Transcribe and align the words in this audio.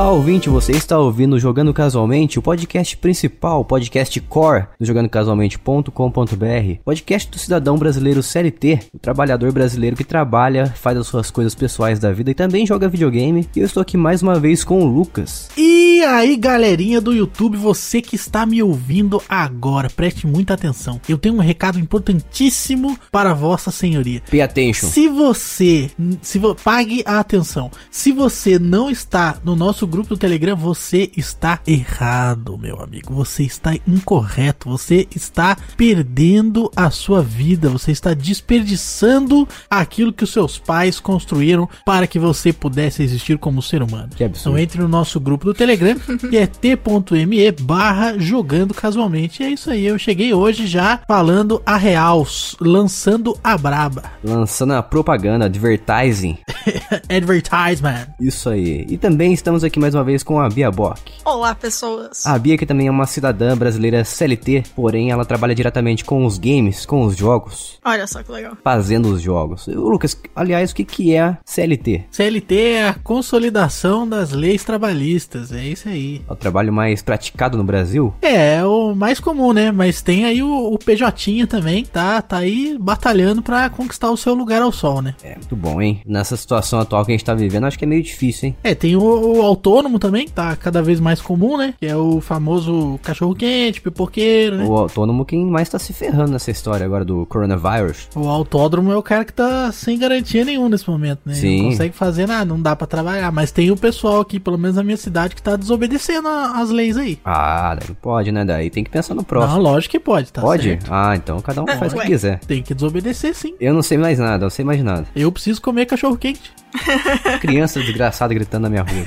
Olá, 0.00 0.12
ouvinte, 0.12 0.48
você 0.48 0.72
está 0.72 0.98
ouvindo 0.98 1.38
Jogando 1.38 1.74
Casualmente, 1.74 2.38
o 2.38 2.42
podcast 2.42 2.96
principal, 2.96 3.60
o 3.60 3.64
podcast 3.66 4.18
core 4.22 4.64
do 4.78 4.86
jogandocasualmente.com.br, 4.86 6.80
podcast 6.82 7.30
do 7.30 7.38
cidadão 7.38 7.76
brasileiro 7.76 8.22
CLT, 8.22 8.78
o 8.94 8.98
trabalhador 8.98 9.52
brasileiro 9.52 9.94
que 9.94 10.02
trabalha, 10.02 10.68
faz 10.68 10.96
as 10.96 11.06
suas 11.06 11.30
coisas 11.30 11.54
pessoais 11.54 11.98
da 11.98 12.10
vida 12.12 12.30
e 12.30 12.34
também 12.34 12.66
joga 12.66 12.88
videogame. 12.88 13.46
E 13.54 13.60
eu 13.60 13.66
estou 13.66 13.82
aqui 13.82 13.98
mais 13.98 14.22
uma 14.22 14.40
vez 14.40 14.64
com 14.64 14.82
o 14.82 14.86
Lucas. 14.86 15.50
E 15.54 16.02
aí, 16.02 16.34
galerinha 16.34 16.98
do 16.98 17.12
YouTube, 17.12 17.58
você 17.58 18.00
que 18.00 18.16
está 18.16 18.46
me 18.46 18.62
ouvindo 18.62 19.22
agora, 19.28 19.90
preste 19.90 20.26
muita 20.26 20.54
atenção. 20.54 20.98
Eu 21.06 21.18
tenho 21.18 21.34
um 21.34 21.40
recado 21.40 21.78
importantíssimo 21.78 22.98
para 23.12 23.34
Vossa 23.34 23.70
Senhoria. 23.70 24.22
Pay 24.30 24.40
attention. 24.40 24.88
Se 24.88 25.08
você, 25.08 25.90
se 26.22 26.38
vo, 26.38 26.54
pague 26.54 27.02
a 27.04 27.20
atenção. 27.20 27.70
Se 27.90 28.12
você 28.12 28.58
não 28.58 28.88
está 28.88 29.36
no 29.44 29.54
nosso 29.54 29.89
grupo 29.90 30.10
do 30.10 30.16
Telegram, 30.16 30.56
você 30.56 31.10
está 31.16 31.60
errado, 31.66 32.56
meu 32.56 32.80
amigo. 32.80 33.12
Você 33.14 33.42
está 33.42 33.74
incorreto. 33.86 34.68
Você 34.70 35.06
está 35.14 35.56
perdendo 35.76 36.70
a 36.76 36.90
sua 36.90 37.22
vida. 37.22 37.68
Você 37.68 37.90
está 37.90 38.14
desperdiçando 38.14 39.46
aquilo 39.68 40.12
que 40.12 40.24
os 40.24 40.32
seus 40.32 40.58
pais 40.58 41.00
construíram 41.00 41.68
para 41.84 42.06
que 42.06 42.18
você 42.18 42.52
pudesse 42.52 43.02
existir 43.02 43.36
como 43.38 43.60
ser 43.60 43.82
humano. 43.82 44.10
Que 44.14 44.24
absurdo. 44.24 44.50
Então 44.50 44.62
entre 44.62 44.80
no 44.80 44.88
nosso 44.88 45.18
grupo 45.18 45.44
do 45.44 45.54
Telegram, 45.54 45.96
que 46.30 46.36
é 46.36 46.46
t.me 46.46 47.50
barra 47.60 48.16
jogando 48.18 48.72
casualmente. 48.72 49.42
E 49.42 49.46
é 49.46 49.50
isso 49.50 49.70
aí. 49.70 49.84
Eu 49.84 49.98
cheguei 49.98 50.32
hoje 50.32 50.66
já 50.66 51.00
falando 51.06 51.60
a 51.66 51.76
real, 51.76 52.26
lançando 52.60 53.36
a 53.42 53.58
braba. 53.58 54.04
Lançando 54.22 54.74
a 54.74 54.82
propaganda, 54.82 55.46
advertising. 55.46 56.38
Advertisement. 57.08 58.08
Isso 58.20 58.48
aí. 58.48 58.86
E 58.88 58.96
também 58.96 59.32
estamos 59.32 59.64
aqui 59.64 59.79
mais 59.80 59.94
uma 59.94 60.04
vez 60.04 60.22
com 60.22 60.38
a 60.38 60.48
Bia 60.48 60.70
Bock. 60.70 61.00
Olá, 61.24 61.54
pessoas. 61.54 62.26
A 62.26 62.38
Bia 62.38 62.58
que 62.58 62.66
também 62.66 62.86
é 62.86 62.90
uma 62.90 63.06
cidadã 63.06 63.56
brasileira 63.56 64.04
CLT, 64.04 64.64
porém 64.76 65.10
ela 65.10 65.24
trabalha 65.24 65.54
diretamente 65.54 66.04
com 66.04 66.24
os 66.26 66.38
games, 66.38 66.84
com 66.84 67.02
os 67.02 67.16
jogos, 67.16 67.78
Olha 67.84 68.06
só 68.06 68.22
que 68.22 68.30
legal. 68.30 68.56
fazendo 68.62 69.06
os 69.08 69.22
jogos. 69.22 69.66
Lucas, 69.66 70.20
aliás, 70.36 70.70
o 70.70 70.74
que 70.74 70.84
que 70.84 71.14
é 71.14 71.20
a 71.22 71.38
CLT? 71.44 72.04
CLT 72.10 72.54
é 72.60 72.88
a 72.88 72.94
consolidação 72.94 74.06
das 74.06 74.32
leis 74.32 74.64
trabalhistas. 74.64 75.52
É 75.52 75.64
isso 75.64 75.88
aí. 75.88 76.22
É 76.28 76.32
o 76.32 76.36
trabalho 76.36 76.72
mais 76.72 77.00
praticado 77.02 77.56
no 77.56 77.64
Brasil? 77.64 78.12
É, 78.20 78.56
é 78.56 78.64
o 78.64 78.94
mais 78.94 79.18
comum, 79.18 79.52
né? 79.52 79.72
Mas 79.72 80.02
tem 80.02 80.24
aí 80.24 80.42
o, 80.42 80.72
o 80.74 80.78
PJ 80.78 81.46
também, 81.46 81.84
tá, 81.84 82.20
tá 82.20 82.38
aí 82.38 82.76
batalhando 82.78 83.40
pra 83.40 83.70
conquistar 83.70 84.10
o 84.10 84.16
seu 84.16 84.34
lugar 84.34 84.60
ao 84.60 84.72
sol, 84.72 85.00
né? 85.00 85.14
É, 85.22 85.36
muito 85.36 85.56
bom, 85.56 85.80
hein? 85.80 86.02
Nessa 86.04 86.36
situação 86.36 86.80
atual 86.80 87.04
que 87.04 87.12
a 87.12 87.14
gente 87.14 87.24
tá 87.24 87.34
vivendo, 87.34 87.64
acho 87.66 87.78
que 87.78 87.84
é 87.84 87.88
meio 87.88 88.02
difícil, 88.02 88.48
hein? 88.48 88.56
É, 88.62 88.74
tem 88.74 88.96
o, 88.96 89.00
o 89.00 89.40
autônomo 89.60 89.98
também, 89.98 90.26
tá 90.26 90.56
cada 90.56 90.82
vez 90.82 90.98
mais 90.98 91.20
comum, 91.20 91.56
né? 91.58 91.74
Que 91.78 91.86
é 91.86 91.94
o 91.96 92.20
famoso 92.20 92.98
cachorro-quente, 93.02 93.80
pipoqueiro, 93.82 94.56
né? 94.56 94.64
O 94.64 94.74
autônomo 94.76 95.24
quem 95.24 95.44
mais 95.44 95.68
tá 95.68 95.78
se 95.78 95.92
ferrando 95.92 96.32
nessa 96.32 96.50
história 96.50 96.84
agora 96.86 97.04
do 97.04 97.26
coronavírus. 97.26 98.08
O 98.16 98.26
autódromo 98.28 98.90
é 98.90 98.96
o 98.96 99.02
cara 99.02 99.24
que 99.24 99.32
tá 99.32 99.70
sem 99.70 99.98
garantia 99.98 100.44
nenhuma 100.44 100.70
nesse 100.70 100.88
momento, 100.88 101.20
né? 101.26 101.34
Sim. 101.34 101.62
Não 101.62 101.70
consegue 101.70 101.94
fazer 101.94 102.26
nada, 102.26 102.44
não 102.46 102.60
dá 102.60 102.74
pra 102.74 102.86
trabalhar. 102.86 103.30
Mas 103.30 103.52
tem 103.52 103.70
o 103.70 103.76
pessoal 103.76 104.20
aqui, 104.20 104.40
pelo 104.40 104.56
menos 104.56 104.76
na 104.76 104.82
minha 104.82 104.96
cidade, 104.96 105.34
que 105.34 105.42
tá 105.42 105.56
desobedecendo 105.56 106.26
a- 106.26 106.58
as 106.60 106.70
leis 106.70 106.96
aí. 106.96 107.18
Ah, 107.24 107.74
daí 107.78 107.88
não 107.88 107.94
pode, 107.96 108.32
né? 108.32 108.44
Daí 108.44 108.70
tem 108.70 108.82
que 108.82 108.90
pensar 108.90 109.14
no 109.14 109.22
próximo. 109.22 109.54
Não, 109.54 109.60
lógico 109.62 109.92
que 109.92 110.00
pode, 110.00 110.32
tá 110.32 110.40
pode? 110.40 110.62
certo. 110.64 110.86
Ah, 110.90 111.14
então 111.16 111.38
cada 111.40 111.62
um 111.62 111.66
faz 111.66 111.92
o 111.92 111.96
que 111.98 112.06
quiser. 112.06 112.38
Tem 112.40 112.62
que 112.62 112.72
desobedecer 112.74 113.34
sim. 113.34 113.54
Eu 113.60 113.74
não 113.74 113.82
sei 113.82 113.98
mais 113.98 114.18
nada, 114.18 114.46
eu 114.46 114.50
sei 114.50 114.64
mais 114.64 114.82
nada. 114.82 115.06
Eu 115.14 115.30
preciso 115.30 115.60
comer 115.60 115.84
cachorro-quente. 115.86 116.52
Criança 117.40 117.80
desgraçada 117.80 118.32
gritando 118.34 118.62
na 118.62 118.70
minha 118.70 118.82
rua. 118.82 119.04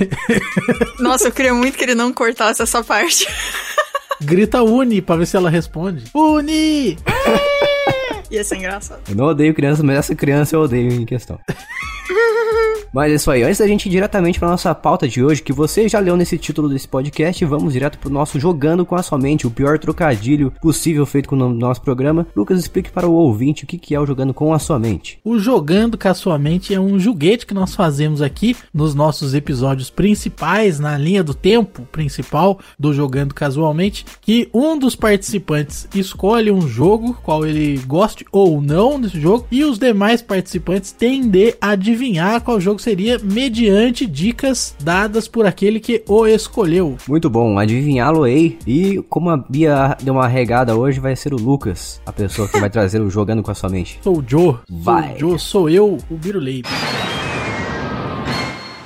Nossa, 1.00 1.28
eu 1.28 1.32
queria 1.32 1.54
muito 1.54 1.76
que 1.76 1.84
ele 1.84 1.94
não 1.94 2.12
cortasse 2.12 2.62
essa 2.62 2.82
parte. 2.82 3.26
Grita 4.20 4.62
Uni 4.62 5.02
pra 5.02 5.16
ver 5.16 5.26
se 5.26 5.36
ela 5.36 5.50
responde. 5.50 6.04
Uni! 6.14 6.96
Ia 8.30 8.44
ser 8.44 8.56
engraçado. 8.56 9.02
Eu 9.08 9.14
não 9.14 9.26
odeio 9.26 9.54
criança, 9.54 9.82
mas 9.82 9.98
essa 9.98 10.14
criança 10.14 10.56
eu 10.56 10.60
odeio 10.60 10.92
em 10.92 11.04
questão. 11.04 11.38
Mas 12.94 13.10
é 13.10 13.16
isso 13.16 13.28
aí, 13.28 13.42
antes 13.42 13.58
da 13.58 13.66
gente 13.66 13.86
ir 13.86 13.90
diretamente 13.90 14.38
para 14.38 14.48
nossa 14.48 14.72
pauta 14.72 15.08
de 15.08 15.20
hoje, 15.20 15.42
que 15.42 15.52
você 15.52 15.88
já 15.88 15.98
leu 15.98 16.16
nesse 16.16 16.38
título 16.38 16.68
desse 16.68 16.86
podcast, 16.86 17.44
vamos 17.44 17.72
direto 17.72 17.98
pro 17.98 18.08
nosso 18.08 18.38
Jogando 18.38 18.86
com 18.86 18.94
a 18.94 19.02
Sua 19.02 19.18
Mente, 19.18 19.48
o 19.48 19.50
pior 19.50 19.80
trocadilho 19.80 20.52
possível 20.62 21.04
feito 21.04 21.28
com 21.28 21.34
o 21.34 21.48
nosso 21.52 21.82
programa. 21.82 22.24
Lucas, 22.36 22.60
explique 22.60 22.92
para 22.92 23.08
o 23.08 23.12
ouvinte 23.12 23.64
o 23.64 23.66
que 23.66 23.92
é 23.96 23.98
o 23.98 24.06
Jogando 24.06 24.32
com 24.32 24.54
a 24.54 24.60
Sua 24.60 24.78
Mente. 24.78 25.18
O 25.24 25.40
Jogando 25.40 25.98
Casualmente 25.98 26.72
é 26.72 26.78
um 26.78 26.96
joguete 26.96 27.46
que 27.46 27.52
nós 27.52 27.74
fazemos 27.74 28.22
aqui 28.22 28.56
nos 28.72 28.94
nossos 28.94 29.34
episódios 29.34 29.90
principais, 29.90 30.78
na 30.78 30.96
linha 30.96 31.24
do 31.24 31.34
tempo 31.34 31.82
principal 31.90 32.60
do 32.78 32.94
Jogando 32.94 33.34
Casualmente, 33.34 34.06
que 34.20 34.48
um 34.54 34.78
dos 34.78 34.94
participantes 34.94 35.88
escolhe 35.92 36.52
um 36.52 36.68
jogo, 36.68 37.18
qual 37.24 37.44
ele 37.44 37.76
goste 37.88 38.24
ou 38.30 38.62
não 38.62 39.00
desse 39.00 39.20
jogo, 39.20 39.48
e 39.50 39.64
os 39.64 39.80
demais 39.80 40.22
participantes 40.22 40.92
têm 40.92 41.28
de 41.28 41.56
adivinhar 41.60 42.40
qual 42.40 42.60
jogo 42.60 42.83
seria 42.84 43.18
mediante 43.18 44.04
dicas 44.04 44.76
dadas 44.78 45.26
por 45.26 45.46
aquele 45.46 45.80
que 45.80 46.04
o 46.06 46.26
escolheu. 46.26 46.98
Muito 47.08 47.30
bom, 47.30 47.58
adivinhá-lo-ei. 47.58 48.58
E 48.66 49.02
como 49.08 49.30
a 49.30 49.38
Bia 49.38 49.96
deu 50.02 50.12
uma 50.12 50.28
regada 50.28 50.76
hoje, 50.76 51.00
vai 51.00 51.16
ser 51.16 51.32
o 51.32 51.38
Lucas, 51.38 52.02
a 52.04 52.12
pessoa 52.12 52.46
que 52.46 52.60
vai 52.60 52.68
trazer 52.68 53.00
o 53.00 53.08
Jogando 53.08 53.42
com 53.42 53.50
a 53.50 53.54
Sua 53.54 53.70
Mente. 53.70 53.98
Sou 54.02 54.18
o 54.18 54.24
Joe. 54.26 54.56
Vai. 54.68 55.06
Sou 55.06 55.14
o 55.14 55.18
Joe, 55.18 55.38
sou 55.38 55.70
eu, 55.70 55.98
o 56.10 56.14
Biruleiro. 56.14 56.68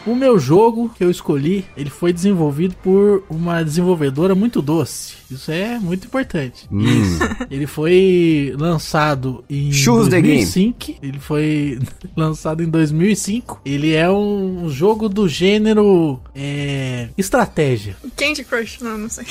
O 0.08 0.14
meu 0.14 0.38
jogo 0.38 0.88
que 0.96 1.04
eu 1.04 1.10
escolhi, 1.10 1.66
ele 1.76 1.90
foi 1.90 2.14
desenvolvido 2.14 2.74
por 2.82 3.22
uma 3.28 3.62
desenvolvedora 3.62 4.34
muito 4.34 4.62
doce. 4.62 5.12
Isso 5.30 5.50
é 5.50 5.78
muito 5.78 6.06
importante. 6.06 6.66
Hum, 6.72 7.18
Ele 7.50 7.66
foi 7.66 8.54
lançado 8.58 9.44
em 9.50 9.70
Choose 9.70 10.08
the 10.08 10.18
game. 10.22 10.36
2005. 10.36 10.98
Ele 11.02 11.18
foi 11.18 11.78
lançado 12.16 12.62
em 12.62 12.70
2005. 12.70 13.60
Ele 13.66 13.92
é 13.92 14.10
um 14.10 14.70
jogo 14.70 15.10
do 15.10 15.28
gênero 15.28 16.18
é, 16.34 17.08
estratégia. 17.18 17.94
Candy 18.16 18.44
Crush? 18.44 18.80
Não, 18.80 18.96
não 18.96 19.10
sei. 19.10 19.26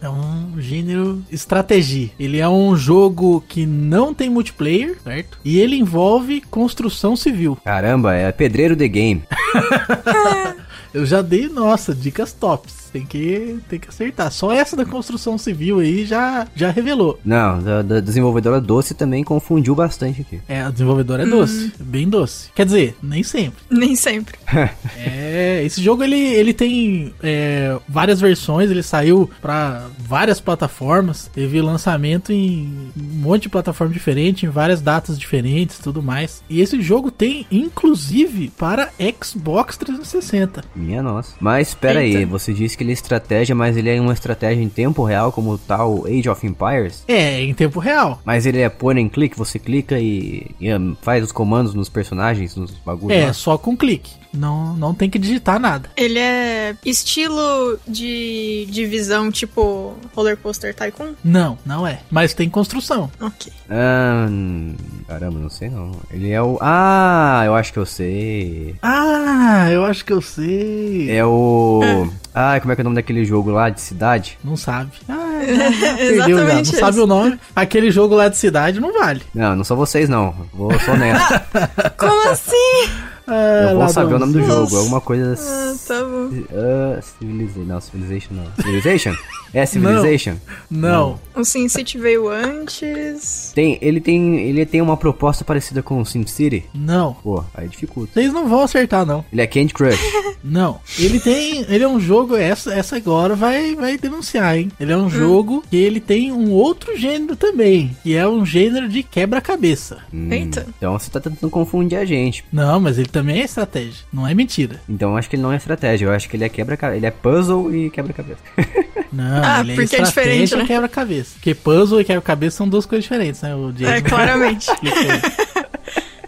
É 0.00 0.08
um 0.08 0.54
gênero 0.58 1.22
estratégia. 1.30 2.10
Ele 2.18 2.38
é 2.38 2.48
um 2.48 2.76
jogo 2.76 3.42
que 3.48 3.64
não 3.66 4.12
tem 4.14 4.28
multiplayer, 4.30 4.96
certo? 5.02 5.38
E 5.44 5.58
ele 5.60 5.76
envolve 5.76 6.40
construção 6.50 7.14
civil. 7.16 7.56
caramba, 7.64 8.14
é 8.14 8.30
Pedreiro 8.32 8.76
The 8.76 8.88
Game. 8.88 9.22
Eu 10.94 11.06
já 11.06 11.22
dei, 11.22 11.48
nossa, 11.48 11.94
dicas 11.94 12.32
tops. 12.32 12.82
Tem 12.92 13.06
que, 13.06 13.58
tem 13.70 13.80
que 13.80 13.88
acertar. 13.88 14.30
Só 14.30 14.52
essa 14.52 14.76
da 14.76 14.84
construção 14.84 15.38
civil 15.38 15.78
aí 15.78 16.04
já, 16.04 16.46
já 16.54 16.70
revelou. 16.70 17.18
Não, 17.24 17.58
da, 17.62 17.80
da 17.80 18.00
desenvolvedora 18.00 18.60
Doce 18.60 18.92
também 18.92 19.24
confundiu 19.24 19.74
bastante 19.74 20.20
aqui. 20.20 20.40
É, 20.46 20.60
a 20.60 20.70
desenvolvedora 20.70 21.22
é 21.22 21.26
doce, 21.26 21.72
bem 21.80 22.06
doce. 22.06 22.50
Quer 22.54 22.66
dizer, 22.66 22.94
nem 23.02 23.22
sempre. 23.22 23.62
Nem 23.70 23.96
sempre. 23.96 24.34
É, 24.96 25.62
esse 25.64 25.82
jogo 25.82 26.04
ele, 26.04 26.16
ele 26.16 26.52
tem 26.52 27.12
é, 27.22 27.76
várias 27.88 28.20
versões, 28.20 28.70
ele 28.70 28.82
saiu 28.82 29.28
pra 29.40 29.86
várias 29.98 30.40
plataformas, 30.40 31.30
teve 31.32 31.60
lançamento 31.60 32.32
em 32.32 32.90
um 32.96 33.20
monte 33.20 33.44
de 33.44 33.48
plataforma 33.48 33.92
diferente, 33.92 34.46
em 34.46 34.48
várias 34.48 34.80
datas 34.80 35.18
diferentes 35.18 35.78
e 35.78 35.82
tudo 35.82 36.02
mais. 36.02 36.42
E 36.48 36.60
esse 36.60 36.80
jogo 36.80 37.10
tem 37.10 37.46
inclusive 37.50 38.50
para 38.56 38.90
Xbox 39.20 39.76
360. 39.76 40.62
Minha 40.82 41.02
nossa. 41.02 41.34
Mas 41.40 41.68
espera 41.68 42.00
aí, 42.00 42.24
você 42.24 42.52
disse 42.52 42.76
que 42.76 42.82
ele 42.82 42.90
é 42.90 42.94
estratégia, 42.94 43.54
mas 43.54 43.76
ele 43.76 43.88
é 43.90 44.00
uma 44.00 44.12
estratégia 44.12 44.62
em 44.62 44.68
tempo 44.68 45.04
real, 45.04 45.32
como 45.32 45.56
tal 45.58 46.04
Age 46.06 46.28
of 46.28 46.46
Empires? 46.46 47.04
É, 47.08 47.40
em 47.40 47.54
tempo 47.54 47.78
real. 47.78 48.20
Mas 48.24 48.46
ele 48.46 48.60
é 48.60 48.68
point 48.68 49.00
and 49.00 49.08
click, 49.08 49.36
você 49.36 49.58
clica 49.58 49.98
e, 49.98 50.46
e, 50.60 50.74
um, 50.74 50.96
faz 51.00 51.22
os 51.24 51.32
comandos 51.32 51.74
nos 51.74 51.88
personagens, 51.88 52.56
nos 52.56 52.72
bagulhos 52.84 53.16
É, 53.16 53.26
lá? 53.26 53.32
só 53.32 53.56
com 53.56 53.76
clique. 53.76 54.21
Não, 54.32 54.74
não 54.74 54.94
tem 54.94 55.10
que 55.10 55.18
digitar 55.18 55.58
nada. 55.58 55.90
Ele 55.96 56.18
é 56.18 56.74
estilo 56.84 57.78
de 57.86 58.66
divisão 58.70 59.30
tipo 59.30 59.94
Roller 60.14 60.36
Coaster 60.36 60.74
Tycoon? 60.74 61.14
Não, 61.22 61.58
não 61.64 61.86
é. 61.86 62.00
Mas 62.10 62.32
tem 62.34 62.48
construção. 62.48 63.10
Ok. 63.20 63.52
Ah, 63.68 64.26
hum, 64.28 64.74
caramba, 65.06 65.38
não 65.38 65.50
sei 65.50 65.68
não. 65.68 65.92
Ele 66.10 66.30
é 66.30 66.42
o... 66.42 66.58
Ah, 66.60 67.42
eu 67.44 67.54
acho 67.54 67.72
que 67.72 67.78
eu 67.78 67.86
sei. 67.86 68.76
Ah, 68.82 69.68
eu 69.70 69.84
acho 69.84 70.04
que 70.04 70.12
eu 70.12 70.20
sei. 70.22 71.10
É 71.10 71.24
o... 71.24 72.08
Ah, 72.34 72.58
como 72.60 72.72
é 72.72 72.74
que 72.74 72.80
é 72.80 72.82
o 72.82 72.84
nome 72.84 72.96
daquele 72.96 73.24
jogo 73.24 73.50
lá 73.50 73.68
de 73.68 73.80
cidade? 73.80 74.38
Não 74.42 74.56
sabe. 74.56 74.92
Ah, 75.08 75.42
já, 75.46 75.70
já 75.72 75.96
perdeu 75.96 76.16
já. 76.16 76.28
Não 76.28 76.38
Exatamente 76.38 76.76
sabe 76.76 77.00
o 77.00 77.06
nome. 77.06 77.38
Aquele 77.54 77.90
jogo 77.90 78.14
lá 78.14 78.28
de 78.28 78.38
cidade 78.38 78.80
não 78.80 78.92
vale. 78.92 79.22
Não, 79.34 79.54
não 79.54 79.64
sou 79.64 79.76
vocês 79.76 80.08
não. 80.08 80.34
Vou 80.52 80.72
sou 80.80 80.94
honesto. 80.94 81.40
Como 81.98 82.30
assim? 82.30 83.11
Ah, 83.26 83.68
Eu 83.70 83.78
vou 83.78 83.88
saber 83.88 84.14
o 84.14 84.18
nome 84.18 84.32
do 84.32 84.44
jogo, 84.44 84.76
alguma 84.76 85.00
coisa. 85.00 85.34
Ah, 85.38 85.74
tá 85.86 86.02
bom. 86.04 86.28
Uh, 86.28 87.02
Civilization. 87.18 87.64
Não, 87.66 87.80
Civilization 87.80 88.34
não. 88.34 88.44
Civilization? 88.56 89.14
É 89.54 89.66
Civilization? 89.66 90.36
Não. 90.70 91.20
O 91.36 91.44
SimCity 91.44 91.98
veio 91.98 92.28
antes. 92.28 93.52
Tem, 93.54 93.78
ele, 93.82 94.00
tem, 94.00 94.40
ele 94.40 94.64
tem 94.64 94.80
uma 94.80 94.96
proposta 94.96 95.44
parecida 95.44 95.82
com 95.82 96.00
o 96.00 96.06
SimCity. 96.06 96.64
Não. 96.74 97.14
Pô, 97.14 97.44
aí 97.54 97.68
dificulta. 97.68 98.12
Vocês 98.14 98.32
não 98.32 98.48
vão 98.48 98.62
acertar, 98.62 99.04
não. 99.04 99.24
Ele 99.32 99.42
é 99.42 99.46
Candy 99.46 99.74
Crush. 99.74 100.00
Não. 100.44 100.80
Ele 100.98 101.20
tem. 101.20 101.64
Ele 101.68 101.84
é 101.84 101.88
um 101.88 102.00
jogo. 102.00 102.34
Essa, 102.34 102.74
essa 102.74 102.96
agora 102.96 103.36
vai, 103.36 103.76
vai 103.76 103.96
denunciar, 103.96 104.58
hein? 104.58 104.72
Ele 104.80 104.90
é 104.92 104.96
um 104.96 105.08
jogo 105.08 105.62
que 105.70 105.76
ele 105.76 106.00
tem 106.00 106.32
um 106.32 106.50
outro 106.50 106.96
gênero 106.98 107.36
também. 107.36 107.96
Que 108.02 108.16
é 108.16 108.26
um 108.26 108.44
gênero 108.44 108.88
de 108.88 109.04
quebra-cabeça. 109.04 109.98
Hum, 110.12 110.32
Eita. 110.32 110.66
Então 110.76 110.98
você 110.98 111.08
tá 111.08 111.20
tentando 111.20 111.48
confundir 111.48 111.96
a 111.96 112.04
gente. 112.04 112.44
Não, 112.52 112.80
mas 112.80 112.98
ele 112.98 113.06
também 113.06 113.21
é 113.30 113.44
estratégia. 113.44 114.04
Não 114.12 114.26
é 114.26 114.34
mentira. 114.34 114.80
Então 114.88 115.10
eu 115.10 115.16
acho 115.16 115.28
que 115.30 115.36
ele 115.36 115.42
não 115.42 115.52
é 115.52 115.56
estratégia. 115.56 116.06
Eu 116.06 116.12
acho 116.12 116.28
que 116.28 116.36
ele 116.36 116.44
é 116.44 116.48
quebra 116.48 116.96
Ele 116.96 117.06
é 117.06 117.10
puzzle 117.10 117.74
e 117.74 117.90
quebra-cabeça. 117.90 118.40
Não, 119.12 119.44
Ah, 119.44 119.60
ele 119.60 119.72
é 119.72 119.74
porque 119.76 119.96
é 119.96 120.02
diferente, 120.02 120.56
né? 120.56 120.64
quebra-cabeça. 120.66 121.34
Porque 121.34 121.54
puzzle 121.54 122.00
e 122.00 122.04
quebra-cabeça 122.04 122.56
são 122.56 122.66
duas 122.66 122.86
coisas 122.86 123.04
diferentes, 123.04 123.42
né? 123.42 123.54
O 123.54 123.70
É, 123.84 124.00
claramente. 124.00 124.66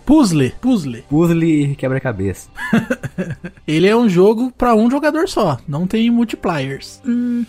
Puzzle, 0.05 0.53
puzzle. 0.61 1.03
Puzzle 1.09 1.43
e 1.45 1.75
quebra-cabeça. 1.77 2.49
Ele 3.67 3.87
é 3.87 3.97
um 3.97 4.09
jogo 4.09 4.53
pra 4.57 4.75
um 4.75 4.91
jogador 4.91 5.29
só, 5.29 5.59
não 5.67 5.87
tem 5.87 6.11
multipliers. 6.11 7.01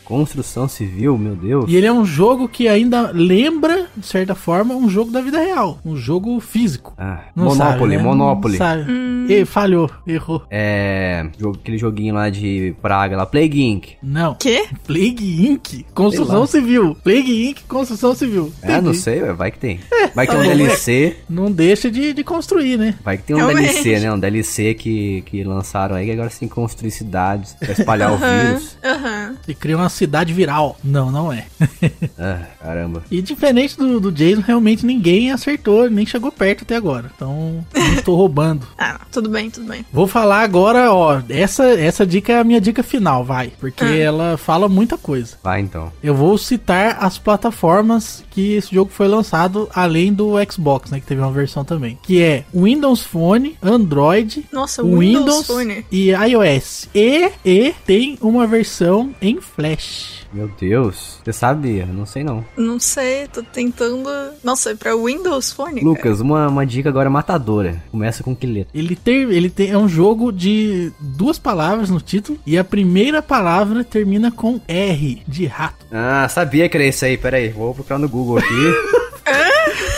Construção 0.04 0.68
civil, 0.68 1.18
meu 1.18 1.36
Deus. 1.36 1.66
E 1.70 1.76
ele 1.76 1.86
é 1.86 1.92
um 1.92 2.06
jogo 2.06 2.48
que 2.48 2.68
ainda 2.68 3.12
lembra, 3.14 3.88
de 3.96 4.06
certa 4.06 4.34
forma, 4.34 4.74
um 4.76 4.88
jogo 4.90 5.12
da 5.12 5.22
vida 5.22 5.40
real, 5.40 5.80
um 5.86 5.98
jogo 5.98 6.40
físico. 6.40 6.94
Ah, 6.98 7.26
Não 7.36 7.46
Monopoly, 7.46 7.68
sabe, 7.74 7.88
né? 7.88 7.98
Não 7.98 8.04
Monopoly. 8.04 8.58
sabe. 8.58 8.84
E, 9.28 9.44
falhou, 9.46 9.90
errou. 10.08 10.44
É. 10.50 11.26
Aquele 11.60 11.78
joguinho 11.78 12.14
lá 12.14 12.30
de 12.30 12.76
Praga 12.82 13.18
lá, 13.18 13.26
Plague 13.26 13.62
Inc. 13.64 13.90
Não. 14.02 14.36
Quê? 14.36 14.66
Plague 14.86 15.48
Inc. 15.50 15.86
Construção 15.94 16.46
Sei 16.46 16.62
civil. 16.62 16.96
Plague 17.04 17.50
Inc. 17.50 17.62
Construção 17.68 18.14
civil. 18.16 18.52
É, 18.62 18.74
não 18.74 18.80
Entendi. 18.92 18.98
sei, 18.98 19.22
ué, 19.22 19.34
vai 19.34 19.52
que 19.52 19.60
tem. 19.60 19.80
Vai 20.14 20.26
que 20.28 20.34
tá 20.34 20.40
tem 20.42 20.50
um 20.50 20.52
bom. 20.54 20.58
DLC. 20.66 21.18
Não 21.30 21.52
deixa 21.52 21.90
de, 21.90 22.14
de 22.14 22.24
construir, 22.24 22.45
né? 22.78 22.96
Vai 23.04 23.18
que 23.18 23.24
tem 23.24 23.36
um 23.36 23.40
Realmente. 23.40 23.74
DLC, 23.74 24.00
né? 24.00 24.12
Um 24.12 24.20
DLC 24.20 24.74
que, 24.74 25.22
que 25.26 25.44
lançaram 25.44 25.96
aí, 25.96 26.06
que 26.06 26.12
agora 26.12 26.30
você 26.30 26.40
tem 26.40 26.48
que 26.50 26.56
construir 26.56 26.92
cidades 26.92 27.54
pra 27.60 27.72
espalhar 27.74 28.12
o 28.14 28.18
vírus. 28.18 28.78
Aham. 28.84 29.36
E 29.48 29.54
cria 29.56 29.78
uma 29.78 29.90
cidade 29.90 30.34
viral. 30.34 30.78
Não, 30.84 31.12
não 31.12 31.32
é. 31.32 31.46
Ah, 32.18 32.40
caramba. 32.62 33.04
E 33.12 33.22
diferente 33.22 33.78
do, 33.78 34.00
do 34.00 34.12
Jason, 34.12 34.42
realmente 34.42 34.86
ninguém 34.86 35.32
acertou, 35.32 35.90
nem 35.90 36.06
chegou 36.06 36.32
perto 36.32 36.64
até 36.64 36.76
agora. 36.76 37.12
Então, 37.16 37.66
não 37.74 37.94
estou 37.94 38.16
roubando. 38.16 38.66
Ah, 38.78 39.00
tudo 39.12 39.30
bem, 39.30 39.50
tudo 39.50 39.68
bem. 39.68 39.86
Vou 39.92 40.06
falar 40.08 40.42
agora, 40.42 40.92
ó. 40.94 41.22
Essa, 41.30 41.64
essa 41.80 42.06
dica 42.06 42.34
é 42.34 42.40
a 42.40 42.44
minha 42.44 42.62
dica 42.62 42.84
final, 42.84 43.24
vai. 43.24 43.52
Porque 43.60 43.84
Ah. 43.84 43.96
ela 43.98 44.38
fala 44.38 44.68
muita 44.70 44.98
coisa. 44.98 45.38
Vai 45.44 45.62
então. 45.62 45.92
Eu 46.04 46.14
vou 46.14 46.38
citar 46.38 46.98
as 47.04 47.18
plataformas 47.18 48.24
que 48.32 48.54
esse 48.54 48.74
jogo 48.76 48.92
foi 48.94 49.08
lançado, 49.08 49.70
além 49.74 50.14
do 50.14 50.34
Xbox, 50.52 50.92
né? 50.92 51.00
Que 51.00 51.06
teve 51.08 51.22
uma 51.22 51.32
versão 51.32 51.64
também. 51.64 51.98
Que 52.04 52.22
é 52.22 52.35
Windows 52.54 53.02
Phone, 53.02 53.58
Android, 53.62 54.46
Nossa, 54.52 54.84
Windows, 54.84 55.00
Windows 55.00 55.48
Phone. 55.48 55.86
e 55.92 56.10
iOS. 56.12 56.90
E, 56.94 57.32
e 57.46 57.74
tem 57.86 58.18
uma 58.22 58.46
versão 58.48 59.14
em 59.22 59.40
Flash. 59.40 60.26
Meu 60.34 60.50
Deus. 60.60 61.20
Você 61.24 61.32
sabia? 61.32 61.86
Não 61.86 62.06
sei 62.06 62.24
não. 62.24 62.44
Não 62.58 62.78
sei, 62.80 63.28
tô 63.28 63.42
tentando. 63.42 64.10
Nossa, 64.44 64.72
é 64.72 64.76
pra 64.76 64.96
Windows 64.96 65.54
Phone? 65.54 65.82
Lucas, 65.82 66.20
uma, 66.20 66.50
uma 66.50 66.66
dica 66.66 66.90
agora 66.90 67.10
matadora. 67.10 67.82
Começa 67.90 68.22
com 68.22 68.36
que 68.36 68.46
letra? 68.46 68.78
Ele 68.78 68.96
tem, 68.96 69.22
ele 69.32 69.50
tem 69.50 69.72
é 69.72 69.78
um 69.78 69.88
jogo 69.88 70.32
de 70.32 70.92
duas 71.00 71.40
palavras 71.40 71.90
no 71.90 72.02
título 72.02 72.38
e 72.46 72.58
a 72.58 72.64
primeira 72.64 73.22
palavra 73.22 73.84
termina 73.84 74.30
com 74.30 74.60
R 74.68 75.22
de 75.28 75.46
rato. 75.46 75.86
Ah, 75.92 76.28
sabia 76.30 76.68
que 76.68 76.76
era 76.76 76.86
isso 76.86 77.06
aí. 77.06 77.18
Pera 77.18 77.38
aí, 77.38 77.50
vou 77.50 77.74
procurar 77.74 77.98
no 78.00 78.10
Google 78.10 78.38
aqui. 78.38 78.46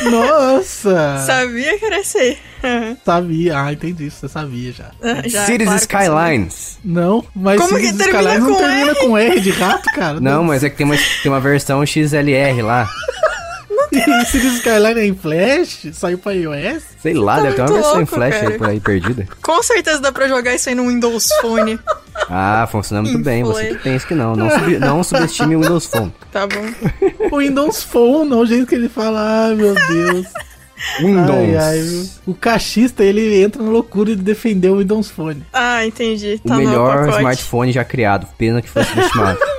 Nossa! 0.03 1.23
Sabia 1.25 1.77
que 1.77 1.85
era 1.85 1.99
esse 1.99 2.17
aí. 2.17 2.37
Sabia. 3.05 3.59
Ah, 3.59 3.73
entendi. 3.73 4.09
Você 4.09 4.27
sabia 4.27 4.71
já. 4.71 4.91
Ah, 5.01 5.27
já, 5.27 5.45
Cities 5.45 5.85
claro. 5.85 6.05
Skylines. 6.05 6.79
Não, 6.83 7.23
mas 7.35 7.59
Como 7.59 7.75
que 7.75 7.87
Cities 7.87 7.97
termina 7.97 8.19
Skylines 8.21 8.49
não 8.49 8.57
termina 8.57 8.91
R? 8.91 8.99
com 8.99 9.17
R 9.17 9.39
de 9.39 9.51
rato, 9.51 9.89
cara. 9.93 10.19
Não, 10.19 10.43
mas 10.43 10.63
é 10.63 10.69
que 10.69 10.75
tem 10.77 10.85
uma, 10.85 10.95
tem 11.21 11.31
uma 11.31 11.39
versão 11.39 11.85
XLR 11.85 12.61
lá. 12.61 12.89
Cities 14.25 14.53
Skyline 14.57 14.99
é 14.99 15.05
em 15.05 15.15
Flash? 15.15 15.87
Saiu 15.93 16.17
pra 16.17 16.33
iOS? 16.33 16.83
Sei 17.01 17.13
lá, 17.13 17.37
tá 17.37 17.41
deve 17.43 17.55
ter 17.55 17.61
uma 17.61 17.71
versão 17.73 17.91
em 17.93 17.97
louco, 17.97 18.15
flash 18.15 18.35
aí 18.35 18.41
cara. 18.41 18.57
por 18.57 18.67
aí 18.69 18.79
perdida. 18.79 19.27
Com 19.41 19.63
certeza 19.63 19.99
dá 19.99 20.11
pra 20.11 20.27
jogar 20.27 20.53
isso 20.55 20.69
aí 20.69 20.75
no 20.75 20.87
Windows 20.87 21.27
Phone. 21.41 21.79
Ah, 22.29 22.67
funciona 22.71 23.01
muito 23.03 23.19
bem. 23.19 23.43
Você 23.43 23.75
que 23.75 23.83
tem 23.83 23.95
isso 23.95 24.07
que 24.07 24.15
não. 24.15 24.35
Não, 24.35 24.49
sub- 24.49 24.79
não 24.79 25.03
subestime 25.03 25.55
o 25.55 25.61
Windows 25.61 25.85
Phone. 25.85 26.13
Tá 26.31 26.45
bom. 26.47 26.65
O 27.29 27.39
Windows 27.39 27.83
Phone, 27.83 28.29
não, 28.29 28.39
o 28.39 28.45
jeito 28.45 28.65
que 28.65 28.73
ele 28.75 28.87
fala, 28.87 29.47
ai 29.49 29.53
meu 29.55 29.73
Deus. 29.75 30.25
Windows. 30.99 31.29
Ai, 31.29 31.57
ai, 31.57 32.09
o 32.25 32.33
cachista, 32.33 33.03
ele 33.03 33.41
entra 33.41 33.61
na 33.61 33.69
loucura 33.69 34.15
de 34.15 34.21
defender 34.21 34.69
o 34.69 34.77
Windows 34.77 35.09
Phone. 35.09 35.43
Ah, 35.51 35.85
entendi. 35.85 36.39
O 36.45 36.47
Tá 36.47 36.55
no 36.55 36.61
melhor 36.61 37.09
smartphone 37.09 37.71
já 37.73 37.83
criado. 37.83 38.25
Pena 38.37 38.61
que 38.61 38.69
foi 38.69 38.83
subestimado. 38.85 39.37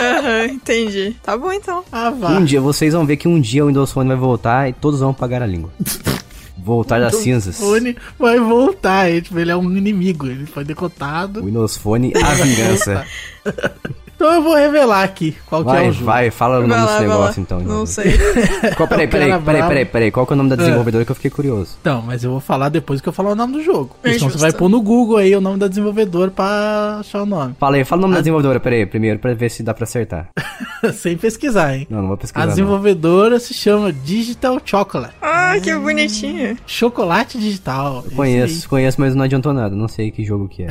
Aham, 0.00 0.46
entendi. 0.46 1.16
Tá 1.22 1.36
bom 1.36 1.52
então. 1.52 1.84
Ah, 1.92 2.10
vá. 2.10 2.30
um 2.30 2.44
dia, 2.44 2.60
vocês 2.60 2.92
vão 2.94 3.04
ver 3.04 3.16
que 3.16 3.28
um 3.28 3.40
dia 3.40 3.64
o 3.64 3.68
Windows 3.68 3.92
Phone 3.92 4.08
vai 4.08 4.16
voltar 4.16 4.68
e 4.68 4.72
todos 4.72 5.00
vão 5.00 5.12
pagar 5.12 5.42
a 5.42 5.46
língua. 5.46 5.70
Voltar 6.62 7.00
das 7.00 7.16
cinzas. 7.16 7.58
Phone 7.58 7.96
vai 8.18 8.38
voltar, 8.38 9.08
ele, 9.08 9.22
tipo, 9.22 9.38
ele 9.38 9.50
é 9.50 9.56
um 9.56 9.74
inimigo, 9.74 10.26
ele 10.26 10.44
foi 10.44 10.62
decotado. 10.62 11.42
Windows 11.42 11.78
Phone, 11.78 12.12
a 12.14 12.34
vingança. 12.34 13.06
Então 14.20 14.34
eu 14.34 14.42
vou 14.42 14.54
revelar 14.54 15.02
aqui 15.02 15.34
qual 15.46 15.64
que 15.64 15.70
é 15.70 15.72
Vai, 15.72 15.88
o 15.88 15.92
jogo. 15.94 16.04
vai, 16.04 16.30
fala 16.30 16.58
o 16.58 16.60
nome 16.60 16.74
Vai 16.74 16.78
lá, 16.80 16.84
desse 16.84 16.98
vai 16.98 17.08
negócio 17.08 17.40
lá. 17.40 17.42
então. 17.42 17.60
Não 17.60 17.86
sei. 17.86 18.12
Qual, 18.76 18.86
peraí, 18.86 19.08
peraí, 19.08 19.40
peraí, 19.40 19.62
peraí, 19.62 19.84
peraí. 19.86 20.10
Qual 20.10 20.26
que 20.26 20.32
é 20.32 20.34
o 20.34 20.36
nome 20.36 20.50
da 20.50 20.56
desenvolvedora 20.56 21.06
que 21.06 21.10
eu 21.10 21.14
fiquei 21.14 21.30
curioso? 21.30 21.78
Então, 21.80 22.02
mas 22.02 22.22
eu 22.22 22.30
vou 22.30 22.38
falar 22.40 22.68
depois 22.68 23.00
que 23.00 23.08
eu 23.08 23.14
falar 23.14 23.30
o 23.30 23.34
nome 23.34 23.54
do 23.54 23.62
jogo. 23.62 23.96
É 24.04 24.12
Senão 24.12 24.28
você 24.28 24.36
vai 24.36 24.52
pôr 24.52 24.68
no 24.68 24.82
Google 24.82 25.16
aí 25.16 25.34
o 25.34 25.40
nome 25.40 25.58
da 25.58 25.68
desenvolvedora 25.68 26.30
pra 26.30 26.98
achar 27.00 27.22
o 27.22 27.26
nome. 27.26 27.54
Fala 27.58 27.76
aí, 27.76 27.84
fala 27.84 28.00
o 28.00 28.02
nome 28.02 28.14
da 28.14 28.20
desenvolvedora, 28.20 28.60
peraí, 28.60 28.84
primeiro, 28.84 29.18
pra 29.18 29.32
ver 29.32 29.48
se 29.50 29.62
dá 29.62 29.72
pra 29.72 29.84
acertar. 29.84 30.28
Sem 30.92 31.16
pesquisar, 31.16 31.74
hein? 31.74 31.86
Não, 31.88 32.00
não 32.00 32.08
vou 32.08 32.14
A 32.14 32.18
pesquisar. 32.18 32.44
não. 32.44 32.50
desenvolvedora 32.52 33.40
se 33.40 33.54
chama 33.54 33.90
Digital 33.90 34.60
Chocolate. 34.62 35.14
Ah, 35.22 35.54
que 35.62 35.74
bonitinho. 35.74 36.58
Chocolate 36.66 37.38
digital. 37.38 38.04
Esse 38.06 38.14
Conheço, 38.14 38.68
conheço, 38.68 39.00
mas 39.00 39.14
não 39.14 39.24
adiantou 39.24 39.54
nada. 39.54 39.74
Não 39.74 39.88
sei 39.88 40.10
que 40.10 40.22
jogo 40.24 40.46
que 40.46 40.64
é. 40.64 40.68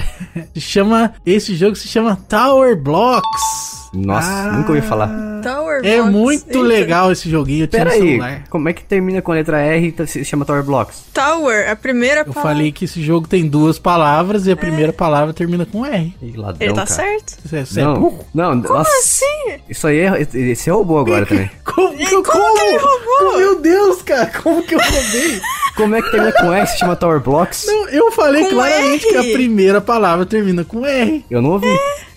Se 0.53 0.61
chama, 0.61 1.13
esse 1.25 1.55
jogo 1.55 1.75
se 1.75 1.87
chama 1.87 2.15
Tower 2.27 2.75
Blocks. 2.79 3.38
Mix. 3.39 3.88
Nossa, 3.93 4.51
nunca 4.51 4.69
ouvi 4.71 4.81
falar. 4.81 5.09
Tower 5.41 5.79
É 5.85 5.95
Blocks. 5.97 6.11
muito 6.11 6.47
Eita. 6.49 6.59
legal 6.61 7.11
esse 7.11 7.29
joguinho, 7.29 7.67
Pera 7.67 7.91
aí, 7.91 8.19
como 8.49 8.67
é 8.67 8.73
que 8.73 8.83
termina 8.83 9.21
com 9.21 9.31
a 9.31 9.35
letra 9.35 9.61
R 9.61 9.87
e 9.87 9.91
tá- 9.93 10.05
se 10.05 10.23
chama 10.25 10.43
Tower 10.45 10.63
Blocks? 10.63 11.03
Tower, 11.13 11.71
a 11.71 11.75
primeira 11.77 12.21
Eu 12.21 12.25
palavra. 12.33 12.41
falei 12.55 12.71
que 12.73 12.85
esse 12.85 13.01
jogo 13.01 13.27
tem 13.27 13.47
duas 13.47 13.79
palavras 13.79 14.47
e 14.47 14.51
a 14.51 14.55
primeira 14.57 14.91
palavra 14.91 15.33
termina 15.33 15.65
com 15.65 15.85
R. 15.85 16.13
Ih, 16.21 16.33
ladrão, 16.35 16.57
Ele 16.59 16.73
tá 16.73 16.85
cara. 16.85 16.87
certo? 16.87 17.37
Você, 17.45 17.65
você 17.65 17.79
é 17.79 17.83
Não, 17.83 17.93
burro? 17.95 18.25
não, 18.33 18.55
nossa, 18.55 18.91
Assim? 18.99 19.25
isso 19.69 19.87
aí 19.87 19.99
é, 20.01 20.55
você 20.55 20.69
roubou 20.69 20.99
agora 20.99 21.25
também. 21.25 21.49
Como, 21.63 21.95
que 21.95 22.13
eu- 22.13 22.23
como 22.23 22.53
que 22.55 22.61
ele 22.61 22.77
roubou? 22.77 23.37
Meu 23.37 23.61
Deus, 23.61 24.01
cara, 24.01 24.25
como 24.43 24.61
que 24.63 24.75
eu 24.75 24.79
roubei? 24.79 25.41
Como 25.77 25.95
é 25.95 26.01
que 26.01 26.11
termina 26.11 26.33
com 26.33 26.51
R 26.51 26.67
se 26.67 26.77
chama 26.77 26.93
Tower 26.93 27.21
Blocks? 27.21 27.63
Não, 27.65 27.87
eu 27.87 28.11
falei 28.11 28.43
Com 28.43 28.49
claramente 28.49 29.05
R. 29.05 29.11
que 29.13 29.17
a 29.17 29.33
primeira 29.33 29.79
palavra 29.79 30.25
termina 30.25 30.65
com 30.65 30.85
R. 30.85 31.23
Eu 31.31 31.41
não 31.41 31.51
ouvi. 31.51 31.67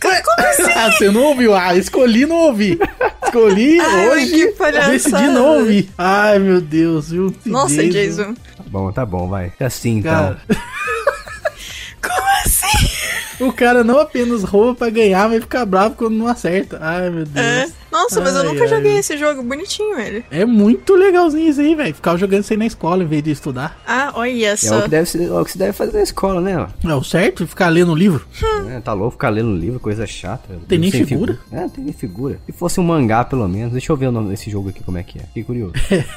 Como 0.00 0.12
assim? 0.48 0.72
Ah, 0.74 0.90
você 0.90 1.10
não 1.12 1.22
ouviu? 1.22 1.54
Ah, 1.64 1.76
escolhi 1.76 2.26
não 2.26 2.36
ouvir. 2.36 2.76
Escolhi 3.24 3.78
Ai, 3.80 4.08
hoje, 4.08 4.54
decidi 4.90 5.28
não 5.28 5.58
ouvir. 5.58 5.88
Ai, 5.96 6.38
meu 6.40 6.60
Deus, 6.60 7.10
viu? 7.10 7.32
Nossa, 7.46 7.86
Jason. 7.86 8.34
Tá 8.34 8.64
bom, 8.66 8.90
tá 8.90 9.06
bom, 9.06 9.28
vai. 9.28 9.52
É 9.60 9.66
assim 9.66 9.98
então. 9.98 10.12
Cara, 10.12 10.40
Como 12.02 12.28
assim? 12.44 13.44
o 13.44 13.52
cara 13.52 13.84
não 13.84 14.00
apenas 14.00 14.42
rouba 14.42 14.74
pra 14.74 14.90
ganhar, 14.90 15.28
mas 15.28 15.40
fica 15.40 15.64
bravo 15.64 15.94
quando 15.94 16.16
não 16.16 16.26
acerta. 16.26 16.78
Ai, 16.80 17.08
meu 17.10 17.24
Deus. 17.24 17.46
É. 17.46 17.81
Nossa, 17.92 18.20
mas 18.20 18.34
eu 18.34 18.40
Ai, 18.40 18.46
nunca 18.48 18.62
ai. 18.62 18.68
joguei 18.68 18.96
esse 18.98 19.16
jogo. 19.18 19.42
Bonitinho 19.42 19.98
ele. 19.98 20.24
É 20.30 20.44
muito 20.46 20.94
legalzinho 20.94 21.50
isso 21.50 21.60
aí, 21.60 21.74
velho. 21.74 21.94
Ficar 21.94 22.16
jogando 22.16 22.42
isso 22.42 22.52
aí 22.52 22.58
na 22.58 22.66
escola 22.66 23.02
em 23.04 23.06
vez 23.06 23.22
de 23.22 23.30
estudar. 23.30 23.78
Ah, 23.86 24.12
olha 24.14 24.46
É 24.48 24.56
só. 24.56 24.78
o 24.78 24.82
que, 24.82 24.88
deve 24.88 25.24
é 25.24 25.30
o 25.32 25.44
que 25.44 25.50
se 25.52 25.58
deve 25.58 25.72
fazer 25.72 25.92
na 25.92 26.02
escola, 26.02 26.40
né? 26.40 26.56
ó? 26.58 26.88
É 26.88 26.94
o 26.94 27.04
certo? 27.04 27.46
Ficar 27.46 27.68
lendo 27.68 27.92
o 27.92 27.94
livro. 27.94 28.24
É, 28.70 28.80
tá 28.80 28.92
louco 28.94 29.12
ficar 29.12 29.28
lendo 29.28 29.54
livro, 29.54 29.78
coisa 29.78 30.06
chata. 30.06 30.48
Tem 30.66 30.78
nem 30.78 30.90
Sem 30.90 31.04
figura? 31.04 31.38
É, 31.52 31.60
não 31.60 31.68
tem 31.68 31.84
nem 31.84 31.92
figura. 31.92 32.38
Se 32.46 32.52
fosse 32.52 32.80
um 32.80 32.82
mangá, 32.84 33.24
pelo 33.24 33.46
menos. 33.48 33.72
Deixa 33.72 33.92
eu 33.92 33.96
ver 33.96 34.06
o 34.06 34.12
nome 34.12 34.30
desse 34.30 34.50
jogo 34.50 34.70
aqui, 34.70 34.82
como 34.82 34.96
é 34.98 35.02
que 35.02 35.18
é. 35.18 35.22
Fiquei 35.22 35.44
curioso. 35.44 35.74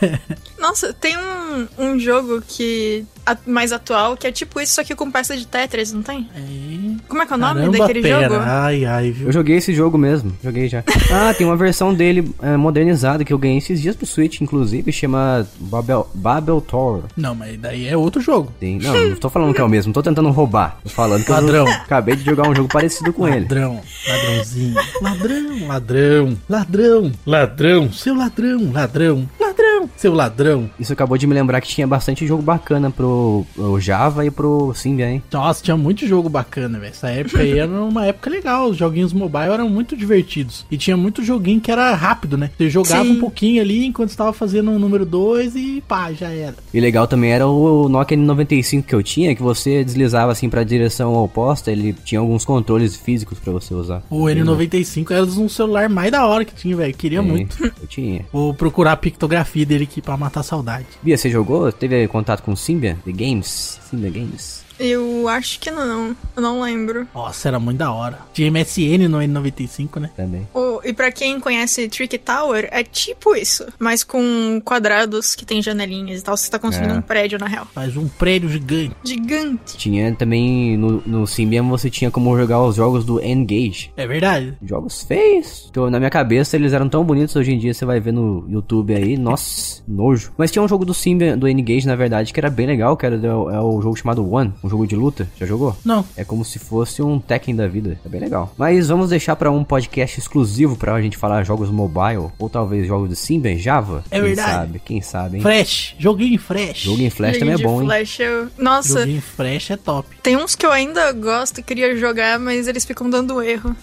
Nossa, 0.59 0.93
tem 0.93 1.15
um, 1.17 1.67
um 1.77 1.99
jogo 1.99 2.41
que. 2.47 3.05
a- 3.25 3.37
mais 3.45 3.71
atual, 3.71 4.15
que 4.17 4.25
é 4.27 4.31
tipo 4.31 4.59
isso, 4.61 4.73
só 4.75 4.83
que 4.83 4.95
com 4.95 5.11
peça 5.11 5.35
de 5.35 5.45
Tetris, 5.45 5.91
não 5.91 6.01
tem? 6.01 6.29
É. 6.35 6.95
Como 7.07 7.21
é 7.21 7.25
que 7.25 7.33
é 7.33 7.35
o 7.35 7.39
nome 7.39 7.59
Caramba, 7.61 7.77
daquele 7.77 8.01
pera. 8.01 8.29
jogo? 8.29 8.41
Ai, 8.45 8.85
ai, 8.85 9.11
viu? 9.11 9.27
Eu 9.27 9.31
joguei 9.33 9.57
esse 9.57 9.73
jogo 9.73 9.97
mesmo, 9.97 10.31
joguei 10.43 10.67
já. 10.67 10.83
Ah, 11.11 11.33
tem 11.33 11.45
uma 11.45 11.55
versão 11.55 11.64
dele 11.93 12.31
é, 12.41 12.55
modernizada 12.57 13.23
que 13.23 13.31
eu 13.33 13.37
ganhei 13.37 13.57
esses 13.57 13.81
dias 13.81 13.95
pro 13.95 14.05
Switch, 14.05 14.41
inclusive, 14.41 14.91
chama 14.91 15.47
Babel, 15.59 16.09
Babel 16.13 16.61
Tower. 16.61 17.03
Não, 17.15 17.33
mas 17.35 17.57
daí 17.59 17.87
é 17.87 17.95
outro 17.97 18.21
jogo. 18.21 18.51
Tem- 18.59 18.79
Não, 18.79 19.09
não 19.09 19.15
tô 19.15 19.29
falando 19.29 19.53
que 19.53 19.61
é 19.61 19.63
o 19.63 19.69
mesmo, 19.69 19.93
tô 19.93 20.01
tentando 20.03 20.29
roubar. 20.31 20.77
Tô 20.83 20.89
falando 20.89 21.23
que 21.23 21.31
Ladrão. 21.31 21.67
eu 21.67 21.73
acabei 21.73 22.15
de 22.15 22.23
jogar 22.23 22.47
um 22.49 22.55
jogo 22.55 22.69
parecido 22.71 23.11
com 23.13 23.27
ele. 23.27 23.41
Ladrão, 23.41 23.81
ladrãozinho. 24.07 24.75
Ladrão, 25.01 25.67
ladrão, 25.67 26.37
ladrão, 26.49 27.11
ladrão, 27.25 27.91
seu 27.93 28.15
ladrão, 28.15 28.71
ladrão, 28.71 29.29
ladrão, 29.39 29.74
seu 29.95 30.13
ladrão. 30.13 30.69
Isso 30.79 30.93
acabou 30.93 31.17
de 31.17 31.27
me 31.27 31.33
lembrar 31.33 31.61
que 31.61 31.67
tinha 31.67 31.87
bastante 31.87 32.25
jogo 32.25 32.41
bacana 32.41 32.91
pro, 32.91 33.45
pro 33.55 33.79
Java 33.79 34.25
e 34.25 34.31
pro 34.31 34.73
Symbian, 34.73 35.09
hein? 35.09 35.23
Nossa, 35.31 35.63
tinha 35.63 35.77
muito 35.77 36.07
jogo 36.07 36.29
bacana, 36.29 36.79
velho. 36.79 36.91
Essa 36.91 37.09
época 37.09 37.39
aí 37.39 37.57
era 37.57 37.71
uma 37.71 38.05
época 38.05 38.29
legal. 38.29 38.69
Os 38.69 38.77
joguinhos 38.77 39.13
mobile 39.13 39.51
eram 39.51 39.69
muito 39.69 39.95
divertidos. 39.95 40.65
E 40.71 40.77
tinha 40.77 40.95
muito 40.95 41.23
joguinho 41.23 41.59
que 41.59 41.71
era 41.71 41.93
rápido, 41.93 42.37
né? 42.37 42.49
Você 42.57 42.69
jogava 42.69 43.03
Sim. 43.03 43.11
um 43.11 43.19
pouquinho 43.19 43.61
ali 43.61 43.85
enquanto 43.85 44.09
estava 44.09 44.31
fazendo 44.33 44.71
o 44.71 44.79
número 44.79 45.05
2 45.05 45.55
e 45.55 45.83
pá, 45.87 46.11
já 46.13 46.29
era. 46.29 46.55
E 46.73 46.79
legal 46.79 47.07
também 47.07 47.31
era 47.31 47.47
o 47.47 47.89
Nokia 47.89 48.17
N95 48.17 48.83
que 48.83 48.95
eu 48.95 49.03
tinha, 49.03 49.35
que 49.35 49.41
você 49.41 49.83
deslizava 49.83 50.31
assim 50.31 50.49
pra 50.49 50.63
direção 50.63 51.13
oposta, 51.15 51.71
ele 51.71 51.93
tinha 51.93 52.19
alguns 52.19 52.45
controles 52.45 52.95
físicos 52.95 53.39
pra 53.39 53.51
você 53.51 53.73
usar. 53.73 54.03
O 54.09 54.23
N95 54.23 55.11
era 55.11 55.25
um 55.25 55.49
celular 55.49 55.89
mais 55.89 56.11
da 56.11 56.25
hora 56.25 56.45
que 56.45 56.55
tinha, 56.55 56.75
velho. 56.75 56.93
Queria 56.93 57.21
Sim, 57.21 57.27
muito. 57.27 57.63
Eu 57.65 57.87
tinha. 57.87 58.25
Vou 58.31 58.53
procurar 58.53 58.93
a 58.93 58.97
pictografia 58.97 59.65
dele 59.65 59.74
aqui 59.83 60.01
pra 60.01 60.17
matar 60.17 60.39
a 60.39 60.43
saudade. 60.43 60.87
Bia, 61.01 61.17
você 61.17 61.29
jogou? 61.29 61.71
Teve 61.71 62.07
contato 62.07 62.41
com 62.41 62.55
Symbian? 62.55 62.95
The 63.05 63.11
Games? 63.11 63.79
Symbian 63.89 64.11
Games? 64.11 64.64
Eu 64.79 65.27
acho 65.27 65.59
que 65.59 65.71
não. 65.71 66.15
Eu 66.35 66.41
não 66.41 66.61
lembro. 66.61 67.07
Nossa, 67.13 67.47
era 67.47 67.59
muito 67.59 67.77
da 67.77 67.91
hora. 67.91 68.19
Tinha 68.33 68.49
MSN 68.51 69.07
no 69.07 69.19
N95, 69.19 69.99
né? 69.99 70.09
Também. 70.15 70.47
O- 70.53 70.81
e 70.83 70.93
pra 70.93 71.11
quem 71.11 71.39
conhece 71.39 71.87
Trick 71.87 72.17
Tower, 72.17 72.67
é 72.71 72.83
tipo 72.83 73.35
isso. 73.35 73.65
Mas 73.79 74.03
com 74.03 74.61
quadrados 74.63 75.35
que 75.35 75.45
tem 75.45 75.61
janelinhas 75.61 76.19
e 76.19 76.23
tal. 76.23 76.35
Você 76.35 76.49
tá 76.49 76.59
construindo 76.59 76.91
É. 76.95 76.97
um 76.97 77.01
prédio, 77.01 77.39
na 77.39 77.47
real. 77.47 77.67
Faz 77.73 77.95
um 77.95 78.07
prédio 78.07 78.49
gigante. 78.49 78.95
Gigante. 79.03 79.77
Tinha 79.77 80.13
também, 80.13 80.77
no, 80.77 81.01
no 81.05 81.27
Symbian 81.27 81.63
você 81.63 81.89
tinha 81.89 82.11
como 82.11 82.37
jogar 82.37 82.61
os 82.63 82.75
jogos 82.75 83.05
do 83.05 83.19
N-Gage. 83.21 83.91
É 83.95 84.05
verdade. 84.05 84.53
Jogos 84.65 85.03
feios. 85.03 85.67
Então, 85.69 85.89
na 85.89 85.99
minha 85.99 86.09
cabeça, 86.11 86.55
eles 86.55 86.73
eram 86.73 86.89
tão 86.89 87.03
bonitos. 87.03 87.35
Hoje 87.35 87.53
em 87.53 87.57
dia, 87.57 87.73
você 87.73 87.85
vai 87.85 87.99
ver 87.99 88.11
no 88.11 88.45
YouTube 88.49 88.93
aí. 88.93 89.17
Nossa, 89.17 89.81
nojo. 89.87 90.31
Mas 90.37 90.51
tinha 90.51 90.61
um 90.61 90.67
jogo 90.67 90.83
do 90.85 90.93
Symbian, 90.93 91.37
do 91.37 91.47
N-Gage, 91.47 91.87
na 91.87 91.95
verdade, 91.95 92.33
que 92.33 92.39
era 92.39 92.49
bem 92.49 92.67
legal. 92.67 92.97
Que 92.97 93.05
era 93.05 93.15
é 93.15 93.33
o 93.59 93.81
jogo 93.81 93.95
chamado 93.95 94.29
One. 94.29 94.53
Um 94.65 94.69
jogo 94.69 94.87
de 94.87 94.95
luta. 94.95 95.29
Já 95.39 95.45
jogou? 95.45 95.77
Não. 95.85 96.03
É 96.17 96.23
como 96.23 96.43
se 96.43 96.57
fosse 96.57 97.01
um 97.01 97.19
Tekken 97.19 97.55
da 97.55 97.67
vida. 97.67 97.99
É 98.03 98.09
bem 98.09 98.19
legal. 98.19 98.51
Mas 98.57 98.87
vamos 98.87 99.09
deixar 99.11 99.35
pra 99.35 99.51
um 99.51 99.63
podcast 99.63 100.19
exclusivo 100.19 100.75
pra 100.75 100.99
gente 101.01 101.17
falar 101.17 101.43
jogos 101.43 101.69
mobile. 101.69 102.29
Ou 102.39 102.49
talvez 102.49 102.87
jogos 102.87 103.09
de 103.09 103.15
Symbian, 103.15 103.57
Java. 103.57 104.03
É 104.09 104.15
Quem 104.15 104.21
verdade. 104.27 104.51
sabe? 104.51 104.81
Quem 104.83 105.01
sabe, 105.01 105.37
hein? 105.37 105.43
Flash. 105.43 105.95
Joguinho 105.99 106.33
em 106.33 106.37
Flash. 106.39 106.79
Jogo 106.79 107.01
em 107.01 107.09
Flash 107.11 107.35
Joguinho 107.35 107.57
também 107.57 107.63
é 107.65 107.67
bom, 107.71 107.81
hein? 107.81 107.87
Flash, 107.87 108.19
eu- 108.19 108.47
Nossa, 108.57 108.99
Joguinho 109.01 109.17
em 109.17 109.21
Flash 109.21 109.69
é 109.71 109.77
top. 109.77 110.09
tem 110.23 110.35
uns 110.35 110.55
que 110.55 110.65
eu 110.65 110.71
ainda 110.71 111.11
gosto 111.11 111.59
e 111.59 111.63
queria 111.63 111.95
jogar, 111.95 112.39
mas 112.39 112.67
eles 112.67 112.83
ficam 112.85 113.07
dando 113.09 113.39
erro. 113.43 113.75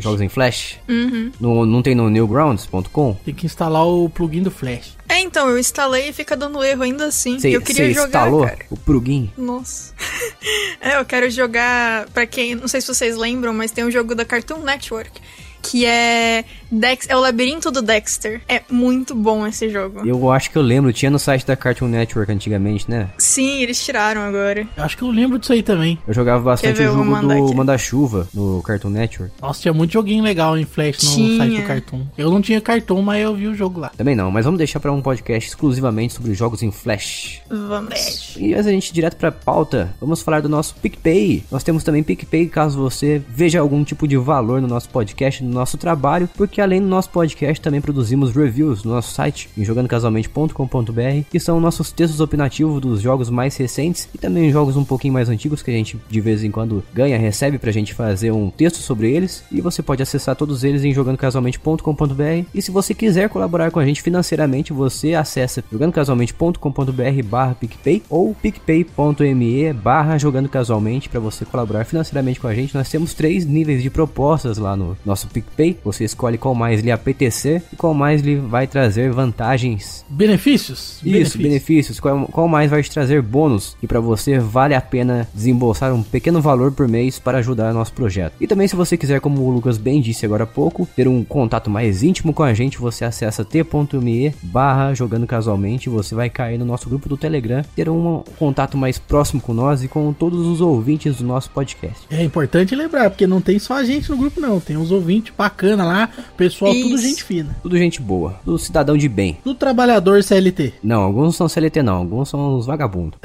Jogos 0.00 0.20
em 0.20 0.28
Flash? 0.28 0.78
Uhum. 0.88 1.30
No- 1.40 1.64
não 1.64 1.80
tem 1.80 1.94
no 1.94 2.10
newgrounds.com? 2.10 3.16
Tem 3.24 3.34
que 3.34 3.46
instalar 3.46 3.86
o 3.86 4.08
plugin 4.08 4.42
do 4.42 4.50
Flash. 4.50 4.96
É, 5.08 5.20
então, 5.20 5.48
eu 5.48 5.58
instalei 5.58 6.08
e 6.08 6.12
fica 6.12 6.36
dando 6.36 6.62
erro 6.62 6.82
ainda 6.82 7.06
assim. 7.06 7.38
Você 7.38 7.54
eu 7.54 7.60
queria 7.60 7.92
jogar, 7.92 8.06
instalou 8.06 8.44
cara. 8.44 8.58
o 8.70 8.76
plugin? 8.76 9.30
Nossa. 9.36 9.92
é, 10.80 10.96
eu 10.96 11.04
quero 11.04 11.30
jogar. 11.30 12.08
Pra 12.10 12.26
quem. 12.26 12.54
Não 12.54 12.68
sei 12.68 12.80
se 12.80 12.88
vocês 12.88 13.16
lembram, 13.16 13.52
mas 13.52 13.70
tem 13.70 13.84
um 13.84 13.90
jogo 13.90 14.14
da 14.14 14.24
Cartoon 14.24 14.60
Network. 14.60 15.20
Que 15.64 15.86
é. 15.86 16.44
Dex, 16.70 17.06
é 17.08 17.16
o 17.16 17.20
Labirinto 17.20 17.70
do 17.70 17.80
Dexter. 17.80 18.40
É 18.48 18.62
muito 18.68 19.14
bom 19.14 19.46
esse 19.46 19.68
jogo. 19.70 20.06
Eu 20.06 20.30
acho 20.30 20.50
que 20.50 20.58
eu 20.58 20.62
lembro, 20.62 20.92
tinha 20.92 21.10
no 21.10 21.18
site 21.18 21.46
da 21.46 21.56
Cartoon 21.56 21.86
Network 21.86 22.30
antigamente, 22.32 22.90
né? 22.90 23.08
Sim, 23.16 23.62
eles 23.62 23.82
tiraram 23.84 24.22
agora. 24.22 24.66
Eu 24.76 24.84
acho 24.84 24.96
que 24.96 25.02
eu 25.02 25.10
lembro 25.10 25.38
disso 25.38 25.52
aí 25.52 25.62
também. 25.62 25.98
Eu 26.06 26.12
jogava 26.12 26.42
bastante 26.42 26.76
ver? 26.76 26.90
o 26.90 26.94
jogo 26.94 27.04
do. 27.04 27.54
Manda-Chuva 27.54 28.28
no 28.34 28.62
Cartoon 28.62 28.90
Network. 28.90 29.32
Nossa, 29.40 29.62
tinha 29.62 29.72
muito 29.72 29.92
joguinho 29.92 30.24
legal 30.24 30.58
em 30.58 30.64
Flash 30.64 31.02
no 31.04 31.10
Tinha. 31.10 31.38
site 31.38 31.60
do 31.60 31.66
Cartoon. 31.66 32.06
Eu 32.18 32.30
não 32.30 32.42
tinha 32.42 32.60
cartão, 32.60 33.00
mas 33.00 33.22
eu 33.22 33.34
vi 33.34 33.46
o 33.46 33.54
jogo 33.54 33.80
lá. 33.80 33.90
Também 33.96 34.16
não, 34.16 34.30
mas 34.30 34.44
vamos 34.44 34.58
deixar 34.58 34.80
pra 34.80 34.92
um 34.92 35.00
podcast 35.00 35.48
exclusivamente 35.48 36.14
sobre 36.14 36.34
jogos 36.34 36.62
em 36.62 36.72
Flash. 36.72 37.40
Vamos. 37.48 38.34
E 38.36 38.52
antes 38.52 38.66
a 38.66 38.70
gente 38.70 38.88
ir 38.88 38.92
direto 38.92 39.16
pra 39.16 39.30
pauta, 39.30 39.94
vamos 40.00 40.22
falar 40.22 40.40
do 40.40 40.48
nosso 40.48 40.74
PicPay. 40.76 41.44
Nós 41.50 41.62
temos 41.62 41.84
também 41.84 42.02
PicPay 42.02 42.46
caso 42.48 42.78
você 42.78 43.22
veja 43.28 43.60
algum 43.60 43.84
tipo 43.84 44.08
de 44.08 44.16
valor 44.16 44.60
no 44.60 44.66
nosso 44.66 44.88
podcast, 44.88 45.42
no 45.44 45.53
nosso 45.54 45.78
trabalho, 45.78 46.28
porque 46.36 46.60
além 46.60 46.80
do 46.80 46.86
nosso 46.86 47.10
podcast 47.10 47.60
também 47.60 47.80
produzimos 47.80 48.34
reviews 48.34 48.84
no 48.84 48.92
nosso 48.92 49.12
site, 49.12 49.48
em 49.56 49.64
jogandocasualmente.com.br, 49.64 51.24
que 51.30 51.40
são 51.40 51.60
nossos 51.60 51.92
textos 51.92 52.20
opinativos 52.20 52.80
dos 52.80 53.00
jogos 53.00 53.30
mais 53.30 53.56
recentes 53.56 54.08
e 54.14 54.18
também 54.18 54.50
jogos 54.50 54.76
um 54.76 54.84
pouquinho 54.84 55.14
mais 55.14 55.28
antigos 55.28 55.62
que 55.62 55.70
a 55.70 55.74
gente 55.74 55.98
de 56.08 56.20
vez 56.20 56.44
em 56.44 56.50
quando 56.50 56.82
ganha, 56.92 57.18
recebe 57.18 57.58
pra 57.58 57.72
gente 57.72 57.94
fazer 57.94 58.30
um 58.30 58.50
texto 58.50 58.76
sobre 58.76 59.10
eles. 59.10 59.44
E 59.50 59.60
você 59.60 59.82
pode 59.82 60.02
acessar 60.02 60.36
todos 60.36 60.64
eles 60.64 60.84
em 60.84 60.92
jogandocasualmente.com.br. 60.92 62.46
E 62.54 62.62
se 62.62 62.70
você 62.70 62.94
quiser 62.94 63.28
colaborar 63.28 63.70
com 63.70 63.80
a 63.80 63.84
gente 63.84 64.02
financeiramente, 64.02 64.72
você 64.72 65.14
acessa 65.14 65.62
jogandocasualmente.com.br 65.70 67.22
barra 67.24 67.54
PicPay 67.54 68.02
ou 68.08 68.34
picpay.me 68.34 69.72
barra 69.72 70.18
jogando 70.18 70.48
casualmente 70.48 71.08
para 71.08 71.20
você 71.20 71.44
colaborar 71.44 71.84
financeiramente 71.84 72.40
com 72.40 72.46
a 72.46 72.54
gente. 72.54 72.74
Nós 72.74 72.88
temos 72.88 73.14
três 73.14 73.44
níveis 73.46 73.82
de 73.82 73.90
propostas 73.90 74.58
lá 74.58 74.76
no 74.76 74.96
nosso 75.04 75.28
PicPay. 75.28 75.43
Você 75.84 76.04
escolhe 76.04 76.38
qual 76.38 76.54
mais 76.54 76.80
lhe 76.80 76.90
apetecer 76.90 77.62
e 77.72 77.76
qual 77.76 77.94
mais 77.94 78.22
lhe 78.22 78.36
vai 78.36 78.66
trazer 78.66 79.10
vantagens 79.10 80.04
Benefícios? 80.08 81.00
isso, 81.04 81.38
benefícios. 81.38 82.00
Qual, 82.00 82.26
qual 82.26 82.48
mais 82.48 82.70
vai 82.70 82.82
te 82.82 82.90
trazer 82.90 83.22
bônus 83.22 83.76
e 83.82 83.86
para 83.86 84.00
você 84.00 84.38
vale 84.38 84.74
a 84.74 84.80
pena 84.80 85.28
desembolsar 85.34 85.94
um 85.94 86.02
pequeno 86.02 86.40
valor 86.40 86.72
por 86.72 86.88
mês 86.88 87.18
para 87.18 87.38
ajudar 87.38 87.72
nosso 87.72 87.92
projeto. 87.92 88.34
E 88.40 88.46
também 88.46 88.68
se 88.68 88.76
você 88.76 88.96
quiser, 88.96 89.20
como 89.20 89.42
o 89.42 89.50
Lucas 89.50 89.78
bem 89.78 90.00
disse 90.00 90.24
agora 90.24 90.44
há 90.44 90.46
pouco, 90.46 90.88
ter 90.94 91.08
um 91.08 91.24
contato 91.24 91.70
mais 91.70 92.02
íntimo 92.02 92.32
com 92.32 92.42
a 92.42 92.54
gente, 92.54 92.78
você 92.78 93.04
acessa 93.04 93.44
t.me 93.44 94.34
barra 94.42 94.94
jogando 94.94 95.26
casualmente, 95.26 95.88
você 95.88 96.14
vai 96.14 96.30
cair 96.30 96.58
no 96.58 96.64
nosso 96.64 96.88
grupo 96.88 97.08
do 97.08 97.16
Telegram, 97.16 97.62
ter 97.74 97.88
um 97.88 98.22
contato 98.38 98.76
mais 98.76 98.98
próximo 98.98 99.40
com 99.40 99.52
nós 99.52 99.82
e 99.82 99.88
com 99.88 100.12
todos 100.12 100.46
os 100.46 100.60
ouvintes 100.60 101.16
do 101.16 101.24
nosso 101.24 101.50
podcast. 101.50 102.06
É 102.10 102.22
importante 102.22 102.74
lembrar, 102.74 103.10
porque 103.10 103.26
não 103.26 103.40
tem 103.40 103.58
só 103.58 103.74
a 103.74 103.84
gente 103.84 104.10
no 104.10 104.16
grupo, 104.16 104.40
não. 104.40 104.60
Tem 104.60 104.76
uns 104.76 104.90
ouvintes 104.90 105.33
bacana 105.36 105.84
lá, 105.84 106.08
pessoal 106.36 106.72
tudo 106.72 106.94
Isso. 106.94 107.06
gente 107.06 107.24
fina. 107.24 107.56
Tudo 107.62 107.76
gente 107.78 108.00
boa, 108.00 108.34
tudo 108.44 108.58
cidadão 108.58 108.96
de 108.96 109.08
bem. 109.08 109.38
Do 109.44 109.54
trabalhador 109.54 110.22
CLT. 110.22 110.74
Não, 110.82 111.02
alguns 111.02 111.36
são 111.36 111.48
CLT 111.48 111.82
não, 111.82 111.96
alguns 111.96 112.28
são 112.28 112.56
os 112.56 112.66
vagabundos. 112.66 113.18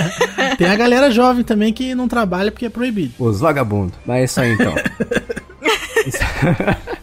Tem 0.58 0.66
a 0.68 0.76
galera 0.76 1.10
jovem 1.10 1.44
também 1.44 1.72
que 1.72 1.94
não 1.94 2.08
trabalha 2.08 2.50
porque 2.50 2.66
é 2.66 2.70
proibido. 2.70 3.12
Os 3.18 3.40
vagabundos. 3.40 3.94
Mas 4.06 4.16
é 4.20 4.24
isso 4.24 4.40
aí 4.40 4.52
então. 4.52 4.74
Isso- 6.06 6.18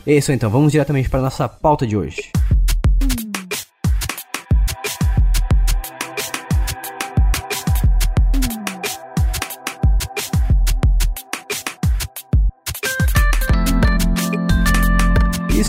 é 0.08 0.14
isso 0.16 0.32
aí, 0.32 0.36
então, 0.38 0.50
vamos 0.50 0.72
diretamente 0.72 1.10
para 1.10 1.20
a 1.20 1.24
nossa 1.24 1.48
pauta 1.50 1.86
de 1.86 1.98
hoje. 1.98 2.32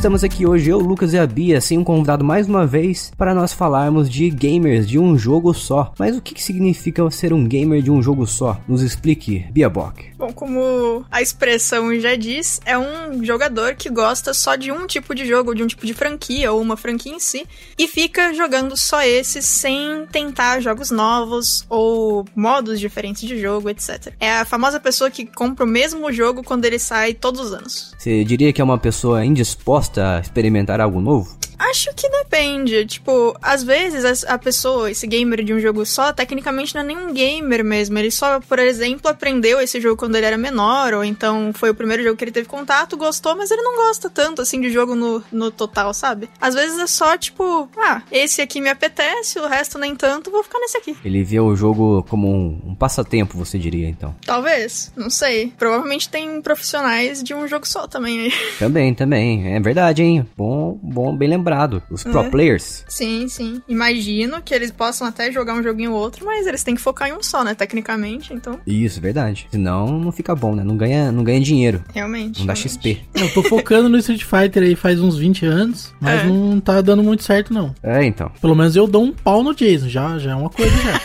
Estamos 0.05 0.23
aqui 0.23 0.47
hoje, 0.47 0.69
eu, 0.69 0.81
Lucas 0.81 1.15
e 1.15 1.19
a 1.19 1.27
Bia, 1.27 1.63
sem 1.63 1.79
um 1.79 1.83
convidado 1.83 2.23
mais 2.23 2.47
uma 2.47 2.67
vez, 2.67 3.11
para 3.17 3.35
nós 3.35 3.55
falarmos 3.55 4.11
de 4.11 4.29
gamers 4.29 4.87
de 4.87 4.99
um 4.99 5.17
jogo 5.17 5.55
só. 5.55 5.95
Mas 5.99 6.15
o 6.15 6.21
que, 6.21 6.35
que 6.35 6.43
significa 6.43 7.11
ser 7.11 7.33
um 7.33 7.49
gamer 7.49 7.81
de 7.81 7.91
um 7.91 8.03
jogo 8.03 8.27
só? 8.27 8.61
Nos 8.69 8.83
explique, 8.83 9.47
Bia 9.51 9.71
Bock. 9.71 10.05
Bom, 10.19 10.31
como 10.31 11.07
a 11.11 11.23
expressão 11.23 11.99
já 11.99 12.17
diz, 12.17 12.61
é 12.67 12.77
um 12.77 13.25
jogador 13.25 13.77
que 13.77 13.89
gosta 13.89 14.35
só 14.35 14.57
de 14.57 14.71
um 14.71 14.87
tipo 14.87 15.15
de 15.15 15.25
jogo, 15.25 15.55
de 15.55 15.63
um 15.63 15.67
tipo 15.67 15.87
de 15.87 15.95
franquia, 15.95 16.53
ou 16.53 16.61
uma 16.61 16.77
franquia 16.77 17.15
em 17.15 17.19
si, 17.19 17.47
e 17.79 17.89
fica 17.89 18.35
jogando 18.35 18.77
só 18.77 19.03
esse 19.03 19.41
sem 19.41 20.05
tentar 20.13 20.61
jogos 20.61 20.91
novos 20.91 21.65
ou 21.71 22.27
modos 22.37 22.79
diferentes 22.79 23.27
de 23.27 23.41
jogo, 23.41 23.71
etc. 23.71 24.13
É 24.21 24.33
a 24.33 24.45
famosa 24.45 24.79
pessoa 24.79 25.11
que 25.11 25.25
compra 25.25 25.65
o 25.65 25.69
mesmo 25.69 26.13
jogo 26.13 26.43
quando 26.43 26.67
ele 26.67 26.79
sai 26.79 27.15
todos 27.15 27.41
os 27.41 27.53
anos. 27.55 27.95
Você 27.97 28.23
diria 28.23 28.53
que 28.53 28.61
é 28.61 28.65
uma 28.65 28.77
pessoa 28.77 29.25
indisposta 29.25 29.94
a 30.01 30.19
experimentar 30.19 30.81
algo 30.81 31.01
novo? 31.01 31.44
Acho 31.75 31.93
que 31.93 32.09
depende. 32.09 32.87
Tipo, 32.87 33.37
às 33.43 33.64
vezes 33.64 34.25
a 34.25 34.38
pessoa, 34.38 34.93
esse 34.93 35.09
gamer 35.09 35.43
de 35.43 35.52
um 35.52 35.59
jogo 35.59 35.85
só, 35.85 36.12
tecnicamente 36.12 36.73
não 36.73 36.83
é 36.83 36.85
nenhum 36.85 37.12
gamer 37.12 37.64
mesmo. 37.64 37.99
Ele 37.99 38.12
só, 38.12 38.38
por 38.38 38.61
exemplo, 38.61 39.11
aprendeu 39.11 39.61
esse 39.61 39.81
jogo 39.81 39.97
quando 39.97 40.14
ele 40.14 40.25
era 40.25 40.38
menor, 40.38 40.95
ou 40.95 41.02
então 41.02 41.50
foi 41.52 41.71
o 41.71 41.75
primeiro 41.75 42.04
jogo 42.04 42.16
que 42.16 42.23
ele 42.23 42.31
teve 42.31 42.47
contato, 42.47 42.97
gostou, 42.97 43.35
mas 43.35 43.50
ele 43.50 43.62
não 43.62 43.75
gosta 43.75 44.09
tanto 44.09 44.40
assim 44.40 44.61
de 44.61 44.71
jogo 44.71 44.95
no, 44.95 45.21
no 45.33 45.50
total, 45.50 45.93
sabe? 45.93 46.31
Às 46.40 46.54
vezes 46.54 46.78
é 46.78 46.87
só 46.87 47.19
tipo, 47.19 47.69
ah, 47.76 48.02
esse 48.12 48.40
aqui 48.40 48.61
me 48.61 48.69
apetece, 48.69 49.40
o 49.40 49.49
resto 49.49 49.76
nem 49.76 49.97
tanto, 49.97 50.31
vou 50.31 50.45
ficar 50.45 50.61
nesse 50.61 50.76
aqui. 50.76 50.97
Ele 51.04 51.25
vê 51.25 51.40
o 51.40 51.57
jogo 51.57 52.07
como 52.09 52.33
um, 52.33 52.61
um 52.66 52.75
passatempo, 52.76 53.37
você 53.37 53.59
diria, 53.59 53.88
então. 53.88 54.14
Talvez, 54.25 54.93
não 54.95 55.11
sei. 55.11 55.52
Provavelmente 55.59 56.09
tem 56.09 56.40
profissionais 56.40 57.21
de 57.21 57.35
um 57.35 57.49
jogo 57.49 57.66
só 57.66 57.88
também 57.88 58.21
aí. 58.21 58.33
Também, 58.61 58.95
também. 58.95 59.54
É 59.57 59.59
verdade, 59.59 60.04
hein? 60.04 60.25
Bom, 60.37 60.78
bom, 60.81 61.16
bem 61.16 61.28
lembrado. 61.28 61.63
Os 61.90 62.02
pro 62.02 62.21
é. 62.21 62.30
players. 62.30 62.85
Sim, 62.88 63.28
sim. 63.28 63.62
Imagino 63.68 64.40
que 64.42 64.54
eles 64.54 64.71
possam 64.71 65.06
até 65.06 65.30
jogar 65.30 65.54
um 65.54 65.62
joguinho 65.62 65.92
ou 65.92 65.99
outro, 65.99 66.25
mas 66.25 66.47
eles 66.47 66.62
têm 66.62 66.75
que 66.75 66.80
focar 66.80 67.09
em 67.09 67.12
um 67.12 67.23
só, 67.23 67.44
né? 67.44 67.54
Tecnicamente, 67.54 68.33
então. 68.33 68.61
Isso, 68.66 69.00
verdade. 69.00 69.47
Senão 69.50 69.99
não 69.99 70.12
fica 70.12 70.35
bom, 70.35 70.54
né? 70.54 70.62
Não 70.62 70.76
ganha, 70.76 71.11
não 71.11 71.25
ganha 71.25 71.40
dinheiro. 71.40 71.83
Realmente. 71.92 72.40
Não 72.40 72.47
dá 72.47 72.54
realmente. 72.54 72.68
XP. 72.68 73.00
Eu 73.14 73.33
tô 73.33 73.42
focando 73.42 73.88
no 73.88 73.99
Street 73.99 74.25
Fighter 74.25 74.62
aí 74.62 74.75
faz 74.75 75.00
uns 75.00 75.16
20 75.16 75.47
anos, 75.47 75.94
mas 76.00 76.21
é. 76.21 76.25
não 76.26 76.61
tá 76.61 76.80
dando 76.80 77.02
muito 77.02 77.23
certo, 77.23 77.52
não. 77.52 77.75
É, 77.83 78.04
então. 78.04 78.30
Pelo 78.40 78.54
menos 78.54 78.76
eu 78.76 78.87
dou 78.87 79.04
um 79.04 79.12
pau 79.12 79.42
no 79.42 79.54
Jason, 79.54 79.88
já, 79.88 80.18
já 80.18 80.33
é 80.33 80.35
uma 80.35 80.50
coisa 80.50 80.75
já. 80.76 81.00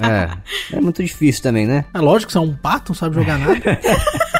é. 0.70 0.76
É 0.76 0.80
muito 0.80 1.02
difícil 1.02 1.42
também, 1.42 1.66
né? 1.66 1.84
É 1.92 1.98
lógico 1.98 2.28
que 2.28 2.32
você 2.32 2.38
é 2.38 2.40
um 2.40 2.54
pato, 2.54 2.90
não 2.90 2.96
sabe 2.96 3.14
jogar 3.14 3.38
nada. 3.38 3.80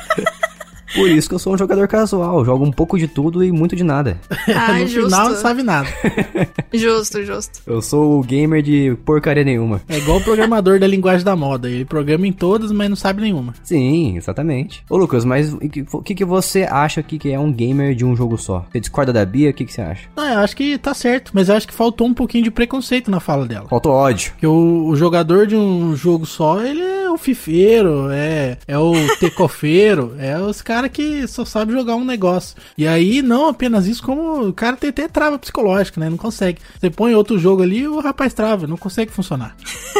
Por 0.94 1.08
isso 1.08 1.28
que 1.28 1.34
eu 1.34 1.38
sou 1.38 1.54
um 1.54 1.58
jogador 1.58 1.86
casual, 1.88 2.44
jogo 2.44 2.64
um 2.64 2.72
pouco 2.72 2.98
de 2.98 3.06
tudo 3.06 3.44
e 3.44 3.52
muito 3.52 3.76
de 3.76 3.84
nada. 3.84 4.18
Ah, 4.52 4.72
no 4.78 4.86
justo. 4.86 5.04
final 5.10 5.28
não 5.30 5.36
sabe 5.36 5.62
nada. 5.62 5.88
justo, 6.74 7.22
justo. 7.24 7.60
Eu 7.66 7.80
sou 7.80 8.18
o 8.18 8.22
gamer 8.22 8.62
de 8.62 8.96
porcaria 9.04 9.44
nenhuma. 9.44 9.80
É 9.88 9.98
igual 9.98 10.18
o 10.18 10.24
programador 10.24 10.78
da 10.80 10.86
linguagem 10.86 11.24
da 11.24 11.36
moda, 11.36 11.68
ele 11.70 11.84
programa 11.84 12.26
em 12.26 12.32
todas, 12.32 12.72
mas 12.72 12.88
não 12.88 12.96
sabe 12.96 13.20
nenhuma. 13.22 13.54
Sim, 13.62 14.16
exatamente. 14.16 14.82
Ô 14.90 14.96
Lucas, 14.96 15.24
mas 15.24 15.52
o 15.52 16.02
que, 16.02 16.14
que 16.14 16.24
você 16.24 16.66
acha 16.68 17.02
que 17.02 17.30
é 17.30 17.38
um 17.38 17.52
gamer 17.52 17.94
de 17.94 18.04
um 18.04 18.16
jogo 18.16 18.36
só? 18.36 18.66
Você 18.70 18.80
discorda 18.80 19.12
da 19.12 19.24
Bia? 19.24 19.50
O 19.50 19.54
que, 19.54 19.64
que 19.64 19.72
você 19.72 19.82
acha? 19.82 20.08
Ah, 20.16 20.34
eu 20.34 20.38
acho 20.40 20.56
que 20.56 20.76
tá 20.78 20.94
certo, 20.94 21.30
mas 21.34 21.48
eu 21.48 21.56
acho 21.56 21.68
que 21.68 21.74
faltou 21.74 22.06
um 22.06 22.14
pouquinho 22.14 22.44
de 22.44 22.50
preconceito 22.50 23.10
na 23.10 23.20
fala 23.20 23.46
dela. 23.46 23.68
Faltou 23.68 23.92
ódio. 23.92 24.32
Que 24.38 24.46
o, 24.46 24.86
o 24.88 24.96
jogador 24.96 25.46
de 25.46 25.54
um 25.56 25.94
jogo 25.94 26.26
só, 26.26 26.62
ele 26.62 26.82
é 26.82 27.10
o 27.10 27.18
fifeiro, 27.18 28.08
é, 28.10 28.56
é 28.66 28.78
o 28.78 28.92
tecofeiro, 29.18 30.14
é 30.18 30.38
os 30.38 30.62
caras 30.62 30.79
que 30.88 31.26
só 31.26 31.44
sabe 31.44 31.72
jogar 31.72 31.96
um 31.96 32.04
negócio. 32.04 32.56
E 32.76 32.86
aí, 32.86 33.22
não 33.22 33.48
apenas 33.48 33.86
isso, 33.86 34.02
como 34.02 34.48
o 34.48 34.52
cara 34.52 34.76
tem 34.76 34.90
até 34.90 35.08
trava 35.08 35.38
psicológica, 35.38 36.00
né? 36.00 36.08
Não 36.08 36.16
consegue. 36.16 36.60
Você 36.78 36.90
põe 36.90 37.14
outro 37.14 37.38
jogo 37.38 37.62
ali 37.62 37.86
o 37.86 38.00
rapaz 38.00 38.34
trava, 38.34 38.66
não 38.66 38.76
consegue 38.76 39.12
funcionar. 39.12 39.56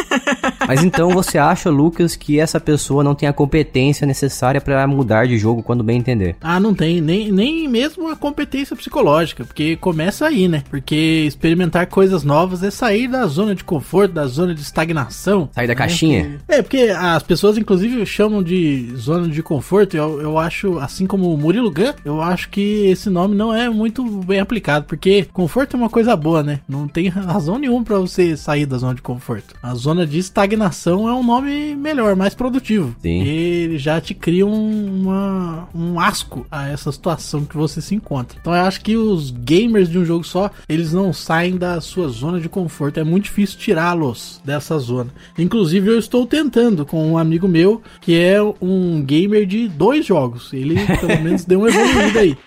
Mas 0.67 0.83
então 0.83 1.09
você 1.09 1.37
acha, 1.37 1.69
Lucas, 1.69 2.15
que 2.15 2.39
essa 2.39 2.59
pessoa 2.59 3.03
não 3.03 3.15
tem 3.15 3.27
a 3.27 3.33
competência 3.33 4.05
necessária 4.07 4.61
para 4.61 4.85
mudar 4.87 5.27
de 5.27 5.37
jogo 5.37 5.63
quando 5.63 5.83
bem 5.83 5.97
entender? 5.97 6.35
Ah, 6.41 6.59
não 6.59 6.73
tem. 6.73 7.01
Nem, 7.01 7.31
nem 7.31 7.67
mesmo 7.67 8.09
a 8.09 8.15
competência 8.15 8.75
psicológica, 8.75 9.43
porque 9.43 9.75
começa 9.75 10.25
aí, 10.25 10.47
né? 10.47 10.63
Porque 10.69 11.25
experimentar 11.27 11.87
coisas 11.87 12.23
novas 12.23 12.63
é 12.63 12.71
sair 12.71 13.07
da 13.07 13.25
zona 13.27 13.55
de 13.55 13.63
conforto, 13.63 14.13
da 14.13 14.27
zona 14.27 14.53
de 14.53 14.61
estagnação. 14.61 15.49
Sair 15.53 15.67
da 15.67 15.73
né? 15.73 15.77
caixinha? 15.77 16.39
É, 16.47 16.61
porque 16.61 16.93
as 16.95 17.23
pessoas, 17.23 17.57
inclusive, 17.57 18.05
chamam 18.05 18.43
de 18.43 18.93
zona 18.95 19.27
de 19.27 19.41
conforto. 19.43 19.95
Eu, 19.95 20.21
eu 20.21 20.37
acho, 20.37 20.70
assim 20.79 21.05
como 21.05 21.35
Murilo 21.37 21.71
Gun, 21.71 21.93
eu 22.03 22.21
acho 22.21 22.49
que 22.49 22.85
esse 22.87 23.09
nome 23.09 23.35
não 23.35 23.53
é 23.53 23.69
muito 23.69 24.03
bem 24.03 24.39
aplicado, 24.39 24.85
porque 24.85 25.27
conforto 25.33 25.75
é 25.75 25.79
uma 25.79 25.89
coisa 25.89 26.15
boa, 26.15 26.43
né? 26.43 26.59
Não 26.67 26.87
tem 26.87 27.07
razão 27.07 27.57
nenhuma 27.57 27.83
para 27.83 27.99
você 27.99 28.35
sair 28.37 28.65
da 28.65 28.77
zona 28.77 28.95
de 28.95 29.01
conforto. 29.01 29.55
A 29.61 29.73
zona 29.75 30.05
de 30.05 30.19
estagnação 30.19 31.07
é 31.07 31.13
um 31.13 31.23
nome 31.23 31.75
melhor, 31.75 32.15
mais 32.15 32.33
produtivo. 32.33 32.95
Sim. 33.01 33.21
Ele 33.21 33.77
já 33.77 33.99
te 33.99 34.13
cria 34.13 34.45
um, 34.45 35.01
uma, 35.01 35.67
um 35.73 35.99
asco 35.99 36.45
a 36.51 36.67
essa 36.67 36.91
situação 36.91 37.45
que 37.45 37.57
você 37.57 37.81
se 37.81 37.95
encontra. 37.95 38.37
Então 38.39 38.53
eu 38.53 38.61
acho 38.61 38.81
que 38.81 38.95
os 38.95 39.31
gamers 39.31 39.89
de 39.89 39.97
um 39.97 40.05
jogo 40.05 40.23
só, 40.23 40.51
eles 40.67 40.93
não 40.93 41.13
saem 41.13 41.57
da 41.57 41.81
sua 41.81 42.07
zona 42.07 42.39
de 42.39 42.49
conforto. 42.49 42.99
É 42.99 43.03
muito 43.03 43.25
difícil 43.25 43.59
tirá-los 43.59 44.41
dessa 44.43 44.77
zona. 44.77 45.11
Inclusive 45.37 45.89
eu 45.89 45.99
estou 45.99 46.25
tentando 46.25 46.85
com 46.85 47.11
um 47.11 47.17
amigo 47.17 47.47
meu 47.47 47.81
que 47.99 48.17
é 48.17 48.41
um 48.61 49.01
gamer 49.03 49.45
de 49.45 49.67
dois 49.67 50.05
jogos. 50.05 50.53
Ele 50.61 50.75
pelo 50.97 51.21
menos 51.21 51.45
deu 51.45 51.59
uma 51.59 51.69
evoluída 51.69 52.19
aí. 52.19 52.37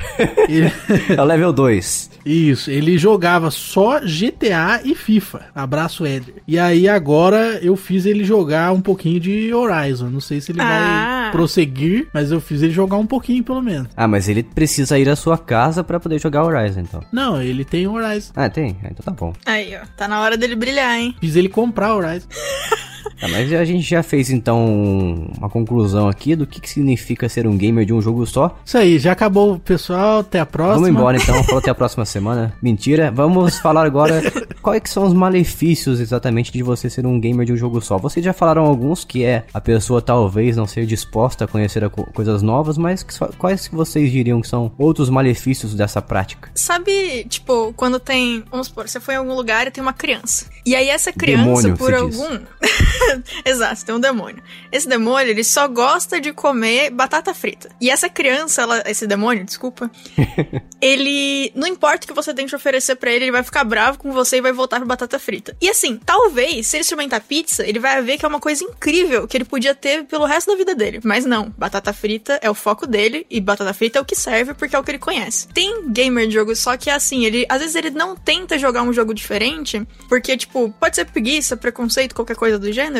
Ele... 0.49 0.73
É 1.17 1.21
o 1.21 1.25
level 1.25 1.53
2. 1.53 2.11
Isso, 2.25 2.71
ele 2.71 2.97
jogava 2.97 3.51
só 3.51 4.01
GTA 4.01 4.81
e 4.85 4.95
FIFA. 4.95 5.47
Abraço, 5.55 6.07
Eder. 6.07 6.37
E 6.49 6.59
aí 6.59 6.89
agora 6.89 7.59
eu 7.63 7.77
fiz 7.77 8.07
ele 8.07 8.25
jogar 8.25 8.73
um 8.73 8.81
pouquinho 8.81 9.21
de 9.21 9.53
Horizon. 9.53 10.09
Não 10.09 10.21
sei 10.21 10.41
se 10.41 10.53
ele 10.53 10.61
ah. 10.61 11.25
vai 11.25 11.33
prosseguir, 11.33 12.09
mas 12.15 12.31
eu 12.31 12.41
fiz 12.41 12.63
ele 12.63 12.73
jogar 12.73 12.97
um 12.97 13.07
pouquinho 13.07 13.45
pelo 13.45 13.61
menos. 13.61 13.89
Ah, 13.97 14.09
mas 14.09 14.29
ele 14.29 14.43
precisa 14.43 14.99
ir 14.99 15.09
à 15.09 15.17
sua 15.17 15.37
casa 15.37 15.85
para 15.85 16.01
poder 16.01 16.21
jogar 16.21 16.45
Horizon, 16.45 16.81
então. 16.81 17.03
Não, 17.13 17.43
ele 17.43 17.65
tem 17.65 17.87
Horizon. 17.87 18.33
Ah, 18.35 18.49
tem? 18.49 18.77
Ah, 18.83 18.89
então 18.91 19.05
tá 19.05 19.13
bom. 19.13 19.33
Aí, 19.45 19.77
ó. 19.77 19.87
Tá 19.97 20.09
na 20.09 20.21
hora 20.21 20.37
dele 20.37 20.57
brilhar, 20.57 20.99
hein? 20.99 21.15
Fiz 21.21 21.37
ele 21.37 21.49
comprar 21.49 21.95
Horizon. 21.95 22.29
Tá, 23.19 23.29
mas 23.29 23.53
a 23.53 23.65
gente 23.65 23.83
já 23.83 24.03
fez 24.03 24.31
então 24.31 25.29
uma 25.39 25.49
conclusão 25.49 26.09
aqui 26.09 26.35
do 26.35 26.47
que, 26.47 26.61
que 26.61 26.69
significa 26.69 27.29
ser 27.29 27.47
um 27.47 27.57
gamer 27.57 27.85
de 27.85 27.93
um 27.93 28.01
jogo 28.01 28.27
só. 28.27 28.59
Isso 28.65 28.77
aí, 28.77 28.99
já 28.99 29.13
acabou, 29.13 29.59
pessoal. 29.59 30.21
Até 30.21 30.41
a 30.41 30.47
próxima. 30.47 30.75
Vamos 30.75 30.89
embora 30.89 31.17
então, 31.17 31.43
falou 31.45 31.59
até 31.59 31.71
a 31.71 31.75
próxima 31.75 32.05
semana. 32.05 32.55
Mentira. 32.61 33.11
Vamos 33.11 33.59
falar 33.59 33.85
agora 33.87 34.23
quais 34.63 34.83
que 34.83 34.91
são 34.91 35.05
os 35.05 35.13
malefícios 35.13 36.01
exatamente 36.01 36.53
de 36.53 36.63
você 36.63 36.89
ser 36.91 37.07
um 37.07 37.19
gamer 37.21 37.47
de 37.47 37.53
um 37.53 37.57
jogo 37.57 37.81
só. 37.81 37.99
Vocês 37.99 38.25
já 38.25 38.33
falaram 38.33 38.65
alguns 38.65 39.05
que 39.05 39.25
é 39.25 39.45
a 39.53 39.61
pessoa 39.61 40.01
talvez 40.01 40.57
não 40.57 40.67
ser 40.67 40.87
disposta 40.87 41.45
a 41.45 41.49
conhecer 41.49 41.85
a 41.85 41.91
co 41.91 42.05
coisas 42.13 42.43
novas, 42.43 42.79
mas 42.79 43.03
que, 43.03 43.15
quais 43.39 43.69
que 43.69 43.75
vocês 43.75 44.11
diriam 44.11 44.41
que 44.41 44.49
são 44.49 44.73
outros 44.79 45.09
malefícios 45.09 45.75
dessa 45.75 46.03
prática? 46.03 46.51
Sabe, 46.55 47.25
tipo, 47.29 47.73
quando 47.77 47.99
tem, 47.99 48.45
vamos 48.51 48.69
supor, 48.69 48.89
você 48.89 49.01
foi 49.01 49.15
em 49.15 49.19
algum 49.19 49.35
lugar 49.35 49.67
e 49.67 49.71
tem 49.71 49.83
uma 49.83 49.93
criança. 49.93 50.47
E 50.67 50.75
aí 50.75 50.89
essa 50.89 51.13
criança, 51.13 51.45
Demônio, 51.45 51.77
por 51.77 51.95
algum 51.95 52.39
Exato, 53.45 53.85
tem 53.85 53.95
um 53.95 54.01
demônio. 54.01 54.43
Esse 54.71 54.89
demônio, 54.89 55.31
ele 55.31 55.45
só 55.45 55.69
gosta 55.69 56.21
de 56.21 56.33
comer 56.33 56.91
batata 56.91 57.35
frita. 57.35 57.69
E 57.81 57.91
essa 57.91 58.09
criança, 58.09 58.63
ela, 58.63 58.83
esse 58.87 59.07
demônio, 59.07 59.45
desculpa, 59.45 59.91
ele 60.81 61.53
não 61.55 61.67
importa 61.67 62.05
o 62.05 62.09
que 62.09 62.15
você 62.15 62.33
tente 62.33 62.55
oferecer 62.55 62.97
para 62.97 63.13
ele, 63.13 63.27
ele 63.27 63.33
vai 63.33 63.43
ficar 63.43 63.65
bravo 63.65 63.99
com 63.99 64.13
você 64.13 64.39
e 64.39 64.41
vai 64.41 64.53
voltar 64.53 64.77
pra 64.77 64.87
batata 64.87 65.19
frita. 65.19 65.57
E 65.61 65.69
assim, 65.69 65.99
talvez, 66.05 66.67
se 66.67 66.77
ele 66.77 66.83
experimentar 66.83 67.21
pizza, 67.21 67.67
ele 67.67 67.79
vai 67.79 68.01
ver 68.03 68.19
que 68.19 68.25
é 68.25 68.29
uma 68.29 68.41
coisa 68.41 68.65
incrível 68.65 69.27
que 69.27 69.37
ele 69.37 69.45
podia 69.45 69.75
ter 69.75 70.05
pelo 70.05 70.25
resto 70.25 70.51
da 70.51 70.57
vida 70.57 70.75
dele. 70.75 71.01
Mas 71.03 71.25
não, 71.25 71.53
batata 71.57 71.93
frita 71.93 72.39
é 72.43 72.51
o 72.51 72.55
foco 72.55 72.87
dele 72.87 73.27
e 73.31 73.41
batata 73.41 73.73
frita 73.73 73.99
é 73.99 74.03
o 74.03 74.05
que 74.05 74.17
serve 74.17 74.55
porque 74.55 74.77
é 74.77 74.79
o 74.79 74.83
que 74.83 74.91
ele 74.91 74.99
conhece. 74.99 75.49
Tem 75.49 75.89
gamer 75.89 76.27
de 76.27 76.35
jogo 76.35 76.55
só 76.55 76.77
que 76.77 76.91
é 76.91 76.95
assim, 76.95 77.25
ele 77.25 77.47
às 77.49 77.61
vezes 77.61 77.75
ele 77.75 77.91
não 77.91 78.17
tenta 78.17 78.59
jogar 78.59 78.83
um 78.83 78.93
jogo 78.93 79.15
diferente, 79.15 79.87
porque 80.09 80.37
tipo, 80.37 80.75
pode 80.79 80.97
ser 80.97 81.07
preguiça, 81.07 81.57
preconceito, 81.57 82.15
qualquer 82.15 82.37
coisa 82.37 82.59
do 82.59 82.73
gênero. 82.73 82.94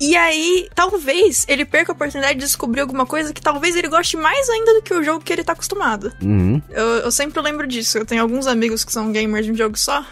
E 0.00 0.16
aí, 0.16 0.68
talvez 0.74 1.44
ele 1.48 1.64
perca 1.64 1.92
a 1.92 1.94
oportunidade 1.94 2.38
de 2.38 2.44
descobrir 2.44 2.80
alguma 2.80 3.06
coisa 3.06 3.32
que 3.32 3.40
talvez 3.40 3.76
ele 3.76 3.88
goste 3.88 4.16
mais 4.16 4.48
ainda 4.48 4.74
do 4.74 4.82
que 4.82 4.94
o 4.94 5.02
jogo 5.02 5.24
que 5.24 5.32
ele 5.32 5.44
tá 5.44 5.52
acostumado. 5.52 6.12
Uhum. 6.22 6.60
Eu, 6.70 6.86
eu 6.86 7.10
sempre 7.10 7.40
lembro 7.40 7.66
disso. 7.66 7.98
Eu 7.98 8.06
tenho 8.06 8.22
alguns 8.22 8.46
amigos 8.46 8.84
que 8.84 8.92
são 8.92 9.12
gamers 9.12 9.46
de 9.46 9.52
um 9.52 9.56
jogo 9.56 9.78
só. 9.78 10.04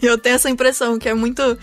e 0.00 0.04
eu 0.06 0.18
tenho 0.18 0.36
essa 0.36 0.50
impressão 0.50 0.98
que 0.98 1.08
é 1.08 1.14
muito 1.14 1.58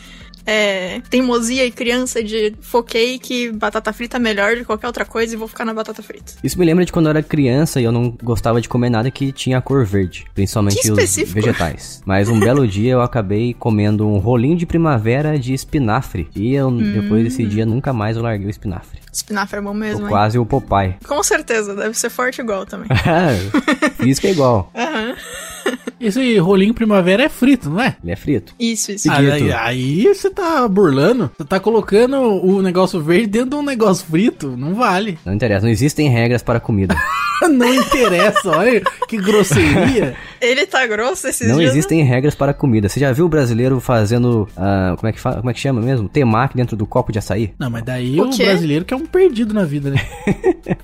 é, 0.46 1.02
teimosia 1.10 1.66
e 1.66 1.72
criança 1.72 2.24
de 2.24 2.54
foquei 2.62 3.20
que 3.20 3.52
batata 3.52 3.92
frita 3.94 4.18
é 4.18 4.20
melhor 4.20 4.56
de 4.56 4.66
qualquer 4.66 4.88
outra 4.88 5.06
coisa 5.06 5.34
e 5.34 5.38
vou 5.38 5.48
ficar 5.48 5.66
na 5.66 5.74
batata 5.74 6.02
frita. 6.02 6.34
Isso 6.44 6.58
me 6.58 6.66
lembra 6.66 6.86
de 6.86 6.92
quando 6.92 7.08
eu 7.08 7.12
era 7.12 7.24
criança 7.24 7.80
e 7.80 7.84
eu 7.84 7.92
não 7.92 8.16
gostava 8.24 8.62
de 8.62 8.68
comer 8.68 8.90
nada 8.90 9.10
que 9.12 9.32
tinha 9.32 9.58
a 9.58 9.62
cor 9.62 9.86
verde, 9.86 10.26
principalmente 10.34 10.92
os 10.92 11.16
vegetais. 11.32 12.02
Mas 12.06 12.30
um 12.30 12.40
belo 12.40 12.68
dia 12.68 12.94
eu 12.94 13.02
acabei 13.02 13.54
comendo 13.54 14.08
um 14.08 14.18
rolinho 14.18 14.58
de 14.58 14.66
primavera 14.66 15.38
de 15.38 15.54
espinafre 15.54 16.30
e 16.36 16.54
eu, 16.54 16.68
hum. 16.68 16.94
depois 16.94 17.24
desse 17.24 17.46
dia 17.46 17.66
nunca 17.66 17.94
mais 17.94 18.18
eu 18.18 18.24
larguei 18.24 18.48
o 18.48 18.50
espinafre. 18.50 19.00
Espinafre 19.12 19.60
é 19.60 19.62
bom 19.62 19.74
mesmo, 19.74 20.08
Quase 20.08 20.40
o 20.40 20.46
Popeye. 20.46 20.96
Com 21.06 21.22
certeza, 21.22 21.76
deve 21.76 21.98
ser 21.98 22.10
forte 22.10 22.40
igual 22.40 22.66
também. 22.66 22.88
Física 24.00 24.28
é 24.28 24.32
igual. 24.32 24.72
Aham. 24.74 25.10
Uhum. 25.10 25.16
Esse 26.02 26.38
rolinho 26.38 26.74
primavera 26.74 27.24
é 27.24 27.30
frito, 27.30 27.70
não 27.70 27.80
é? 27.80 27.96
Ele 28.04 28.12
é 28.12 28.16
frito. 28.16 28.54
Isso, 28.60 28.92
isso. 28.92 29.12
Aí, 29.12 29.52
aí 29.52 30.08
você 30.08 30.30
tá 30.30 30.68
burlando. 30.68 31.32
Você 31.38 31.46
tá 31.46 31.60
colocando 31.60 32.18
o 32.18 32.62
negócio 32.62 33.02
verde 33.02 33.28
dentro 33.28 33.52
de 33.52 33.56
um 33.56 33.64
negócio 33.64 34.06
frito. 34.06 34.56
Não 34.58 34.74
vale. 34.74 35.18
Não 35.26 35.34
interessa, 35.34 35.66
não 35.66 35.72
existem 35.72 36.10
regras 36.10 36.42
para 36.42 36.60
comida. 36.60 36.96
não 37.50 37.74
interessa, 37.74 38.50
olha 38.50 38.82
que 39.08 39.18
grosseria. 39.18 40.16
Ele 40.42 40.66
tá 40.66 40.88
grosso 40.88 41.28
esses 41.28 41.48
Não 41.48 41.58
dias, 41.58 41.72
né? 41.72 41.78
existem 41.78 42.04
regras 42.04 42.34
para 42.34 42.52
comida. 42.54 42.90
Você 42.90 43.00
já 43.00 43.12
viu 43.12 43.26
o 43.26 43.30
brasileiro 43.30 43.80
fazendo. 43.80 44.50
Uh, 44.58 44.98
como, 44.98 45.08
é 45.08 45.12
que 45.12 45.20
fala, 45.20 45.38
como 45.38 45.50
é 45.52 45.54
que 45.54 45.60
chama 45.60 45.82
mesmo? 45.82 46.10
Temaki 46.10 46.56
dentro 46.56 46.76
do 46.76 46.88
copo 46.88 47.12
de 47.12 47.20
açaí? 47.20 47.54
Não, 47.60 47.70
mas 47.70 47.84
daí 47.84 48.20
o, 48.20 48.24
o 48.24 48.38
brasileiro 48.38 48.84
que 48.84 48.94
é 48.94 48.98
um 48.98 49.06
perdido 49.06 49.54
na 49.54 49.64
vida, 49.64 49.92
né? 49.92 50.04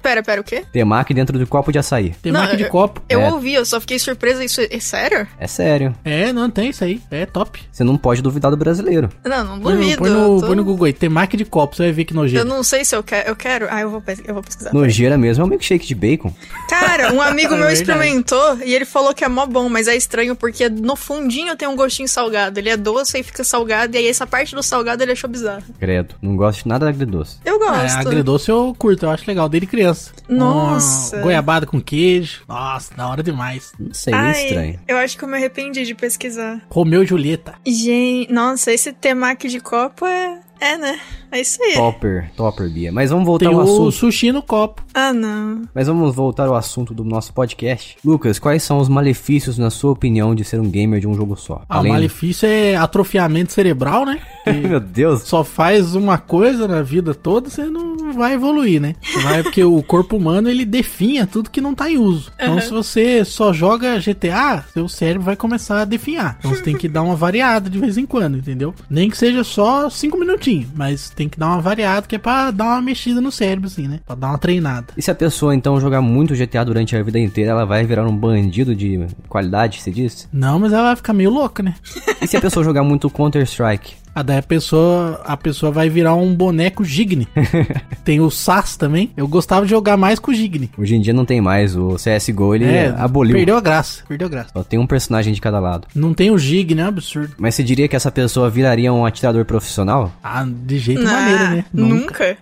pera, 0.01 0.21
pera, 0.21 0.41
o 0.41 0.43
quê? 0.43 0.63
Temaki 0.71 1.13
dentro 1.13 1.39
do 1.39 1.47
copo 1.47 1.71
de 1.71 1.79
açaí. 1.79 2.13
Temaki 2.21 2.57
de 2.57 2.63
eu, 2.63 2.69
copo. 2.69 3.01
Eu 3.09 3.21
é. 3.21 3.31
ouvi, 3.31 3.53
eu 3.53 3.65
só 3.65 3.79
fiquei 3.79 3.97
surpresa. 3.97 4.43
Isso 4.43 4.61
é 4.61 4.79
sério? 4.79 5.06
Sério? 5.09 5.27
É 5.39 5.47
sério. 5.47 5.95
É, 6.03 6.33
não, 6.33 6.49
tem 6.49 6.69
isso 6.69 6.83
aí. 6.83 7.01
É 7.11 7.25
top. 7.25 7.61
Você 7.71 7.83
não 7.83 7.97
pode 7.97 8.21
duvidar 8.21 8.51
do 8.51 8.57
brasileiro. 8.57 9.09
Não, 9.25 9.43
não 9.43 9.59
Põe 9.59 9.73
no, 9.75 9.79
duvido. 9.81 9.97
põe 9.99 10.09
eu 10.09 10.15
no, 10.15 10.41
tô- 10.41 10.47
põe 10.47 10.55
no 10.55 10.63
Google 10.63 10.85
aí. 10.85 10.93
Tem 10.93 11.09
marca 11.09 11.37
de 11.37 11.45
copo, 11.45 11.75
você 11.75 11.83
vai 11.83 11.91
ver 11.91 12.05
que 12.05 12.13
Eu 12.13 12.17
nojeiro. 12.17 12.47
não 12.47 12.63
sei 12.63 12.83
se 12.85 12.95
eu 12.95 13.03
quero. 13.03 13.29
Eu 13.29 13.35
quero. 13.35 13.67
Ah, 13.69 13.81
eu 13.81 13.89
vou, 13.89 14.03
eu 14.25 14.33
vou 14.33 14.43
pesquisar. 14.43 14.73
Nojeira 14.73 15.17
mesmo 15.17 15.43
é 15.43 15.45
um 15.45 15.49
milkshake 15.49 15.85
de 15.87 15.95
bacon. 15.95 16.33
Cara, 16.69 17.13
um 17.13 17.21
amigo 17.21 17.53
É 17.57 17.57
meu 17.57 17.69
experimentou 17.69 18.57
e 18.63 18.73
ele 18.73 18.85
falou 18.85 19.13
que 19.13 19.23
é 19.23 19.27
mó 19.27 19.45
bom, 19.45 19.69
mas 19.69 19.87
é 19.87 19.95
estranho 19.95 20.35
porque 20.35 20.69
no 20.69 20.95
fundinho 20.95 21.55
tem 21.55 21.67
um 21.67 21.75
gostinho 21.75 22.07
salgado. 22.07 22.59
Ele 22.59 22.69
é 22.69 22.77
doce 22.77 23.17
e 23.19 23.23
fica 23.23 23.43
salgado, 23.43 23.95
e 23.95 23.99
aí 23.99 24.07
essa 24.07 24.27
parte 24.27 24.53
do 24.55 24.61
salgado 24.63 25.01
ele 25.03 25.11
achou 25.13 25.29
bizarro. 25.29 25.63
Credo. 25.79 26.15
Não 26.21 26.35
gosto 26.35 26.63
de 26.63 26.69
nada 26.69 26.87
agridoce. 26.89 27.37
Eu 27.45 27.55
É, 27.55 27.59
gosto. 27.59 27.97
agridoce 27.99 28.49
eu 28.49 28.75
curto, 28.77 29.05
eu 29.05 29.09
acho 29.11 29.23
legal. 29.27 29.47
Dele 29.49 29.65
criança. 29.65 30.11
Nossa. 30.27 31.15
Uma 31.17 31.23
goiabada 31.23 31.65
com 31.65 31.81
queijo. 31.81 32.41
Nossa, 32.47 32.93
da 32.95 33.07
hora 33.07 33.23
demais. 33.23 33.71
Não 33.79 33.93
sei, 33.93 34.13
Ai, 34.13 34.45
estranho. 34.47 34.79
eu 34.87 34.96
acho 34.97 35.17
que 35.17 35.23
eu 35.23 35.27
me 35.27 35.35
arrependi 35.35 35.83
de 35.83 35.95
pesquisar. 35.95 36.61
Romeu 36.69 37.03
e 37.03 37.05
Julieta. 37.05 37.55
Gente, 37.65 38.31
nossa, 38.31 38.71
esse 38.71 38.91
temaki 38.93 39.47
de 39.47 39.59
copo 39.59 40.05
é. 40.05 40.39
É, 40.59 40.75
né? 40.75 40.99
É 41.31 41.41
isso 41.41 41.61
aí. 41.61 41.73
Topper, 41.73 42.31
topper, 42.35 42.69
Bia. 42.69 42.91
Mas 42.91 43.09
vamos 43.09 43.25
voltar 43.25 43.47
Tem 43.47 43.53
ao 43.53 43.61
o 43.61 43.63
assunto. 43.63 43.91
sushi 43.91 44.31
no 44.31 44.41
copo. 44.41 44.81
Ah, 44.93 45.11
não. 45.13 45.63
Mas 45.73 45.87
vamos 45.87 46.15
voltar 46.15 46.47
ao 46.47 46.55
assunto 46.55 46.93
do 46.93 47.03
nosso 47.03 47.33
podcast. 47.33 47.97
Lucas, 48.03 48.39
quais 48.39 48.63
são 48.63 48.77
os 48.79 48.87
malefícios, 48.89 49.57
na 49.57 49.69
sua 49.69 49.91
opinião, 49.91 50.33
de 50.33 50.43
ser 50.43 50.59
um 50.59 50.69
gamer 50.69 50.99
de 50.99 51.07
um 51.07 51.13
jogo 51.13 51.35
só? 51.35 51.61
Ah, 51.67 51.81
o 51.81 51.87
malefício 51.87 52.47
é 52.47 52.75
atrofiamento 52.75 53.51
cerebral, 53.53 54.05
né? 54.05 54.19
Meu 54.47 54.79
Deus. 54.79 55.23
só 55.23 55.43
faz 55.43 55.95
uma 55.95 56.17
coisa 56.17 56.67
na 56.67 56.81
vida 56.81 57.13
toda, 57.13 57.49
você 57.49 57.65
não 57.65 58.13
vai 58.13 58.33
evoluir, 58.33 58.81
né? 58.81 58.95
Você 59.03 59.19
vai 59.19 59.43
porque 59.43 59.63
o 59.63 59.83
corpo 59.83 60.15
humano 60.17 60.49
ele 60.49 60.65
definha 60.65 61.27
tudo 61.27 61.49
que 61.49 61.59
não 61.61 61.75
tá 61.75 61.91
em 61.91 61.97
uso. 61.97 62.31
Então, 62.35 62.59
se 62.61 62.69
você 62.71 63.25
só 63.25 63.51
joga 63.51 63.99
GTA, 63.99 64.63
seu 64.73 64.87
cérebro 64.87 65.23
vai 65.25 65.35
começar 65.35 65.81
a 65.81 65.85
definhar. 65.85 66.37
Então, 66.39 66.51
você 66.51 66.61
tem 66.61 66.75
que 66.77 66.87
dar 66.87 67.01
uma 67.03 67.15
variada 67.15 67.69
de 67.69 67.77
vez 67.77 67.97
em 67.97 68.05
quando, 68.05 68.37
entendeu? 68.37 68.73
Nem 68.89 69.09
que 69.09 69.17
seja 69.17 69.43
só 69.43 69.89
cinco 69.89 70.17
minutinhos, 70.17 70.67
mas 70.73 71.09
tem 71.17 71.27
que 71.27 71.39
dar 71.39 71.47
uma 71.47 71.59
variada 71.59 72.05
que 72.05 72.15
é 72.15 72.19
pra 72.19 72.51
dar 72.51 72.65
uma 72.65 72.81
mexida 72.81 73.19
no 73.19 73.31
cérebro, 73.31 73.65
assim, 73.67 73.87
né? 73.87 73.99
Pra 74.05 74.15
dar 74.15 74.27
uma 74.29 74.37
treinada. 74.37 74.93
E 74.95 75.01
se 75.01 75.09
a 75.09 75.15
pessoa, 75.15 75.55
então, 75.55 75.81
jogar 75.81 75.99
muito 75.99 76.35
GTA 76.35 76.63
durante 76.63 76.95
a 76.95 77.01
vida 77.01 77.19
inteira, 77.19 77.51
ela 77.51 77.65
vai 77.65 77.83
virar 77.83 78.05
um 78.05 78.15
bandido 78.15 78.75
de 78.75 79.07
qualidade, 79.27 79.81
você 79.81 79.91
disse? 79.91 80.27
Não, 80.31 80.59
mas 80.59 80.71
ela 80.71 80.83
vai 80.83 80.95
ficar 80.95 81.13
meio 81.13 81.31
louca, 81.31 81.63
né? 81.63 81.73
E 82.21 82.27
se 82.27 82.37
a 82.37 82.41
pessoa 82.41 82.63
jogar 82.63 82.83
muito 82.83 83.09
Counter-Strike? 83.09 83.95
A 84.17 84.23
daí 84.23 84.39
a 84.39 84.41
pessoa, 84.41 85.21
a 85.23 85.37
pessoa 85.37 85.71
vai 85.71 85.89
virar 85.89 86.15
um 86.15 86.33
boneco 86.33 86.83
Gigni. 86.83 87.27
Tem 88.03 88.19
o 88.19 88.31
SAS 88.31 88.75
também. 88.75 89.11
Eu 89.15 89.27
gostava 89.27 89.63
de 89.63 89.69
jogar 89.69 89.95
mais 89.95 90.17
com 90.17 90.31
o 90.31 90.33
Gigni. 90.33 90.71
Hoje 90.75 90.95
em 90.95 91.01
dia 91.01 91.13
não 91.13 91.23
tem 91.23 91.39
mais. 91.39 91.75
O 91.75 91.97
CSGO, 91.97 92.55
ele 92.55 92.65
É, 92.65 92.87
aboliu. 92.97 93.35
Perdeu 93.35 93.55
a 93.55 93.61
graça, 93.61 94.01
perdeu 94.07 94.25
a 94.25 94.29
graça. 94.31 94.49
Só 94.53 94.63
tem 94.63 94.79
um 94.79 94.87
personagem 94.87 95.35
de 95.35 95.39
cada 95.39 95.59
lado. 95.59 95.87
Não 95.93 96.15
tem 96.15 96.31
o 96.31 96.37
Gigni, 96.39 96.81
é 96.81 96.85
um 96.85 96.87
absurdo. 96.87 97.35
Mas 97.37 97.53
você 97.53 97.63
diria 97.63 97.87
que 97.87 97.95
essa 97.95 98.09
pessoa 98.11 98.49
viraria 98.49 98.91
um 98.91 99.05
atirador 99.05 99.45
profissional? 99.45 100.11
Ah, 100.23 100.43
de 100.47 100.79
jeito 100.79 101.01
Ah, 101.01 101.11
maneira, 101.11 101.49
né? 101.51 101.65
Nunca. 101.71 102.35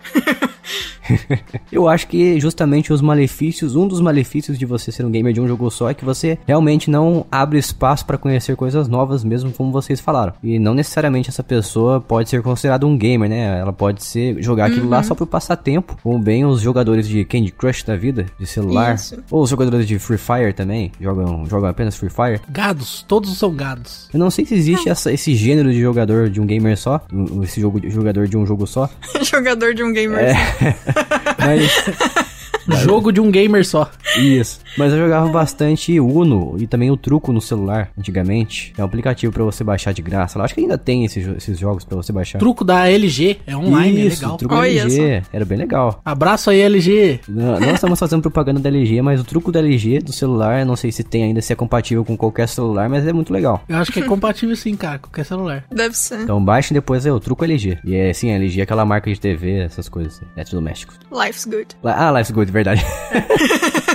Eu 1.70 1.88
acho 1.88 2.06
que 2.08 2.38
justamente 2.40 2.92
os 2.92 3.00
malefícios, 3.00 3.76
um 3.76 3.86
dos 3.86 4.00
malefícios 4.00 4.58
de 4.58 4.64
você 4.66 4.90
ser 4.92 5.04
um 5.04 5.10
gamer 5.10 5.32
de 5.32 5.40
um 5.40 5.46
jogo 5.48 5.70
só 5.70 5.90
é 5.90 5.94
que 5.94 6.04
você 6.04 6.38
realmente 6.46 6.90
não 6.90 7.26
abre 7.30 7.58
espaço 7.58 8.04
pra 8.06 8.18
conhecer 8.18 8.56
coisas 8.56 8.88
novas, 8.88 9.24
mesmo 9.24 9.50
como 9.52 9.70
vocês 9.72 10.00
falaram. 10.00 10.32
E 10.42 10.58
não 10.58 10.74
necessariamente 10.74 11.28
essa 11.30 11.42
pessoa 11.42 12.00
pode 12.00 12.28
ser 12.28 12.42
considerada 12.42 12.86
um 12.86 12.96
gamer, 12.96 13.28
né? 13.28 13.58
Ela 13.60 13.72
pode 13.72 14.04
ser 14.04 14.42
jogar 14.42 14.66
aquilo 14.66 14.88
lá 14.88 15.02
só 15.02 15.14
por 15.14 15.26
passatempo, 15.26 15.96
como 16.02 16.18
bem 16.18 16.44
os 16.44 16.60
jogadores 16.60 17.06
de 17.08 17.24
Candy 17.24 17.52
Crush 17.52 17.82
da 17.84 17.96
vida, 17.96 18.26
de 18.38 18.46
celular, 18.46 18.94
Isso. 18.94 19.16
ou 19.30 19.42
os 19.42 19.50
jogadores 19.50 19.86
de 19.86 19.98
Free 19.98 20.18
Fire 20.18 20.52
também, 20.52 20.92
jogam, 21.00 21.44
jogam 21.46 21.68
apenas 21.68 21.96
Free 21.96 22.10
Fire. 22.10 22.40
Gados, 22.48 23.04
todos 23.06 23.36
são 23.38 23.54
gados. 23.54 24.08
Eu 24.12 24.18
não 24.18 24.30
sei 24.30 24.44
se 24.44 24.54
existe 24.54 24.88
essa- 24.88 25.12
esse 25.12 25.34
gênero 25.34 25.70
de 25.72 25.80
jogador 25.80 26.28
de 26.30 26.40
um 26.40 26.46
gamer 26.46 26.76
só, 26.76 27.00
esse 27.42 27.60
jogo 27.60 27.80
jogador 27.88 28.26
de 28.28 28.36
um 28.36 28.46
jogo 28.46 28.66
só, 28.66 28.88
Jogador 29.22 29.74
de 29.74 29.82
um 29.82 29.92
gamer. 29.92 30.18
É. 30.20 30.36
mas 31.38 32.25
Jogo 32.74 33.12
de 33.12 33.20
um 33.20 33.30
gamer 33.30 33.64
só. 33.66 33.90
Isso. 34.18 34.60
Mas 34.76 34.92
eu 34.92 34.98
jogava 34.98 35.28
bastante 35.28 35.98
Uno 36.00 36.56
e 36.58 36.66
também 36.66 36.90
o 36.90 36.96
Truco 36.96 37.32
no 37.32 37.40
celular, 37.40 37.90
antigamente. 37.98 38.72
É 38.76 38.82
um 38.82 38.84
aplicativo 38.84 39.32
pra 39.32 39.44
você 39.44 39.62
baixar 39.64 39.92
de 39.92 40.02
graça. 40.02 40.38
Eu 40.38 40.42
acho 40.42 40.54
que 40.54 40.60
ainda 40.60 40.76
tem 40.76 41.04
esses, 41.04 41.26
esses 41.26 41.58
jogos 41.58 41.84
pra 41.84 41.96
você 41.96 42.12
baixar. 42.12 42.38
Truco 42.38 42.64
da 42.64 42.88
LG, 42.88 43.38
é 43.46 43.56
online, 43.56 44.06
Isso, 44.06 44.16
é 44.16 44.24
legal. 44.26 44.36
Truco 44.36 44.54
Olha 44.54 44.80
LG. 44.80 45.22
Era 45.32 45.44
bem 45.44 45.58
legal. 45.58 46.00
Abraço 46.04 46.50
aí, 46.50 46.60
LG. 46.60 47.20
Não, 47.28 47.60
não 47.60 47.74
estamos 47.74 47.98
fazendo 47.98 48.22
propaganda 48.22 48.60
da 48.60 48.68
LG, 48.68 49.02
mas 49.02 49.20
o 49.20 49.24
truco 49.24 49.52
da 49.52 49.60
LG 49.60 50.00
do 50.00 50.12
celular, 50.12 50.60
eu 50.60 50.66
não 50.66 50.76
sei 50.76 50.92
se 50.92 51.02
tem 51.02 51.24
ainda, 51.24 51.40
se 51.40 51.52
é 51.52 51.56
compatível 51.56 52.04
com 52.04 52.16
qualquer 52.16 52.48
celular, 52.48 52.88
mas 52.88 53.06
é 53.06 53.12
muito 53.12 53.32
legal. 53.32 53.62
Eu 53.68 53.76
acho 53.76 53.92
que 53.92 54.00
é 54.00 54.02
compatível 54.02 54.54
sim, 54.56 54.76
cara, 54.76 54.98
com 54.98 55.08
qualquer 55.08 55.24
celular. 55.24 55.64
Deve 55.70 55.96
ser. 55.96 56.22
Então 56.22 56.42
baixem 56.44 56.74
depois 56.74 57.06
é 57.06 57.12
o 57.12 57.20
truco 57.20 57.44
LG. 57.44 57.78
E 57.84 57.94
é 57.94 58.12
sim, 58.12 58.30
a 58.30 58.34
LG 58.34 58.60
é 58.60 58.62
aquela 58.62 58.84
marca 58.84 59.12
de 59.12 59.18
TV, 59.18 59.58
essas 59.60 59.88
coisas, 59.88 60.20
eletrodomésticos. 60.36 60.98
Life's 61.12 61.44
good. 61.44 61.68
Ah, 61.84 62.10
Life's 62.10 62.30
Good, 62.30 62.52
verdade. 62.56 62.82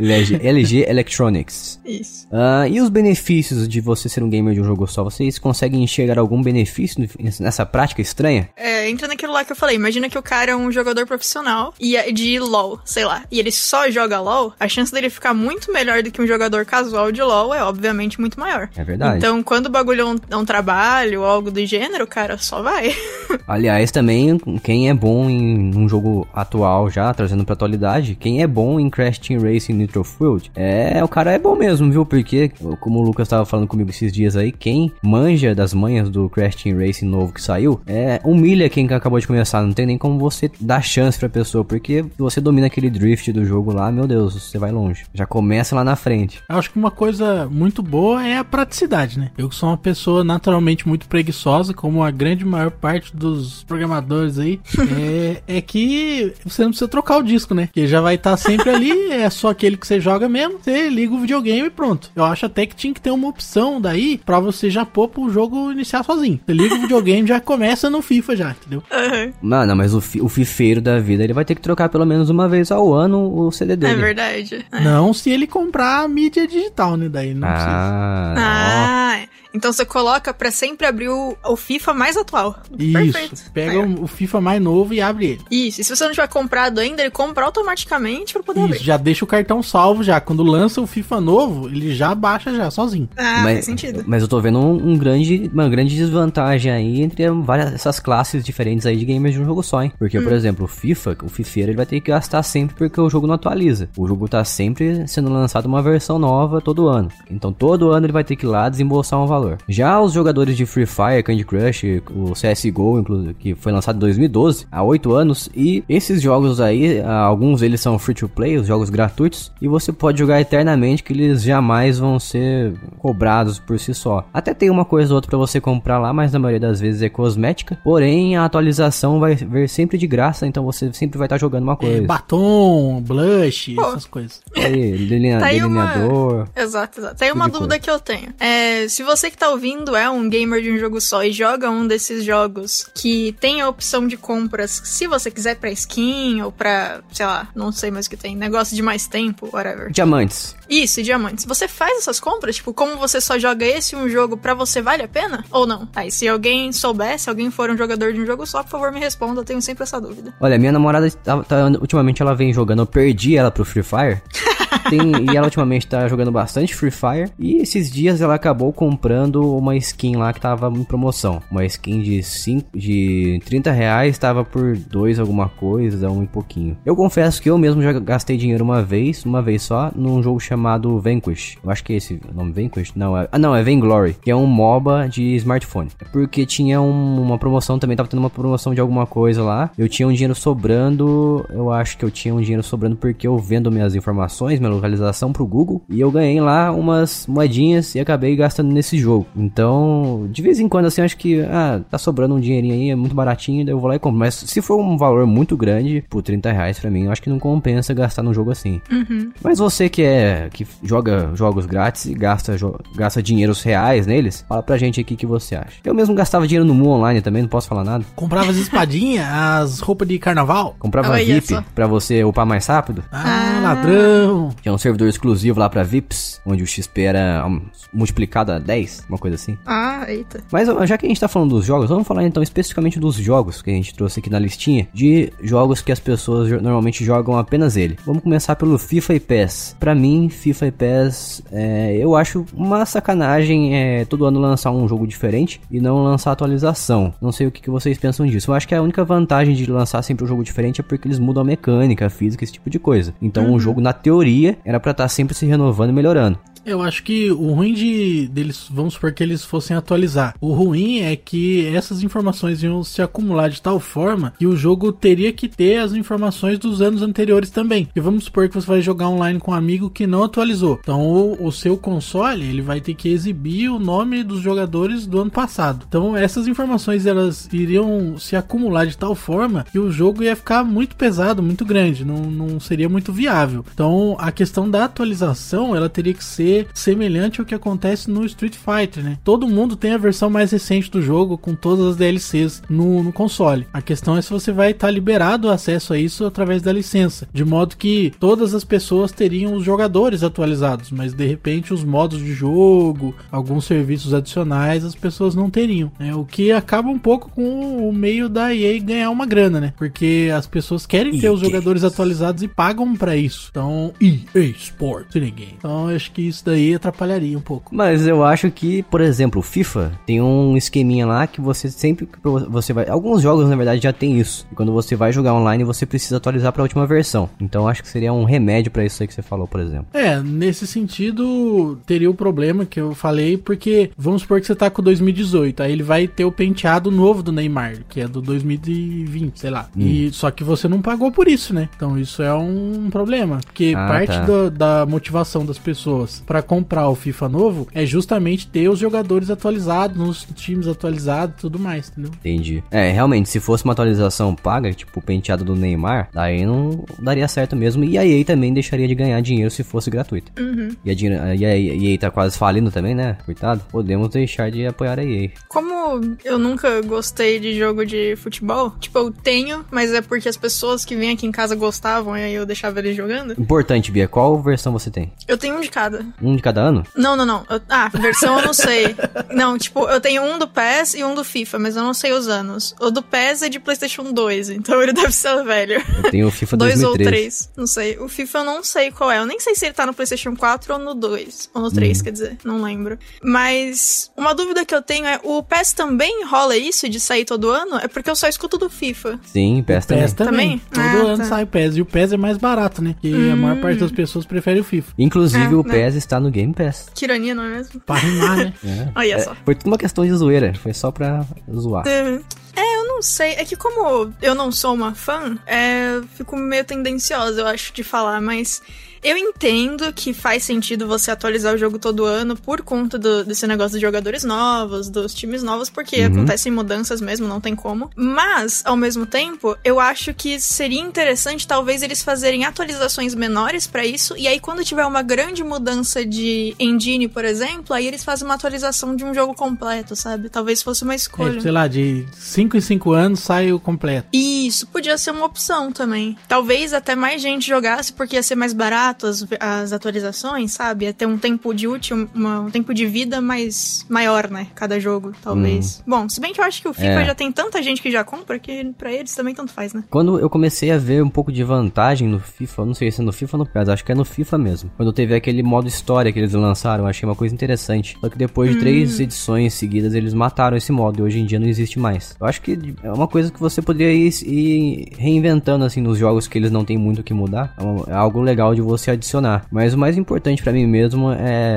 LG, 0.00 0.40
LG 0.42 0.86
Electronics. 0.88 1.80
Isso. 1.84 2.26
Ah, 2.32 2.66
e 2.68 2.80
os 2.80 2.88
benefícios 2.88 3.68
de 3.68 3.80
você 3.80 4.08
ser 4.08 4.22
um 4.22 4.30
gamer 4.30 4.54
de 4.54 4.60
um 4.60 4.64
jogo 4.64 4.86
só? 4.86 5.04
Vocês 5.04 5.38
conseguem 5.38 5.82
enxergar 5.82 6.18
algum 6.18 6.42
benefício 6.42 7.08
nessa 7.40 7.64
prática 7.64 8.00
estranha? 8.00 8.48
É, 8.56 8.88
entra 8.88 9.08
naquilo 9.08 9.32
lá 9.32 9.44
que 9.44 9.52
eu 9.52 9.56
falei. 9.56 9.76
Imagina 9.76 10.08
que 10.08 10.18
o 10.18 10.22
cara 10.22 10.52
é 10.52 10.56
um 10.56 10.70
jogador 10.70 11.06
profissional 11.06 11.74
e 11.78 11.96
é 11.96 12.10
de 12.10 12.38
LoL, 12.38 12.80
sei 12.84 13.04
lá. 13.04 13.24
E 13.30 13.38
ele 13.38 13.52
só 13.52 13.90
joga 13.90 14.20
LoL. 14.20 14.52
A 14.58 14.68
chance 14.68 14.92
dele 14.92 15.10
ficar 15.10 15.34
muito 15.34 15.72
melhor 15.72 16.02
do 16.02 16.10
que 16.10 16.20
um 16.20 16.26
jogador 16.26 16.64
casual 16.64 17.10
de 17.10 17.22
LoL 17.22 17.54
é 17.54 17.62
obviamente 17.62 18.20
muito 18.20 18.38
maior. 18.38 18.68
É 18.76 18.84
verdade. 18.84 19.18
Então, 19.18 19.42
quando 19.42 19.66
o 19.66 19.70
bagulho 19.70 20.00
é 20.00 20.04
um, 20.04 20.16
é 20.30 20.36
um 20.36 20.44
trabalho 20.44 21.20
ou 21.20 21.26
algo 21.26 21.50
do 21.50 21.64
gênero, 21.64 22.06
cara, 22.06 22.38
só 22.38 22.62
vai. 22.62 22.94
Aliás, 23.46 23.90
também, 23.90 24.38
quem 24.62 24.88
é 24.88 24.94
bom 24.94 25.28
em 25.28 25.74
um 25.76 25.88
jogo 25.88 26.26
atual 26.32 26.90
já, 26.90 27.12
trazendo 27.14 27.44
pra 27.44 27.54
atualidade, 27.54 28.14
quem 28.14 28.42
é 28.42 28.46
bom 28.46 28.78
em 28.78 28.90
Crash 28.90 29.18
Team 29.18 29.40
Racing 29.40 29.63
Nitro 29.72 30.04
Field, 30.04 30.50
é, 30.54 31.02
o 31.02 31.08
cara 31.08 31.32
é 31.32 31.38
bom 31.38 31.56
mesmo, 31.56 31.90
viu? 31.90 32.04
Porque, 32.04 32.50
como 32.80 33.00
o 33.00 33.02
Lucas 33.02 33.28
tava 33.28 33.44
falando 33.44 33.66
comigo 33.66 33.90
esses 33.90 34.12
dias 34.12 34.36
aí, 34.36 34.52
quem 34.52 34.92
manja 35.02 35.54
das 35.54 35.72
manhas 35.72 36.10
do 36.10 36.28
Crash 36.28 36.56
Team 36.56 36.78
Racing 36.78 37.06
novo 37.06 37.32
que 37.32 37.42
saiu, 37.42 37.80
é, 37.86 38.20
humilha 38.24 38.68
quem 38.68 38.86
acabou 38.92 39.18
de 39.18 39.26
começar, 39.26 39.62
não 39.62 39.72
tem 39.72 39.86
nem 39.86 39.98
como 39.98 40.18
você 40.18 40.50
dar 40.60 40.82
chance 40.82 41.18
pra 41.18 41.28
pessoa, 41.28 41.64
porque 41.64 42.04
você 42.18 42.40
domina 42.40 42.66
aquele 42.66 42.90
drift 42.90 43.32
do 43.32 43.44
jogo 43.44 43.72
lá, 43.72 43.90
meu 43.90 44.06
Deus, 44.06 44.34
você 44.34 44.58
vai 44.58 44.70
longe. 44.70 45.04
Já 45.14 45.26
começa 45.26 45.74
lá 45.74 45.84
na 45.84 45.96
frente. 45.96 46.42
Eu 46.48 46.56
acho 46.56 46.70
que 46.70 46.78
uma 46.78 46.90
coisa 46.90 47.48
muito 47.50 47.82
boa 47.82 48.26
é 48.26 48.38
a 48.38 48.44
praticidade, 48.44 49.18
né? 49.18 49.30
Eu 49.38 49.48
que 49.48 49.54
sou 49.54 49.68
uma 49.68 49.78
pessoa 49.78 50.24
naturalmente 50.24 50.86
muito 50.86 51.06
preguiçosa, 51.08 51.72
como 51.72 52.02
a 52.02 52.10
grande 52.10 52.44
maior 52.44 52.70
parte 52.70 53.14
dos 53.16 53.62
programadores 53.64 54.38
aí, 54.38 54.60
é, 55.48 55.56
é 55.56 55.60
que 55.60 56.32
você 56.44 56.62
não 56.62 56.70
precisa 56.70 56.88
trocar 56.88 57.18
o 57.18 57.22
disco, 57.22 57.54
né? 57.54 57.66
Porque 57.66 57.86
já 57.86 58.00
vai 58.00 58.16
estar 58.16 58.36
sempre 58.36 58.70
ali, 58.70 59.10
é 59.10 59.30
só 59.30 59.53
aquele 59.54 59.76
que 59.76 59.86
você 59.86 60.00
joga 60.00 60.28
mesmo, 60.28 60.58
você 60.60 60.88
liga 60.88 61.14
o 61.14 61.20
videogame 61.20 61.66
e 61.68 61.70
pronto. 61.70 62.10
Eu 62.14 62.24
acho 62.24 62.46
até 62.46 62.66
que 62.66 62.76
tinha 62.76 62.92
que 62.92 63.00
ter 63.00 63.10
uma 63.10 63.28
opção 63.28 63.80
daí 63.80 64.18
pra 64.24 64.38
você 64.40 64.68
já 64.68 64.84
pôr 64.84 65.08
pro 65.08 65.30
jogo 65.30 65.72
iniciar 65.72 66.02
sozinho. 66.04 66.38
Você 66.44 66.52
liga 66.52 66.74
o 66.74 66.80
videogame 66.80 67.26
já 67.26 67.40
começa 67.40 67.88
no 67.88 68.02
FIFA 68.02 68.36
já, 68.36 68.50
entendeu? 68.50 68.82
Aham. 68.90 69.32
Mano, 69.40 69.76
mas 69.76 69.94
o, 69.94 70.00
fi- 70.00 70.20
o 70.20 70.28
fifeiro 70.28 70.80
da 70.80 70.98
vida, 70.98 71.24
ele 71.24 71.32
vai 71.32 71.44
ter 71.44 71.54
que 71.54 71.60
trocar 71.62 71.88
pelo 71.88 72.04
menos 72.04 72.28
uma 72.30 72.48
vez 72.48 72.70
ao 72.70 72.92
ano 72.92 73.32
o 73.46 73.50
CD 73.50 73.72
É 73.72 73.76
dele. 73.76 73.94
verdade. 73.96 74.64
É. 74.72 74.80
Não 74.80 75.12
se 75.14 75.30
ele 75.30 75.46
comprar 75.46 76.02
a 76.04 76.08
mídia 76.08 76.46
digital, 76.46 76.96
né? 76.96 77.08
Daí 77.08 77.32
não 77.34 77.48
precisa. 77.48 77.70
Ah, 77.70 78.34
Ah, 78.36 79.18
então 79.54 79.72
você 79.72 79.84
coloca 79.84 80.34
pra 80.34 80.50
sempre 80.50 80.86
abrir 80.86 81.08
o, 81.08 81.36
o 81.46 81.56
FIFA 81.56 81.94
mais 81.94 82.16
atual. 82.16 82.56
Perfeito. 82.76 83.34
Isso. 83.34 83.50
Pega 83.52 83.70
Aí, 83.72 83.78
ó. 83.78 83.82
o, 83.84 84.02
o 84.04 84.06
FIFA 84.06 84.40
mais 84.40 84.60
novo 84.62 84.92
e 84.92 85.00
abre 85.00 85.26
ele. 85.26 85.40
Isso, 85.50 85.80
e 85.80 85.84
se 85.84 85.94
você 85.94 86.04
não 86.04 86.10
tiver 86.12 86.28
comprado 86.28 86.78
ainda, 86.80 87.02
ele 87.02 87.10
compra 87.10 87.44
automaticamente 87.44 88.32
pra 88.32 88.42
poder 88.42 88.60
Isso, 88.60 88.66
abrir. 88.74 88.84
já 88.84 88.96
deixa 88.96 89.24
o 89.24 89.28
cartão 89.28 89.62
salvo 89.62 90.02
já. 90.02 90.20
Quando 90.20 90.42
lança 90.42 90.80
o 90.80 90.86
FIFA 90.86 91.20
novo, 91.20 91.68
ele 91.68 91.94
já 91.94 92.14
baixa 92.14 92.52
já, 92.54 92.70
sozinho. 92.70 93.08
Ah, 93.16 93.42
faz 93.44 93.64
sentido. 93.64 94.02
Mas 94.06 94.22
eu 94.22 94.28
tô 94.28 94.40
vendo 94.40 94.58
um, 94.58 94.90
um 94.92 94.96
grande, 94.98 95.50
uma 95.52 95.68
grande 95.68 95.94
desvantagem 95.96 96.70
aí 96.72 97.02
entre 97.02 97.28
várias 97.30 97.72
essas 97.74 98.00
classes 98.00 98.44
diferentes 98.44 98.86
aí 98.86 98.96
de 98.96 99.04
gamers 99.04 99.34
de 99.34 99.40
um 99.40 99.44
jogo 99.44 99.62
só, 99.62 99.82
hein? 99.82 99.92
Porque, 99.98 100.18
Hum. 100.18 100.22
por 100.24 100.32
exemplo, 100.32 100.64
o 100.64 100.68
FIFA, 100.68 101.16
o 101.22 101.28
fifeiro, 101.28 101.70
ele 101.70 101.76
vai 101.76 101.86
ter 101.86 102.00
que 102.00 102.10
gastar 102.10 102.42
sempre 102.42 102.74
porque 102.76 103.00
o 103.00 103.10
jogo 103.10 103.26
não 103.26 103.34
atualiza. 103.34 103.88
O 103.96 104.06
jogo 104.06 104.28
tá 104.28 104.44
sempre 104.44 105.06
sendo 105.08 105.28
lançado 105.32 105.66
uma 105.66 105.82
versão 105.82 106.18
nova 106.18 106.60
todo 106.60 106.88
ano. 106.88 107.08
Então 107.30 107.52
todo 107.52 107.90
ano 107.90 108.06
ele 108.06 108.12
vai 108.12 108.24
ter 108.24 108.36
que 108.36 108.46
ir 108.46 108.48
lá 108.48 108.68
desembolsar 108.68 109.20
um 109.20 109.26
valor 109.26 109.43
valor. 109.44 109.58
Já 109.68 110.00
os 110.00 110.12
jogadores 110.12 110.56
de 110.56 110.66
Free 110.66 110.86
Fire, 110.86 111.22
Candy 111.22 111.44
Crush, 111.44 112.02
o 112.10 112.32
CSGO, 112.32 112.98
inclusive, 112.98 113.34
que 113.34 113.54
foi 113.54 113.72
lançado 113.72 113.96
em 113.96 114.00
2012, 114.00 114.66
há 114.70 114.82
8 114.82 115.12
anos, 115.12 115.48
e 115.54 115.84
esses 115.88 116.20
jogos 116.20 116.60
aí, 116.60 117.00
alguns 117.02 117.60
deles 117.60 117.80
são 117.80 117.98
free 117.98 118.14
to 118.14 118.28
play, 118.28 118.56
os 118.56 118.66
jogos 118.66 118.90
gratuitos, 118.90 119.52
e 119.60 119.68
você 119.68 119.92
pode 119.92 120.18
jogar 120.18 120.40
eternamente 120.40 121.02
que 121.02 121.12
eles 121.12 121.42
jamais 121.42 121.98
vão 121.98 122.18
ser 122.18 122.74
cobrados 122.98 123.58
por 123.58 123.78
si 123.78 123.94
só. 123.94 124.24
Até 124.32 124.54
tem 124.54 124.70
uma 124.70 124.84
coisa 124.84 125.12
ou 125.12 125.16
outra 125.16 125.30
para 125.30 125.38
você 125.38 125.60
comprar 125.60 125.98
lá, 125.98 126.12
mas 126.12 126.32
na 126.32 126.38
maioria 126.38 126.60
das 126.60 126.80
vezes 126.80 127.02
é 127.02 127.08
cosmética. 127.08 127.78
Porém, 127.84 128.36
a 128.36 128.44
atualização 128.44 129.20
vai 129.20 129.34
vir 129.34 129.68
sempre 129.68 129.98
de 129.98 130.06
graça, 130.06 130.46
então 130.46 130.64
você 130.64 130.92
sempre 130.92 131.18
vai 131.18 131.26
estar 131.26 131.36
tá 131.36 131.40
jogando 131.40 131.64
uma 131.64 131.74
é, 131.74 131.76
coisa. 131.76 131.98
É, 131.98 132.00
batom, 132.00 133.02
blush, 133.02 133.74
Pô, 133.74 133.82
essas 133.88 134.06
coisas. 134.06 134.42
Aí, 134.56 134.92
delinea, 134.92 135.38
tá 135.38 135.46
aí 135.46 135.60
delineador. 135.60 136.34
Uma... 136.34 136.48
Exato, 136.56 137.00
exato. 137.00 137.16
Tem 137.16 137.32
uma 137.32 137.48
dúvida 137.48 137.78
coisa. 137.78 137.78
que 137.78 137.90
eu 137.90 138.00
tenho. 138.00 138.32
É, 138.38 138.88
se 138.88 139.02
você 139.02 139.30
que 139.34 139.38
tá 139.38 139.48
ouvindo 139.50 139.96
é 139.96 140.08
um 140.08 140.28
gamer 140.28 140.62
de 140.62 140.70
um 140.70 140.78
jogo 140.78 141.00
só 141.00 141.24
e 141.24 141.32
joga 141.32 141.68
um 141.68 141.86
desses 141.86 142.24
jogos 142.24 142.88
que 142.94 143.34
tem 143.40 143.60
a 143.60 143.68
opção 143.68 144.06
de 144.06 144.16
compras, 144.16 144.80
se 144.84 145.08
você 145.08 145.28
quiser 145.28 145.56
pra 145.56 145.70
skin 145.72 146.40
ou 146.40 146.52
pra, 146.52 147.00
sei 147.12 147.26
lá, 147.26 147.48
não 147.54 147.72
sei 147.72 147.90
mais 147.90 148.06
o 148.06 148.10
que 148.10 148.16
tem, 148.16 148.36
negócio 148.36 148.76
de 148.76 148.82
mais 148.82 149.08
tempo, 149.08 149.48
whatever. 149.52 149.90
Diamantes. 149.90 150.54
Isso, 150.68 151.02
diamantes. 151.02 151.44
Você 151.44 151.66
faz 151.66 151.98
essas 151.98 152.20
compras? 152.20 152.56
Tipo, 152.56 152.72
como 152.72 152.96
você 152.96 153.20
só 153.20 153.38
joga 153.38 153.66
esse 153.66 153.96
um 153.96 154.08
jogo 154.08 154.36
pra 154.36 154.54
você, 154.54 154.80
vale 154.80 155.02
a 155.02 155.08
pena? 155.08 155.44
Ou 155.50 155.66
não? 155.66 155.88
Aí, 155.94 156.10
se 156.10 156.26
alguém 156.28 156.72
souber, 156.72 157.18
se 157.18 157.28
alguém 157.28 157.50
for 157.50 157.68
um 157.70 157.76
jogador 157.76 158.12
de 158.12 158.20
um 158.20 158.26
jogo 158.26 158.46
só, 158.46 158.62
por 158.62 158.70
favor, 158.70 158.92
me 158.92 159.00
responda. 159.00 159.40
Eu 159.40 159.44
tenho 159.44 159.60
sempre 159.60 159.82
essa 159.82 160.00
dúvida. 160.00 160.32
Olha, 160.40 160.58
minha 160.58 160.72
namorada, 160.72 161.10
tá, 161.10 161.42
tá, 161.42 161.66
ultimamente, 161.80 162.22
ela 162.22 162.34
vem 162.34 162.52
jogando. 162.52 162.82
Eu 162.82 162.86
perdi 162.86 163.36
ela 163.36 163.50
pro 163.50 163.64
Free 163.64 163.82
Fire. 163.82 164.22
Tem, 164.88 165.00
e 165.30 165.36
ela 165.36 165.46
ultimamente 165.46 165.86
tá 165.86 166.06
jogando 166.08 166.30
bastante 166.30 166.74
Free 166.74 166.90
Fire. 166.90 167.30
E 167.38 167.56
esses 167.56 167.90
dias 167.90 168.20
ela 168.20 168.34
acabou 168.34 168.72
comprando 168.72 169.56
uma 169.56 169.76
skin 169.76 170.16
lá 170.16 170.32
que 170.32 170.40
tava 170.40 170.68
em 170.68 170.84
promoção. 170.84 171.42
Uma 171.50 171.64
skin 171.64 172.00
de, 172.02 172.22
5, 172.22 172.76
de 172.76 173.40
30 173.44 173.70
reais, 173.72 174.18
tava 174.18 174.44
por 174.44 174.76
2 174.76 175.18
alguma 175.18 175.48
coisa, 175.48 176.10
um 176.10 176.22
e 176.22 176.26
pouquinho. 176.26 176.76
Eu 176.84 176.96
confesso 176.96 177.40
que 177.40 177.50
eu 177.50 177.58
mesmo 177.58 177.82
já 177.82 177.92
gastei 177.92 178.36
dinheiro 178.36 178.64
uma 178.64 178.82
vez, 178.82 179.24
uma 179.24 179.42
vez 179.42 179.62
só, 179.62 179.90
num 179.94 180.22
jogo 180.22 180.40
chamado 180.40 180.98
Vanquish. 181.00 181.56
Eu 181.62 181.70
acho 181.70 181.82
que 181.82 181.92
é 181.92 181.96
esse 181.96 182.20
o 182.30 182.34
nome 182.34 182.52
Vanquish? 182.52 182.92
Não, 182.94 183.16
é, 183.16 183.28
ah, 183.30 183.38
não, 183.38 183.54
é 183.54 183.62
Vainglory, 183.62 184.16
que 184.20 184.30
é 184.30 184.36
um 184.36 184.46
MOBA 184.46 185.08
de 185.08 185.34
smartphone. 185.36 185.88
É 186.00 186.04
porque 186.04 186.46
tinha 186.46 186.80
um, 186.80 187.20
uma 187.20 187.38
promoção 187.38 187.78
também, 187.78 187.96
tava 187.96 188.08
tendo 188.08 188.20
uma 188.20 188.30
promoção 188.30 188.74
de 188.74 188.80
alguma 188.80 189.06
coisa 189.06 189.42
lá. 189.42 189.70
Eu 189.76 189.88
tinha 189.88 190.06
um 190.06 190.12
dinheiro 190.12 190.34
sobrando, 190.34 191.44
eu 191.50 191.70
acho 191.70 191.96
que 191.96 192.04
eu 192.04 192.10
tinha 192.10 192.34
um 192.34 192.40
dinheiro 192.40 192.62
sobrando 192.62 192.96
porque 192.96 193.26
eu 193.26 193.38
vendo 193.38 193.70
minhas 193.70 193.94
informações, 193.94 194.58
minha 194.58 194.73
localização 194.74 195.32
pro 195.32 195.46
Google 195.46 195.82
e 195.88 196.00
eu 196.00 196.10
ganhei 196.10 196.40
lá 196.40 196.70
umas 196.70 197.26
moedinhas 197.26 197.94
e 197.94 198.00
acabei 198.00 198.34
gastando 198.36 198.72
nesse 198.72 198.98
jogo. 198.98 199.26
Então, 199.36 200.28
de 200.30 200.42
vez 200.42 200.60
em 200.60 200.68
quando 200.68 200.86
assim, 200.86 201.02
acho 201.02 201.16
que 201.16 201.40
ah, 201.42 201.80
tá 201.90 201.98
sobrando 201.98 202.34
um 202.34 202.40
dinheirinho 202.40 202.74
aí, 202.74 202.90
é 202.90 202.94
muito 202.94 203.14
baratinho, 203.14 203.64
daí 203.64 203.72
eu 203.72 203.78
vou 203.78 203.88
lá 203.88 203.96
e 203.96 203.98
compro. 203.98 204.18
Mas 204.18 204.34
se 204.34 204.62
for 204.62 204.78
um 204.78 204.96
valor 204.96 205.26
muito 205.26 205.56
grande, 205.56 206.04
por 206.08 206.22
30 206.22 206.52
reais 206.52 206.78
pra 206.78 206.90
mim, 206.90 207.04
eu 207.04 207.12
acho 207.12 207.22
que 207.22 207.30
não 207.30 207.38
compensa 207.38 207.94
gastar 207.94 208.22
num 208.22 208.34
jogo 208.34 208.50
assim. 208.50 208.80
Uhum. 208.90 209.30
Mas 209.42 209.58
você 209.58 209.88
que 209.88 210.02
é 210.02 210.48
que 210.52 210.66
joga 210.82 211.30
jogos 211.34 211.66
grátis 211.66 212.06
e 212.06 212.14
gasta, 212.14 212.56
gasta 212.94 213.22
dinheiros 213.22 213.62
reais 213.62 214.06
neles, 214.06 214.44
fala 214.48 214.62
pra 214.62 214.76
gente 214.76 215.00
aqui 215.00 215.14
o 215.14 215.16
que 215.16 215.26
você 215.26 215.56
acha. 215.56 215.78
Eu 215.84 215.94
mesmo 215.94 216.14
gastava 216.14 216.46
dinheiro 216.46 216.64
no 216.64 216.74
Mu 216.74 216.88
Online 216.88 217.20
também, 217.20 217.42
não 217.42 217.48
posso 217.48 217.68
falar 217.68 217.84
nada. 217.84 218.04
Comprava 218.14 218.50
as 218.50 218.56
espadinhas, 218.56 219.26
as 219.26 219.80
roupas 219.80 220.08
de 220.08 220.18
carnaval? 220.18 220.76
Comprava 220.78 221.12
oh, 221.12 221.24
VIP 221.24 221.56
pra 221.74 221.86
você 221.86 222.24
upar 222.24 222.46
mais 222.46 222.66
rápido. 222.66 223.04
Ah, 223.12 223.24
ah. 223.24 223.60
ladrão! 223.62 224.50
Tinha 224.64 224.72
um 224.72 224.78
servidor 224.78 225.06
exclusivo 225.10 225.60
lá 225.60 225.68
pra 225.68 225.82
VIPs, 225.82 226.40
onde 226.46 226.62
o 226.62 226.66
XP 226.66 227.02
era 227.02 227.46
multiplicado 227.92 228.50
a 228.50 228.58
10, 228.58 229.04
uma 229.10 229.18
coisa 229.18 229.34
assim. 229.34 229.58
Ah, 229.66 230.06
eita. 230.08 230.42
Mas 230.50 230.66
já 230.88 230.96
que 230.96 231.04
a 231.04 231.08
gente 231.10 231.20
tá 231.20 231.28
falando 231.28 231.50
dos 231.50 231.66
jogos, 231.66 231.90
vamos 231.90 232.08
falar 232.08 232.24
então 232.24 232.42
especificamente 232.42 232.98
dos 232.98 233.16
jogos 233.16 233.60
que 233.60 233.70
a 233.70 233.74
gente 233.74 233.94
trouxe 233.94 234.20
aqui 234.20 234.30
na 234.30 234.38
listinha, 234.38 234.88
de 234.90 235.30
jogos 235.42 235.82
que 235.82 235.92
as 235.92 236.00
pessoas 236.00 236.50
normalmente 236.62 237.04
jogam 237.04 237.36
apenas 237.36 237.76
ele. 237.76 237.98
Vamos 238.06 238.22
começar 238.22 238.56
pelo 238.56 238.78
FIFA 238.78 239.12
e 239.12 239.20
PES. 239.20 239.76
Pra 239.78 239.94
mim, 239.94 240.30
FIFA 240.30 240.66
e 240.68 240.72
PES, 240.72 241.42
é, 241.52 241.98
eu 241.98 242.16
acho 242.16 242.46
uma 242.54 242.86
sacanagem 242.86 243.76
é, 243.76 244.06
todo 244.06 244.24
ano 244.24 244.40
lançar 244.40 244.70
um 244.70 244.88
jogo 244.88 245.06
diferente 245.06 245.60
e 245.70 245.78
não 245.78 246.02
lançar 246.02 246.32
atualização. 246.32 247.12
Não 247.20 247.32
sei 247.32 247.46
o 247.46 247.50
que, 247.50 247.60
que 247.60 247.68
vocês 247.68 247.98
pensam 247.98 248.24
disso. 248.24 248.50
Eu 248.50 248.54
acho 248.54 248.66
que 248.66 248.74
a 248.74 248.80
única 248.80 249.04
vantagem 249.04 249.54
de 249.54 249.70
lançar 249.70 250.00
sempre 250.00 250.24
um 250.24 250.26
jogo 250.26 250.42
diferente 250.42 250.80
é 250.80 250.82
porque 250.82 251.06
eles 251.06 251.18
mudam 251.18 251.42
a 251.42 251.44
mecânica, 251.44 252.06
a 252.06 252.08
física, 252.08 252.42
esse 252.42 252.54
tipo 252.54 252.70
de 252.70 252.78
coisa. 252.78 253.12
Então, 253.20 253.48
uhum. 253.48 253.56
o 253.56 253.60
jogo, 253.60 253.78
na 253.78 253.92
teoria, 253.92 254.53
era 254.64 254.78
para 254.78 254.92
estar 254.92 255.04
tá 255.04 255.08
sempre 255.08 255.34
se 255.34 255.46
renovando 255.46 255.90
e 255.90 255.92
melhorando. 255.92 256.38
Eu 256.66 256.80
acho 256.80 257.02
que 257.02 257.30
o 257.30 257.52
ruim 257.52 257.74
de 257.74 258.26
deles, 258.28 258.66
vamos 258.70 258.94
supor 258.94 259.12
que 259.12 259.22
eles 259.22 259.44
fossem 259.44 259.76
atualizar. 259.76 260.34
O 260.40 260.52
ruim 260.52 261.00
é 261.00 261.14
que 261.14 261.66
essas 261.66 262.02
informações 262.02 262.62
iam 262.62 262.82
se 262.82 263.02
acumular 263.02 263.50
de 263.50 263.60
tal 263.60 263.78
forma 263.78 264.32
que 264.38 264.46
o 264.46 264.56
jogo 264.56 264.90
teria 264.90 265.32
que 265.32 265.46
ter 265.46 265.78
as 265.78 265.92
informações 265.92 266.58
dos 266.58 266.80
anos 266.80 267.02
anteriores 267.02 267.50
também. 267.50 267.88
E 267.94 268.00
vamos 268.00 268.24
supor 268.24 268.48
que 268.48 268.54
você 268.54 268.66
vai 268.66 268.80
jogar 268.80 269.08
online 269.08 269.38
com 269.38 269.50
um 269.50 269.54
amigo 269.54 269.90
que 269.90 270.06
não 270.06 270.24
atualizou. 270.24 270.78
Então 270.82 271.02
o, 271.02 271.48
o 271.48 271.52
seu 271.52 271.76
console 271.76 272.46
ele 272.46 272.62
vai 272.62 272.80
ter 272.80 272.94
que 272.94 273.10
exibir 273.10 273.68
o 273.68 273.78
nome 273.78 274.24
dos 274.24 274.40
jogadores 274.40 275.06
do 275.06 275.20
ano 275.20 275.30
passado. 275.30 275.84
Então 275.86 276.16
essas 276.16 276.48
informações 276.48 277.04
elas 277.04 277.46
iriam 277.52 278.16
se 278.18 278.36
acumular 278.36 278.86
de 278.86 278.96
tal 278.96 279.14
forma 279.14 279.66
que 279.70 279.78
o 279.78 279.90
jogo 279.90 280.22
ia 280.22 280.34
ficar 280.34 280.64
muito 280.64 280.96
pesado, 280.96 281.42
muito 281.42 281.64
grande, 281.64 282.04
não, 282.04 282.22
não 282.22 282.58
seria 282.58 282.88
muito 282.88 283.12
viável. 283.12 283.64
Então 283.74 284.16
a 284.18 284.32
questão 284.32 284.70
da 284.70 284.84
atualização 284.84 285.76
ela 285.76 285.90
teria 285.90 286.14
que 286.14 286.24
ser 286.24 286.53
semelhante 286.72 287.40
ao 287.40 287.46
que 287.46 287.54
acontece 287.54 288.10
no 288.10 288.24
Street 288.24 288.54
Fighter, 288.54 289.02
né? 289.02 289.18
Todo 289.24 289.48
mundo 289.48 289.76
tem 289.76 289.92
a 289.92 289.98
versão 289.98 290.30
mais 290.30 290.50
recente 290.52 290.90
do 290.90 291.02
jogo 291.02 291.36
com 291.36 291.54
todas 291.54 291.86
as 291.86 291.96
DLCs 291.96 292.62
no, 292.68 293.02
no 293.02 293.12
console. 293.12 293.66
A 293.72 293.82
questão 293.82 294.16
é 294.16 294.22
se 294.22 294.30
você 294.30 294.52
vai 294.52 294.70
estar 294.70 294.88
tá 294.88 294.90
liberado 294.90 295.48
o 295.48 295.50
acesso 295.50 295.92
a 295.92 295.98
isso 295.98 296.24
através 296.24 296.62
da 296.62 296.72
licença, 296.72 297.28
de 297.32 297.44
modo 297.44 297.76
que 297.76 298.12
todas 298.18 298.54
as 298.54 298.64
pessoas 298.64 299.12
teriam 299.12 299.54
os 299.54 299.64
jogadores 299.64 300.22
atualizados, 300.22 300.90
mas 300.90 301.12
de 301.12 301.26
repente 301.26 301.72
os 301.72 301.84
modos 301.84 302.18
de 302.18 302.32
jogo, 302.32 303.14
alguns 303.30 303.64
serviços 303.64 304.14
adicionais 304.14 304.84
as 304.84 304.94
pessoas 304.94 305.34
não 305.34 305.50
teriam, 305.50 305.90
né? 305.98 306.14
O 306.14 306.24
que 306.24 306.52
acaba 306.52 306.88
um 306.88 306.98
pouco 306.98 307.30
com 307.30 307.88
o 307.88 307.92
meio 307.92 308.28
da 308.28 308.54
EA 308.54 308.78
ganhar 308.80 309.10
uma 309.10 309.26
grana, 309.26 309.60
né? 309.60 309.72
Porque 309.76 310.30
as 310.34 310.46
pessoas 310.46 310.86
querem 310.86 311.18
ter 311.18 311.30
os 311.30 311.40
jogadores 311.40 311.84
atualizados 311.84 312.42
e 312.42 312.48
pagam 312.48 312.94
para 312.96 313.16
isso. 313.16 313.48
Então, 313.50 313.92
EA 314.00 314.42
Sports 314.56 315.14
ninguém. 315.14 315.54
Então, 315.58 315.88
acho 315.88 316.12
que 316.12 316.22
isso 316.22 316.43
daí 316.44 316.74
atrapalharia 316.74 317.36
um 317.36 317.40
pouco. 317.40 317.74
Mas 317.74 318.06
eu 318.06 318.24
acho 318.24 318.50
que, 318.50 318.82
por 318.84 319.00
exemplo, 319.00 319.40
o 319.40 319.42
FIFA 319.42 319.92
tem 320.06 320.20
um 320.20 320.56
esqueminha 320.56 321.06
lá 321.06 321.26
que 321.26 321.40
você 321.40 321.70
sempre 321.70 322.08
você 322.48 322.72
vai, 322.72 322.88
alguns 322.88 323.22
jogos 323.22 323.48
na 323.48 323.56
verdade 323.56 323.82
já 323.82 323.92
tem 323.92 324.18
isso. 324.18 324.46
E 324.50 324.54
quando 324.54 324.72
você 324.72 324.94
vai 324.96 325.12
jogar 325.12 325.34
online, 325.34 325.64
você 325.64 325.86
precisa 325.86 326.16
atualizar 326.16 326.52
para 326.52 326.62
a 326.62 326.64
última 326.64 326.86
versão. 326.86 327.28
Então 327.40 327.66
acho 327.68 327.82
que 327.82 327.88
seria 327.88 328.12
um 328.12 328.24
remédio 328.24 328.70
para 328.70 328.84
isso 328.84 329.02
aí 329.02 329.06
que 329.06 329.14
você 329.14 329.22
falou, 329.22 329.46
por 329.46 329.60
exemplo. 329.60 329.86
É, 329.92 330.20
nesse 330.20 330.66
sentido, 330.66 331.78
teria 331.86 332.10
o 332.10 332.14
problema 332.14 332.64
que 332.64 332.80
eu 332.80 332.94
falei, 332.94 333.36
porque 333.36 333.90
vamos 333.96 334.22
supor 334.22 334.40
que 334.40 334.46
você 334.46 334.54
tá 334.54 334.70
com 334.70 334.82
2018, 334.82 335.62
aí 335.62 335.72
ele 335.72 335.82
vai 335.82 336.06
ter 336.06 336.24
o 336.24 336.32
penteado 336.32 336.90
novo 336.90 337.22
do 337.22 337.32
Neymar, 337.32 337.78
que 337.88 338.00
é 338.00 338.08
do 338.08 338.20
2020, 338.20 339.40
sei 339.40 339.50
lá. 339.50 339.68
Hum. 339.76 339.80
E 339.80 340.12
só 340.12 340.30
que 340.30 340.44
você 340.44 340.68
não 340.68 340.80
pagou 340.82 341.10
por 341.10 341.28
isso, 341.28 341.54
né? 341.54 341.68
Então 341.76 341.98
isso 341.98 342.22
é 342.22 342.32
um 342.34 342.88
problema, 342.90 343.40
porque 343.44 343.74
ah, 343.76 343.86
parte 343.86 344.12
tá. 344.12 344.24
do, 344.24 344.50
da 344.50 344.86
motivação 344.86 345.44
das 345.44 345.58
pessoas 345.58 346.22
para 346.34 346.42
comprar 346.42 346.88
o 346.88 346.96
FIFA 346.96 347.28
novo 347.28 347.68
é 347.72 347.86
justamente 347.86 348.48
ter 348.48 348.68
os 348.68 348.76
jogadores 348.76 349.30
atualizados, 349.30 349.96
nos 349.96 350.26
times 350.34 350.66
atualizados 350.66 351.36
e 351.36 351.40
tudo 351.42 351.60
mais, 351.60 351.90
entendeu? 351.90 352.10
Entendi. 352.18 352.64
É, 352.72 352.90
realmente, 352.90 353.28
se 353.28 353.38
fosse 353.38 353.62
uma 353.62 353.72
atualização 353.72 354.34
paga, 354.34 354.74
tipo 354.74 354.98
o 354.98 355.02
penteado 355.02 355.44
do 355.44 355.54
Neymar, 355.54 356.08
daí 356.12 356.44
não 356.44 356.84
daria 356.98 357.28
certo 357.28 357.54
mesmo. 357.54 357.84
E 357.84 357.96
a 357.96 358.04
EA 358.04 358.24
também 358.24 358.52
deixaria 358.52 358.88
de 358.88 358.96
ganhar 358.96 359.20
dinheiro 359.20 359.48
se 359.48 359.62
fosse 359.62 359.88
gratuito. 359.90 360.32
Uhum. 360.42 360.74
E, 360.84 360.90
a, 360.90 361.34
e 361.36 361.44
a 361.44 361.56
EA 361.56 361.98
tá 362.00 362.10
quase 362.10 362.36
falindo 362.36 362.72
também, 362.72 362.96
né? 362.96 363.16
Coitado. 363.24 363.60
Podemos 363.70 364.08
deixar 364.08 364.50
de 364.50 364.66
apoiar 364.66 364.98
a 364.98 365.04
EA. 365.04 365.30
Como 365.46 366.16
eu 366.24 366.36
nunca 366.36 366.80
gostei 366.82 367.38
de 367.38 367.56
jogo 367.56 367.86
de 367.86 368.16
futebol, 368.16 368.70
tipo, 368.80 368.98
eu 368.98 369.12
tenho, 369.12 369.64
mas 369.70 369.92
é 369.92 370.02
porque 370.02 370.28
as 370.28 370.36
pessoas 370.36 370.84
que 370.84 370.96
vêm 370.96 371.10
aqui 371.10 371.28
em 371.28 371.32
casa 371.32 371.54
gostavam 371.54 372.16
e 372.16 372.24
aí 372.24 372.34
eu 372.34 372.44
deixava 372.44 372.80
eles 372.80 372.96
jogando. 372.96 373.40
Importante, 373.40 373.92
Bia, 373.92 374.08
qual 374.08 374.42
versão 374.42 374.72
você 374.72 374.90
tem? 374.90 375.12
Eu 375.28 375.38
tenho 375.38 375.56
um 375.56 375.60
de 375.60 375.70
cada. 375.70 376.04
Um 376.24 376.36
de 376.36 376.42
cada 376.42 376.62
ano? 376.62 376.84
Não, 376.96 377.16
não, 377.16 377.26
não. 377.26 377.44
Eu, 377.48 377.60
ah, 377.68 377.88
versão 377.88 378.38
eu 378.38 378.46
não 378.46 378.54
sei. 378.54 378.96
não, 379.34 379.58
tipo, 379.58 379.88
eu 379.88 380.00
tenho 380.00 380.22
um 380.22 380.38
do 380.38 380.48
PES 380.48 380.94
e 380.94 381.04
um 381.04 381.14
do 381.14 381.24
FIFA, 381.24 381.58
mas 381.58 381.76
eu 381.76 381.82
não 381.82 381.94
sei 381.94 382.12
os 382.12 382.28
anos. 382.28 382.74
O 382.80 382.90
do 382.90 383.02
PES 383.02 383.42
é 383.42 383.48
de 383.48 383.60
PlayStation 383.60 384.12
2, 384.12 384.50
então 384.50 384.80
ele 384.82 384.92
deve 384.94 385.12
ser 385.12 385.34
o 385.36 385.44
velho. 385.44 385.82
Eu 386.02 386.10
tenho 386.10 386.28
o 386.28 386.30
FIFA 386.30 386.56
2 386.56 386.82
ou 386.82 386.94
3. 386.94 387.50
Não 387.56 387.66
sei. 387.66 387.98
O 387.98 388.08
FIFA 388.08 388.38
eu 388.38 388.44
não 388.44 388.64
sei 388.64 388.90
qual 388.90 389.10
é. 389.10 389.18
Eu 389.18 389.26
nem 389.26 389.38
sei 389.40 389.54
se 389.54 389.66
ele 389.66 389.74
tá 389.74 389.86
no 389.86 389.94
PlayStation 389.94 390.34
4 390.36 390.72
ou 390.72 390.78
no 390.78 390.94
2. 390.94 391.50
Ou 391.54 391.62
no 391.62 391.70
3, 391.70 392.00
hum. 392.00 392.04
quer 392.04 392.10
dizer. 392.10 392.38
Não 392.44 392.62
lembro. 392.62 392.98
Mas 393.22 394.10
uma 394.16 394.34
dúvida 394.34 394.64
que 394.64 394.74
eu 394.74 394.82
tenho 394.82 395.06
é: 395.06 395.20
o 395.22 395.42
PES 395.42 395.72
também 395.72 396.24
rola 396.24 396.56
isso 396.56 396.88
de 396.88 397.00
sair 397.00 397.24
todo 397.24 397.50
ano? 397.50 397.76
É 397.76 397.88
porque 397.88 398.10
eu 398.10 398.16
só 398.16 398.28
escuto 398.28 398.58
do 398.58 398.70
FIFA. 398.70 399.18
Sim, 399.24 399.62
PES, 399.66 399.86
PES 399.86 400.12
também. 400.12 400.58
também. 400.58 400.62
Todo 400.70 401.06
ah, 401.06 401.10
ano 401.12 401.18
tá. 401.18 401.24
sai 401.24 401.44
o 401.44 401.46
PES. 401.46 401.76
E 401.76 401.80
o 401.80 401.86
PES 401.86 402.12
é 402.12 402.16
mais 402.16 402.38
barato, 402.38 402.82
né? 402.82 402.94
Porque 402.94 403.14
hum. 403.14 403.32
a 403.32 403.36
maior 403.36 403.60
parte 403.60 403.80
das 403.80 403.92
pessoas 403.92 404.24
prefere 404.24 404.60
o 404.60 404.64
FIFA. 404.64 404.92
Inclusive, 404.98 405.54
é, 405.54 405.56
o 405.56 405.64
PES 405.64 405.96
está 406.04 406.20
no 406.20 406.30
Game 406.30 406.52
Pass. 406.54 406.88
Que 406.94 407.04
ironia, 407.04 407.34
não 407.34 407.44
é 407.44 407.48
mesmo? 407.50 407.80
Pra 407.80 407.96
rimar, 407.96 408.36
né? 408.36 408.54
É. 408.64 408.88
Olha 408.94 409.14
É, 409.14 409.18
só. 409.20 409.34
foi 409.44 409.54
tudo 409.54 409.66
uma 409.68 409.78
questão 409.78 410.04
de 410.04 410.12
zoeira, 410.12 410.52
foi 410.54 410.72
só 410.74 410.90
pra 410.90 411.24
zoar. 411.52 411.84
Uhum. 411.86 412.20
É, 412.56 412.76
eu 412.78 412.86
não 412.86 413.02
sei. 413.02 413.32
É 413.32 413.44
que 413.44 413.56
como 413.56 414.12
eu 414.22 414.34
não 414.34 414.52
sou 414.52 414.74
uma 414.74 414.94
fã, 414.94 415.36
é, 415.46 415.96
eu 415.96 416.04
fico 416.14 416.36
meio 416.36 416.64
tendenciosa, 416.64 417.40
eu 417.40 417.46
acho, 417.46 417.72
de 417.72 417.82
falar, 417.82 418.20
mas. 418.20 418.62
Eu 419.04 419.18
entendo 419.18 419.92
que 419.92 420.14
faz 420.14 420.42
sentido 420.44 420.88
você 420.88 421.10
atualizar 421.10 421.54
o 421.54 421.58
jogo 421.58 421.78
todo 421.78 422.06
ano 422.06 422.34
por 422.36 422.62
conta 422.62 422.98
do- 422.98 423.22
desse 423.22 423.46
negócio 423.46 423.78
de 423.78 423.82
jogadores 423.84 424.24
novos, 424.24 424.88
dos 424.88 425.12
times 425.12 425.42
novos, 425.42 425.68
porque 425.68 426.00
Uhum. 426.00 426.06
acontecem 426.06 426.50
mudanças 426.50 427.02
mesmo, 427.02 427.28
não 427.28 427.38
tem 427.40 427.54
como. 427.54 427.90
Mas, 427.94 428.62
ao 428.64 428.76
mesmo 428.76 429.04
tempo, 429.04 429.56
eu 429.62 429.78
acho 429.78 430.14
que 430.14 430.40
seria 430.40 430.80
interessante 430.80 431.46
talvez 431.46 431.82
eles 431.82 432.02
fazerem 432.02 432.46
atualizações 432.46 433.14
menores 433.14 433.66
pra 433.66 433.84
isso, 433.84 434.16
e 434.16 434.26
aí 434.26 434.40
quando 434.40 434.64
tiver 434.64 434.86
uma 434.86 435.02
grande 435.02 435.44
mudança 435.44 436.02
de 436.04 436.54
engine, 436.58 437.06
por 437.06 437.26
exemplo, 437.26 437.74
aí 437.74 437.86
eles 437.86 438.02
fazem 438.02 438.24
uma 438.24 438.34
atualização 438.36 438.96
de 438.96 439.04
um 439.04 439.12
jogo 439.12 439.34
completo, 439.34 439.94
sabe? 439.94 440.30
Talvez 440.30 440.62
fosse 440.62 440.82
uma 440.82 440.94
escolha. 440.94 441.38
É, 441.38 441.40
sei 441.42 441.50
lá, 441.52 441.68
de 441.68 442.06
5 442.14 442.56
em 442.56 442.60
5 442.62 442.92
anos 442.92 443.20
sai 443.20 443.52
o 443.52 443.60
completo. 443.60 444.08
Isso, 444.14 444.66
podia 444.68 444.96
ser 444.96 445.10
uma 445.10 445.26
opção 445.26 445.70
também. 445.70 446.16
Talvez 446.26 446.72
até 446.72 446.94
mais 446.94 447.20
gente 447.20 447.46
jogasse, 447.46 447.92
porque 447.92 448.16
ia 448.16 448.22
ser 448.22 448.34
mais 448.34 448.54
barato 448.54 448.93
as, 449.02 449.26
as 449.40 449.72
atualizações, 449.72 450.52
sabe? 450.52 450.84
Ia 450.86 450.92
ter 450.92 451.06
um 451.06 451.16
tempo 451.18 451.52
de 451.54 451.66
útil, 451.66 452.08
uma- 452.14 452.40
um 452.40 452.50
tempo 452.50 452.72
de 452.74 452.86
vida 452.86 453.20
mais 453.20 453.84
maior, 453.88 454.30
né? 454.30 454.46
Cada 454.54 454.78
jogo, 454.80 455.12
talvez. 455.22 455.82
Bom, 455.86 456.08
se 456.08 456.20
bem 456.20 456.32
que 456.32 456.40
eu 456.40 456.44
acho 456.44 456.60
que 456.62 456.68
o 456.68 456.72
FIFA 456.74 456.86
É. 457.02 457.04
já 457.06 457.14
tem 457.14 457.30
tanta 457.32 457.62
gente 457.62 457.80
que 457.82 457.90
já 457.90 458.04
compra 458.04 458.38
que 458.38 458.72
pra 458.76 458.92
eles 458.92 459.14
também 459.14 459.34
tanto 459.34 459.52
faz, 459.52 459.72
né? 459.72 459.84
Quando 459.90 460.18
eu 460.18 460.28
comecei 460.30 460.70
a 460.70 460.78
ver 460.78 461.02
um 461.02 461.08
pouco 461.10 461.32
de 461.32 461.42
vantagem 461.42 462.08
no 462.08 462.18
FIFA, 462.20 462.64
não 462.66 462.74
sei 462.74 462.90
se 462.90 463.00
é 463.00 463.04
no 463.04 463.12
FIFA 463.12 463.36
ou 463.36 463.44
no 463.44 463.46
PES, 463.50 463.68
acho 463.68 463.84
que 463.84 463.92
é 463.92 463.94
no 463.94 464.04
FIFA 464.04 464.38
mesmo. 464.38 464.70
Quando 464.76 464.92
teve 464.92 465.14
aquele 465.14 465.42
modo 465.42 465.68
história 465.68 466.12
que 466.12 466.18
eles 466.18 466.32
lançaram, 466.32 466.86
achei 466.86 467.08
uma 467.08 467.14
coisa 467.16 467.34
interessante. 467.34 467.96
Só 468.00 468.08
que 468.08 468.18
depois 468.18 468.50
de 468.52 468.58
três 468.60 469.00
edições 469.00 469.54
seguidas, 469.54 469.94
eles 469.94 470.12
mataram 470.14 470.56
esse 470.56 470.72
modo 470.72 470.98
e 471.00 471.02
hoje 471.02 471.18
em 471.18 471.26
dia 471.26 471.38
não 471.38 471.46
existe 471.46 471.78
mais. 471.78 472.14
Eu 472.20 472.26
acho 472.26 472.40
que 472.42 472.58
é 472.82 472.92
uma 472.92 473.08
coisa 473.08 473.30
que 473.30 473.40
você 473.40 473.60
poderia 473.62 473.92
ir, 473.92 474.12
ir 474.26 474.92
reinventando 474.98 475.64
assim 475.64 475.80
nos 475.80 475.98
jogos 475.98 476.26
que 476.28 476.36
eles 476.38 476.50
não 476.50 476.64
tem 476.64 476.76
muito 476.76 477.00
o 477.00 477.02
que 477.04 477.14
mudar. 477.14 477.54
É 477.58 477.62
uma- 477.62 477.84
É 477.88 477.92
algo 477.94 478.20
legal 478.20 478.54
de 478.54 478.60
você 478.60 478.83
adicionar. 478.90 479.46
Mas 479.50 479.74
o 479.74 479.78
mais 479.78 479.96
importante 479.96 480.42
pra 480.42 480.52
mim 480.52 480.66
mesmo 480.66 481.12
é 481.12 481.54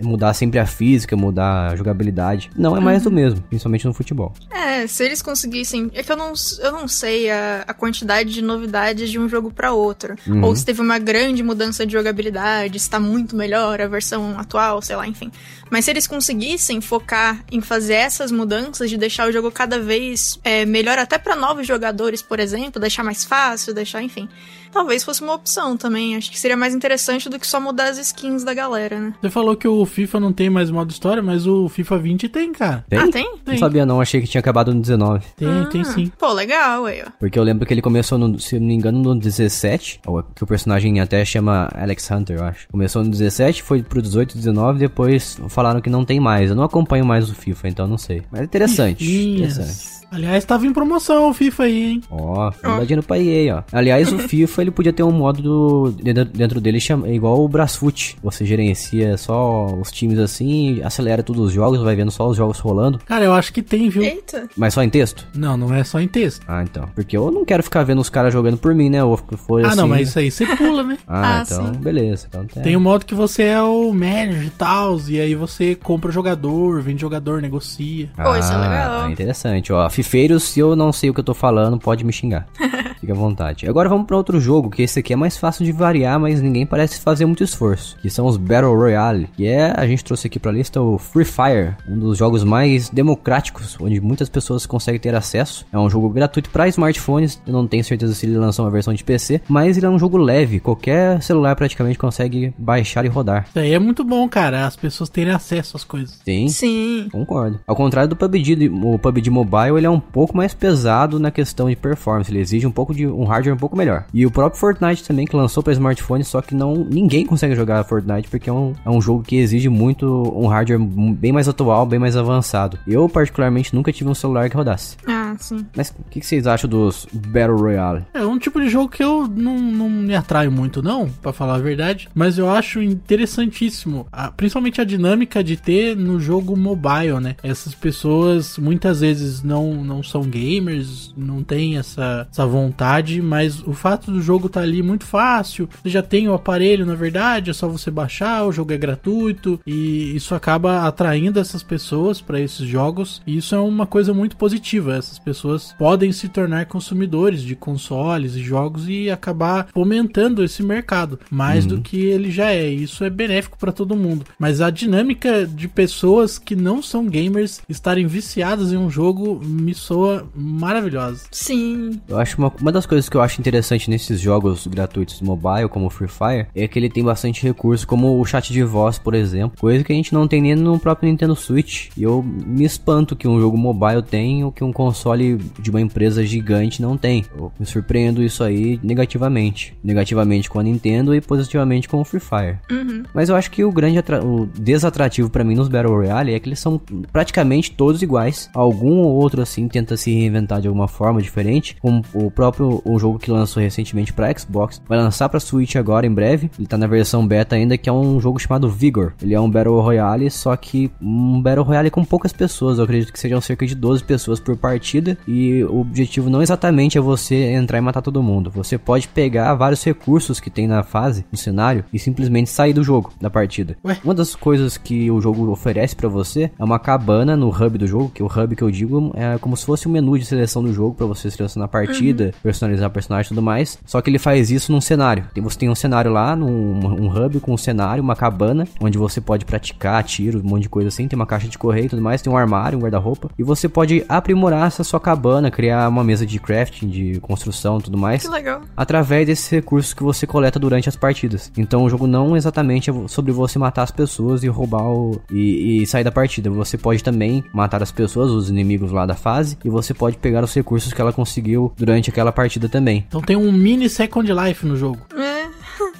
é 0.00 0.02
mudar 0.02 0.34
sempre 0.34 0.58
a 0.58 0.66
física, 0.66 1.16
mudar 1.16 1.72
a 1.72 1.76
jogabilidade. 1.76 2.50
Não 2.56 2.76
é 2.76 2.80
mais 2.80 3.02
do 3.02 3.10
mesmo, 3.10 3.40
principalmente 3.42 3.86
no 3.86 3.94
futebol. 3.94 4.32
É, 4.50 4.86
se 4.86 5.04
eles 5.04 5.22
conseguissem. 5.22 5.90
É 5.94 6.02
que 6.02 6.12
eu 6.12 6.16
não, 6.16 6.32
eu 6.60 6.72
não 6.72 6.88
sei 6.88 7.30
a, 7.30 7.64
a 7.66 7.74
quantidade 7.74 8.32
de 8.32 8.42
novidades 8.42 9.10
de 9.10 9.18
um 9.18 9.28
jogo 9.28 9.50
pra 9.50 9.72
outro. 9.72 10.14
Uhum. 10.26 10.44
Ou 10.44 10.54
se 10.54 10.64
teve 10.64 10.80
uma 10.80 10.98
grande 10.98 11.42
mudança 11.42 11.86
de 11.86 11.92
jogabilidade, 11.92 12.78
se 12.78 12.88
tá 12.88 13.00
muito 13.00 13.36
melhor 13.36 13.80
a 13.80 13.86
versão 13.86 14.38
atual, 14.38 14.82
sei 14.82 14.96
lá, 14.96 15.06
enfim. 15.06 15.30
Mas 15.70 15.84
se 15.84 15.90
eles 15.90 16.06
conseguissem 16.06 16.80
focar 16.80 17.44
em 17.50 17.60
fazer 17.60 17.94
essas 17.94 18.30
mudanças, 18.32 18.90
de 18.90 18.96
deixar 18.96 19.28
o 19.28 19.32
jogo 19.32 19.50
cada 19.50 19.78
vez 19.78 20.38
é, 20.42 20.64
melhor, 20.66 20.98
até 20.98 21.16
pra 21.18 21.36
novos 21.36 21.66
jogadores, 21.66 22.20
por 22.22 22.40
exemplo, 22.40 22.80
deixar 22.80 23.04
mais 23.04 23.24
fácil, 23.24 23.72
deixar, 23.72 24.02
enfim. 24.02 24.28
Talvez 24.72 25.02
fosse 25.02 25.20
uma 25.20 25.34
opção 25.34 25.76
também. 25.76 26.14
Acho 26.16 26.30
que 26.30 26.38
seria 26.38 26.56
mais 26.56 26.74
interessante 26.74 27.28
do 27.28 27.40
que 27.40 27.46
só 27.46 27.60
mudar 27.60 27.88
as 27.88 27.98
skins 27.98 28.44
da 28.44 28.54
galera, 28.54 29.00
né? 29.00 29.14
Você 29.20 29.28
falou 29.28 29.56
que 29.56 29.66
o 29.66 29.84
FIFA 29.84 30.20
não 30.20 30.32
tem 30.32 30.48
mais 30.48 30.70
modo 30.70 30.90
história, 30.92 31.20
mas 31.20 31.44
o 31.44 31.68
FIFA 31.68 31.98
20 31.98 32.28
tem, 32.28 32.52
cara. 32.52 32.84
Tem? 32.88 32.98
Ah, 32.98 33.08
tem? 33.10 33.24
Não 33.24 33.38
Tem. 33.38 33.58
sabia 33.58 33.84
não, 33.84 34.00
achei 34.00 34.20
que 34.20 34.28
tinha 34.28 34.38
acabado 34.38 34.72
no 34.72 34.80
19. 34.80 35.26
Tem, 35.36 35.48
tem 35.70 35.80
Ah, 35.80 35.84
sim. 35.84 36.12
Pô, 36.16 36.32
legal, 36.32 36.84
aí, 36.86 37.02
ó. 37.04 37.10
Porque 37.18 37.36
eu 37.36 37.42
lembro 37.42 37.66
que 37.66 37.74
ele 37.74 37.82
começou, 37.82 38.16
no, 38.16 38.38
se 38.38 38.54
eu 38.56 38.60
não 38.60 38.68
me 38.68 38.74
engano, 38.74 39.02
no 39.02 39.18
17, 39.18 40.02
ou 40.06 40.22
que 40.22 40.44
o 40.44 40.46
personagem 40.46 41.00
até 41.00 41.24
chama 41.24 41.68
Alex 41.74 42.08
Hunter, 42.08 42.38
eu 42.38 42.44
acho. 42.44 42.68
Começou 42.68 43.02
no 43.02 43.10
17, 43.10 43.64
foi 43.64 43.82
pro 43.82 44.00
18, 44.00 44.36
19, 44.36 44.78
depois 44.78 45.36
falaram 45.60 45.80
que 45.80 45.90
não 45.90 46.04
tem 46.04 46.18
mais. 46.18 46.48
Eu 46.50 46.56
não 46.56 46.64
acompanho 46.64 47.04
mais 47.04 47.28
o 47.28 47.34
FIFA, 47.34 47.68
então 47.68 47.86
não 47.86 47.98
sei. 47.98 48.22
Mas 48.30 48.40
é 48.40 48.44
interessante, 48.44 49.04
Fifinhas. 49.04 49.58
interessante. 49.58 49.99
Aliás, 50.10 50.44
tava 50.44 50.66
em 50.66 50.72
promoção 50.72 51.30
o 51.30 51.34
FIFA 51.34 51.62
aí, 51.64 51.82
hein? 51.92 52.02
Ó, 52.10 52.50
não 52.62 52.76
dá 52.78 52.80
dinheiro 52.84 53.02
pra 53.02 53.18
EA, 53.18 53.56
ó. 53.58 53.62
Aliás, 53.72 54.12
o 54.12 54.18
FIFA, 54.28 54.62
ele 54.62 54.70
podia 54.70 54.92
ter 54.92 55.02
um 55.02 55.12
modo 55.12 55.40
do, 55.42 55.90
dentro, 56.02 56.24
dentro 56.24 56.60
dele 56.60 56.80
chama, 56.80 57.08
é 57.08 57.14
igual 57.14 57.42
o 57.44 57.48
Brasfoot. 57.48 58.16
Você 58.22 58.44
gerencia 58.44 59.16
só 59.16 59.66
os 59.66 59.90
times 59.90 60.18
assim, 60.18 60.80
acelera 60.82 61.22
todos 61.22 61.46
os 61.46 61.52
jogos, 61.52 61.80
vai 61.80 61.94
vendo 61.94 62.10
só 62.10 62.28
os 62.28 62.36
jogos 62.36 62.58
rolando. 62.58 62.98
Cara, 63.06 63.24
eu 63.24 63.32
acho 63.32 63.52
que 63.52 63.62
tem, 63.62 63.88
viu? 63.88 64.02
Eita. 64.02 64.48
Mas 64.56 64.74
só 64.74 64.82
em 64.82 64.90
texto? 64.90 65.26
Não, 65.34 65.56
não 65.56 65.72
é 65.74 65.84
só 65.84 66.00
em 66.00 66.08
texto. 66.08 66.42
Ah, 66.48 66.62
então. 66.62 66.88
Porque 66.94 67.16
eu 67.16 67.30
não 67.30 67.44
quero 67.44 67.62
ficar 67.62 67.82
vendo 67.84 68.00
os 68.00 68.10
caras 68.10 68.32
jogando 68.32 68.56
por 68.58 68.74
mim, 68.74 68.90
né? 68.90 69.02
Ou 69.04 69.16
que 69.16 69.36
for 69.36 69.64
Ah, 69.64 69.68
assim. 69.68 69.76
não, 69.76 69.88
mas 69.88 70.08
isso 70.08 70.18
aí 70.18 70.30
você 70.30 70.44
pula, 70.56 70.82
né? 70.82 70.98
Ah, 71.06 71.38
Ah, 71.40 71.42
então, 71.46 71.66
sim. 71.74 71.80
beleza. 71.80 72.26
Então, 72.28 72.46
tá. 72.46 72.60
Tem 72.60 72.76
um 72.76 72.80
modo 72.80 73.04
que 73.06 73.14
você 73.14 73.44
é 73.44 73.62
o 73.62 73.92
manager 73.92 74.44
e 74.46 74.50
tal, 74.50 74.98
e 75.08 75.20
aí 75.20 75.34
você 75.34 75.74
compra 75.74 76.10
jogador, 76.10 76.80
vende 76.82 77.00
jogador, 77.00 77.40
negocia. 77.42 78.08
Pô, 78.16 78.34
isso 78.36 78.52
é 78.52 78.56
legal. 78.56 79.02
Ah, 79.04 79.10
interessante. 79.10 79.72
Ó, 79.72 79.88
fifeiros, 80.02 80.44
se 80.44 80.60
eu 80.60 80.74
não 80.74 80.92
sei 80.92 81.10
o 81.10 81.14
que 81.14 81.20
eu 81.20 81.24
tô 81.24 81.34
falando, 81.34 81.78
pode 81.78 82.04
me 82.04 82.12
xingar. 82.12 82.48
Fica 83.00 83.12
à 83.12 83.16
vontade. 83.16 83.68
Agora 83.68 83.88
vamos 83.88 84.06
pra 84.06 84.16
outro 84.16 84.40
jogo, 84.40 84.70
que 84.70 84.82
esse 84.82 84.98
aqui 85.00 85.12
é 85.12 85.16
mais 85.16 85.36
fácil 85.36 85.64
de 85.64 85.72
variar, 85.72 86.20
mas 86.20 86.40
ninguém 86.40 86.66
parece 86.66 87.00
fazer 87.00 87.24
muito 87.24 87.42
esforço. 87.42 87.96
Que 88.00 88.10
são 88.10 88.26
os 88.26 88.36
Battle 88.36 88.74
Royale. 88.74 89.28
Que 89.36 89.46
é, 89.46 89.72
a 89.76 89.86
gente 89.86 90.04
trouxe 90.04 90.26
aqui 90.26 90.38
pra 90.38 90.52
lista 90.52 90.80
o 90.80 90.98
Free 90.98 91.24
Fire, 91.24 91.74
um 91.88 91.98
dos 91.98 92.18
jogos 92.18 92.44
mais 92.44 92.88
democráticos, 92.90 93.76
onde 93.80 94.00
muitas 94.00 94.28
pessoas 94.28 94.66
conseguem 94.66 95.00
ter 95.00 95.14
acesso. 95.14 95.66
É 95.72 95.78
um 95.78 95.88
jogo 95.88 96.10
gratuito 96.10 96.50
pra 96.50 96.68
smartphones. 96.68 97.40
Eu 97.46 97.52
não 97.52 97.66
tenho 97.66 97.82
certeza 97.84 98.14
se 98.14 98.26
ele 98.26 98.36
lançou 98.36 98.64
uma 98.64 98.70
versão 98.70 98.92
de 98.92 99.02
PC, 99.02 99.40
mas 99.48 99.76
ele 99.76 99.86
é 99.86 99.90
um 99.90 99.98
jogo 99.98 100.16
leve. 100.18 100.60
Qualquer 100.60 101.22
celular 101.22 101.56
praticamente 101.56 101.98
consegue 101.98 102.52
baixar 102.58 103.04
e 103.04 103.08
rodar. 103.08 103.46
Isso 103.48 103.58
aí 103.58 103.72
é 103.72 103.78
muito 103.78 104.04
bom, 104.04 104.28
cara, 104.28 104.66
as 104.66 104.76
pessoas 104.76 105.08
terem 105.08 105.32
acesso 105.32 105.76
às 105.76 105.84
coisas. 105.84 106.20
Sim. 106.24 106.48
Sim. 106.48 107.08
Concordo. 107.10 107.60
Ao 107.66 107.74
contrário 107.74 108.08
do 108.08 108.16
PUBG, 108.16 108.68
o 108.68 108.98
PUBG 108.98 109.30
Mobile 109.30 109.78
ele 109.78 109.86
é 109.86 109.90
um 109.90 110.00
pouco 110.00 110.36
mais 110.36 110.52
pesado 110.52 111.18
na 111.18 111.30
questão 111.30 111.68
de 111.68 111.76
performance. 111.76 112.30
Ele 112.30 112.40
exige 112.40 112.66
um 112.66 112.70
pouco 112.70 112.89
de 112.94 113.06
um 113.06 113.24
hardware 113.24 113.54
um 113.54 113.58
pouco 113.58 113.76
melhor. 113.76 114.04
E 114.12 114.24
o 114.26 114.30
próprio 114.30 114.60
Fortnite 114.60 115.04
também 115.04 115.26
que 115.26 115.36
lançou 115.36 115.62
para 115.62 115.72
smartphone, 115.72 116.24
só 116.24 116.40
que 116.40 116.54
não 116.54 116.74
ninguém 116.76 117.24
consegue 117.26 117.54
jogar 117.54 117.82
Fortnite 117.84 118.28
porque 118.28 118.48
é 118.50 118.52
um, 118.52 118.72
é 118.84 118.90
um 118.90 119.00
jogo 119.00 119.22
que 119.22 119.36
exige 119.36 119.68
muito 119.68 120.06
um 120.36 120.46
hardware 120.46 120.78
bem 120.80 121.32
mais 121.32 121.48
atual, 121.48 121.86
bem 121.86 121.98
mais 121.98 122.16
avançado. 122.16 122.78
Eu 122.86 123.08
particularmente 123.08 123.74
nunca 123.74 123.92
tive 123.92 124.10
um 124.10 124.14
celular 124.14 124.48
que 124.50 124.56
rodasse. 124.56 124.96
Ah, 125.06 125.34
sim. 125.38 125.64
Mas 125.76 125.90
o 125.90 126.04
que, 126.10 126.20
que 126.20 126.26
vocês 126.26 126.46
acham 126.46 126.68
dos 126.68 127.06
Battle 127.12 127.56
Royale? 127.56 128.04
É 128.14 128.24
um 128.24 128.38
tipo 128.38 128.60
de 128.60 128.68
jogo 128.68 128.88
que 128.88 129.02
eu 129.02 129.26
não, 129.28 129.58
não 129.58 129.88
me 129.90 130.14
atraio 130.14 130.50
muito, 130.50 130.82
não, 130.82 131.08
pra 131.22 131.32
falar 131.32 131.54
a 131.56 131.58
verdade. 131.58 132.08
Mas 132.14 132.38
eu 132.38 132.50
acho 132.50 132.80
interessantíssimo, 133.24 134.06
a- 134.10 134.30
principalmente 134.30 134.80
a 134.80 134.84
dinâmica 134.84 135.42
de 135.42 135.56
ter 135.56 135.96
no 135.96 136.18
jogo 136.18 136.56
mobile, 136.56 137.20
né? 137.20 137.36
Essas 137.42 137.74
pessoas 137.74 138.58
muitas 138.58 139.00
vezes 139.00 139.42
não, 139.42 139.84
não 139.84 140.02
são 140.02 140.22
gamers, 140.22 141.12
não 141.16 141.42
tem 141.42 141.76
essa, 141.76 142.26
essa 142.30 142.46
vontade, 142.46 142.79
mas 143.22 143.60
o 143.66 143.72
fato 143.72 144.10
do 144.10 144.22
jogo 144.22 144.48
tá 144.48 144.60
ali 144.60 144.82
muito 144.82 145.04
fácil, 145.04 145.68
você 145.82 145.90
já 145.90 146.02
tem 146.02 146.28
o 146.28 146.34
aparelho, 146.34 146.86
na 146.86 146.94
verdade, 146.94 147.50
é 147.50 147.52
só 147.52 147.68
você 147.68 147.90
baixar, 147.90 148.44
o 148.44 148.52
jogo 148.52 148.72
é 148.72 148.78
gratuito 148.78 149.60
e 149.66 150.14
isso 150.14 150.34
acaba 150.34 150.86
atraindo 150.86 151.38
essas 151.38 151.62
pessoas 151.62 152.20
para 152.20 152.40
esses 152.40 152.66
jogos. 152.66 153.20
E 153.26 153.36
isso 153.36 153.54
é 153.54 153.58
uma 153.58 153.86
coisa 153.86 154.14
muito 154.14 154.36
positiva. 154.36 154.96
Essas 154.96 155.18
pessoas 155.18 155.74
podem 155.78 156.12
se 156.12 156.28
tornar 156.28 156.66
consumidores 156.66 157.42
de 157.42 157.54
consoles 157.54 158.34
e 158.34 158.42
jogos 158.42 158.88
e 158.88 159.10
acabar 159.10 159.68
fomentando 159.72 160.42
esse 160.44 160.62
mercado 160.62 161.18
mais 161.30 161.66
do 161.66 161.80
que 161.80 161.96
ele 161.96 162.30
já 162.30 162.52
é. 162.52 162.68
Isso 162.68 163.04
é 163.04 163.10
benéfico 163.10 163.58
para 163.58 163.72
todo 163.72 163.96
mundo. 163.96 164.24
Mas 164.38 164.60
a 164.60 164.70
dinâmica 164.70 165.46
de 165.46 165.68
pessoas 165.68 166.38
que 166.38 166.56
não 166.56 166.82
são 166.82 167.06
gamers 167.06 167.60
estarem 167.68 168.06
viciadas 168.06 168.72
em 168.72 168.76
um 168.76 168.90
jogo 168.90 169.40
me 169.44 169.74
soa 169.74 170.28
maravilhosa. 170.34 171.24
Sim. 171.30 172.00
Eu 172.08 172.18
acho 172.18 172.38
uma, 172.38 172.52
uma 172.60 172.69
das 172.72 172.86
coisas 172.86 173.08
que 173.08 173.16
eu 173.16 173.22
acho 173.22 173.40
interessante 173.40 173.90
nesses 173.90 174.20
jogos 174.20 174.66
gratuitos 174.66 175.20
mobile, 175.20 175.68
como 175.68 175.86
o 175.86 175.90
Free 175.90 176.08
Fire, 176.08 176.46
é 176.54 176.68
que 176.68 176.78
ele 176.78 176.88
tem 176.88 177.04
bastante 177.04 177.42
recurso, 177.42 177.86
como 177.86 178.20
o 178.20 178.24
chat 178.24 178.52
de 178.52 178.62
voz, 178.62 178.98
por 178.98 179.14
exemplo, 179.14 179.58
coisa 179.58 179.84
que 179.84 179.92
a 179.92 179.96
gente 179.96 180.12
não 180.12 180.26
tem 180.26 180.40
nem 180.40 180.54
no 180.54 180.78
próprio 180.78 181.08
Nintendo 181.08 181.34
Switch. 181.36 181.88
E 181.96 182.02
eu 182.02 182.22
me 182.22 182.64
espanto 182.64 183.16
que 183.16 183.28
um 183.28 183.40
jogo 183.40 183.56
mobile 183.56 184.02
tem 184.02 184.44
o 184.44 184.52
que 184.52 184.64
um 184.64 184.72
console 184.72 185.36
de 185.58 185.70
uma 185.70 185.80
empresa 185.80 186.24
gigante 186.24 186.82
não 186.82 186.96
tem. 186.96 187.24
Eu 187.36 187.52
me 187.58 187.66
surpreendo 187.66 188.22
isso 188.22 188.42
aí 188.42 188.78
negativamente. 188.82 189.76
Negativamente 189.82 190.48
com 190.48 190.58
a 190.58 190.62
Nintendo 190.62 191.14
e 191.14 191.20
positivamente 191.20 191.88
com 191.88 192.00
o 192.00 192.04
Free 192.04 192.20
Fire. 192.20 192.58
Uhum. 192.70 193.02
Mas 193.14 193.28
eu 193.28 193.36
acho 193.36 193.50
que 193.50 193.64
o 193.64 193.72
grande 193.72 193.98
o 194.22 194.46
desatrativo 194.46 195.30
pra 195.30 195.44
mim 195.44 195.54
nos 195.54 195.68
Battle 195.68 195.94
Royale 195.94 196.34
é 196.34 196.40
que 196.40 196.48
eles 196.48 196.58
são 196.58 196.80
praticamente 197.12 197.72
todos 197.72 198.02
iguais. 198.02 198.50
Algum 198.54 198.98
ou 198.98 199.14
outro 199.14 199.42
assim 199.42 199.68
tenta 199.68 199.96
se 199.96 200.12
reinventar 200.12 200.60
de 200.60 200.68
alguma 200.68 200.88
forma 200.88 201.20
diferente, 201.20 201.76
como 201.80 202.02
o 202.14 202.30
próprio 202.30 202.59
próprio 202.60 202.82
o 202.84 202.98
jogo 202.98 203.18
que 203.18 203.30
lançou 203.30 203.62
recentemente 203.62 204.12
para 204.12 204.36
Xbox, 204.38 204.80
vai 204.86 204.98
lançar 204.98 205.28
para 205.28 205.40
Switch 205.40 205.76
agora 205.76 206.06
em 206.06 206.12
breve. 206.12 206.50
Ele 206.58 206.66
tá 206.66 206.76
na 206.76 206.86
versão 206.86 207.26
beta 207.26 207.56
ainda, 207.56 207.78
que 207.78 207.88
é 207.88 207.92
um 207.92 208.20
jogo 208.20 208.38
chamado 208.38 208.68
Vigor. 208.68 209.12
Ele 209.22 209.34
é 209.34 209.40
um 209.40 209.50
Battle 209.50 209.80
Royale, 209.80 210.30
só 210.30 210.54
que 210.56 210.90
um 211.00 211.40
Battle 211.40 211.64
Royale 211.64 211.90
com 211.90 212.04
poucas 212.04 212.32
pessoas. 212.32 212.78
Eu 212.78 212.84
acredito 212.84 213.12
que 213.12 213.18
sejam 213.18 213.40
cerca 213.40 213.66
de 213.66 213.74
12 213.74 214.04
pessoas 214.04 214.38
por 214.38 214.56
partida. 214.56 215.16
E 215.26 215.64
o 215.64 215.80
objetivo 215.80 216.28
não 216.28 216.42
exatamente 216.42 216.98
é 216.98 217.00
você 217.00 217.52
entrar 217.52 217.78
e 217.78 217.80
matar 217.80 218.02
todo 218.02 218.22
mundo. 218.22 218.50
Você 218.50 218.76
pode 218.76 219.08
pegar 219.08 219.54
vários 219.54 219.82
recursos 219.82 220.40
que 220.40 220.50
tem 220.50 220.66
na 220.66 220.82
fase, 220.82 221.24
no 221.30 221.38
cenário, 221.38 221.84
e 221.92 221.98
simplesmente 221.98 222.50
sair 222.50 222.72
do 222.72 222.82
jogo, 222.82 223.12
da 223.20 223.30
partida. 223.30 223.76
Ué? 223.84 223.96
Uma 224.04 224.14
das 224.14 224.34
coisas 224.34 224.76
que 224.76 225.10
o 225.10 225.20
jogo 225.20 225.50
oferece 225.50 225.96
para 225.96 226.08
você 226.08 226.50
é 226.58 226.64
uma 226.64 226.78
cabana 226.78 227.36
no 227.36 227.48
hub 227.48 227.78
do 227.78 227.86
jogo, 227.86 228.10
que 228.10 228.22
o 228.22 228.26
hub 228.26 228.56
que 228.56 228.62
eu 228.62 228.70
digo 228.70 229.12
é 229.14 229.38
como 229.38 229.56
se 229.56 229.64
fosse 229.64 229.88
um 229.88 229.92
menu 229.92 230.18
de 230.18 230.24
seleção 230.24 230.62
do 230.62 230.72
jogo 230.72 230.94
para 230.94 231.06
você 231.06 231.30
selecionar 231.30 231.66
a 231.66 231.68
partida. 231.68 232.32
Personalizar 232.42 232.88
o 232.88 232.92
personagem 232.92 233.26
e 233.26 233.28
tudo 233.30 233.42
mais. 233.42 233.78
Só 233.84 234.00
que 234.00 234.10
ele 234.10 234.18
faz 234.18 234.50
isso 234.50 234.72
num 234.72 234.80
cenário. 234.80 235.24
Você 235.36 235.58
tem 235.58 235.68
um 235.68 235.74
cenário 235.74 236.10
lá, 236.10 236.36
num 236.36 236.50
um 236.50 237.08
hub 237.08 237.40
com 237.40 237.52
um 237.52 237.56
cenário, 237.56 238.02
uma 238.02 238.16
cabana, 238.16 238.66
onde 238.80 238.98
você 238.98 239.20
pode 239.20 239.44
praticar 239.44 240.02
tiro, 240.04 240.40
um 240.40 240.48
monte 240.48 240.62
de 240.62 240.68
coisa 240.68 240.88
assim. 240.88 241.08
Tem 241.08 241.16
uma 241.16 241.26
caixa 241.26 241.48
de 241.48 241.58
correio 241.58 241.86
e 241.86 241.88
tudo 241.88 242.02
mais, 242.02 242.22
tem 242.22 242.32
um 242.32 242.36
armário, 242.36 242.78
um 242.78 242.82
guarda-roupa. 242.82 243.30
E 243.38 243.42
você 243.42 243.68
pode 243.68 244.04
aprimorar 244.08 244.66
essa 244.66 244.84
sua 244.84 245.00
cabana, 245.00 245.50
criar 245.50 245.88
uma 245.88 246.04
mesa 246.04 246.26
de 246.26 246.38
crafting, 246.38 246.88
de 246.88 247.20
construção 247.20 247.78
e 247.78 247.82
tudo 247.82 247.98
mais. 247.98 248.22
Que 248.22 248.28
legal. 248.28 248.62
Através 248.76 249.26
desses 249.26 249.48
recursos 249.48 249.94
que 249.94 250.02
você 250.02 250.26
coleta 250.26 250.58
durante 250.58 250.88
as 250.88 250.96
partidas. 250.96 251.50
Então 251.56 251.84
o 251.84 251.90
jogo 251.90 252.06
não 252.06 252.36
exatamente 252.36 252.90
é 252.90 252.94
sobre 253.08 253.32
você 253.32 253.58
matar 253.58 253.82
as 253.82 253.90
pessoas 253.90 254.42
e 254.42 254.48
roubar 254.48 254.82
o. 254.82 255.20
e, 255.30 255.82
e 255.82 255.86
sair 255.86 256.04
da 256.04 256.12
partida. 256.12 256.50
Você 256.50 256.76
pode 256.76 257.02
também 257.02 257.44
matar 257.52 257.82
as 257.82 257.92
pessoas, 257.92 258.30
os 258.30 258.48
inimigos 258.48 258.92
lá 258.92 259.06
da 259.06 259.14
fase, 259.14 259.58
e 259.64 259.70
você 259.70 259.92
pode 259.94 260.16
pegar 260.18 260.42
os 260.44 260.54
recursos 260.54 260.92
que 260.92 261.00
ela 261.00 261.12
conseguiu 261.12 261.72
durante 261.76 262.10
aquela 262.10 262.29
partida 262.32 262.68
também. 262.68 263.04
Então 263.08 263.20
tem 263.20 263.36
um 263.36 263.50
mini 263.52 263.88
Second 263.88 264.30
Life 264.32 264.66
no 264.66 264.76
jogo. 264.76 265.00
É. 265.16 265.39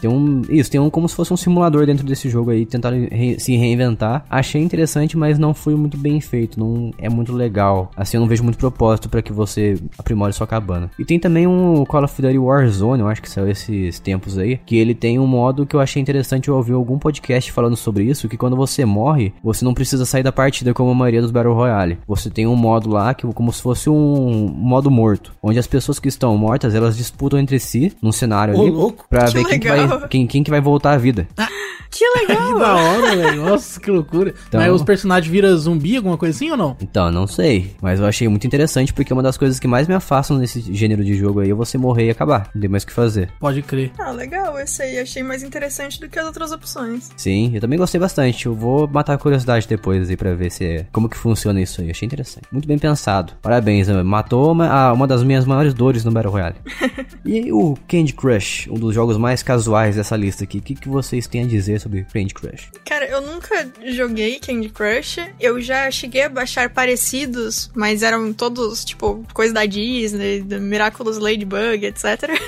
Tem 0.00 0.10
um. 0.10 0.42
Isso, 0.48 0.70
tem 0.70 0.80
um 0.80 0.90
como 0.90 1.08
se 1.08 1.14
fosse 1.14 1.32
um 1.32 1.36
simulador 1.36 1.86
dentro 1.86 2.06
desse 2.06 2.28
jogo 2.28 2.50
aí, 2.50 2.64
tentar 2.64 2.90
re 2.90 3.38
se 3.38 3.56
reinventar. 3.56 4.24
Achei 4.28 4.62
interessante, 4.62 5.16
mas 5.16 5.38
não 5.38 5.52
foi 5.54 5.74
muito 5.74 5.96
bem 5.96 6.20
feito. 6.20 6.58
Não 6.58 6.90
é 6.98 7.08
muito 7.08 7.32
legal. 7.32 7.90
Assim, 7.96 8.16
eu 8.16 8.20
não 8.20 8.28
vejo 8.28 8.42
muito 8.42 8.58
propósito 8.58 9.08
para 9.08 9.22
que 9.22 9.32
você 9.32 9.78
aprimore 9.98 10.32
sua 10.32 10.46
cabana. 10.46 10.90
E 10.98 11.04
tem 11.04 11.18
também 11.18 11.46
um 11.46 11.84
Call 11.84 12.04
of 12.04 12.20
Duty 12.22 12.38
Warzone, 12.38 13.02
eu 13.02 13.08
acho 13.08 13.22
que 13.22 13.30
saiu 13.30 13.48
esses 13.48 13.98
tempos 14.00 14.38
aí, 14.38 14.58
que 14.64 14.76
ele 14.76 14.94
tem 14.94 15.18
um 15.18 15.26
modo 15.26 15.66
que 15.66 15.76
eu 15.76 15.80
achei 15.80 16.00
interessante. 16.00 16.48
Eu 16.48 16.56
ouvi 16.56 16.72
algum 16.72 16.98
podcast 16.98 17.52
falando 17.52 17.76
sobre 17.76 18.04
isso, 18.04 18.28
que 18.28 18.36
quando 18.36 18.56
você 18.56 18.84
morre, 18.84 19.32
você 19.42 19.64
não 19.64 19.74
precisa 19.74 20.04
sair 20.04 20.22
da 20.22 20.32
partida 20.32 20.72
como 20.74 20.90
a 20.90 20.94
maioria 20.94 21.20
dos 21.22 21.30
Battle 21.30 21.54
Royale. 21.54 21.98
Você 22.06 22.30
tem 22.30 22.46
um 22.46 22.56
modo 22.56 22.90
lá 22.90 23.12
que 23.14 23.26
como 23.32 23.52
se 23.52 23.62
fosse 23.62 23.88
um 23.90 24.48
modo 24.54 24.90
morto, 24.90 25.32
onde 25.42 25.58
as 25.58 25.66
pessoas 25.66 25.98
que 25.98 26.08
estão 26.08 26.36
mortas, 26.36 26.74
elas 26.74 26.96
disputam 26.96 27.38
entre 27.38 27.58
si 27.58 27.92
num 28.02 28.12
cenário 28.12 28.56
Ô, 28.56 28.62
ali 28.62 28.70
louco. 28.70 29.06
pra 29.08 29.26
que 29.26 29.32
ver 29.32 29.38
legal. 29.38 29.50
quem 29.50 29.60
que 29.60 29.68
quem, 30.08 30.26
quem 30.26 30.42
que 30.42 30.50
vai 30.50 30.60
voltar 30.60 30.92
à 30.92 30.98
vida. 30.98 31.26
Ah, 31.36 31.48
que 31.90 32.04
legal! 32.20 32.54
que 32.54 32.58
da 32.58 32.74
hora, 32.74 33.16
velho. 33.16 33.44
Nossa, 33.44 33.80
que 33.80 33.90
loucura. 33.90 34.34
Então, 34.48 34.60
mas 34.60 34.72
os 34.72 34.82
personagens 34.82 35.30
viram 35.30 35.56
zumbi, 35.56 35.96
alguma 35.96 36.16
coisa 36.16 36.36
assim 36.36 36.50
ou 36.50 36.56
não? 36.56 36.76
Então, 36.80 37.10
não 37.10 37.26
sei. 37.26 37.74
Mas 37.80 38.00
eu 38.00 38.06
achei 38.06 38.28
muito 38.28 38.46
interessante 38.46 38.92
porque 38.92 39.12
uma 39.12 39.22
das 39.22 39.36
coisas 39.36 39.58
que 39.58 39.66
mais 39.66 39.88
me 39.88 39.94
afastam 39.94 40.38
nesse 40.38 40.60
gênero 40.74 41.04
de 41.04 41.14
jogo 41.14 41.40
aí 41.40 41.50
é 41.50 41.54
você 41.54 41.76
morrer 41.76 42.06
e 42.06 42.10
acabar. 42.10 42.50
Não 42.54 42.60
tem 42.60 42.70
mais 42.70 42.82
o 42.82 42.86
que 42.86 42.92
fazer. 42.92 43.30
Pode 43.38 43.62
crer. 43.62 43.90
Ah, 43.98 44.10
legal. 44.10 44.58
Esse 44.58 44.82
aí 44.82 44.98
achei 44.98 45.22
mais 45.22 45.42
interessante 45.42 46.00
do 46.00 46.08
que 46.08 46.18
as 46.18 46.26
outras 46.26 46.52
opções. 46.52 47.10
Sim, 47.16 47.52
eu 47.54 47.60
também 47.60 47.78
gostei 47.78 48.00
bastante. 48.00 48.46
Eu 48.46 48.54
vou 48.54 48.86
matar 48.88 49.14
a 49.14 49.18
curiosidade 49.18 49.66
depois 49.66 50.08
aí 50.08 50.16
pra 50.16 50.34
ver 50.34 50.50
se 50.50 50.64
é, 50.64 50.86
como 50.92 51.08
que 51.08 51.16
funciona 51.16 51.60
isso 51.60 51.80
aí. 51.80 51.90
Achei 51.90 52.06
interessante. 52.06 52.46
Muito 52.52 52.68
bem 52.68 52.78
pensado. 52.78 53.32
Parabéns, 53.42 53.88
né? 53.88 54.02
matou 54.02 54.52
uma, 54.52 54.68
ah, 54.68 54.92
uma 54.92 55.06
das 55.06 55.22
minhas 55.22 55.44
maiores 55.44 55.74
dores 55.74 56.04
no 56.04 56.10
Battle 56.10 56.32
Royale. 56.32 56.56
e 57.24 57.52
o 57.52 57.76
Candy 57.88 58.12
Crush, 58.12 58.68
um 58.70 58.74
dos 58.74 58.94
jogos 58.94 59.16
mais 59.16 59.42
casuais 59.42 59.79
dessa 59.96 60.16
lista 60.16 60.44
aqui. 60.44 60.58
O 60.58 60.62
que, 60.62 60.74
que 60.74 60.88
vocês 60.88 61.26
têm 61.26 61.44
a 61.44 61.46
dizer 61.46 61.80
sobre 61.80 62.04
Candy 62.04 62.34
Crush? 62.34 62.70
Cara, 62.84 63.06
eu 63.06 63.20
nunca 63.20 63.68
joguei 63.86 64.38
Candy 64.38 64.68
Crush. 64.68 65.18
Eu 65.38 65.60
já 65.60 65.90
cheguei 65.90 66.24
a 66.24 66.28
baixar 66.28 66.70
parecidos, 66.70 67.70
mas 67.74 68.02
eram 68.02 68.32
todos, 68.32 68.84
tipo, 68.84 69.24
coisa 69.32 69.54
da 69.54 69.66
Disney, 69.66 70.42
Miraculous 70.42 71.18
Ladybug, 71.18 71.86
etc. 71.86 72.30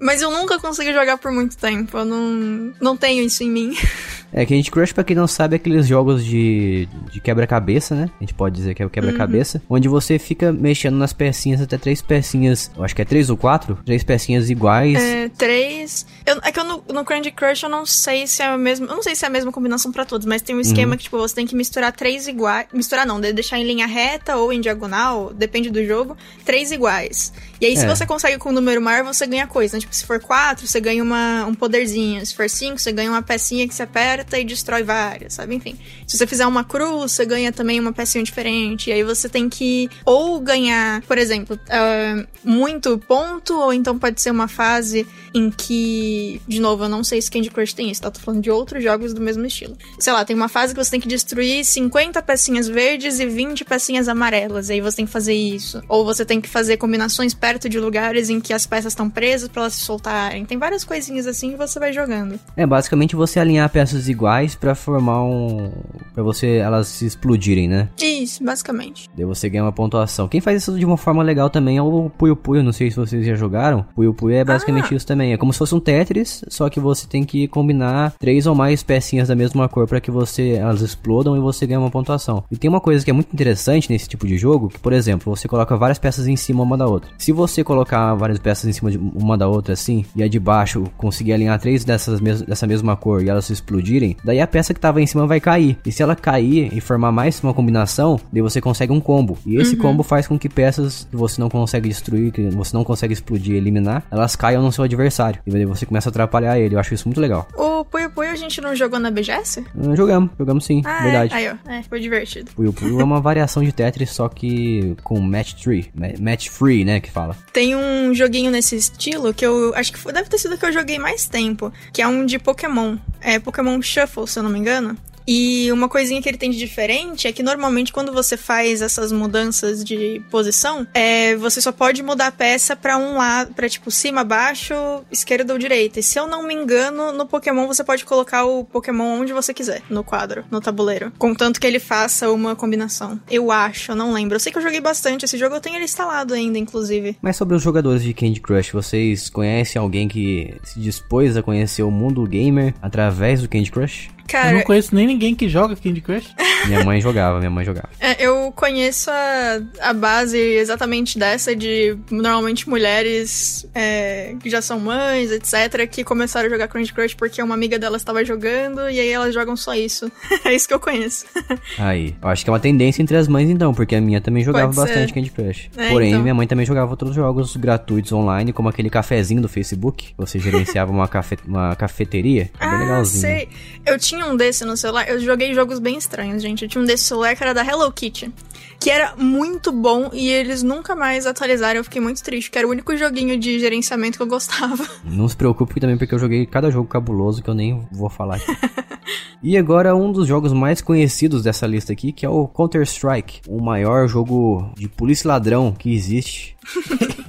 Mas 0.00 0.22
eu 0.22 0.30
nunca 0.30 0.60
consegui 0.60 0.92
jogar 0.92 1.18
por 1.18 1.32
muito 1.32 1.56
tempo. 1.56 1.98
Eu 1.98 2.04
não, 2.04 2.72
não 2.80 2.96
tenho 2.96 3.24
isso 3.24 3.42
em 3.42 3.50
mim. 3.50 3.76
É, 4.32 4.44
Candy 4.44 4.70
Crush, 4.70 4.92
pra 4.92 5.02
quem 5.02 5.16
não 5.16 5.26
sabe, 5.26 5.54
é 5.54 5.56
aqueles 5.56 5.86
jogos 5.86 6.24
de, 6.24 6.86
de 7.10 7.20
quebra-cabeça, 7.20 7.94
né? 7.94 8.10
A 8.18 8.22
gente 8.22 8.34
pode 8.34 8.54
dizer 8.54 8.74
que 8.74 8.82
é 8.82 8.86
o 8.86 8.90
quebra-cabeça. 8.90 9.58
Uhum. 9.68 9.76
Onde 9.76 9.88
você 9.88 10.18
fica 10.18 10.52
mexendo 10.52 10.96
nas 10.96 11.12
pecinhas, 11.12 11.60
até 11.60 11.78
três 11.78 12.02
pecinhas. 12.02 12.70
Eu 12.76 12.84
acho 12.84 12.94
que 12.94 13.02
é 13.02 13.04
três 13.04 13.30
ou 13.30 13.36
quatro? 13.36 13.78
Três 13.86 14.04
pecinhas 14.04 14.50
iguais. 14.50 14.98
É, 14.98 15.30
três. 15.30 16.04
Eu, 16.26 16.38
é 16.42 16.52
que 16.52 16.60
eu 16.60 16.64
no, 16.64 16.84
no 16.92 17.04
Candy 17.04 17.30
Crush 17.30 17.62
eu 17.62 17.70
não 17.70 17.86
sei 17.86 18.26
se 18.26 18.42
é 18.42 18.46
a 18.46 18.58
mesma. 18.58 18.86
Eu 18.86 18.96
não 18.96 19.02
sei 19.02 19.14
se 19.14 19.24
é 19.24 19.28
a 19.28 19.30
mesma 19.30 19.50
combinação 19.50 19.90
para 19.90 20.04
todos, 20.04 20.26
mas 20.26 20.42
tem 20.42 20.54
um 20.54 20.60
esquema 20.60 20.92
uhum. 20.92 20.98
que, 20.98 21.04
tipo, 21.04 21.16
você 21.16 21.34
tem 21.34 21.46
que 21.46 21.56
misturar 21.56 21.92
três 21.92 22.28
iguais. 22.28 22.66
Misturar 22.72 23.06
não, 23.06 23.20
deixar 23.20 23.58
em 23.58 23.64
linha 23.64 23.86
reta 23.86 24.36
ou 24.36 24.52
em 24.52 24.60
diagonal, 24.60 25.32
depende 25.32 25.70
do 25.70 25.84
jogo. 25.86 26.16
Três 26.44 26.70
iguais. 26.70 27.32
E 27.60 27.66
aí, 27.66 27.72
é. 27.72 27.76
se 27.76 27.86
você 27.86 28.04
consegue 28.04 28.36
com 28.36 28.50
o 28.50 28.52
número 28.52 28.80
maior, 28.80 29.04
você 29.04 29.26
ganha 29.26 29.46
coisa. 29.46 29.76
Né? 29.76 29.80
Tipo, 29.80 29.94
se 29.94 30.04
for 30.04 30.20
quatro, 30.20 30.66
você 30.66 30.80
ganha 30.80 31.02
uma, 31.02 31.46
um 31.46 31.54
poderzinho. 31.54 32.24
Se 32.24 32.34
for 32.34 32.48
cinco, 32.50 32.78
você 32.78 32.92
ganha 32.92 33.10
uma 33.10 33.22
pecinha 33.22 33.66
que 33.66 33.74
você 33.74 33.82
aperta 33.82 34.17
e 34.38 34.44
destrói 34.44 34.82
várias, 34.82 35.34
sabe? 35.34 35.54
Enfim. 35.54 35.76
Se 36.06 36.16
você 36.16 36.26
fizer 36.26 36.46
uma 36.46 36.64
cruz, 36.64 37.12
você 37.12 37.24
ganha 37.24 37.52
também 37.52 37.80
uma 37.80 37.92
pecinha 37.92 38.22
diferente. 38.22 38.90
E 38.90 38.92
aí 38.92 39.02
você 39.02 39.28
tem 39.28 39.48
que 39.48 39.88
ou 40.04 40.40
ganhar, 40.40 41.02
por 41.02 41.18
exemplo, 41.18 41.56
uh, 41.56 42.26
muito 42.44 42.98
ponto, 42.98 43.58
ou 43.58 43.72
então 43.72 43.98
pode 43.98 44.20
ser 44.20 44.30
uma 44.30 44.48
fase 44.48 45.06
em 45.34 45.50
que, 45.50 46.40
de 46.48 46.60
novo, 46.60 46.84
eu 46.84 46.88
não 46.88 47.04
sei 47.04 47.20
se 47.20 47.30
Candy 47.30 47.50
Crush 47.50 47.74
tem 47.74 47.90
isso, 47.90 48.00
tá? 48.00 48.10
Tô 48.10 48.20
falando 48.20 48.42
de 48.42 48.50
outros 48.50 48.82
jogos 48.82 49.12
do 49.12 49.20
mesmo 49.20 49.44
estilo. 49.46 49.76
Sei 49.98 50.12
lá, 50.12 50.24
tem 50.24 50.34
uma 50.34 50.48
fase 50.48 50.74
que 50.74 50.82
você 50.82 50.90
tem 50.90 51.00
que 51.00 51.08
destruir 51.08 51.64
50 51.64 52.22
pecinhas 52.22 52.68
verdes 52.68 53.20
e 53.20 53.26
20 53.26 53.64
pecinhas 53.64 54.08
amarelas. 54.08 54.68
E 54.68 54.74
aí 54.74 54.80
você 54.80 54.96
tem 54.96 55.06
que 55.06 55.12
fazer 55.12 55.34
isso. 55.34 55.82
Ou 55.88 56.04
você 56.04 56.24
tem 56.24 56.40
que 56.40 56.48
fazer 56.48 56.76
combinações 56.76 57.34
perto 57.34 57.68
de 57.68 57.78
lugares 57.78 58.30
em 58.30 58.40
que 58.40 58.52
as 58.52 58.66
peças 58.66 58.92
estão 58.92 59.08
presas 59.10 59.48
para 59.48 59.62
elas 59.62 59.74
se 59.74 59.80
soltarem. 59.80 60.44
Tem 60.44 60.58
várias 60.58 60.84
coisinhas 60.84 61.26
assim 61.26 61.50
que 61.50 61.56
você 61.56 61.78
vai 61.78 61.92
jogando. 61.92 62.38
É, 62.56 62.66
basicamente 62.66 63.16
você 63.16 63.38
alinhar 63.38 63.68
peças 63.70 64.07
iguais 64.08 64.54
para 64.54 64.74
formar 64.74 65.22
um. 65.22 65.70
para 66.14 66.22
você 66.22 66.56
elas 66.56 66.88
se 66.88 67.06
explodirem, 67.06 67.68
né? 67.68 67.88
Isso, 68.00 68.44
basicamente. 68.44 69.08
Daí 69.16 69.24
você 69.24 69.48
ganha 69.48 69.64
uma 69.64 69.72
pontuação. 69.72 70.28
Quem 70.28 70.40
faz 70.40 70.62
isso 70.62 70.78
de 70.78 70.84
uma 70.84 70.96
forma 70.96 71.22
legal 71.22 71.50
também 71.50 71.76
é 71.76 71.82
o 71.82 72.10
Puyo 72.10 72.36
Puyo, 72.36 72.62
não 72.62 72.72
sei 72.72 72.90
se 72.90 72.96
vocês 72.96 73.24
já 73.24 73.34
jogaram. 73.34 73.84
Puyo 73.94 74.14
Puyo 74.14 74.34
é 74.34 74.44
basicamente 74.44 74.92
ah. 74.92 74.96
isso 74.96 75.06
também. 75.06 75.32
É 75.32 75.36
como 75.36 75.52
se 75.52 75.58
fosse 75.58 75.74
um 75.74 75.80
Tetris, 75.80 76.44
só 76.48 76.68
que 76.68 76.80
você 76.80 77.06
tem 77.06 77.24
que 77.24 77.48
combinar 77.48 78.14
três 78.18 78.46
ou 78.46 78.54
mais 78.54 78.82
pecinhas 78.82 79.28
da 79.28 79.34
mesma 79.34 79.68
cor 79.68 79.86
para 79.86 80.00
que 80.00 80.10
você 80.10 80.52
elas 80.52 80.80
explodam 80.80 81.36
e 81.36 81.40
você 81.40 81.66
ganha 81.66 81.80
uma 81.80 81.90
pontuação. 81.90 82.44
E 82.50 82.56
tem 82.56 82.68
uma 82.68 82.80
coisa 82.80 83.04
que 83.04 83.10
é 83.10 83.14
muito 83.14 83.32
interessante 83.32 83.90
nesse 83.90 84.08
tipo 84.08 84.26
de 84.26 84.36
jogo, 84.36 84.68
que 84.68 84.78
por 84.78 84.92
exemplo, 84.92 85.34
você 85.34 85.48
coloca 85.48 85.76
várias 85.76 85.98
peças 85.98 86.26
em 86.26 86.36
cima 86.36 86.62
uma 86.62 86.76
da 86.76 86.86
outra. 86.86 87.10
Se 87.18 87.32
você 87.32 87.62
colocar 87.62 88.14
várias 88.14 88.38
peças 88.38 88.64
em 88.64 88.72
cima 88.72 88.90
de 88.90 88.98
uma 88.98 89.36
da 89.36 89.48
outra 89.48 89.74
assim, 89.74 90.04
e 90.14 90.22
a 90.22 90.28
de 90.28 90.38
baixo 90.38 90.84
conseguir 90.96 91.32
alinhar 91.32 91.58
três 91.60 91.84
dessas 91.84 92.20
mes 92.20 92.42
dessa 92.42 92.66
mesma 92.66 92.96
cor 92.96 93.22
e 93.22 93.28
elas 93.28 93.44
se 93.44 93.52
explodirem, 93.52 93.97
daí 94.24 94.40
a 94.40 94.46
peça 94.46 94.74
que 94.74 94.80
tava 94.80 95.00
em 95.00 95.06
cima 95.06 95.26
vai 95.26 95.40
cair. 95.40 95.78
E 95.84 95.92
se 95.92 96.02
ela 96.02 96.14
cair 96.14 96.72
e 96.72 96.80
formar 96.80 97.12
mais 97.12 97.42
uma 97.42 97.54
combinação, 97.54 98.20
daí 98.32 98.42
você 98.42 98.60
consegue 98.60 98.92
um 98.92 99.00
combo. 99.00 99.38
E 99.46 99.56
esse 99.56 99.74
uhum. 99.74 99.82
combo 99.82 100.02
faz 100.02 100.26
com 100.26 100.38
que 100.38 100.48
peças 100.48 101.06
que 101.10 101.16
você 101.16 101.40
não 101.40 101.48
consegue 101.48 101.88
destruir, 101.88 102.32
que 102.32 102.48
você 102.50 102.76
não 102.76 102.84
consegue 102.84 103.12
explodir 103.12 103.54
e 103.54 103.58
eliminar, 103.58 104.04
elas 104.10 104.36
caiam 104.36 104.62
no 104.62 104.72
seu 104.72 104.84
adversário. 104.84 105.40
E 105.46 105.50
daí 105.50 105.64
você 105.64 105.86
começa 105.86 106.08
a 106.08 106.10
atrapalhar 106.10 106.58
ele. 106.58 106.74
Eu 106.74 106.80
acho 106.80 106.94
isso 106.94 107.08
muito 107.08 107.20
legal. 107.20 107.46
O 107.56 107.77
Puyo 108.18 108.32
a 108.32 108.34
gente 108.34 108.60
não 108.60 108.74
jogou 108.74 108.98
na 108.98 109.12
BGS? 109.12 109.64
Jogamos, 109.94 110.30
jogamos 110.36 110.64
sim, 110.64 110.82
ah, 110.84 110.98
é? 110.98 111.02
verdade. 111.04 111.34
É? 111.34 111.36
Aí, 111.36 111.48
ó, 111.50 111.70
é, 111.70 111.82
foi 111.84 112.00
divertido. 112.00 112.50
Puyo 112.50 112.72
Puyo 112.72 113.00
é 113.00 113.04
uma 113.04 113.20
variação 113.22 113.62
de 113.62 113.70
Tetris, 113.70 114.10
só 114.10 114.28
que 114.28 114.96
com 115.04 115.20
match 115.20 115.52
tree, 115.52 115.88
match 116.18 116.48
free, 116.48 116.84
né, 116.84 116.98
que 116.98 117.12
fala. 117.12 117.36
Tem 117.52 117.76
um 117.76 118.12
joguinho 118.12 118.50
nesse 118.50 118.74
estilo 118.74 119.32
que 119.32 119.46
eu 119.46 119.72
acho 119.76 119.92
que 119.92 119.98
foi, 120.00 120.12
deve 120.12 120.28
ter 120.28 120.36
sido 120.36 120.56
o 120.56 120.58
que 120.58 120.66
eu 120.66 120.72
joguei 120.72 120.98
mais 120.98 121.28
tempo, 121.28 121.72
que 121.92 122.02
é 122.02 122.08
um 122.08 122.26
de 122.26 122.40
Pokémon. 122.40 122.96
É 123.20 123.38
Pokémon 123.38 123.80
Shuffle, 123.80 124.26
se 124.26 124.40
eu 124.40 124.42
não 124.42 124.50
me 124.50 124.58
engano. 124.58 124.96
E 125.30 125.70
uma 125.70 125.90
coisinha 125.90 126.22
que 126.22 126.28
ele 126.28 126.38
tem 126.38 126.50
de 126.50 126.56
diferente 126.56 127.28
é 127.28 127.32
que 127.32 127.42
normalmente 127.42 127.92
quando 127.92 128.10
você 128.10 128.34
faz 128.34 128.80
essas 128.80 129.12
mudanças 129.12 129.84
de 129.84 130.22
posição, 130.30 130.86
é, 130.94 131.36
você 131.36 131.60
só 131.60 131.70
pode 131.70 132.02
mudar 132.02 132.28
a 132.28 132.32
peça 132.32 132.74
para 132.74 132.96
um 132.96 133.18
lado, 133.18 133.52
para 133.52 133.68
tipo 133.68 133.90
cima, 133.90 134.24
baixo, 134.24 134.72
esquerda 135.12 135.52
ou 135.52 135.58
direita. 135.58 136.00
E 136.00 136.02
se 136.02 136.18
eu 136.18 136.26
não 136.26 136.46
me 136.46 136.54
engano, 136.54 137.12
no 137.12 137.26
Pokémon 137.26 137.66
você 137.66 137.84
pode 137.84 138.06
colocar 138.06 138.46
o 138.46 138.64
Pokémon 138.64 139.20
onde 139.20 139.34
você 139.34 139.52
quiser, 139.52 139.82
no 139.90 140.02
quadro, 140.02 140.46
no 140.50 140.62
tabuleiro, 140.62 141.12
contanto 141.18 141.60
que 141.60 141.66
ele 141.66 141.78
faça 141.78 142.30
uma 142.30 142.56
combinação. 142.56 143.20
Eu 143.30 143.52
acho, 143.52 143.92
eu 143.92 143.96
não 143.96 144.14
lembro. 144.14 144.36
Eu 144.36 144.40
sei 144.40 144.50
que 144.50 144.56
eu 144.56 144.62
joguei 144.62 144.80
bastante 144.80 145.26
esse 145.26 145.36
jogo, 145.36 145.56
eu 145.56 145.60
tenho 145.60 145.76
ele 145.76 145.84
instalado 145.84 146.32
ainda, 146.32 146.58
inclusive. 146.58 147.18
Mas 147.20 147.36
sobre 147.36 147.54
os 147.54 147.62
jogadores 147.62 148.02
de 148.02 148.14
Candy 148.14 148.40
Crush, 148.40 148.72
vocês 148.72 149.28
conhecem 149.28 149.78
alguém 149.78 150.08
que 150.08 150.54
se 150.64 150.80
dispôs 150.80 151.36
a 151.36 151.42
conhecer 151.42 151.82
o 151.82 151.90
mundo 151.90 152.26
gamer 152.26 152.72
através 152.80 153.42
do 153.42 153.48
Candy 153.48 153.70
Crush? 153.70 154.08
Cara, 154.28 154.50
Eu 154.50 154.58
não 154.58 154.62
conheço 154.62 154.94
nem 154.94 155.06
ninguém 155.06 155.34
que 155.34 155.48
joga 155.48 155.74
Candy 155.74 156.02
Crush. 156.02 156.34
Minha 156.66 156.84
mãe 156.84 157.00
jogava, 157.00 157.38
minha 157.38 157.50
mãe 157.50 157.64
jogava. 157.64 157.88
É, 158.00 158.22
eu 158.22 158.52
conheço 158.52 159.10
a, 159.10 159.60
a 159.80 159.92
base 159.92 160.36
exatamente 160.36 161.18
dessa 161.18 161.54
de 161.54 161.96
normalmente 162.10 162.68
mulheres 162.68 163.66
é, 163.74 164.34
que 164.40 164.50
já 164.50 164.60
são 164.60 164.80
mães, 164.80 165.30
etc., 165.30 165.88
que 165.88 166.02
começaram 166.02 166.48
a 166.48 166.50
jogar 166.50 166.68
Candy 166.68 166.92
Crush 166.92 167.14
porque 167.14 167.40
uma 167.40 167.54
amiga 167.54 167.78
delas 167.78 168.02
estava 168.02 168.24
jogando 168.24 168.90
e 168.90 168.98
aí 168.98 169.08
elas 169.08 169.32
jogam 169.32 169.56
só 169.56 169.74
isso. 169.74 170.10
é 170.44 170.52
isso 170.52 170.66
que 170.66 170.74
eu 170.74 170.80
conheço. 170.80 171.26
Aí, 171.78 172.14
eu 172.20 172.28
acho 172.28 172.44
que 172.44 172.50
é 172.50 172.52
uma 172.52 172.60
tendência 172.60 173.00
entre 173.00 173.16
as 173.16 173.28
mães 173.28 173.48
então, 173.48 173.72
porque 173.72 173.94
a 173.94 174.00
minha 174.00 174.20
também 174.20 174.42
jogava 174.42 174.72
bastante 174.72 175.12
Candy 175.12 175.30
Crush. 175.30 175.70
É, 175.76 175.90
Porém, 175.90 176.10
então. 176.10 176.22
minha 176.22 176.34
mãe 176.34 176.46
também 176.46 176.66
jogava 176.66 176.90
outros 176.90 177.14
jogos 177.14 177.56
gratuitos 177.56 178.12
online, 178.12 178.52
como 178.52 178.68
aquele 178.68 178.90
cafezinho 178.90 179.40
do 179.40 179.48
Facebook. 179.48 180.12
Você 180.16 180.38
gerenciava 180.38 180.90
uma, 180.90 181.06
cafe 181.06 181.38
uma 181.46 181.74
cafeteria. 181.76 182.50
É 182.58 182.66
bem 182.66 182.74
ah, 182.74 182.78
legalzinho. 182.78 183.20
sei. 183.20 183.48
Eu 183.88 183.98
tinha 183.98 184.26
um 184.26 184.36
desse 184.36 184.64
no 184.64 184.76
celular. 184.76 185.08
Eu 185.08 185.18
joguei 185.20 185.54
jogos 185.54 185.78
bem 185.78 185.96
estranhos, 185.96 186.42
gente. 186.42 186.64
Eu 186.64 186.68
tinha 186.68 186.82
um 186.82 186.84
desse 186.84 187.04
celular 187.04 187.34
que 187.34 187.42
era 187.42 187.54
da 187.54 187.64
Hello 187.64 187.90
Kitty. 187.92 188.32
Que 188.80 188.90
era 188.90 189.14
muito 189.16 189.72
bom 189.72 190.10
e 190.12 190.28
eles 190.28 190.62
nunca 190.62 190.94
mais 190.94 191.26
atualizaram. 191.26 191.80
Eu 191.80 191.84
fiquei 191.84 192.00
muito 192.00 192.22
triste, 192.22 192.50
que 192.50 192.58
era 192.58 192.66
o 192.66 192.70
único 192.70 192.96
joguinho 192.96 193.38
de 193.38 193.58
gerenciamento 193.58 194.16
que 194.16 194.22
eu 194.22 194.26
gostava. 194.26 194.86
Não 195.04 195.28
se 195.28 195.36
preocupe 195.36 195.80
também, 195.80 195.98
porque 195.98 196.14
eu 196.14 196.18
joguei 196.18 196.46
cada 196.46 196.70
jogo 196.70 196.88
cabuloso 196.88 197.42
que 197.42 197.50
eu 197.50 197.54
nem 197.54 197.86
vou 197.90 198.08
falar 198.08 198.36
aqui. 198.36 198.56
e 199.42 199.56
agora, 199.56 199.96
um 199.96 200.12
dos 200.12 200.28
jogos 200.28 200.52
mais 200.52 200.80
conhecidos 200.80 201.42
dessa 201.42 201.66
lista 201.66 201.92
aqui, 201.92 202.12
que 202.12 202.24
é 202.24 202.28
o 202.28 202.46
Counter-Strike. 202.46 203.40
O 203.48 203.60
maior 203.60 204.06
jogo 204.06 204.72
de 204.76 204.88
polícia 204.88 205.26
ladrão 205.26 205.72
que 205.72 205.92
existe. 205.92 206.56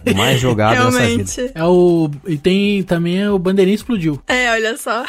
o 0.06 0.14
mais 0.16 0.40
jogado 0.40 0.86
nessa 0.86 1.00
vida. 1.00 1.00
Realmente. 1.00 1.52
É 1.56 1.64
o. 1.64 2.12
E 2.28 2.38
tem 2.38 2.84
também 2.84 3.22
é 3.22 3.32
o 3.32 3.40
bandeirinha 3.40 3.76
explodiu. 3.76 4.22
É, 4.28 4.52
olha 4.52 4.78
só. 4.78 5.04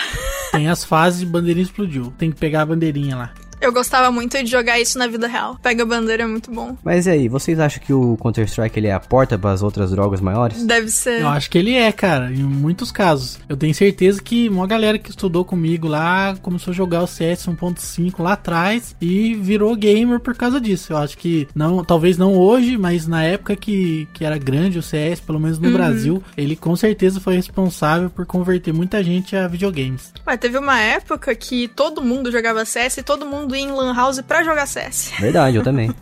Tem 0.52 0.68
as 0.68 0.84
fases 0.84 1.20
de 1.20 1.26
bandeirinha 1.26 1.64
explodiu. 1.64 2.12
Tem 2.16 2.30
que 2.30 2.38
pegar 2.38 2.62
a 2.62 2.66
bandeirinha 2.66 3.14
lá. 3.14 3.34
Eu 3.60 3.72
gostava 3.72 4.10
muito 4.10 4.42
de 4.42 4.50
jogar 4.50 4.80
isso 4.80 4.98
na 4.98 5.06
vida 5.06 5.26
real. 5.26 5.58
Pega 5.62 5.82
a 5.82 5.86
bandeira 5.86 6.22
é 6.22 6.26
muito 6.26 6.50
bom. 6.50 6.76
Mas 6.82 7.06
e 7.06 7.10
aí, 7.10 7.28
vocês 7.28 7.60
acham 7.60 7.82
que 7.82 7.92
o 7.92 8.16
Counter-Strike 8.16 8.78
ele 8.78 8.86
é 8.86 8.92
a 8.92 9.00
porta 9.00 9.38
para 9.38 9.52
as 9.52 9.62
outras 9.62 9.90
drogas 9.90 10.20
maiores? 10.20 10.64
Deve 10.64 10.88
ser. 10.88 11.20
Eu 11.20 11.28
acho 11.28 11.50
que 11.50 11.58
ele 11.58 11.74
é, 11.74 11.92
cara, 11.92 12.32
em 12.32 12.42
muitos 12.42 12.90
casos. 12.90 13.38
Eu 13.48 13.56
tenho 13.56 13.74
certeza 13.74 14.22
que 14.22 14.48
uma 14.48 14.66
galera 14.66 14.98
que 14.98 15.10
estudou 15.10 15.44
comigo 15.44 15.86
lá 15.86 16.36
começou 16.40 16.72
a 16.72 16.74
jogar 16.74 17.02
o 17.02 17.06
CS 17.06 17.46
1.5 17.46 18.22
lá 18.22 18.32
atrás 18.32 18.96
e 19.00 19.34
virou 19.34 19.76
gamer 19.76 20.20
por 20.20 20.34
causa 20.34 20.60
disso. 20.60 20.92
Eu 20.92 20.96
acho 20.96 21.18
que 21.18 21.46
não, 21.54 21.84
talvez 21.84 22.16
não 22.16 22.34
hoje, 22.34 22.78
mas 22.78 23.06
na 23.06 23.22
época 23.22 23.56
que, 23.56 24.08
que 24.14 24.24
era 24.24 24.38
grande 24.38 24.78
o 24.78 24.82
CS, 24.82 25.20
pelo 25.20 25.38
menos 25.38 25.58
no 25.58 25.70
Brasil, 25.70 26.22
ele 26.36 26.56
com 26.56 26.74
certeza 26.74 27.20
foi 27.20 27.34
responsável 27.34 28.08
por 28.08 28.24
converter 28.24 28.72
muita 28.72 29.02
gente 29.04 29.36
a 29.36 29.46
videogames. 29.46 30.12
Ué, 30.26 30.36
teve 30.36 30.56
uma 30.56 30.80
época 30.80 31.34
que 31.34 31.68
todo 31.68 32.02
mundo 32.02 32.32
jogava 32.32 32.64
CS 32.64 32.98
e 32.98 33.02
todo 33.02 33.26
mundo 33.26 33.49
ia 33.54 33.62
em 33.62 33.70
Lan 33.72 33.94
House 33.94 34.20
pra 34.22 34.42
jogar 34.42 34.66
CS. 34.66 35.12
Verdade, 35.20 35.56
eu 35.56 35.62
também. 35.62 35.90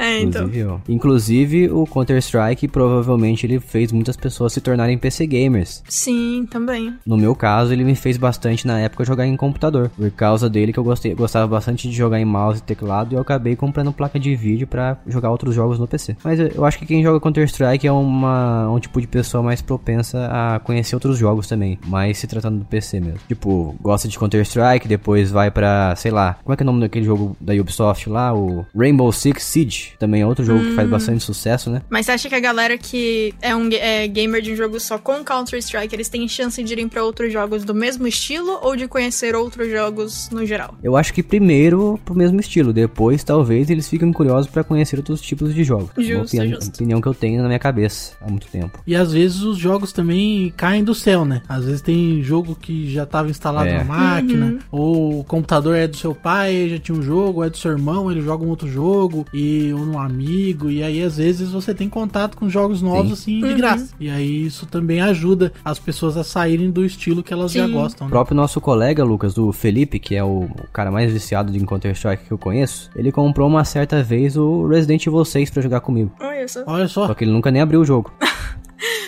É, 0.00 0.20
então. 0.20 0.44
Inclusive. 0.46 0.78
Inclusive, 0.88 1.70
o 1.72 1.84
Counter-Strike 1.84 2.68
provavelmente 2.68 3.44
ele 3.44 3.58
fez 3.58 3.90
muitas 3.90 4.16
pessoas 4.16 4.52
se 4.52 4.60
tornarem 4.60 4.96
PC 4.96 5.26
gamers. 5.26 5.82
Sim, 5.88 6.46
também. 6.48 6.94
No 7.04 7.16
meu 7.16 7.34
caso, 7.34 7.72
ele 7.72 7.82
me 7.82 7.96
fez 7.96 8.16
bastante 8.16 8.64
na 8.64 8.78
época 8.78 9.04
jogar 9.04 9.26
em 9.26 9.36
computador. 9.36 9.90
Por 9.96 10.08
causa 10.12 10.48
dele 10.48 10.72
que 10.72 10.78
eu 10.78 10.84
gostei, 10.84 11.14
gostava 11.16 11.48
bastante 11.48 11.88
de 11.90 11.96
jogar 11.96 12.20
em 12.20 12.24
mouse 12.24 12.60
e 12.60 12.62
teclado 12.62 13.12
e 13.12 13.16
eu 13.16 13.20
acabei 13.20 13.56
comprando 13.56 13.92
placa 13.92 14.20
de 14.20 14.36
vídeo 14.36 14.68
pra 14.68 14.98
jogar 15.04 15.30
outros 15.32 15.52
jogos 15.52 15.80
no 15.80 15.88
PC. 15.88 16.16
Mas 16.22 16.38
eu- 16.38 16.64
acho 16.64 16.78
que 16.78 16.86
quem 16.86 17.02
joga 17.02 17.18
Counter-Strike 17.18 17.84
é 17.84 17.90
uma, 17.90 18.70
um 18.70 18.78
tipo 18.78 19.00
de 19.00 19.08
pessoa 19.08 19.42
mais 19.42 19.60
propensa 19.60 20.28
a 20.30 20.60
conhecer 20.60 20.94
outros 20.94 21.18
jogos 21.18 21.48
também, 21.48 21.76
mas 21.86 22.18
se 22.18 22.28
tratando 22.28 22.60
do 22.60 22.64
PC 22.64 23.00
mesmo. 23.00 23.18
Tipo, 23.26 23.74
gosta 23.80 24.06
de 24.06 24.16
Counter-Strike, 24.16 24.86
depois 24.86 25.28
vai 25.28 25.50
pra, 25.50 25.92
sei 25.96 26.12
lá, 26.12 26.36
como 26.44 26.54
é 26.54 26.56
que 26.56 26.62
é 26.62 26.64
o 26.64 26.66
nome 26.66 26.77
daquele 26.80 27.04
jogo 27.04 27.36
da 27.40 27.52
Ubisoft 27.54 28.08
lá? 28.08 28.34
O 28.34 28.64
Rainbow 28.76 29.10
Six 29.12 29.42
Siege. 29.42 29.92
Também 29.98 30.22
é 30.22 30.26
outro 30.26 30.44
jogo 30.44 30.60
que 30.64 30.74
faz 30.74 30.88
bastante 30.88 31.22
sucesso, 31.24 31.70
né? 31.70 31.82
Mas 31.90 32.06
você 32.06 32.12
acha 32.12 32.28
que 32.28 32.34
a 32.34 32.40
galera 32.40 32.76
que 32.78 33.34
é 33.40 33.54
um 33.54 33.68
é, 33.72 34.06
gamer 34.08 34.40
de 34.42 34.52
um 34.52 34.56
jogo 34.56 34.78
só 34.80 34.98
com 34.98 35.24
Counter-Strike, 35.24 35.94
eles 35.94 36.08
têm 36.08 36.26
chance 36.28 36.62
de 36.62 36.72
irem 36.72 36.88
pra 36.88 37.02
outros 37.04 37.32
jogos 37.32 37.64
do 37.64 37.74
mesmo 37.74 38.06
estilo 38.06 38.58
ou 38.62 38.76
de 38.76 38.86
conhecer 38.88 39.34
outros 39.34 39.70
jogos 39.70 40.28
no 40.30 40.44
geral? 40.46 40.74
Eu 40.82 40.96
acho 40.96 41.12
que 41.12 41.22
primeiro 41.22 41.98
pro 42.04 42.14
mesmo 42.14 42.38
estilo, 42.40 42.72
depois 42.72 43.22
talvez 43.24 43.70
eles 43.70 43.88
fiquem 43.88 44.12
curiosos 44.12 44.50
pra 44.50 44.62
conhecer 44.64 44.96
outros 44.96 45.20
tipos 45.20 45.54
de 45.54 45.64
jogos. 45.64 45.90
Uma 45.96 46.04
Justo, 46.04 46.36
opini- 46.36 46.54
justo. 46.54 46.74
opinião 46.74 47.00
que 47.00 47.08
eu 47.08 47.14
tenho 47.14 47.40
na 47.42 47.48
minha 47.48 47.58
cabeça 47.58 48.12
há 48.20 48.28
muito 48.30 48.46
tempo. 48.48 48.80
E 48.86 48.94
às 48.94 49.12
vezes 49.12 49.40
os 49.42 49.56
jogos 49.58 49.92
também 49.92 50.52
caem 50.56 50.82
do 50.84 50.94
céu, 50.94 51.24
né? 51.24 51.42
Às 51.48 51.64
vezes 51.64 51.80
tem 51.82 52.22
jogo 52.22 52.54
que 52.60 52.90
já 52.92 53.02
estava 53.04 53.28
instalado 53.30 53.68
É. 53.68 53.78
na 53.78 53.84
máquina, 53.84 54.58
ou 54.70 55.20
o 55.20 55.24
computador 55.24 55.76
é 55.76 55.86
do 55.86 55.96
seu 55.96 56.14
pai, 56.14 56.67
já 56.70 56.78
tinha 56.78 56.96
um 56.96 57.02
jogo, 57.02 57.42
é 57.44 57.50
do 57.50 57.56
seu 57.56 57.70
irmão, 57.72 58.10
ele 58.10 58.20
joga 58.20 58.44
um 58.44 58.48
outro 58.48 58.68
jogo, 58.68 59.26
e 59.32 59.72
ou 59.72 59.80
um 59.80 59.98
amigo, 59.98 60.70
e 60.70 60.82
aí 60.82 61.02
às 61.02 61.16
vezes 61.16 61.50
você 61.50 61.74
tem 61.74 61.88
contato 61.88 62.36
com 62.36 62.48
jogos 62.48 62.80
novos 62.82 63.12
assim 63.12 63.40
de 63.40 63.54
graça. 63.54 63.94
E 64.00 64.08
aí 64.10 64.46
isso 64.46 64.66
também 64.66 65.00
ajuda 65.00 65.52
as 65.64 65.78
pessoas 65.78 66.16
a 66.16 66.24
saírem 66.24 66.70
do 66.70 66.84
estilo 66.84 67.22
que 67.22 67.32
elas 67.32 67.52
já 67.52 67.66
Sim. 67.66 67.72
gostam. 67.72 68.06
O 68.06 68.08
Né? 68.08 68.12
próprio 68.12 68.36
nosso 68.36 68.60
colega, 68.60 69.04
Lucas, 69.04 69.34
do 69.34 69.52
Felipe, 69.52 69.98
que 69.98 70.14
é 70.14 70.22
o, 70.24 70.42
o 70.44 70.66
cara 70.72 70.90
mais 70.90 71.12
viciado 71.12 71.52
de 71.52 71.58
Counter-Strike 71.60 72.24
que 72.24 72.32
eu 72.32 72.38
conheço, 72.38 72.90
ele 72.96 73.10
comprou 73.12 73.48
uma 73.48 73.64
certa 73.64 74.02
vez 74.02 74.36
o 74.36 74.66
Resident 74.66 75.06
Evil 75.06 75.24
6 75.24 75.50
pra 75.50 75.62
jogar 75.62 75.80
comigo. 75.80 76.10
Olha 76.20 76.48
só. 76.48 76.62
Olha 76.66 76.88
só, 76.88 77.06
Só 77.06 77.14
que 77.14 77.24
ele 77.24 77.30
nunca 77.32 77.50
nem 77.50 77.60
abriu 77.62 77.80
o 77.80 77.84
jogo. 77.84 78.12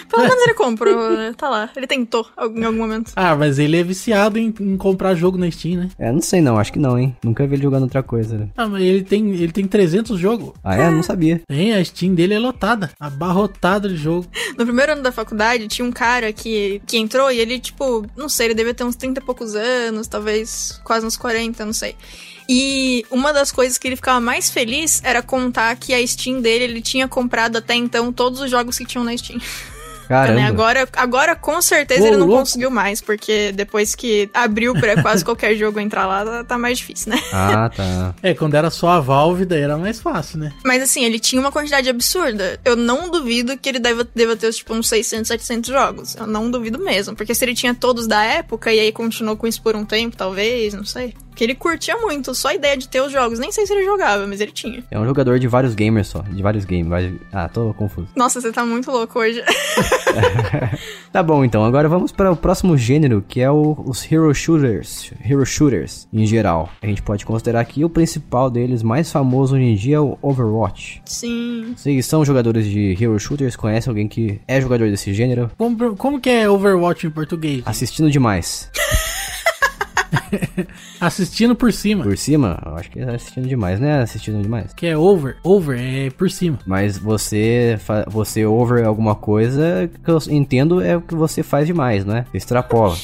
Pelo 0.09 0.23
menos 0.23 0.43
ele 0.43 0.55
comprou, 0.55 1.11
né? 1.17 1.33
Tá 1.37 1.49
lá. 1.49 1.71
Ele 1.77 1.87
tentou 1.87 2.27
em 2.55 2.65
algum 2.65 2.79
momento. 2.79 3.13
ah, 3.17 3.37
mas 3.37 3.59
ele 3.59 3.77
é 3.79 3.83
viciado 3.83 4.39
em, 4.39 4.53
em 4.61 4.77
comprar 4.77 5.15
jogo 5.15 5.39
na 5.39 5.51
Steam, 5.51 5.81
né? 5.81 5.89
É, 5.99 6.11
não 6.13 6.21
sei 6.21 6.41
não, 6.41 6.59
acho 6.59 6.73
que 6.73 6.79
não, 6.79 6.99
hein? 6.99 7.17
Nunca 7.23 7.47
vi 7.47 7.55
ele 7.55 7.63
jogando 7.63 7.83
outra 7.85 8.03
coisa. 8.03 8.37
né? 8.39 8.49
Ah, 8.57 8.67
mas 8.67 8.83
ele 8.83 9.03
tem, 9.03 9.31
ele 9.35 9.53
tem 9.53 9.67
300 9.67 10.19
jogos. 10.19 10.53
Ah, 10.65 10.75
é? 10.77 10.91
Não 10.91 11.03
sabia. 11.03 11.41
Tem, 11.47 11.75
a 11.75 11.85
Steam 11.85 12.15
dele 12.15 12.35
é 12.35 12.39
lotada, 12.39 12.91
abarrotada 12.99 13.89
de 13.89 13.97
jogo. 13.97 14.27
No 14.59 14.65
primeiro 14.65 14.93
ano 14.93 15.03
da 15.03 15.13
faculdade, 15.13 15.69
tinha 15.69 15.87
um 15.87 15.93
cara 15.93 16.33
que, 16.33 16.81
que 16.87 16.97
entrou 16.99 17.31
e 17.31 17.39
ele, 17.39 17.59
tipo, 17.61 18.05
não 18.17 18.29
sei, 18.29 18.49
ele 18.49 18.55
devia 18.55 18.75
ter 18.75 18.85
uns 18.85 18.97
30 18.97 19.21
e 19.21 19.25
poucos 19.25 19.55
anos, 19.55 20.09
talvez 20.09 20.81
quase 20.85 21.07
uns 21.07 21.17
40, 21.17 21.65
não 21.65 21.73
sei. 21.73 21.95
E 22.53 23.07
uma 23.13 23.33
das 23.33 23.53
coisas 23.53 23.79
que 23.79 23.87
ele 23.87 23.95
ficava 23.95 24.21
mais 24.21 24.51
feliz 24.51 25.01
era 25.05 25.23
contar 25.23 25.77
que 25.77 25.95
a 25.95 26.05
Steam 26.05 26.41
dele, 26.41 26.65
ele 26.65 26.83
tinha 26.83 27.07
comprado 27.07 27.57
até 27.59 27.77
então 27.77 28.13
todos 28.13 28.41
os 28.41 28.51
jogos 28.51 28.77
que 28.77 28.85
tinham 28.85 29.05
na 29.05 29.17
Steam. 29.17 29.39
Caramba. 30.11 30.43
Agora, 30.49 30.89
agora, 30.97 31.37
com 31.37 31.63
certeza, 31.63 32.03
Ô, 32.03 32.07
ele 32.09 32.17
não 32.17 32.27
louco. 32.27 32.41
conseguiu 32.43 32.69
mais, 32.69 33.01
porque 33.01 33.53
depois 33.53 33.95
que 33.95 34.29
abriu 34.35 34.75
pra 34.75 35.01
quase 35.01 35.25
qualquer 35.25 35.55
jogo 35.55 35.79
entrar 35.79 36.05
lá, 36.05 36.25
tá- 36.25 36.43
tá 36.43 36.59
mais 36.59 36.79
difícil, 36.79 37.13
né? 37.13 37.23
Ah, 37.33 37.71
tá. 37.73 38.13
É, 38.21 38.35
quando 38.35 38.57
era 38.57 38.71
só 38.71 38.89
a 38.89 38.99
Valve, 39.01 39.45
daí 39.45 39.61
era 39.63 39.79
mais 39.79 40.01
fácil, 40.01 40.41
né? 40.41 40.53
Mas 40.65 40.83
assim, 40.83 41.05
ele 41.05 41.21
tinha 41.21 41.41
uma 41.41 41.53
quantidade 41.53 41.89
absurda. 41.89 42.59
Eu 42.65 42.75
não 42.75 43.09
duvido 43.09 43.57
que 43.57 43.69
ele 43.69 43.79
deva, 43.79 44.03
deva 44.13 44.35
ter, 44.35 44.53
tipo, 44.53 44.75
uns 44.75 44.89
600, 44.89 45.29
700 45.29 45.71
jogos. 45.71 46.17
Eu 46.17 46.27
não 46.27 46.51
duvido 46.51 46.81
mesmo. 46.81 47.15
Porque 47.15 47.33
se 47.33 47.45
ele 47.45 47.55
tinha 47.55 47.73
todos 47.73 48.09
da 48.09 48.21
época 48.25 48.73
e 48.73 48.81
aí 48.81 48.91
continuou 48.91 49.37
com 49.37 49.47
isso 49.47 49.63
por 49.63 49.77
um 49.77 49.85
tempo, 49.85 50.17
talvez, 50.17 50.75
não 50.75 50.85
sei. 50.85 51.15
Porque 51.31 51.45
ele 51.45 51.55
curtia 51.55 51.97
muito, 51.97 52.35
só 52.35 52.49
a 52.49 52.55
ideia 52.55 52.77
de 52.77 52.87
ter 52.89 53.01
os 53.01 53.11
jogos. 53.11 53.39
Nem 53.39 53.51
sei 53.51 53.67
se 53.67 53.73
ele 53.73 53.85
jogava, 53.85 54.27
mas 54.27 54.41
ele 54.41 54.53
tinha. 54.53 54.85
É 54.91 54.99
um 54.99 55.07
jogador 55.07 55.39
de 55.39 55.49
vários 55.49 55.75
gamers 55.75 56.09
só. 56.09 56.21
De 56.23 56.43
vários 56.43 56.65
games. 56.65 56.87
vários- 56.89 57.15
Ah, 57.33 57.49
tô 57.49 57.73
confuso. 57.75 58.09
Nossa, 58.15 58.41
você 58.41 58.53
tá 58.53 58.65
muito 58.67 58.91
louco 58.91 59.19
hoje. 59.19 59.43
Tá 61.13 61.23
bom, 61.25 61.45
então. 61.45 61.65
Agora 61.65 61.89
vamos 61.89 62.13
para 62.13 62.31
o 62.31 62.37
próximo 62.37 62.77
gênero, 62.77 63.25
que 63.27 63.41
é 63.41 63.51
o- 63.51 63.77
os 63.85 64.05
Hero 64.11 64.33
Shooters. 64.33 65.13
Hero 65.25 65.45
Shooters, 65.45 66.07
em 66.13 66.25
geral. 66.25 66.69
A 66.81 66.87
gente 66.87 67.03
pode 67.03 67.27
considerar 67.27 67.65
que 67.65 67.85
o 67.85 67.91
principal 67.91 68.49
deles, 68.49 68.81
mais 68.83 69.11
famoso 69.11 69.57
hoje 69.57 69.65
em 69.65 69.75
dia, 69.75 69.97
é 69.97 70.01
o 70.01 70.17
Overwatch. 70.23 71.03
Sim. 71.05 71.75
Vocês 71.77 72.07
são 72.07 72.25
jogadores 72.25 72.65
de 72.65 72.97
Hero 73.01 73.19
Shooters? 73.19 73.57
Conhecem 73.57 73.91
alguém 73.91 74.07
que 74.07 74.41
é 74.47 74.61
jogador 74.61 74.89
desse 74.89 75.13
gênero? 75.13 75.51
Como, 75.59 75.97
como 75.97 76.21
que 76.21 76.31
é 76.31 76.49
Overwatch 76.49 77.07
em 77.07 77.11
português? 77.11 77.63
Assistindo 77.67 78.09
demais. 78.11 78.71
Assistindo 81.01 81.55
por 81.55 81.73
cima. 81.73 82.05
Por 82.05 82.17
cima, 82.17 82.61
eu 82.65 82.77
acho 82.77 82.91
que 82.91 83.01
é 83.01 83.15
assistindo 83.15 83.49
demais, 83.49 83.81
né? 83.81 84.01
Assistindo 84.03 84.43
demais. 84.43 84.73
Que 84.75 84.87
é 84.87 84.97
over. 84.97 85.37
Over 85.43 85.79
é 85.79 86.11
por 86.11 86.31
cima. 86.31 86.59
Mas 86.67 86.99
você, 86.99 87.79
você 88.09 88.45
over 88.45 88.85
alguma 88.85 89.15
coisa 89.15 89.91
que 90.03 90.11
eu 90.11 90.19
entendo 90.29 90.81
é 90.81 90.97
o 90.97 91.01
que 91.01 91.15
você 91.15 91.43
faz 91.43 91.67
demais, 91.67 92.07
é? 92.07 92.25
Você 92.31 92.37
extrapola. 92.37 92.97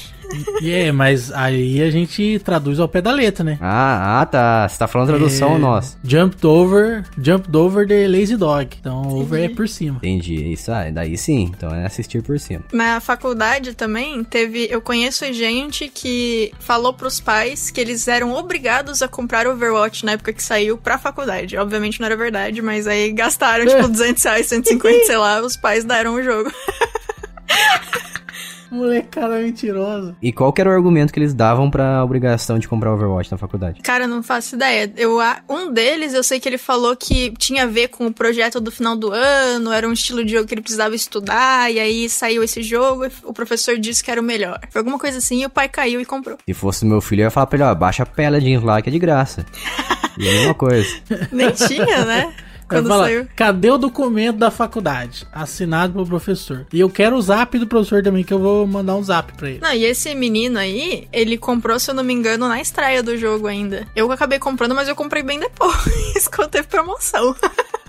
E 0.61 0.73
é, 0.73 0.93
mas 0.93 1.33
aí 1.33 1.83
a 1.83 1.91
gente 1.91 2.41
traduz 2.45 2.79
ao 2.81 2.89
pé 2.89 3.01
da 3.01 3.13
letra, 3.13 3.45
né? 3.45 3.59
Ah, 3.61 4.21
ah, 4.21 4.27
tá. 4.27 4.69
Você 4.69 4.79
tá 4.79 4.87
falando 4.87 5.09
tradução 5.09 5.57
É, 5.57 5.59
nossa. 5.59 5.97
Jumped 6.03 6.45
over, 6.47 7.05
jumped 7.19 7.55
over 7.57 7.87
the 7.87 8.07
lazy 8.09 8.37
dog. 8.37 8.77
Então 8.81 9.09
over 9.09 9.43
é 9.45 9.49
por 9.49 9.69
cima. 9.69 9.99
Entendi. 9.99 10.53
Isso 10.53 10.71
aí, 10.73 10.93
daí 10.93 11.17
sim. 11.17 11.51
Então 11.57 11.75
é 11.75 11.87
assistir 11.87 12.23
por 12.23 12.39
cima. 12.39 12.65
Na 12.73 13.01
faculdade 13.01 13.75
também 13.75 14.23
teve. 14.25 14.67
Eu 14.71 14.81
conheço 14.81 15.31
gente 15.33 15.89
que 15.89 16.53
falou 16.59 16.93
pros 16.93 17.21
pais 17.21 17.71
que 17.71 17.81
eles 17.81 18.09
eram 18.09 18.33
obrigados 18.33 19.03
a 19.03 19.09
comprar 19.09 19.47
Overwatch 19.47 20.05
na 20.05 20.13
época 20.13 20.33
que 20.33 20.43
saiu 20.43 20.77
pra 20.77 20.99
faculdade. 20.99 21.57
Obviamente 21.57 22.01
não 22.01 22.07
era 22.07 22.17
verdade, 22.17 22.61
mas 22.63 22.87
aí 22.87 23.13
gastaram 23.13 23.67
tipo 23.67 23.89
200 23.89 24.23
reais, 24.23 24.47
150, 24.47 25.05
sei 25.05 25.17
lá, 25.17 25.41
os 25.41 25.57
pais 25.57 25.85
deram 25.85 26.15
o 26.15 26.23
jogo. 26.23 26.51
Molecada 28.77 29.39
mentirosa. 29.39 30.15
E 30.21 30.33
qual 30.33 30.53
que 30.53 30.61
era 30.61 30.71
o 30.71 30.73
argumento 30.73 31.13
que 31.13 31.19
eles 31.19 31.33
davam 31.35 31.71
pra 31.71 32.05
obrigação 32.05 32.59
de 32.59 32.69
comprar 32.69 32.93
Overwatch 32.93 33.31
na 33.33 33.39
faculdade? 33.39 33.81
Cara, 33.83 34.07
não 34.07 34.23
faço 34.23 34.55
ideia. 34.57 34.93
Eu, 34.97 35.21
a- 35.21 35.39
um 35.49 35.73
deles, 35.73 36.13
eu 36.15 36.23
sei 36.23 36.39
que 36.39 36.49
ele 36.49 36.59
falou 36.59 36.95
que 36.97 37.33
tinha 37.39 37.63
a 37.65 37.67
ver 37.67 37.89
com 37.89 38.07
o 38.07 38.13
projeto 38.13 38.61
do 38.61 38.71
final 38.71 38.97
do 38.97 39.11
ano, 39.13 39.73
era 39.73 39.89
um 39.89 39.93
estilo 39.93 40.25
de 40.25 40.33
jogo 40.33 40.47
que 40.47 40.55
ele 40.55 40.61
precisava 40.63 40.95
estudar, 40.95 41.73
e 41.73 41.79
aí 41.81 42.09
saiu 42.09 42.43
esse 42.43 42.63
jogo 42.63 43.07
e 43.07 43.11
o 43.25 43.33
professor 43.33 43.79
disse 43.79 44.03
que 44.05 44.11
era 44.11 44.21
o 44.21 44.25
melhor. 44.25 44.61
Foi 44.71 44.81
alguma 44.81 44.99
coisa 44.99 45.19
assim 45.19 45.43
e 45.43 45.47
o 45.47 45.51
pai 45.51 45.69
caiu 45.69 46.01
e 46.01 46.05
comprou. 46.05 46.37
Se 46.47 46.55
fosse 46.55 46.85
meu 46.85 47.01
filho, 47.01 47.21
eu 47.23 47.25
ia 47.25 47.31
falar 47.31 47.47
pra 47.47 47.57
ele, 47.57 47.65
ó, 47.65 47.75
baixa 47.75 48.03
a 48.03 48.07
Paladins 48.07 48.63
lá 48.63 48.81
que 48.83 48.89
é 48.89 48.93
de 48.93 48.99
graça. 48.99 49.45
E 50.19 50.27
é 50.27 50.31
a 50.31 50.35
mesma 50.35 50.55
coisa. 50.55 50.89
Nem 51.31 51.51
tinha, 51.51 52.05
né? 52.07 52.33
Quando 52.69 52.89
Fala, 52.89 53.05
saiu. 53.05 53.29
cadê 53.37 53.71
o 53.71 53.79
documento 53.79 54.39
da 54.39 54.51
faculdade? 54.51 55.27
Assinado 55.33 55.93
pelo 55.93 56.07
professor. 56.07 56.67
E 56.73 56.81
eu 56.81 56.91
quero 56.91 57.17
o 57.17 57.23
zap 57.23 57.57
do 57.59 57.67
professor 57.67 58.03
também, 58.03 58.25
que 58.25 58.33
eu 58.35 58.39
vou 58.39 58.67
mandar 58.67 58.97
um 58.97 59.03
zap 59.03 59.33
pra 59.35 59.51
ele. 59.51 59.61
Não, 59.61 59.73
e 59.73 59.85
esse 59.85 60.15
menino 60.15 60.59
aí, 60.59 61.07
ele 61.13 61.39
comprou, 61.39 61.79
se 61.79 61.91
eu 61.91 61.95
não 61.95 62.03
me 62.03 62.13
engano, 62.13 62.49
na 62.49 62.61
estreia 62.61 63.03
do 63.03 63.17
jogo 63.17 63.47
ainda. 63.47 63.87
Eu 63.95 64.11
acabei 64.11 64.39
comprando, 64.39 64.75
mas 64.75 64.89
eu 64.89 64.97
comprei 64.97 65.23
bem 65.23 65.39
depois, 65.39 66.27
quando 66.35 66.51
teve 66.51 66.67
promoção. 66.67 67.35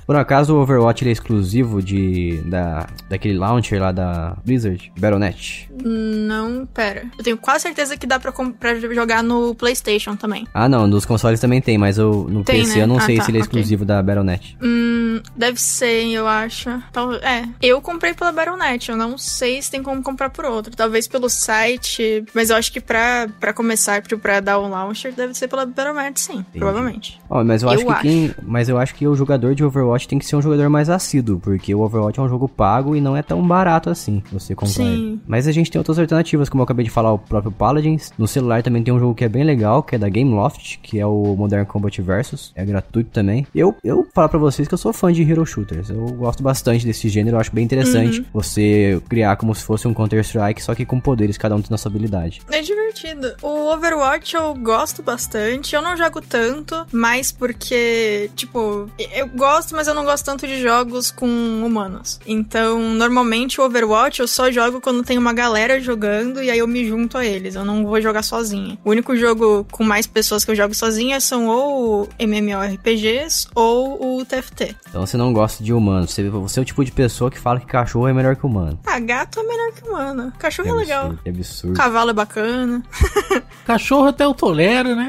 Por 0.08 0.16
acaso, 0.16 0.56
o 0.56 0.62
Overwatch 0.62 1.06
é 1.06 1.12
exclusivo 1.12 1.82
de, 1.84 2.42
da, 2.46 2.88
daquele 3.10 3.38
launcher 3.38 3.82
lá 3.82 3.92
da 3.92 4.38
Blizzard, 4.46 4.90
Battle.net. 4.98 5.70
não, 5.84 6.66
pera. 6.66 7.04
Eu 7.18 7.24
tenho 7.26 7.38
quase 7.38 7.64
certeza 7.64 7.98
que 7.98 8.08
dá 8.08 8.18
pra, 8.18 8.32
pra 8.32 8.76
jogar 8.80 9.22
no 9.22 9.54
PlayStation 9.54 10.16
também. 10.16 10.48
Ah, 10.54 10.70
não, 10.70 10.88
nos 10.88 11.06
consoles 11.06 11.42
também 11.42 11.60
tem, 11.62 11.78
mas 11.78 11.98
eu, 11.98 12.26
no 12.30 12.42
Tem, 12.44 12.62
PC 12.62 12.78
né? 12.78 12.84
eu 12.84 12.88
não 12.88 12.98
Ah, 12.98 13.02
sei 13.02 13.18
tá, 13.18 13.24
se 13.26 13.32
ele 13.32 13.40
é 13.40 13.42
ok. 13.42 13.48
exclusivo 13.50 13.84
da 13.84 14.02
Battle.net. 14.02 14.58
Hum, 14.64 15.20
deve 15.36 15.60
ser, 15.60 16.06
eu 16.08 16.26
acho. 16.26 16.70
É, 16.70 17.46
eu 17.62 17.82
comprei 17.82 18.14
pela 18.14 18.32
Battle.net, 18.32 18.90
eu 18.90 18.96
não 18.96 19.18
sei 19.18 19.62
se 19.62 19.70
tem 19.70 19.84
como 19.84 20.02
comprar 20.02 20.30
por 20.30 20.46
outro. 20.46 20.74
Talvez 20.74 21.06
pelo 21.06 21.30
site, 21.30 22.24
mas 22.34 22.50
eu 22.50 22.56
acho 22.56 22.72
que 22.72 22.80
pra, 22.80 23.28
pra 23.42 23.52
começar, 23.52 24.02
tipo, 24.02 24.18
pra 24.22 24.40
dar 24.40 24.58
um 24.60 24.70
launcher, 24.70 25.12
deve 25.14 25.34
ser 25.34 25.50
pela 25.50 25.66
Battle.net, 25.66 26.18
sim, 26.20 26.46
provavelmente. 26.58 27.20
Ó, 27.30 27.44
mas 27.44 27.62
eu, 27.62 27.70
Eu 27.70 27.90
acho 27.92 28.02
que 28.02 28.08
quem, 28.08 28.36
mas 28.44 28.70
eu 28.70 28.78
acho 28.78 28.96
que 28.96 29.06
o 29.06 29.14
jogador 29.14 29.54
de 29.54 29.66
Overwatch 29.66 29.97
tem 30.06 30.20
que 30.20 30.26
ser 30.26 30.36
um 30.36 30.42
jogador 30.42 30.70
mais 30.70 30.90
assíduo, 30.90 31.40
porque 31.40 31.74
o 31.74 31.80
Overwatch 31.80 32.20
é 32.20 32.24
um 32.24 32.28
jogo 32.30 32.50
pago 32.50 32.96
e 32.96 33.02
não 33.02 33.16
é 33.16 33.22
tão 33.22 33.42
barato 33.46 33.90
assim, 33.90 34.22
você 34.32 34.54
comprar 34.54 34.74
Sim. 34.74 35.22
Mas 35.26 35.48
a 35.48 35.52
gente 35.52 35.72
tem 35.72 35.80
outras 35.80 35.98
alternativas, 35.98 36.50
como 36.50 36.62
eu 36.62 36.66
acabei 36.66 36.84
de 36.84 36.92
falar, 36.92 37.14
o 37.14 37.18
próprio 37.18 37.52
Paladins. 37.52 38.12
No 38.18 38.28
celular 38.28 38.62
também 38.62 38.84
tem 38.84 38.94
um 38.94 39.00
jogo 39.00 39.16
que 39.16 39.24
é 39.24 39.30
bem 39.30 39.44
legal, 39.44 39.82
que 39.82 39.96
é 39.96 39.98
da 39.98 40.10
Gameloft, 40.10 40.80
que 40.84 41.00
é 41.00 41.06
o 41.06 41.36
Modern 41.38 41.66
Combat 41.66 42.02
Versus, 42.02 42.52
é 42.56 42.66
gratuito 42.66 43.12
também. 43.12 43.48
Eu 43.56 43.76
eu 43.84 44.06
falo 44.14 44.30
pra 44.30 44.40
vocês 44.40 44.68
que 44.68 44.74
eu 44.74 44.78
sou 44.78 44.92
fã 44.92 45.12
de 45.12 45.24
Hero 45.24 45.46
Shooters. 45.46 45.90
Eu 45.90 46.06
gosto 46.08 46.44
bastante 46.44 46.86
desse 46.86 47.08
gênero, 47.10 47.38
eu 47.38 47.42
acho 47.42 47.54
bem 47.54 47.64
interessante 47.64 48.26
você 48.34 49.02
criar 49.08 49.36
como 49.38 49.54
se 49.54 49.64
fosse 49.64 49.88
um 49.88 49.94
Counter-Strike, 49.94 50.62
só 50.62 50.76
que 50.76 50.86
com 50.86 51.00
poderes, 51.00 51.38
cada 51.38 51.56
um 51.56 51.62
tem 51.62 51.74
a 51.74 51.78
sua 51.78 51.90
habilidade. 51.90 52.42
É 52.52 52.62
divertido. 52.62 53.36
O 53.42 53.72
Overwatch 53.74 54.36
eu 54.36 54.54
gosto 54.56 55.02
bastante. 55.02 55.76
Eu 55.76 55.82
não 55.82 55.96
jogo 55.96 56.22
tanto, 56.22 56.86
mas 56.92 57.32
porque, 57.32 58.30
tipo, 58.36 58.90
eu 58.98 59.28
gosto, 59.28 59.76
mas 59.76 59.87
eu 59.88 59.94
não 59.94 60.06
gosto 60.06 60.26
tanto 60.26 60.46
de 60.48 60.62
jogos 60.62 61.12
com 61.12 61.26
humanos. 61.66 62.20
Então, 62.26 62.80
normalmente 62.94 63.60
o 63.60 63.64
Overwatch 63.66 64.20
eu 64.20 64.28
só 64.28 64.52
jogo 64.52 64.80
quando 64.82 65.04
tem 65.04 65.18
uma 65.18 65.34
galera 65.34 65.80
jogando 65.80 66.42
e 66.44 66.50
aí 66.52 66.60
eu 66.60 66.68
me 66.68 66.88
junto 66.88 67.18
a 67.18 67.26
eles. 67.26 67.56
Eu 67.56 67.66
não 67.66 67.86
vou 67.86 68.00
jogar 68.02 68.24
sozinha. 68.24 68.78
O 68.84 68.90
único 68.92 69.16
jogo 69.16 69.66
com 69.72 69.84
mais 69.84 70.06
pessoas 70.06 70.44
que 70.46 70.52
eu 70.52 70.56
jogo 70.56 70.74
sozinha 70.74 71.20
são 71.20 71.48
ou 71.48 72.08
MMORPGs 72.20 73.48
ou 73.56 74.20
o 74.20 74.26
TFT. 74.26 74.76
Então 74.90 75.06
você 75.06 75.18
não 75.18 75.32
gosta 75.34 75.64
de 75.64 75.74
humanos, 75.74 76.12
você, 76.12 76.30
você 76.30 76.60
é 76.60 76.62
o 76.62 76.66
tipo 76.66 76.84
de 76.84 76.92
pessoa 76.92 77.30
que 77.32 77.40
fala 77.40 77.60
que 77.60 77.66
cachorro 77.66 78.08
é 78.08 78.14
melhor 78.14 78.36
que 78.36 78.46
humano. 78.46 78.80
Ah, 78.86 79.00
gato 79.00 79.40
é 79.40 79.44
melhor 79.44 79.72
que 79.74 79.88
humano. 79.88 80.34
Cachorro 80.38 80.68
Que 80.68 80.74
é 80.74 80.78
legal. 80.78 81.06
absurdo, 81.06 81.24
que 81.24 81.30
absurdo. 81.30 81.78
Cavalo 81.78 82.10
é 82.10 82.14
bacana. 82.14 82.84
Cachorro 83.66 84.08
até 84.08 84.24
eu 84.26 84.34
tolero, 84.34 84.96
né? 84.96 85.08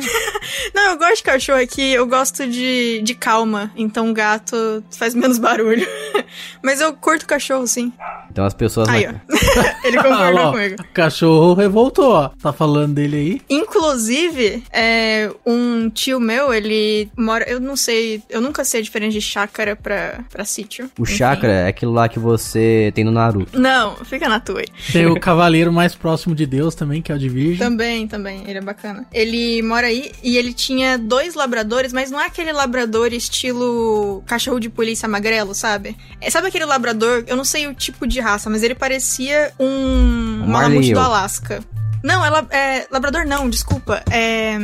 Não, 0.74 0.90
eu 0.92 0.98
gosto 0.98 1.16
de 1.16 1.22
cachorro 1.22 1.60
aqui, 1.60 1.92
eu 1.92 2.06
gosto 2.06 2.46
de, 2.46 3.00
de 3.02 3.14
calma, 3.14 3.70
então 3.76 4.12
gato 4.12 4.56
faz 4.96 5.14
menos 5.14 5.38
barulho. 5.38 5.86
Mas 6.62 6.80
eu 6.80 6.92
curto 6.94 7.26
cachorro, 7.26 7.66
sim. 7.66 7.92
Então 8.30 8.44
as 8.44 8.54
pessoas. 8.54 8.88
Aí, 8.88 9.06
ó. 9.06 9.12
Ele 9.84 9.96
concordou 9.96 10.52
comigo. 10.52 10.76
cachorro 10.92 11.54
revoltou, 11.54 12.12
ó. 12.12 12.28
Tá 12.40 12.52
falando 12.52 12.94
dele 12.94 13.16
aí? 13.16 13.42
Inclusive, 13.48 14.62
é, 14.72 15.30
um 15.46 15.88
tio 15.90 16.20
meu, 16.20 16.52
ele 16.52 17.10
mora. 17.16 17.48
Eu 17.48 17.60
não 17.60 17.76
sei, 17.76 18.22
eu 18.28 18.40
nunca 18.40 18.64
sei 18.64 18.80
a 18.80 18.82
diferença 18.82 19.12
de 19.12 19.20
chácara 19.20 19.76
pra, 19.76 20.20
pra 20.30 20.44
sítio. 20.44 20.90
O 20.98 21.02
Enfim. 21.02 21.14
chakra 21.16 21.50
é 21.52 21.68
aquilo 21.68 21.92
lá 21.92 22.08
que 22.08 22.18
você 22.18 22.92
tem 22.94 23.04
no 23.04 23.10
Naruto. 23.10 23.58
Não, 23.58 23.96
fica 24.04 24.28
na 24.28 24.40
tua 24.40 24.60
aí. 24.60 24.66
Tem 24.92 25.06
o 25.06 25.18
cavaleiro 25.18 25.72
mais 25.72 25.94
próximo 25.94 26.34
de 26.34 26.46
Deus 26.46 26.74
também, 26.74 27.00
que 27.02 27.12
é 27.12 27.14
o 27.14 27.18
de 27.18 27.28
Virgem. 27.28 27.58
Também, 27.58 28.06
também, 28.06 28.42
ele 28.46 28.58
é 28.58 28.62
bacana. 28.62 29.06
Ele 29.12 29.62
mora 29.62 29.86
aí 29.86 30.12
e 30.22 30.36
ele 30.36 30.52
tinha 30.52 30.98
dois 30.98 31.34
labradores, 31.34 31.92
mas 31.92 32.10
não 32.10 32.20
é 32.20 32.26
aquele 32.26 32.52
labrador 32.52 33.12
estilo 33.12 34.22
cachorro 34.26 34.47
de 34.60 34.70
polícia 34.70 35.08
magrelo, 35.08 35.54
sabe? 35.54 35.96
É, 36.20 36.30
sabe 36.30 36.46
aquele 36.46 36.64
labrador? 36.64 37.24
Eu 37.26 37.36
não 37.36 37.44
sei 37.44 37.66
o 37.66 37.74
tipo 37.74 38.06
de 38.06 38.20
raça, 38.20 38.48
mas 38.48 38.62
ele 38.62 38.74
parecia 38.74 39.52
um 39.58 40.42
Um 40.44 40.46
malamute 40.46 40.92
do. 40.92 41.00
Alasca. 41.00 41.60
Não, 42.02 42.24
é, 42.24 42.30
la- 42.30 42.46
é 42.50 42.86
labrador 42.90 43.26
não, 43.26 43.48
desculpa. 43.48 44.02
É 44.10 44.56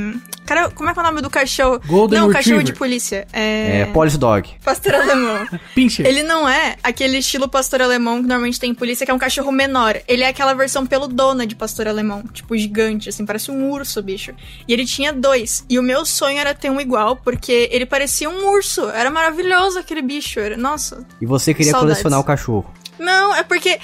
Cara, 0.47 0.69
como 0.69 0.91
é 0.91 0.93
que 0.93 0.99
é 0.99 1.03
o 1.03 1.07
nome 1.07 1.23
do 1.23 1.31
cachorro? 1.31 1.81
Golden 1.87 2.19
não, 2.21 2.27
Retriever. 2.29 2.35
cachorro 2.61 2.63
de 2.63 2.73
polícia. 2.75 3.27
É, 3.33 3.81
É, 3.81 3.87
Police 3.87 4.19
Dog. 4.19 4.51
pastor 4.63 4.95
alemão. 4.95 5.47
Pinscher. 5.75 6.05
Ele 6.05 6.23
não 6.23 6.47
é 6.47 6.77
aquele 6.83 7.17
estilo 7.17 7.49
pastor 7.49 7.81
alemão 7.81 8.21
que 8.21 8.29
normalmente 8.29 8.61
tem 8.61 8.71
em 8.71 8.75
polícia, 8.75 9.07
que 9.07 9.11
é 9.11 9.15
um 9.15 9.19
cachorro 9.19 9.51
menor. 9.51 9.99
Ele 10.07 10.23
é 10.23 10.29
aquela 10.29 10.53
versão 10.53 10.85
peludona 10.85 11.47
de 11.47 11.55
pastor 11.57 11.89
alemão. 11.89 12.23
Tipo, 12.31 12.55
gigante, 12.59 13.09
assim, 13.09 13.25
parece 13.25 13.51
um 13.51 13.71
urso, 13.71 14.03
bicho. 14.03 14.35
E 14.69 14.73
ele 14.75 14.85
tinha 14.85 15.15
dois. 15.15 15.65
E 15.71 15.79
o 15.79 15.83
meu 15.83 16.05
sonho 16.05 16.39
era 16.39 16.53
ter 16.53 16.69
um 16.71 16.79
igual, 16.79 17.17
porque 17.17 17.71
ele 17.73 17.87
parecia 17.87 18.29
um 18.29 18.47
urso. 18.51 18.87
Era 18.91 19.11
maravilhoso 19.11 19.79
aquele 19.79 20.03
bicho. 20.03 20.39
Era... 20.41 20.59
Nossa. 20.59 21.07
E 21.23 21.25
você 21.25 21.55
queria 21.55 21.73
Saudades. 21.73 21.95
colecionar 21.97 22.21
o 22.21 22.25
cachorro. 22.25 22.71
Não, 23.05 23.35
é 23.35 23.43
porque. 23.43 23.79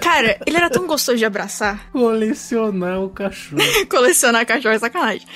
Cara, 0.00 0.38
ele 0.46 0.56
era 0.56 0.70
tão 0.70 0.86
gostoso 0.86 1.18
de 1.18 1.24
abraçar. 1.24 1.90
Colecionar 1.90 3.00
o 3.00 3.08
cachorro. 3.08 3.62
Colecionar 3.88 4.46
cachorro 4.46 4.74
é 4.74 4.78
sacanagem. 4.78 5.26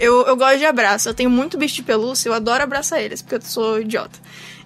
Eu, 0.00 0.26
eu 0.26 0.36
gosto 0.36 0.58
de 0.58 0.66
abraço. 0.66 1.08
Eu 1.08 1.14
tenho 1.14 1.30
muito 1.30 1.56
bicho 1.56 1.76
de 1.76 1.82
pelúcia, 1.82 2.28
eu 2.28 2.34
adoro 2.34 2.62
abraçar 2.62 3.00
eles, 3.00 3.22
porque 3.22 3.36
eu 3.36 3.42
sou 3.42 3.80
idiota. 3.80 4.18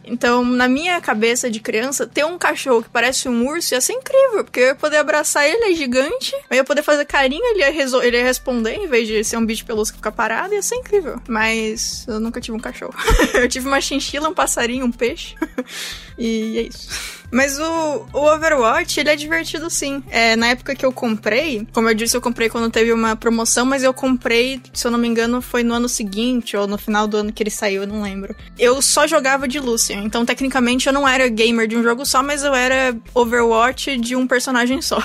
Então, 0.09 0.45
na 0.45 0.67
minha 0.69 1.01
cabeça 1.01 1.51
de 1.51 1.61
criança, 1.61 2.07
ter 2.07 2.25
um 2.25 2.39
cachorro 2.39 2.83
que 2.83 2.89
parece 2.89 3.29
um 3.29 3.47
urso 3.47 3.75
ia 3.75 3.81
ser 3.81 3.93
incrível, 3.93 4.45
porque 4.45 4.61
eu 4.61 4.67
ia 4.69 4.75
poder 4.75 4.97
abraçar 4.97 5.47
ele, 5.49 5.73
é 5.73 5.75
gigante, 5.75 6.33
eu 6.51 6.57
ia 6.57 6.65
poder 6.65 6.83
fazer 6.83 7.05
carinho, 7.05 7.45
ele 7.45 7.61
ia, 7.61 7.71
resol- 7.71 8.03
ele 8.03 8.17
ia 8.17 8.25
responder, 8.25 8.75
em 8.75 8.87
vez 8.87 9.07
de 9.07 9.23
ser 9.25 9.37
um 9.37 9.45
bicho 9.47 9.65
pelúcia 9.65 9.93
que 9.93 9.99
fica 9.99 10.11
parado, 10.13 10.55
ia 10.55 10.63
ser 10.63 10.77
incrível. 10.77 11.21
Mas 11.29 12.05
eu 12.09 12.19
nunca 12.21 12.41
tive 12.41 12.57
um 12.57 12.61
cachorro. 12.61 12.95
eu 13.35 13.49
tive 13.49 13.67
uma 13.69 13.81
chinchila, 13.81 14.29
um 14.29 14.35
passarinho, 14.35 14.85
um 14.87 14.93
peixe. 14.93 15.35
e 16.19 16.59
é 16.59 16.63
isso. 16.63 17.19
Mas 17.31 17.59
o, 17.59 18.07
o 18.15 18.19
Overwatch, 18.35 18.99
ele 18.99 19.11
é 19.11 19.17
divertido 19.17 19.69
sim. 19.69 20.03
É, 20.09 20.35
na 20.35 20.49
época 20.49 20.75
que 20.75 20.85
eu 20.85 20.91
comprei, 20.91 21.67
como 21.75 21.87
eu 21.89 21.95
disse, 21.95 22.17
eu 22.17 22.23
comprei 22.23 22.49
quando 22.49 22.71
teve 22.71 22.91
uma 22.91 23.15
promoção, 23.17 23.67
mas 23.67 23.83
eu 23.83 23.93
comprei, 23.93 24.63
se 24.73 24.87
eu 24.87 24.91
não 24.91 24.99
me 24.99 25.07
engano, 25.07 25.43
foi 25.43 25.63
no 25.63 25.75
ano 25.75 25.91
seguinte 25.91 26.57
ou 26.57 26.67
no 26.67 26.79
final 26.79 27.07
do 27.07 27.19
ano 27.19 27.31
que 27.33 27.43
ele 27.43 27.51
saiu, 27.51 27.83
eu 27.83 27.87
não 27.87 28.01
lembro. 28.03 28.35
Eu 28.59 28.81
só 28.81 29.07
jogava 29.07 29.47
de 29.47 29.61
Lucian, 29.61 29.98
então 30.05 30.25
tecnicamente 30.25 30.87
eu 30.87 30.93
não 30.93 31.07
era 31.07 31.29
gamer 31.29 31.67
de 31.67 31.77
um 31.77 31.83
jogo 31.83 32.05
só, 32.05 32.23
mas 32.23 32.43
eu 32.43 32.55
era 32.55 32.97
Overwatch 33.15 33.97
de 33.99 34.17
um 34.17 34.27
personagem 34.27 34.81
só. 34.83 34.99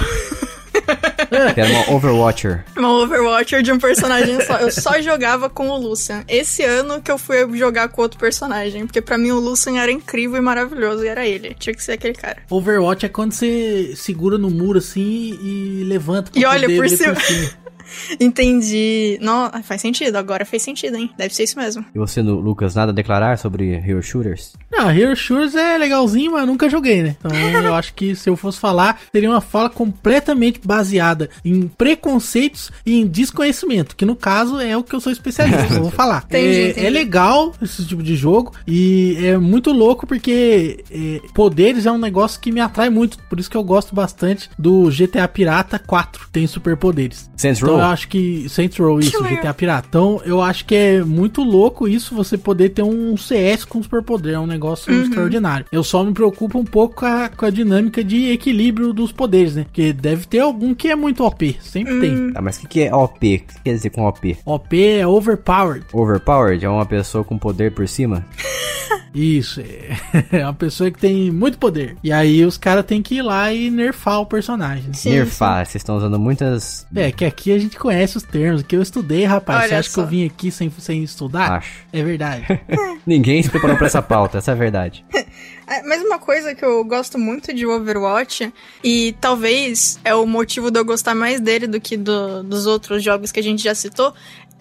Que 1.54 1.62
era 1.62 1.70
uma 1.70 1.96
Overwatcher. 1.96 2.66
Uma 2.76 3.04
Overwatcher 3.04 3.62
de 3.62 3.72
um 3.72 3.80
personagem 3.80 4.42
só. 4.42 4.58
Eu 4.58 4.72
só 4.72 5.02
jogava 5.02 5.50
com 5.50 5.70
o 5.70 5.78
Lucian. 5.78 6.24
Esse 6.28 6.64
ano 6.64 7.02
que 7.02 7.12
eu 7.12 7.18
fui 7.18 7.58
jogar 7.58 7.88
com 7.90 8.02
outro 8.02 8.20
personagem, 8.20 8.86
porque 8.86 9.02
pra 9.02 9.18
mim 9.18 9.32
o 9.32 9.40
Lucian 9.40 9.80
era 9.80 9.92
incrível 9.92 10.38
e 10.38 10.42
maravilhoso, 10.42 11.04
e 11.06 11.08
era 11.08 11.26
ele. 11.26 11.56
Tinha 11.58 11.74
que 11.74 11.84
ser 11.84 11.94
aquele 11.94 12.16
cara. 12.16 12.38
Overwatch 12.50 13.06
é 13.06 13.10
quando 13.10 13.34
você 13.34 13.94
segura 13.96 14.38
no 14.38 14.50
muro 14.50 14.80
assim 14.80 15.38
e 15.42 15.84
levanta 15.86 16.32
pra 16.32 16.42
E 16.42 16.46
olha 16.46 16.62
poder 16.62 16.76
por 16.76 16.90
ver 16.90 16.98
cima. 16.98 17.54
Entendi. 18.20 19.18
Não, 19.22 19.50
faz 19.64 19.82
sentido, 19.82 20.16
agora 20.16 20.46
fez 20.46 20.64
sentido, 20.64 20.96
hein? 20.98 21.10
Deve 21.18 21.34
ser 21.34 21.44
isso 21.44 21.58
mesmo. 21.58 21.86
E 21.94 21.98
você, 22.00 22.22
no- 22.22 22.40
Lucas, 22.40 22.76
nada 22.76 22.92
a 22.92 22.96
declarar 22.96 23.38
sobre 23.38 23.72
Hero 23.74 24.02
Shooters? 24.02 24.54
Não, 24.72 24.90
Hero 24.92 25.16
Shooters 25.16 25.56
é 25.56 25.78
legalzinho, 25.78 26.32
mas 26.34 26.46
nunca 26.48 26.70
joguei, 26.70 27.04
né? 27.04 27.16
Então 27.20 27.32
eu 27.64 27.76
acho 27.76 27.94
que 27.94 28.16
se 28.16 28.30
eu 28.30 28.36
fosse 28.36 28.60
falar, 28.60 29.00
seria 29.12 29.30
uma 29.30 29.42
fala 29.42 29.70
completamente 29.70 30.60
baseada 30.64 31.30
em 31.44 31.68
preconceitos 31.68 32.72
e 32.86 33.00
em 33.00 33.08
desconhecimento, 33.08 33.96
que 33.96 34.06
no 34.06 34.16
caso 34.16 34.60
é 34.60 34.76
o 34.76 34.84
que 34.84 34.94
eu 34.96 35.00
sou 35.00 35.12
especialista, 35.12 35.74
eu 35.74 35.82
vou 35.84 35.92
falar. 35.92 36.24
Entendi, 36.26 36.48
é, 36.60 36.70
entendi. 36.70 36.86
é 36.88 36.90
legal 36.90 37.54
esse 37.62 37.86
tipo 37.86 38.02
de 38.04 38.16
jogo 38.16 38.54
e 38.68 39.18
é 39.22 39.38
muito 39.38 39.72
louco 39.72 40.06
porque 40.08 40.84
é, 40.92 41.22
poderes 41.34 41.86
é 41.86 41.92
um 41.92 41.98
negócio 41.98 42.40
que 42.40 42.52
me 42.52 42.60
atrai 42.60 42.90
muito, 42.90 43.18
por 43.30 43.40
isso 43.40 43.50
que 43.50 43.58
eu 43.58 43.64
gosto 43.64 43.94
bastante 43.96 44.50
do 44.58 44.90
GTA 44.90 45.28
Pirata 45.28 45.80
4, 45.80 46.30
tem 46.32 46.48
superpoderes. 46.48 47.30
Saints 47.38 47.62
Row? 47.62 47.78
Acho 47.86 48.08
que 48.08 48.48
Saints 48.50 48.78
Row, 48.78 49.00
isso, 49.00 49.22
legal. 49.22 49.38
GTA 49.42 49.54
Piratão, 49.54 50.22
eu 50.26 50.42
acho 50.42 50.66
que 50.66 50.76
é 50.76 51.04
muito 51.04 51.44
louco 51.44 51.88
isso, 51.88 52.16
você 52.16 52.38
poder 52.38 52.70
ter 52.70 52.84
um 52.84 53.16
CS 53.18 53.66
com 53.66 53.82
superpoder, 53.82 54.34
é 54.36 54.40
um 54.40 54.48
negócio 54.48 54.92
Uhum. 54.94 55.04
extraordinário. 55.04 55.66
Eu 55.72 55.84
só 55.84 56.04
me 56.04 56.14
preocupo 56.14 56.58
um 56.60 56.66
pouco 56.66 56.96
com 56.96 57.06
a, 57.06 57.30
com 57.30 57.46
a 57.46 57.50
dinâmica 57.50 58.04
de 58.04 58.30
equilíbrio 58.32 58.94
dos 58.94 59.12
poderes, 59.12 59.56
né? 59.56 59.64
Porque 59.64 59.94
deve 59.94 60.26
ter 60.26 60.40
algum 60.40 60.74
que 60.74 60.88
é 60.90 60.96
muito 60.96 61.24
OP, 61.24 61.58
sempre 61.62 62.00
tem. 62.00 62.32
Tá, 62.32 62.42
mas 62.42 62.58
o 62.58 62.62
que, 62.62 62.68
que 62.68 62.82
é 62.82 62.94
OP? 62.96 63.16
O 63.16 63.54
que 63.54 63.62
quer 63.64 63.74
dizer 63.74 63.90
com 63.90 64.04
OP? 64.06 64.38
OP 64.46 64.84
é 64.84 65.06
overpowered. 65.08 65.86
Overpowered? 65.94 66.64
É 66.66 66.70
uma 66.70 66.86
pessoa 66.86 67.24
com 67.24 67.38
poder 67.38 67.72
por 67.72 67.88
cima? 67.88 68.26
Isso, 69.14 69.62
é 69.62 69.98
é 70.40 70.44
uma 70.44 70.54
pessoa 70.54 70.90
que 70.90 71.00
tem 71.00 71.30
muito 71.32 71.58
poder. 71.58 71.96
E 72.04 72.12
aí 72.12 72.44
os 72.44 72.58
caras 72.58 72.84
têm 72.86 73.02
que 73.02 73.16
ir 73.16 73.22
lá 73.22 73.54
e 73.54 73.70
nerfar 73.70 74.20
o 74.22 74.26
personagem. 74.26 74.92
Sim, 74.94 75.12
Nerfar. 75.12 75.66
Vocês 75.66 75.76
estão 75.76 75.98
usando 75.98 76.20
muitas. 76.20 76.86
É, 76.96 77.12
que 77.12 77.24
aqui 77.24 77.52
a 77.52 77.60
gente 77.64 77.78
conhece 77.78 78.18
os 78.18 78.24
termos, 78.24 78.62
que 78.64 78.76
eu 78.76 78.82
estudei, 78.82 79.24
rapaz. 79.26 79.60
Olha 79.62 79.68
Você 79.70 79.76
acha 79.76 79.90
só. 79.90 79.94
que 79.96 80.00
eu 80.02 80.08
vim 80.08 80.26
aqui 80.26 80.52
sem, 80.52 80.70
sem 80.78 81.04
estudar? 81.04 81.52
Acho. 81.54 81.80
É 81.92 82.04
verdade. 82.04 82.46
Ninguém 83.06 83.42
se 83.44 83.50
preparou 83.50 83.76
pra 83.78 83.88
essa 83.88 84.02
pauta, 84.02 84.38
essa 84.38 84.52
é 84.52 84.54
a 84.54 84.58
verdade. 84.58 85.06
É, 85.66 85.82
Mas 85.84 86.02
uma 86.04 86.20
coisa 86.20 86.54
que 86.54 86.64
eu 86.64 86.84
gosto 86.84 87.18
muito 87.18 87.54
de 87.54 87.66
Overwatch, 87.66 88.54
e 88.84 89.16
talvez 89.22 89.98
é 90.04 90.14
o 90.14 90.26
motivo 90.28 90.70
de 90.70 90.78
eu 90.78 90.84
gostar 90.84 91.16
mais 91.16 91.40
dele 91.40 91.68
do 91.68 91.80
que 91.80 91.96
do- 91.96 92.44
dos 92.44 92.66
outros 92.66 93.02
jogos 93.02 93.32
que 93.32 93.40
a 93.40 93.44
gente 93.44 93.64
já 93.64 93.74
citou, 93.74 94.14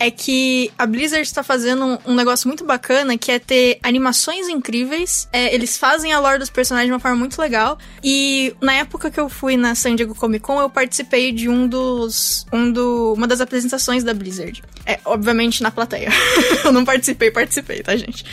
é 0.02 0.10
que 0.10 0.72
a 0.76 0.84
Blizzard 0.84 1.22
está 1.22 1.44
fazendo 1.44 1.98
um, 2.04 2.14
negócio 2.14 2.48
muito 2.48 2.64
bacana, 2.64 3.16
que 3.16 3.30
é 3.30 3.38
ter 3.38 3.78
animações 3.84 4.48
incríveis. 4.48 5.28
É, 5.32 5.54
eles 5.54 5.78
fazem 5.78 6.12
a 6.12 6.18
lore 6.18 6.40
dos 6.40 6.50
personagens 6.50 6.88
de 6.88 6.92
uma 6.92 6.98
forma 6.98 7.16
muito 7.16 7.40
legal. 7.40 7.78
E 8.02 8.52
na 8.60 8.74
época 8.74 9.12
que 9.12 9.20
eu 9.20 9.28
fui 9.28 9.56
na 9.56 9.76
San 9.76 9.94
Diego 9.94 10.12
Comic 10.14 10.44
Con, 10.44 10.60
eu 10.60 10.68
participei 10.68 11.30
de 11.30 11.48
um 11.48 11.68
dos. 11.68 12.44
Um 12.52 12.72
do, 12.72 13.14
uma 13.16 13.28
das 13.28 13.40
apresentações 13.40 14.02
da 14.02 14.12
Blizzard. 14.12 14.60
É, 14.84 14.98
obviamente 15.04 15.62
na 15.62 15.70
plateia. 15.70 16.10
eu 16.64 16.72
não 16.72 16.84
participei, 16.84 17.30
participei, 17.30 17.80
tá, 17.80 17.96
gente? 17.96 18.24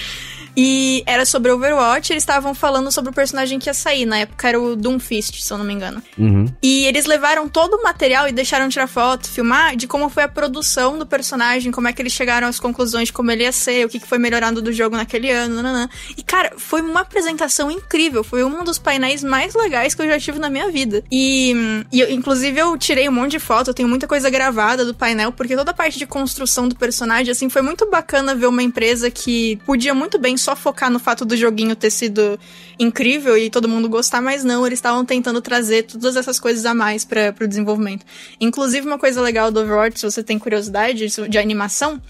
E 0.61 1.03
era 1.05 1.25
sobre 1.25 1.49
Overwatch, 1.53 2.11
eles 2.11 2.21
estavam 2.23 2.53
falando 2.53 2.91
sobre 2.91 3.11
o 3.11 3.13
personagem 3.13 3.57
que 3.59 3.69
ia 3.69 3.73
sair. 3.73 4.05
Na 4.05 4.17
época 4.17 4.49
era 4.49 4.59
o 4.59 4.75
Doomfist, 4.75 5.41
se 5.41 5.53
eu 5.53 5.57
não 5.57 5.63
me 5.63 5.73
engano. 5.73 6.03
Uhum. 6.17 6.47
E 6.61 6.83
eles 6.85 7.05
levaram 7.05 7.47
todo 7.47 7.75
o 7.75 7.83
material 7.83 8.27
e 8.27 8.33
deixaram 8.33 8.67
tirar 8.67 8.87
foto, 8.87 9.29
filmar 9.29 9.77
de 9.77 9.87
como 9.87 10.09
foi 10.09 10.23
a 10.23 10.27
produção 10.27 10.97
do 10.99 11.05
personagem, 11.05 11.71
como 11.71 11.87
é 11.87 11.93
que 11.93 12.01
eles 12.01 12.11
chegaram 12.11 12.45
às 12.45 12.59
conclusões 12.59 13.05
de 13.07 13.13
como 13.13 13.31
ele 13.31 13.43
ia 13.43 13.53
ser, 13.53 13.85
o 13.85 13.89
que 13.89 14.01
foi 14.01 14.17
melhorando 14.17 14.61
do 14.61 14.73
jogo 14.73 14.97
naquele 14.97 15.31
ano, 15.31 15.55
nananã. 15.55 15.89
E, 16.17 16.21
cara, 16.23 16.51
foi 16.57 16.81
uma 16.81 16.99
apresentação 17.01 17.71
incrível. 17.71 18.21
Foi 18.21 18.43
um 18.43 18.61
dos 18.65 18.77
painéis 18.77 19.23
mais 19.23 19.55
legais 19.55 19.95
que 19.95 20.01
eu 20.01 20.07
já 20.07 20.19
tive 20.19 20.39
na 20.39 20.49
minha 20.49 20.69
vida. 20.69 21.05
E, 21.09 21.85
e 21.89 22.01
eu- 22.01 22.11
inclusive, 22.11 22.59
eu 22.59 22.77
tirei 22.77 23.07
um 23.07 23.13
monte 23.13 23.31
de 23.31 23.39
foto, 23.39 23.69
eu 23.69 23.73
tenho 23.73 23.87
muita 23.87 24.07
coisa 24.07 24.29
gravada 24.29 24.83
do 24.83 24.93
painel, 24.93 25.31
porque 25.31 25.55
toda 25.55 25.71
a 25.71 25.73
parte 25.73 25.97
de 25.97 26.05
construção 26.05 26.67
do 26.67 26.75
personagem, 26.75 27.31
assim, 27.31 27.47
foi 27.47 27.61
muito 27.61 27.89
bacana 27.89 28.35
ver 28.35 28.47
uma 28.47 28.61
empresa 28.61 29.09
que 29.09 29.57
podia 29.65 29.93
muito 29.93 30.19
bem 30.19 30.35
só 30.35 30.48
focar 30.55 30.89
no 30.89 30.99
fato 30.99 31.25
do 31.25 31.35
joguinho 31.35 31.75
ter 31.75 31.91
sido 31.91 32.39
incrível 32.77 33.37
e 33.37 33.49
todo 33.49 33.67
mundo 33.67 33.89
gostar, 33.89 34.21
mas 34.21 34.43
não, 34.43 34.65
eles 34.65 34.79
estavam 34.79 35.03
tentando 35.03 35.41
trazer 35.41 35.83
todas 35.83 36.15
essas 36.15 36.39
coisas 36.39 36.65
a 36.65 36.73
mais 36.73 37.03
para 37.03 37.35
o 37.41 37.47
desenvolvimento. 37.47 38.05
Inclusive, 38.39 38.87
uma 38.87 38.97
coisa 38.97 39.21
legal 39.21 39.51
do 39.51 39.59
Overwatch, 39.59 39.99
se 39.99 40.05
você 40.05 40.23
tem 40.23 40.39
curiosidade 40.39 41.07
de 41.07 41.37
animação, 41.37 42.01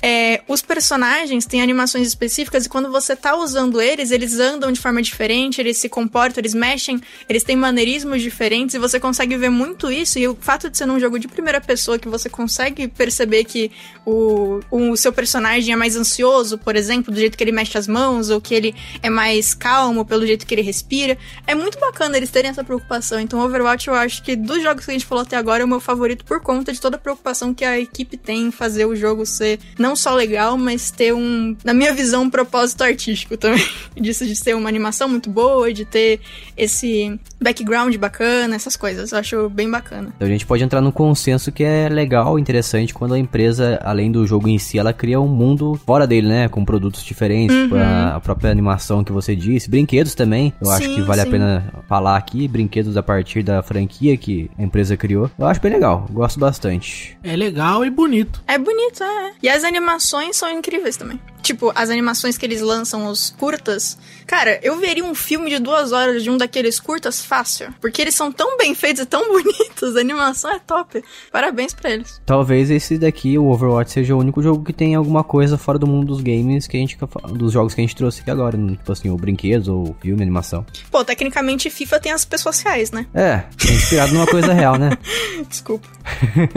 é, 0.00 0.42
os 0.46 0.62
personagens 0.62 1.44
têm 1.44 1.60
animações 1.60 2.06
específicas 2.06 2.66
e 2.66 2.68
quando 2.68 2.90
você 2.90 3.16
tá 3.16 3.36
usando 3.36 3.80
eles, 3.80 4.10
eles 4.10 4.38
andam 4.38 4.70
de 4.70 4.80
forma 4.80 5.02
diferente, 5.02 5.60
eles 5.60 5.78
se 5.78 5.88
comportam, 5.88 6.40
eles 6.40 6.54
mexem, 6.54 7.00
eles 7.28 7.42
têm 7.42 7.56
maneirismos 7.56 8.22
diferentes 8.22 8.74
e 8.74 8.78
você 8.78 9.00
consegue 9.00 9.36
ver 9.36 9.50
muito 9.50 9.90
isso. 9.90 10.18
E 10.18 10.28
o 10.28 10.36
fato 10.40 10.70
de 10.70 10.78
ser 10.78 10.86
num 10.86 11.00
jogo 11.00 11.18
de 11.18 11.26
primeira 11.26 11.60
pessoa 11.60 11.98
que 11.98 12.08
você 12.08 12.28
consegue 12.28 12.86
perceber 12.86 13.44
que 13.44 13.72
o, 14.06 14.60
o 14.70 14.96
seu 14.96 15.12
personagem 15.12 15.72
é 15.72 15.76
mais 15.76 15.96
ansioso, 15.96 16.58
por 16.58 16.76
exemplo, 16.76 17.12
do 17.12 17.18
jeito 17.18 17.36
que 17.36 17.42
ele 17.42 17.52
mexe 17.52 17.76
as 17.76 17.87
mãos, 17.88 18.30
ou 18.30 18.40
que 18.40 18.54
ele 18.54 18.74
é 19.02 19.10
mais 19.10 19.54
calmo 19.54 20.04
pelo 20.04 20.26
jeito 20.26 20.46
que 20.46 20.54
ele 20.54 20.62
respira, 20.62 21.18
é 21.46 21.54
muito 21.54 21.78
bacana 21.80 22.16
eles 22.16 22.30
terem 22.30 22.50
essa 22.50 22.62
preocupação. 22.62 23.18
Então, 23.18 23.40
Overwatch, 23.40 23.88
eu 23.88 23.94
acho 23.94 24.22
que 24.22 24.36
dos 24.36 24.62
jogos 24.62 24.84
que 24.84 24.90
a 24.90 24.94
gente 24.94 25.06
falou 25.06 25.22
até 25.22 25.36
agora, 25.36 25.62
é 25.62 25.64
o 25.64 25.68
meu 25.68 25.80
favorito 25.80 26.24
por 26.24 26.40
conta 26.40 26.72
de 26.72 26.80
toda 26.80 26.96
a 26.96 27.00
preocupação 27.00 27.52
que 27.52 27.64
a 27.64 27.78
equipe 27.78 28.16
tem 28.16 28.46
em 28.46 28.50
fazer 28.50 28.84
o 28.84 28.94
jogo 28.94 29.24
ser 29.26 29.58
não 29.78 29.96
só 29.96 30.14
legal, 30.14 30.56
mas 30.56 30.90
ter 30.90 31.12
um, 31.14 31.56
na 31.64 31.74
minha 31.74 31.92
visão, 31.92 32.22
um 32.22 32.30
propósito 32.30 32.84
artístico 32.84 33.36
também. 33.36 33.66
Disso 33.96 34.26
de 34.26 34.42
ter 34.42 34.54
uma 34.54 34.68
animação 34.68 35.08
muito 35.08 35.30
boa, 35.30 35.72
de 35.72 35.84
ter 35.84 36.20
esse 36.56 37.18
background 37.40 37.94
bacana, 37.96 38.56
essas 38.56 38.76
coisas. 38.76 39.12
Eu 39.12 39.18
acho 39.18 39.48
bem 39.48 39.70
bacana. 39.70 40.12
Então 40.16 40.26
a 40.26 40.30
gente 40.30 40.46
pode 40.46 40.62
entrar 40.62 40.80
num 40.80 40.90
consenso 40.90 41.50
que 41.52 41.64
é 41.64 41.88
legal, 41.88 42.38
interessante, 42.38 42.92
quando 42.94 43.14
a 43.14 43.18
empresa, 43.18 43.78
além 43.82 44.10
do 44.10 44.26
jogo 44.26 44.48
em 44.48 44.58
si, 44.58 44.78
ela 44.78 44.92
cria 44.92 45.20
um 45.20 45.28
mundo 45.28 45.78
fora 45.86 46.06
dele, 46.06 46.28
né? 46.28 46.48
Com 46.48 46.64
produtos 46.64 47.02
diferentes, 47.04 47.56
Uhum. 47.56 47.78
a, 47.80 48.20
própria 48.20 48.50
animação 48.50 49.02
que 49.04 49.12
você 49.12 49.34
disse, 49.36 49.70
brinquedos 49.70 50.14
também. 50.14 50.52
Eu 50.60 50.70
acho 50.70 50.86
Sim, 50.86 50.94
que 50.96 51.02
vale 51.02 51.22
sim. 51.22 51.28
a 51.28 51.30
pena 51.30 51.72
falar 51.88 52.16
aqui, 52.16 52.46
brinquedos 52.48 52.96
a 52.96 53.02
partir 53.02 53.42
da 53.42 53.62
franquia 53.62 54.16
que 54.16 54.50
a 54.58 54.62
empresa 54.62 54.96
criou. 54.96 55.30
Eu 55.38 55.46
acho 55.46 55.60
bem 55.60 55.72
legal, 55.72 56.06
gosto 56.10 56.38
bastante. 56.40 57.16
É 57.22 57.36
legal 57.36 57.84
e 57.84 57.90
bonito. 57.90 58.42
É 58.46 58.58
bonito, 58.58 59.02
é. 59.02 59.32
E 59.42 59.48
as 59.48 59.64
animações 59.64 60.36
são 60.36 60.50
incríveis 60.50 60.96
também. 60.96 61.20
Tipo, 61.48 61.72
as 61.74 61.88
animações 61.88 62.36
que 62.36 62.44
eles 62.44 62.60
lançam, 62.60 63.06
os 63.06 63.30
curtas. 63.30 63.96
Cara, 64.26 64.60
eu 64.62 64.78
veria 64.78 65.02
um 65.02 65.14
filme 65.14 65.48
de 65.48 65.58
duas 65.58 65.92
horas 65.92 66.22
de 66.22 66.28
um 66.28 66.36
daqueles 66.36 66.78
curtas 66.78 67.24
fácil. 67.24 67.72
Porque 67.80 68.02
eles 68.02 68.14
são 68.14 68.30
tão 68.30 68.58
bem 68.58 68.74
feitos 68.74 69.04
e 69.04 69.06
tão 69.06 69.26
bonitos. 69.32 69.96
A 69.96 70.00
animação 70.00 70.50
é 70.50 70.58
top. 70.58 71.02
Parabéns 71.32 71.72
pra 71.72 71.90
eles. 71.90 72.20
Talvez 72.26 72.70
esse 72.70 72.98
daqui, 72.98 73.38
o 73.38 73.46
Overwatch, 73.46 73.92
seja 73.92 74.14
o 74.14 74.18
único 74.18 74.42
jogo 74.42 74.62
que 74.62 74.74
tem 74.74 74.94
alguma 74.94 75.24
coisa 75.24 75.56
fora 75.56 75.78
do 75.78 75.86
mundo 75.86 76.08
dos 76.08 76.20
games 76.20 76.66
que 76.66 76.76
a 76.76 76.80
gente 76.80 76.98
dos 77.32 77.50
jogos 77.50 77.72
que 77.72 77.80
a 77.80 77.84
gente 77.84 77.96
trouxe 77.96 78.20
aqui 78.20 78.30
agora, 78.30 78.58
né? 78.58 78.72
tipo 78.72 78.92
assim, 78.92 79.08
ou 79.08 79.16
brinquedos, 79.16 79.68
ou 79.68 79.96
filme, 80.02 80.20
animação. 80.20 80.66
Pô, 80.90 81.02
tecnicamente 81.02 81.70
FIFA 81.70 81.98
tem 81.98 82.12
as 82.12 82.26
pessoas 82.26 82.60
reais, 82.60 82.90
né? 82.90 83.06
É, 83.14 83.44
é 83.66 83.72
inspirado 83.72 84.12
numa 84.12 84.26
coisa 84.26 84.52
real, 84.52 84.76
né? 84.76 84.90
Desculpa. 85.48 85.88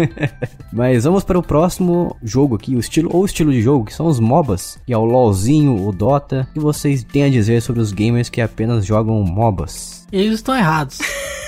Mas 0.74 1.06
vamos 1.06 1.24
para 1.24 1.40
o 1.40 1.44
próximo 1.44 2.18
jogo 2.22 2.56
aqui, 2.56 2.76
o 2.76 2.80
estilo 2.82 3.10
ou 3.16 3.24
estilo 3.24 3.54
de 3.54 3.62
jogo, 3.62 3.86
que 3.86 3.94
são 3.94 4.08
os 4.08 4.20
MOBAs, 4.20 4.78
que 4.86 4.94
é 4.94 4.98
o 4.98 5.06
LoLzinho, 5.06 5.86
o 5.88 5.92
Dota. 5.92 6.48
O 6.52 6.54
que 6.54 6.60
vocês 6.60 7.04
têm 7.04 7.24
a 7.24 7.30
dizer 7.30 7.62
sobre 7.62 7.82
os 7.82 7.92
gamers 7.92 8.30
que 8.30 8.42
apenas 8.42 8.86
jogam 8.86 9.22
MOBAs? 9.24 10.08
Eles 10.12 10.36
estão 10.36 10.56
errados. 10.56 11.00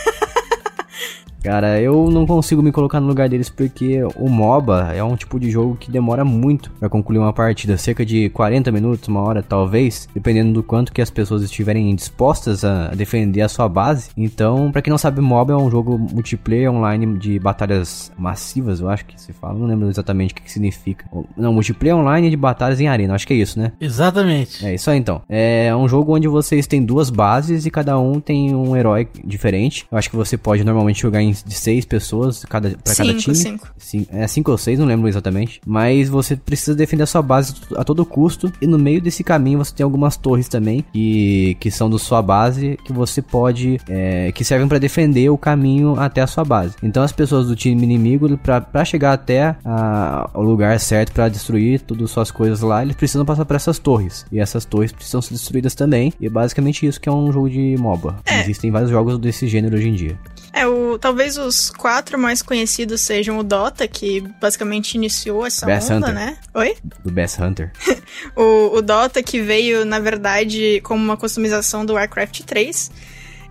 Cara, 1.43 1.81
eu 1.81 2.09
não 2.09 2.25
consigo 2.25 2.63
me 2.63 2.71
colocar 2.71 3.01
no 3.01 3.07
lugar 3.07 3.27
deles 3.27 3.49
porque 3.49 4.01
o 4.15 4.29
MOBA 4.29 4.93
é 4.95 5.03
um 5.03 5.17
tipo 5.17 5.37
de 5.37 5.51
jogo 5.51 5.75
que 5.75 5.91
demora 5.91 6.23
muito 6.23 6.71
pra 6.79 6.87
concluir 6.87 7.17
uma 7.17 7.33
partida, 7.33 7.77
cerca 7.77 8.05
de 8.05 8.29
40 8.29 8.71
minutos, 8.71 9.09
uma 9.09 9.19
hora 9.19 9.43
talvez, 9.43 10.07
dependendo 10.13 10.53
do 10.53 10.63
quanto 10.63 10.93
que 10.93 11.01
as 11.01 11.09
pessoas 11.09 11.43
estiverem 11.43 11.93
dispostas 11.93 12.63
a 12.63 12.95
defender 12.95 13.41
a 13.41 13.49
sua 13.49 13.67
base. 13.67 14.09
Então, 14.15 14.71
pra 14.71 14.81
quem 14.81 14.89
não 14.89 14.97
sabe, 14.97 15.19
MOBA 15.19 15.51
é 15.51 15.57
um 15.57 15.69
jogo 15.69 15.97
multiplayer 15.97 16.71
online 16.71 17.17
de 17.17 17.37
batalhas 17.39 18.09
massivas, 18.17 18.79
eu 18.79 18.87
acho 18.87 19.05
que 19.05 19.19
se 19.19 19.33
fala, 19.33 19.59
não 19.59 19.67
lembro 19.67 19.89
exatamente 19.89 20.31
o 20.31 20.35
que, 20.35 20.43
que 20.43 20.51
significa. 20.51 21.05
Não, 21.35 21.51
multiplayer 21.51 21.97
online 21.97 22.29
de 22.29 22.37
batalhas 22.37 22.79
em 22.79 22.87
arena, 22.87 23.15
acho 23.15 23.27
que 23.27 23.33
é 23.33 23.37
isso, 23.37 23.59
né? 23.59 23.73
Exatamente. 23.81 24.65
É 24.65 24.73
isso 24.73 24.89
aí 24.89 24.97
então. 24.97 25.21
É 25.27 25.75
um 25.75 25.89
jogo 25.89 26.15
onde 26.15 26.29
vocês 26.29 26.65
têm 26.67 26.85
duas 26.85 27.09
bases 27.09 27.65
e 27.65 27.69
cada 27.69 27.99
um 27.99 28.21
tem 28.21 28.55
um 28.55 28.77
herói 28.77 29.09
diferente. 29.25 29.85
Eu 29.91 29.97
acho 29.97 30.09
que 30.09 30.15
você 30.15 30.37
pode 30.37 30.63
normalmente 30.63 31.01
jogar 31.01 31.21
em 31.21 31.32
de 31.41 31.53
seis 31.55 31.85
pessoas 31.85 32.43
cada, 32.45 32.69
pra 32.83 32.93
cada 32.95 33.09
Cinco, 33.09 33.19
time. 33.21 33.35
cinco. 33.35 33.67
Cin- 33.77 34.07
É 34.11 34.27
cinco 34.27 34.51
ou 34.51 34.57
seis, 34.57 34.77
não 34.77 34.85
lembro 34.85 35.07
exatamente. 35.07 35.59
Mas 35.65 36.09
você 36.09 36.35
precisa 36.35 36.75
defender 36.75 37.03
a 37.03 37.07
sua 37.07 37.21
base 37.21 37.53
a 37.75 37.83
todo 37.83 38.05
custo. 38.05 38.51
E 38.61 38.67
no 38.67 38.77
meio 38.77 39.01
desse 39.01 39.23
caminho 39.23 39.57
você 39.59 39.73
tem 39.73 39.83
algumas 39.83 40.17
torres 40.17 40.47
também 40.47 40.83
que, 40.93 41.55
que 41.59 41.71
são 41.71 41.89
da 41.89 41.97
sua 41.97 42.21
base 42.21 42.77
que 42.85 42.91
você 42.93 43.21
pode. 43.21 43.79
é, 43.87 44.31
que 44.33 44.43
servem 44.43 44.67
pra 44.67 44.77
defender 44.77 45.29
o 45.29 45.37
caminho 45.37 45.99
até 45.99 46.21
a 46.21 46.27
sua 46.27 46.43
base. 46.43 46.75
Então 46.83 47.01
as 47.03 47.11
pessoas 47.11 47.47
do 47.47 47.55
time 47.55 47.81
inimigo, 47.83 48.37
pra, 48.37 48.59
pra 48.59 48.83
chegar 48.83 49.13
até 49.13 49.55
a- 49.63 50.29
o 50.33 50.41
lugar 50.41 50.79
certo 50.79 51.11
pra 51.13 51.29
destruir 51.29 51.79
todas 51.81 52.05
as 52.05 52.11
suas 52.11 52.31
coisas 52.31 52.61
lá, 52.61 52.81
eles 52.81 52.95
precisam 52.95 53.23
passar 53.25 53.45
por 53.45 53.55
essas 53.55 53.79
torres. 53.79 54.25
E 54.31 54.39
essas 54.39 54.65
torres 54.65 54.91
precisam 54.91 55.21
ser 55.21 55.33
destruídas 55.33 55.73
também. 55.75 56.11
E 56.19 56.25
é 56.25 56.29
basicamente 56.29 56.85
isso 56.85 56.99
que 56.99 57.07
é 57.07 57.11
um 57.11 57.31
jogo 57.31 57.49
de 57.49 57.75
MOBA. 57.79 58.17
Existem 58.41 58.71
vários 58.71 58.89
jogos 58.89 59.17
desse 59.19 59.47
gênero 59.47 59.75
hoje 59.75 59.87
em 59.89 59.93
dia. 59.93 60.17
É, 60.51 60.67
o, 60.67 60.97
talvez 60.99 61.22
os 61.37 61.69
quatro 61.69 62.17
mais 62.17 62.41
conhecidos 62.41 63.01
sejam 63.01 63.37
o 63.39 63.43
Dota, 63.43 63.87
que 63.87 64.21
basicamente 64.41 64.95
iniciou 64.95 65.45
essa 65.45 65.65
Bass 65.65 65.89
onda, 65.89 66.07
Hunter. 66.07 66.13
né? 66.13 66.37
Oi? 66.53 66.75
Do 67.03 67.11
Best 67.11 67.41
Hunter. 67.41 67.71
O, 68.35 68.77
o 68.77 68.81
Dota 68.81 69.21
que 69.23 69.41
veio, 69.41 69.83
na 69.85 69.99
verdade, 69.99 70.79
como 70.83 71.03
uma 71.03 71.17
customização 71.17 71.85
do 71.85 71.93
Warcraft 71.93 72.41
3. 72.41 72.91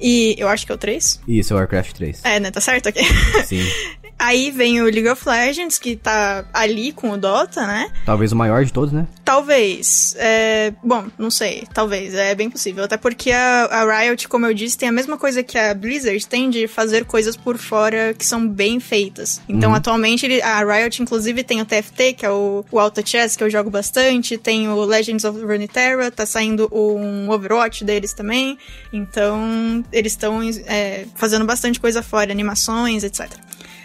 E 0.00 0.34
eu 0.38 0.48
acho 0.48 0.64
que 0.66 0.72
é 0.72 0.74
o 0.74 0.78
3. 0.78 1.20
Isso, 1.28 1.52
é 1.52 1.56
o 1.56 1.58
Warcraft 1.58 1.92
3. 1.92 2.20
É, 2.24 2.40
né? 2.40 2.50
Tá 2.50 2.60
certo 2.60 2.88
aqui? 2.88 3.02
Sim. 3.46 3.62
Aí 4.22 4.52
vem 4.52 4.80
o 4.80 4.84
League 4.84 5.08
of 5.08 5.28
Legends, 5.28 5.80
que 5.80 5.96
tá 5.96 6.44
ali 6.52 6.92
com 6.92 7.10
o 7.10 7.16
Dota, 7.16 7.66
né? 7.66 7.90
Talvez 8.06 8.30
o 8.30 8.36
maior 8.36 8.64
de 8.64 8.72
todos, 8.72 8.92
né? 8.92 9.04
Talvez. 9.24 10.14
É... 10.16 10.72
Bom, 10.80 11.06
não 11.18 11.28
sei. 11.28 11.66
Talvez. 11.74 12.14
É 12.14 12.32
bem 12.32 12.48
possível. 12.48 12.84
Até 12.84 12.96
porque 12.96 13.32
a, 13.32 13.64
a 13.64 14.00
Riot, 14.00 14.28
como 14.28 14.46
eu 14.46 14.54
disse, 14.54 14.78
tem 14.78 14.88
a 14.88 14.92
mesma 14.92 15.18
coisa 15.18 15.42
que 15.42 15.58
a 15.58 15.74
Blizzard 15.74 16.24
tem 16.28 16.50
de 16.50 16.68
fazer 16.68 17.04
coisas 17.04 17.36
por 17.36 17.58
fora 17.58 18.14
que 18.16 18.24
são 18.24 18.46
bem 18.46 18.78
feitas. 18.78 19.42
Então, 19.48 19.70
uhum. 19.70 19.76
atualmente, 19.76 20.24
ele, 20.24 20.40
a 20.40 20.62
Riot, 20.62 21.02
inclusive, 21.02 21.42
tem 21.42 21.60
o 21.60 21.66
TFT, 21.66 22.12
que 22.12 22.24
é 22.24 22.30
o, 22.30 22.64
o 22.70 22.78
Auto 22.78 23.02
Chess, 23.04 23.34
que 23.34 23.42
eu 23.42 23.50
jogo 23.50 23.70
bastante. 23.70 24.38
Tem 24.38 24.68
o 24.68 24.84
Legends 24.84 25.24
of 25.24 25.36
Runeterra, 25.40 26.12
tá 26.12 26.24
saindo 26.24 26.68
um 26.72 27.28
Overwatch 27.28 27.84
deles 27.84 28.12
também. 28.12 28.56
Então, 28.92 29.84
eles 29.92 30.12
estão 30.12 30.40
é, 30.66 31.06
fazendo 31.16 31.44
bastante 31.44 31.80
coisa 31.80 32.04
fora, 32.04 32.30
animações, 32.30 33.02
etc. 33.02 33.28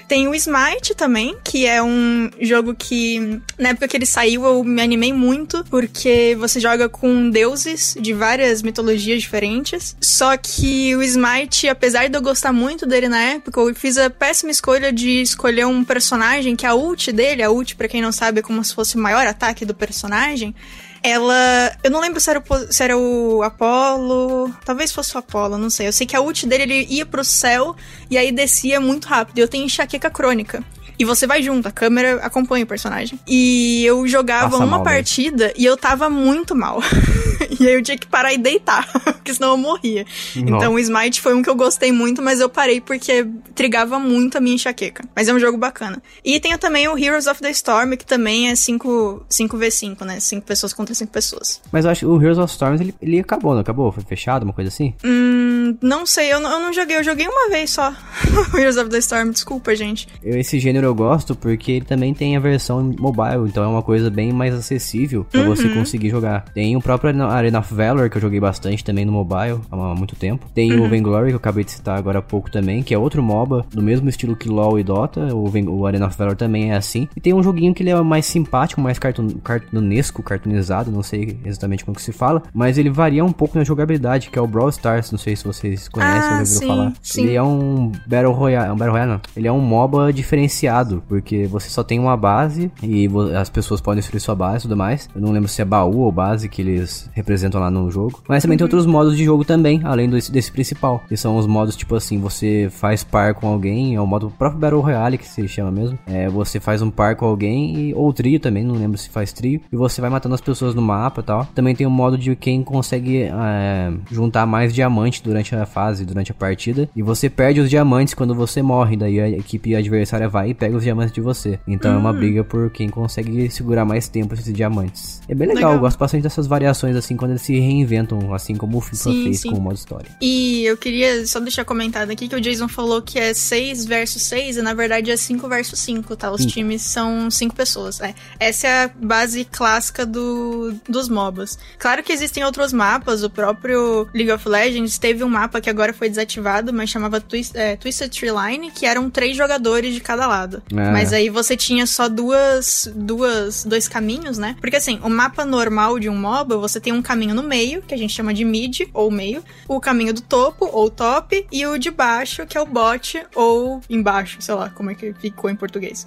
Tem 0.08 0.28
o 0.28 0.34
Smite 0.34 0.96
também, 0.96 1.36
que 1.44 1.66
é 1.66 1.84
um 1.84 2.30
jogo 2.40 2.74
que, 2.74 3.42
na 3.60 3.70
época 3.70 3.90
que 3.90 3.98
ele 3.98 4.06
saiu, 4.06 4.46
eu 4.46 4.64
me 4.64 4.82
animei 4.82 5.12
muito, 5.12 5.66
porque 5.70 6.34
você 6.40 6.62
joga 6.62 6.88
com 6.88 7.30
deuses 7.30 7.96
de 8.00 8.14
várias 8.14 8.62
mitologias 8.62 9.22
diferentes. 9.22 9.98
Só 10.00 10.38
que 10.38 10.96
o 10.96 11.04
Smite, 11.04 11.68
apesar 11.68 12.08
de 12.08 12.18
eu 12.18 12.22
gostar 12.22 12.54
muito 12.54 12.86
dele 12.86 13.10
na 13.10 13.22
época, 13.22 13.60
eu 13.60 13.76
fiz 13.76 13.98
a 13.98 14.10
péssima 14.10 14.50
escolha 14.50 14.94
de 14.94 15.22
escolher 15.22 15.66
um 15.66 15.84
personagem 15.84 16.56
que 16.56 16.66
a 16.66 16.74
ult 16.74 17.12
dele, 17.12 17.44
a 17.44 17.52
ult, 17.52 17.76
para 17.76 17.90
quem 17.90 18.02
não 18.02 18.14
sabe, 18.14 18.40
é 18.40 18.44
como 18.44 18.64
se 18.64 18.74
fosse 18.74 18.96
o 18.96 19.00
maior 19.00 19.28
ataque 19.28 19.66
do 19.66 19.76
personagem 19.76 20.56
ela. 21.04 21.72
Eu 21.84 21.92
não 21.92 22.00
lembro 22.00 22.20
se 22.20 22.30
era, 22.30 22.40
o, 22.40 22.74
se 22.74 22.84
era 22.84 22.98
o 22.98 23.44
Apolo. 23.44 24.54
Talvez 24.66 24.92
fosse 24.92 25.16
o 25.16 25.20
Apolo, 25.20 25.58
não 25.58 25.70
sei. 25.70 25.88
Eu 25.88 25.94
sei 25.94 26.06
que 26.08 26.16
a 26.16 26.22
ult 26.22 26.46
dele 26.46 26.64
ele 26.64 26.88
ia 26.90 27.06
pro 27.06 27.24
céu 27.24 27.76
e 28.10 28.18
aí 28.18 28.32
descia 28.32 28.80
muito 28.80 29.08
rápido. 29.08 29.40
Eu 29.40 29.48
tenho 29.48 29.66
enxaqueca 29.66 30.10
crônica. 30.10 30.64
E 31.00 31.06
você 31.06 31.28
vai 31.28 31.44
junto, 31.44 31.68
a 31.68 31.72
câmera 31.72 32.16
acompanha 32.24 32.64
o 32.64 32.68
personagem. 32.68 33.20
E 33.28 33.86
eu 33.86 34.08
jogava 34.08 34.52
Passa 34.52 34.66
uma 34.66 34.82
partida 34.82 35.54
e 35.56 35.64
eu 35.64 35.78
tava 35.78 36.10
muito 36.10 36.56
mal. 36.56 36.82
e 37.60 37.68
aí 37.68 37.74
eu 37.74 37.82
tinha 37.82 37.98
que 37.98 38.08
parar 38.08 38.34
e 38.34 38.38
deitar, 38.38 38.88
porque 39.04 39.34
senão 39.34 39.52
eu 39.52 39.58
morria. 39.58 40.06
Nossa. 40.36 40.40
Então 40.40 40.74
o 40.74 40.80
Smite 40.80 41.22
foi 41.22 41.34
um 41.34 41.42
que 41.42 41.50
eu 41.50 41.56
gostei 41.56 41.92
muito, 41.92 42.22
mas 42.22 42.40
eu 42.40 42.50
parei 42.50 42.82
porque 42.82 43.26
trigava 43.56 44.00
muito 44.00 44.38
a 44.38 44.42
minha 44.42 44.56
enxaqueca. 44.56 45.04
Mas 45.16 45.28
é 45.28 45.34
um 45.34 45.40
jogo 45.40 45.58
bacana. 45.58 46.02
E 46.24 46.40
tem 46.40 46.58
também 46.58 46.88
o 46.88 46.98
Heroes 46.98 47.28
of 47.28 47.42
the 47.42 47.52
Storm, 47.52 47.96
que 47.96 48.06
também 48.06 48.50
é 48.50 48.56
5, 48.56 49.26
5v5, 49.30 50.06
né? 50.06 50.20
5 50.20 50.46
pessoas 50.46 50.74
contra 50.74 50.94
5 50.94 51.12
pessoas. 51.12 51.62
Mas 51.72 51.86
eu 51.86 51.92
acho 51.92 52.00
que 52.02 52.06
o 52.06 52.22
Heroes 52.22 52.38
of 52.38 52.52
Storms 52.52 52.82
ele, 52.82 52.96
ele 53.02 53.20
acabou, 53.20 53.54
não 53.54 53.62
acabou? 53.62 53.92
Foi 53.92 54.04
fechado, 54.04 54.44
uma 54.44 54.54
coisa 54.54 54.70
assim? 54.70 54.94
Hum, 55.04 55.78
não 55.82 56.06
sei, 56.06 56.32
eu 56.32 56.40
não, 56.40 56.52
eu 56.52 56.60
não 56.60 56.74
joguei. 56.74 56.98
Eu 56.98 57.04
joguei 57.04 57.28
uma 57.28 57.50
vez 57.50 57.72
só. 57.72 57.94
Heroes 58.58 58.78
of 58.78 58.90
the 58.90 58.98
Storm, 59.00 59.32
desculpa, 59.32 59.76
gente. 59.76 60.08
Esse 60.24 60.60
gênero 60.60 60.88
eu 60.88 60.96
gosto 60.96 61.36
porque 61.36 61.74
ele 61.74 61.86
também 61.86 62.14
tem 62.14 62.36
a 62.36 62.40
versão 62.40 62.94
mobile, 63.00 63.48
então 63.48 63.64
é 63.64 63.68
uma 63.68 63.84
coisa 63.84 64.10
bem 64.10 64.32
mais 64.32 64.54
acessível 64.54 65.26
para 65.26 65.42
uhum. 65.42 65.56
você 65.56 65.70
conseguir 65.70 66.10
jogar. 66.10 66.46
Tem 66.54 66.76
o 66.76 66.82
próprio 66.82 67.10
Arena 67.10 67.28
of 67.56 67.74
Valor, 67.74 68.10
que 68.10 68.18
eu 68.18 68.22
joguei 68.22 68.40
bastante 68.40 68.84
também 68.84 69.06
no 69.06 69.12
mobile 69.12 69.60
há 69.72 69.96
muito 69.96 70.16
tempo. 70.16 70.46
Tem 70.54 70.74
uhum. 70.74 70.86
o 70.86 70.90
Vainglory, 70.90 71.28
que 71.28 71.34
eu 71.34 71.38
acabei 71.38 71.64
de 71.64 71.72
citar 71.72 71.98
agora 71.98 72.20
há 72.20 72.22
pouco 72.22 72.52
também, 72.52 72.84
que 72.84 72.94
é 72.94 72.98
outro 72.98 73.22
MOBA 73.22 73.66
do 73.72 73.82
mesmo 73.82 74.10
estilo 74.10 74.36
que 74.36 74.50
LoL 74.50 74.80
e 74.80 74.84
Dota. 74.84 75.34
O, 75.36 75.50
o 75.70 75.86
Arena 75.86 76.08
of 76.08 76.18
Valor 76.18 76.36
também 76.36 76.72
é 76.72 76.76
assim. 76.76 77.08
E 77.16 77.22
tem 77.22 77.34
um 77.34 77.44
joguinho 77.44 77.74
que 77.74 77.84
ele 77.84 77.90
é 77.90 78.02
mais 78.02 78.26
simpático, 78.26 78.82
mais 78.82 79.00
cartun 79.00 79.30
cartunesco, 79.44 80.24
cartunizado, 80.24 80.92
não 80.92 81.04
sei 81.04 81.38
exatamente 81.46 81.86
como 81.86 81.96
que 81.96 82.02
se 82.02 82.12
fala, 82.12 82.44
mas 82.54 82.78
ele 82.78 82.90
varia 82.90 83.24
um 83.24 83.32
pouco 83.32 83.58
na 83.58 83.64
jogabilidade, 83.64 84.30
que 84.30 84.38
é 84.38 84.42
o 84.42 84.48
Brawl 84.48 84.70
Stars, 84.70 85.12
não 85.12 85.20
sei 85.20 85.36
se 85.36 85.44
vocês 85.44 85.88
conhecem 85.88 86.32
ah, 86.32 86.40
ouviram 86.40 86.68
falar. 86.68 86.94
Sim. 87.02 87.24
Ele 87.24 87.36
é 87.36 87.44
um 87.44 87.92
Battle 88.08 88.34
Royale, 88.34 88.72
um 88.72 88.76
Battle 88.76 88.92
Royale 88.92 89.12
não. 89.12 89.22
Ele 89.36 89.48
é 89.48 89.52
um 89.52 89.60
MOBA 89.60 90.12
diferenciado, 90.12 91.04
porque 91.08 91.46
você 91.46 91.70
só 91.70 91.84
tem 91.84 92.00
uma 92.00 92.18
base 92.18 92.72
e 92.82 93.08
as 93.40 93.50
pessoas 93.50 93.82
podem 93.82 94.00
destruir 94.00 94.22
sua 94.22 94.36
base 94.36 94.60
e 94.60 94.62
tudo 94.64 94.78
mais. 94.78 95.10
Eu 95.14 95.22
não 95.22 95.32
lembro 95.32 95.48
se 95.48 95.62
é 95.62 95.66
baú 95.66 96.00
ou 96.00 96.12
base 96.12 96.50
que 96.50 96.62
eles 96.62 97.10
representam 97.14 97.37
lá 97.60 97.72
no 97.72 97.90
jogo. 97.90 98.22
Mas 98.28 98.44
também 98.44 98.56
uhum. 98.56 98.60
tem 98.60 98.66
outros 98.66 98.86
modos 98.86 99.16
de 99.16 99.24
jogo 99.24 99.44
também, 99.44 99.82
além 99.84 100.10
desse, 100.10 100.32
desse 100.32 100.52
principal. 100.52 101.04
Que 101.08 101.18
são 101.18 101.38
os 101.38 101.46
modos 101.46 101.76
tipo 101.76 101.96
assim, 101.96 102.20
você 102.20 102.70
faz 102.72 103.04
par 103.04 103.34
com 103.34 103.48
alguém, 103.48 103.96
é 103.96 104.02
o 104.02 104.08
modo 104.08 104.32
próprio 104.38 104.60
Battle 104.60 104.82
Royale 104.82 105.18
que 105.18 105.28
se 105.28 105.48
chama 105.48 105.72
mesmo. 105.72 105.98
É, 106.06 106.30
você 106.30 106.60
faz 106.60 106.82
um 106.82 106.90
par 106.90 107.16
com 107.16 107.26
alguém, 107.26 107.90
e, 107.90 107.94
ou 107.94 108.12
trio 108.14 108.40
também, 108.40 108.64
não 108.64 108.76
lembro 108.76 108.98
se 108.98 109.10
faz 109.10 109.32
trio. 109.32 109.62
E 109.72 109.76
você 109.76 110.02
vai 110.02 110.10
matando 110.10 110.36
as 110.36 110.42
pessoas 110.42 110.74
no 110.74 110.82
mapa 110.82 111.22
e 111.22 111.24
tal. 111.24 111.46
Também 111.54 111.76
tem 111.76 111.86
o 111.86 111.92
modo 111.92 112.18
de 112.18 112.36
quem 112.36 112.64
consegue 112.64 113.24
é, 113.24 113.94
juntar 114.12 114.46
mais 114.46 114.74
diamantes 114.74 115.22
durante 115.22 115.56
a 115.56 115.66
fase, 115.66 116.06
durante 116.06 116.32
a 116.32 116.36
partida. 116.36 116.90
E 116.96 117.02
você 117.02 117.30
perde 117.30 117.60
os 117.60 117.70
diamantes 117.70 118.14
quando 118.14 118.34
você 118.34 118.62
morre. 118.62 118.96
Daí 118.96 119.20
a 119.20 119.30
equipe 119.30 119.76
adversária 119.76 120.30
vai 120.30 120.50
e 120.50 120.54
pega 120.54 120.76
os 120.76 120.84
diamantes 120.84 121.14
de 121.14 121.22
você. 121.22 121.60
Então 121.68 121.94
é 121.94 121.98
uma 121.98 122.12
hum. 122.12 122.18
briga 122.18 122.44
por 122.44 122.70
quem 122.70 122.90
consegue 122.90 123.50
segurar 123.50 123.86
mais 123.86 124.08
tempo 124.08 124.34
esses 124.34 124.54
diamantes. 124.54 125.22
É 125.28 125.36
bem 125.36 125.48
legal, 125.48 125.56
legal. 125.56 125.74
eu 125.74 125.80
gosto 125.80 126.00
bastante 126.00 126.24
dessas 126.24 126.48
variações, 126.48 126.96
assim, 126.96 127.17
quando 127.18 127.32
eles 127.32 127.42
se 127.42 127.60
reinventam, 127.60 128.34
assim 128.34 128.56
como 128.56 128.78
o 128.78 128.82
FIFA 128.82 128.96
sim, 128.96 129.24
fez 129.24 129.40
sim. 129.42 129.50
com 129.50 129.58
o 129.58 129.62
modo 129.62 129.76
história. 129.76 130.10
E 130.22 130.64
eu 130.66 130.78
queria 130.78 131.26
só 131.26 131.40
deixar 131.40 131.66
comentado 131.66 132.12
aqui 132.12 132.28
que 132.28 132.36
o 132.36 132.42
Jason 132.42 132.68
falou 132.68 133.02
que 133.02 133.20
é 133.20 133.34
6 133.34 133.86
versus 133.86 134.22
6 134.24 134.58
e 134.58 134.62
na 134.62 134.74
verdade 134.74 135.12
é 135.12 135.18
5 135.18 135.48
versus 135.48 135.80
5, 135.80 136.16
tá? 136.16 136.32
Os 136.32 136.42
sim. 136.42 136.48
times 136.48 136.82
são 136.82 137.30
5 137.30 137.56
pessoas. 137.56 138.00
É. 138.02 138.14
Essa 138.40 138.68
é 138.68 138.84
a 138.84 138.88
base 138.88 139.46
clássica 139.46 140.06
do, 140.06 140.74
dos 140.88 141.10
MOBAs. 141.10 141.58
Claro 141.78 142.04
que 142.04 142.14
existem 142.14 142.44
outros 142.44 142.72
mapas, 142.72 143.24
o 143.24 143.30
próprio 143.30 144.08
League 144.14 144.32
of 144.32 144.48
Legends 144.48 144.98
teve 144.98 145.24
um 145.24 145.30
mapa 145.30 145.60
que 145.62 145.70
agora 145.70 145.94
foi 145.94 146.10
desativado, 146.10 146.74
mas 146.74 146.90
chamava 146.90 147.20
Twist, 147.20 147.58
é, 147.58 147.76
Twisted 147.76 148.10
Tree 148.10 148.32
Line, 148.32 148.72
que 148.72 148.86
eram 148.86 149.10
três 149.10 149.36
jogadores 149.36 149.94
de 149.94 150.02
cada 150.02 150.28
lado. 150.28 150.62
É. 150.72 150.92
Mas 150.92 151.14
aí 151.14 151.30
você 151.30 151.56
tinha 151.56 151.86
só 151.86 152.08
duas, 152.08 152.90
duas, 152.94 153.64
dois 153.64 153.88
caminhos, 153.88 154.38
né? 154.38 154.56
Porque 154.60 154.76
assim, 154.76 155.00
o 155.04 155.10
mapa 155.10 155.46
normal 155.46 156.00
de 156.00 156.10
um 156.10 156.16
MOBA, 156.16 156.58
você 156.58 156.80
tem 156.80 156.94
um 156.94 157.02
caminho 157.08 157.34
no 157.34 157.42
meio, 157.42 157.82
que 157.82 157.94
a 157.94 157.98
gente 157.98 158.14
chama 158.14 158.34
de 158.34 158.44
mid, 158.44 158.82
ou 158.94 159.10
meio, 159.10 159.42
o 159.66 159.80
caminho 159.80 160.14
do 160.14 160.20
topo, 160.22 160.66
ou 160.66 160.90
top, 160.90 161.48
e 161.50 161.66
o 161.66 161.78
de 161.78 161.90
baixo, 161.90 162.46
que 162.46 162.58
é 162.58 162.62
o 162.62 162.66
bot, 162.66 163.26
ou 163.34 163.80
embaixo, 163.90 164.42
sei 164.42 164.54
lá 164.54 164.70
como 164.70 164.92
é 164.92 164.96
que 164.96 165.14
ficou 165.14 165.50
em 165.50 165.56
português. 165.56 166.06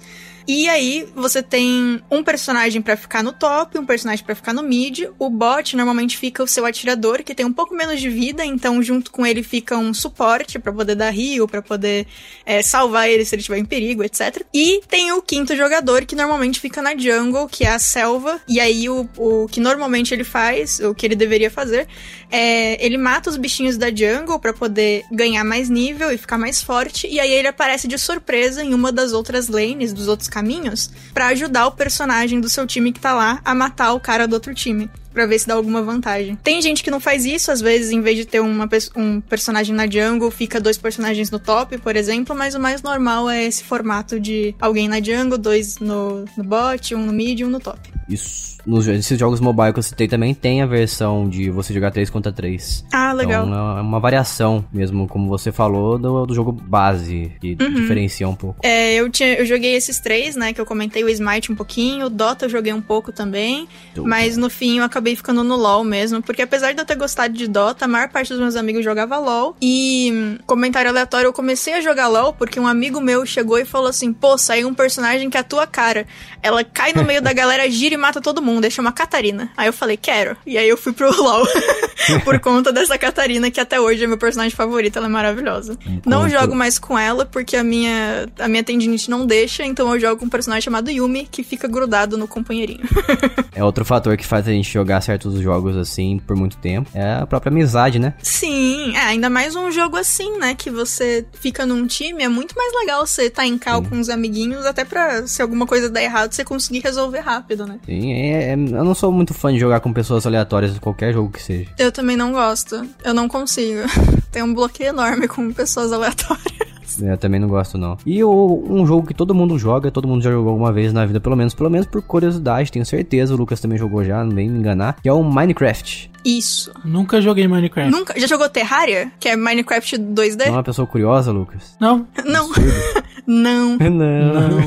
E 0.53 0.67
aí 0.67 1.07
você 1.15 1.41
tem 1.41 2.03
um 2.11 2.21
personagem 2.21 2.81
para 2.81 2.97
ficar 2.97 3.23
no 3.23 3.31
top, 3.31 3.79
um 3.79 3.85
personagem 3.85 4.25
para 4.25 4.35
ficar 4.35 4.51
no 4.51 4.61
mid. 4.61 5.05
O 5.17 5.29
bot 5.29 5.77
normalmente 5.77 6.17
fica 6.17 6.43
o 6.43 6.47
seu 6.47 6.65
atirador, 6.65 7.23
que 7.23 7.33
tem 7.33 7.45
um 7.45 7.53
pouco 7.53 7.73
menos 7.73 8.01
de 8.01 8.09
vida, 8.09 8.43
então 8.43 8.83
junto 8.83 9.11
com 9.11 9.25
ele 9.25 9.43
fica 9.43 9.77
um 9.77 9.93
suporte 9.93 10.59
para 10.59 10.73
poder 10.73 10.95
dar 10.95 11.17
heal, 11.17 11.47
para 11.47 11.61
poder 11.61 12.05
é, 12.45 12.61
salvar 12.61 13.09
ele 13.09 13.23
se 13.23 13.33
ele 13.33 13.39
estiver 13.39 13.59
em 13.59 13.63
perigo, 13.63 14.03
etc. 14.03 14.43
E 14.53 14.81
tem 14.89 15.13
o 15.13 15.21
quinto 15.21 15.55
jogador, 15.55 16.03
que 16.03 16.17
normalmente 16.17 16.59
fica 16.59 16.81
na 16.81 16.97
jungle, 16.97 17.47
que 17.47 17.63
é 17.63 17.69
a 17.69 17.79
selva. 17.79 18.41
E 18.45 18.59
aí 18.59 18.89
o, 18.89 19.07
o 19.17 19.47
que 19.47 19.61
normalmente 19.61 20.13
ele 20.13 20.25
faz, 20.25 20.81
o 20.81 20.93
que 20.93 21.05
ele 21.05 21.15
deveria 21.15 21.49
fazer, 21.49 21.87
é 22.29 22.85
ele 22.85 22.97
mata 22.97 23.29
os 23.29 23.37
bichinhos 23.37 23.77
da 23.77 23.89
jungle 23.89 24.37
para 24.37 24.51
poder 24.51 25.05
ganhar 25.09 25.45
mais 25.45 25.69
nível 25.69 26.11
e 26.11 26.17
ficar 26.17 26.37
mais 26.37 26.61
forte. 26.61 27.07
E 27.07 27.21
aí 27.21 27.31
ele 27.31 27.47
aparece 27.47 27.87
de 27.87 27.97
surpresa 27.97 28.61
em 28.61 28.73
uma 28.73 28.91
das 28.91 29.13
outras 29.13 29.47
lanes, 29.47 29.93
dos 29.93 30.09
outros 30.09 30.27
caminhos 30.41 30.89
para 31.13 31.27
ajudar 31.27 31.67
o 31.67 31.71
personagem 31.71 32.41
do 32.41 32.49
seu 32.49 32.65
time 32.65 32.91
que 32.91 32.99
tá 32.99 33.13
lá 33.13 33.39
a 33.45 33.53
matar 33.53 33.93
o 33.93 33.99
cara 33.99 34.27
do 34.27 34.33
outro 34.33 34.53
time 34.55 34.89
para 35.13 35.25
ver 35.25 35.39
se 35.39 35.47
dá 35.47 35.53
alguma 35.53 35.81
vantagem. 35.81 36.35
Tem 36.43 36.61
gente 36.61 36.83
que 36.83 36.91
não 36.91 36.99
faz 36.99 37.25
isso, 37.25 37.51
às 37.51 37.61
vezes, 37.61 37.91
em 37.91 38.01
vez 38.01 38.17
de 38.17 38.25
ter 38.25 38.39
uma, 38.39 38.67
um 38.95 39.21
personagem 39.21 39.75
na 39.75 39.87
jungle, 39.87 40.31
fica 40.31 40.59
dois 40.59 40.77
personagens 40.77 41.29
no 41.31 41.39
top, 41.39 41.77
por 41.77 41.95
exemplo, 41.95 42.35
mas 42.35 42.55
o 42.55 42.59
mais 42.59 42.81
normal 42.81 43.29
é 43.29 43.43
esse 43.43 43.63
formato 43.63 44.19
de 44.19 44.55
alguém 44.59 44.87
na 44.87 45.01
jungle, 45.01 45.37
dois 45.37 45.79
no, 45.79 46.25
no 46.37 46.43
bot, 46.43 46.95
um 46.95 47.05
no 47.05 47.13
mid 47.13 47.39
e 47.39 47.45
um 47.45 47.49
no 47.49 47.59
top. 47.59 47.79
Isso 48.09 48.51
nos 48.65 48.87
esses 48.87 49.17
jogos 49.17 49.39
mobile 49.39 49.73
que 49.73 49.79
eu 49.79 49.83
citei 49.83 50.07
também 50.07 50.33
tem 50.33 50.61
a 50.61 50.65
versão 50.65 51.27
de 51.27 51.49
você 51.49 51.73
jogar 51.73 51.91
3 51.91 52.09
contra 52.09 52.31
3. 52.31 52.85
Ah, 52.91 53.13
legal. 53.13 53.45
Então, 53.47 53.77
é 53.77 53.81
uma 53.81 53.99
variação 53.99 54.63
mesmo, 54.71 55.07
como 55.07 55.27
você 55.27 55.51
falou, 55.51 55.97
do, 55.97 56.25
do 56.25 56.33
jogo 56.33 56.51
base, 56.51 57.31
que 57.39 57.57
uhum. 57.59 57.73
diferencia 57.73 58.27
um 58.27 58.35
pouco. 58.35 58.59
É, 58.63 58.95
eu, 58.95 59.09
tinha, 59.09 59.35
eu 59.35 59.45
joguei 59.45 59.75
esses 59.75 59.99
três, 59.99 60.35
né, 60.35 60.53
que 60.53 60.61
eu 60.61 60.65
comentei 60.65 61.03
o 61.03 61.09
Smite 61.09 61.51
um 61.51 61.55
pouquinho, 61.55 62.07
o 62.07 62.09
Dota 62.09 62.45
eu 62.45 62.49
joguei 62.49 62.73
um 62.73 62.81
pouco 62.81 63.11
também, 63.11 63.67
Dota. 63.95 64.07
mas 64.07 64.37
no 64.37 64.49
fim 64.49 64.79
eu 64.79 64.83
acabei 64.83 65.00
ficando 65.15 65.43
no 65.43 65.55
LoL 65.55 65.83
mesmo, 65.83 66.21
porque 66.21 66.43
apesar 66.43 66.73
de 66.73 66.81
eu 66.81 66.85
ter 66.85 66.95
gostado 66.95 67.33
de 67.33 67.47
Dota, 67.47 67.85
a 67.85 67.87
maior 67.87 68.09
parte 68.09 68.29
dos 68.29 68.39
meus 68.39 68.55
amigos 68.55 68.83
jogava 68.83 69.17
LoL, 69.17 69.55
e 69.61 70.37
comentário 70.45 70.89
aleatório, 70.89 71.27
eu 71.27 71.33
comecei 71.33 71.73
a 71.73 71.81
jogar 71.81 72.07
LoL 72.07 72.33
porque 72.33 72.59
um 72.59 72.67
amigo 72.67 73.01
meu 73.01 73.25
chegou 73.25 73.57
e 73.57 73.65
falou 73.65 73.89
assim, 73.89 74.13
pô, 74.13 74.37
saiu 74.37 74.67
um 74.67 74.73
personagem 74.73 75.29
que 75.29 75.37
é 75.37 75.39
a 75.39 75.43
tua 75.43 75.65
cara. 75.65 76.05
Ela 76.43 76.63
cai 76.63 76.93
no 76.93 77.03
meio 77.03 77.21
da 77.21 77.33
galera, 77.33 77.69
gira 77.69 77.95
e 77.95 77.97
mata 77.97 78.21
todo 78.21 78.41
mundo 78.41 78.51
mundo, 78.51 78.69
chama 78.69 78.91
Catarina. 78.91 79.49
Aí 79.55 79.67
eu 79.67 79.73
falei, 79.73 79.97
quero. 79.97 80.35
E 80.45 80.57
aí 80.57 80.67
eu 80.67 80.77
fui 80.77 80.91
pro 80.91 81.09
LoL 81.15 81.45
por 82.23 82.39
conta 82.39 82.71
dessa 82.71 82.97
Catarina, 82.97 83.49
que 83.49 83.59
até 83.59 83.79
hoje 83.79 84.03
é 84.03 84.07
meu 84.07 84.17
personagem 84.17 84.55
favorito, 84.55 84.97
ela 84.97 85.07
é 85.07 85.09
maravilhosa. 85.09 85.77
Um 85.85 86.01
não 86.05 86.29
jogo 86.29 86.55
mais 86.55 86.77
com 86.77 86.97
ela, 86.97 87.25
porque 87.25 87.55
a 87.55 87.63
minha, 87.63 88.27
a 88.39 88.47
minha 88.47 88.63
tendinite 88.63 89.09
não 89.09 89.25
deixa, 89.25 89.63
então 89.63 89.93
eu 89.93 89.99
jogo 89.99 90.19
com 90.19 90.25
um 90.25 90.29
personagem 90.29 90.63
chamado 90.63 90.91
Yumi, 90.91 91.27
que 91.29 91.43
fica 91.43 91.67
grudado 91.67 92.17
no 92.17 92.27
companheirinho. 92.27 92.81
é 93.53 93.63
outro 93.63 93.85
fator 93.85 94.17
que 94.17 94.25
faz 94.25 94.47
a 94.47 94.51
gente 94.51 94.71
jogar 94.71 94.90
jogar 94.91 95.01
certos 95.01 95.39
jogos 95.39 95.77
assim 95.77 96.19
por 96.19 96.35
muito 96.35 96.57
tempo 96.57 96.89
é 96.93 97.13
a 97.15 97.25
própria 97.25 97.49
amizade, 97.49 97.97
né? 97.97 98.13
Sim, 98.21 98.93
é, 98.95 98.99
ainda 98.99 99.29
mais 99.29 99.55
um 99.55 99.71
jogo 99.71 99.95
assim, 99.95 100.37
né? 100.37 100.53
Que 100.53 100.69
você 100.69 101.25
fica 101.33 101.65
num 101.65 101.87
time, 101.87 102.23
é 102.23 102.27
muito 102.27 102.55
mais 102.55 102.73
legal 102.73 103.05
você 103.05 103.23
estar 103.23 103.43
tá 103.43 103.47
em 103.47 103.57
cal 103.57 103.81
Sim. 103.81 103.89
com 103.89 103.99
os 103.99 104.09
amiguinhos, 104.09 104.65
até 104.65 104.83
pra 104.83 105.25
se 105.25 105.41
alguma 105.41 105.65
coisa 105.65 105.89
der 105.89 106.03
errado, 106.03 106.33
você 106.33 106.43
conseguir 106.43 106.79
resolver 106.79 107.19
rápido, 107.19 107.65
né? 107.65 107.79
Sim, 107.85 108.11
é, 108.11 108.49
é, 108.49 108.53
eu 108.53 108.83
não 108.83 108.93
sou 108.93 109.11
muito 109.11 109.33
fã 109.33 109.53
de 109.53 109.59
jogar 109.59 109.79
com 109.79 109.93
pessoas 109.93 110.25
aleatórias, 110.25 110.77
qualquer 110.79 111.13
jogo 111.13 111.31
que 111.31 111.41
seja. 111.41 111.69
Eu 111.77 111.91
também 111.91 112.17
não 112.17 112.33
gosto. 112.33 112.85
Eu 113.03 113.13
não 113.13 113.27
consigo. 113.27 113.81
Tem 114.31 114.43
um 114.43 114.53
bloqueio 114.53 114.89
enorme 114.89 115.27
com 115.27 115.51
pessoas 115.53 115.91
aleatórias. 115.91 116.70
Eu 116.99 117.17
também 117.17 117.39
não 117.39 117.47
gosto, 117.47 117.77
não. 117.77 117.97
E 118.05 118.23
o, 118.23 118.63
um 118.67 118.85
jogo 118.85 119.07
que 119.07 119.13
todo 119.13 119.35
mundo 119.35 119.57
joga, 119.57 119.91
todo 119.91 120.07
mundo 120.07 120.23
já 120.23 120.31
jogou 120.31 120.51
alguma 120.51 120.71
vez 120.71 120.91
na 120.91 121.05
vida, 121.05 121.19
pelo 121.19 121.35
menos, 121.35 121.53
pelo 121.53 121.69
menos 121.69 121.85
por 121.85 122.01
curiosidade, 122.01 122.71
tenho 122.71 122.85
certeza, 122.85 123.33
o 123.33 123.37
Lucas 123.37 123.59
também 123.59 123.77
jogou 123.77 124.03
já, 124.03 124.23
não 124.23 124.35
vem 124.35 124.49
me 124.49 124.59
enganar, 124.59 124.97
que 125.01 125.07
é 125.07 125.13
o 125.13 125.23
Minecraft. 125.23 126.11
Isso. 126.23 126.71
Nunca 126.85 127.19
joguei 127.21 127.47
Minecraft. 127.47 127.91
Nunca? 127.91 128.19
Já 128.19 128.27
jogou 128.27 128.47
Terraria? 128.47 129.11
Que 129.19 129.29
é 129.29 129.35
Minecraft 129.35 129.97
2D? 129.97 130.45
Não 130.45 130.45
é 130.45 130.51
uma 130.51 130.63
pessoa 130.63 130.87
curiosa, 130.87 131.31
Lucas? 131.31 131.75
Não. 131.79 132.07
Não. 132.25 132.49
não. 133.25 133.77
Não. 133.81 133.89
Não. 133.89 134.59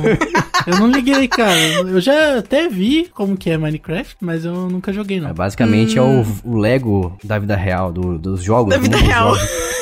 eu 0.67 0.79
não 0.79 0.91
liguei, 0.91 1.29
cara. 1.29 1.59
Eu 1.59 2.01
já 2.01 2.39
até 2.39 2.69
vi 2.69 3.11
como 3.13 3.37
que 3.37 3.51
é 3.51 3.59
Minecraft, 3.59 4.17
mas 4.21 4.45
eu 4.45 4.55
nunca 4.69 4.93
joguei, 4.93 5.21
não. 5.21 5.31
É, 5.31 5.33
basicamente 5.33 5.99
hum. 5.99 6.25
é 6.45 6.49
o, 6.49 6.53
o 6.53 6.59
Lego 6.59 7.17
da 7.23 7.39
vida 7.39 7.57
real, 7.57 7.93
do, 7.93 8.19
dos 8.19 8.43
jogos. 8.43 8.75
Da 8.75 8.81
vida 8.81 8.97
real. 8.97 9.35
Jogos. 9.35 9.51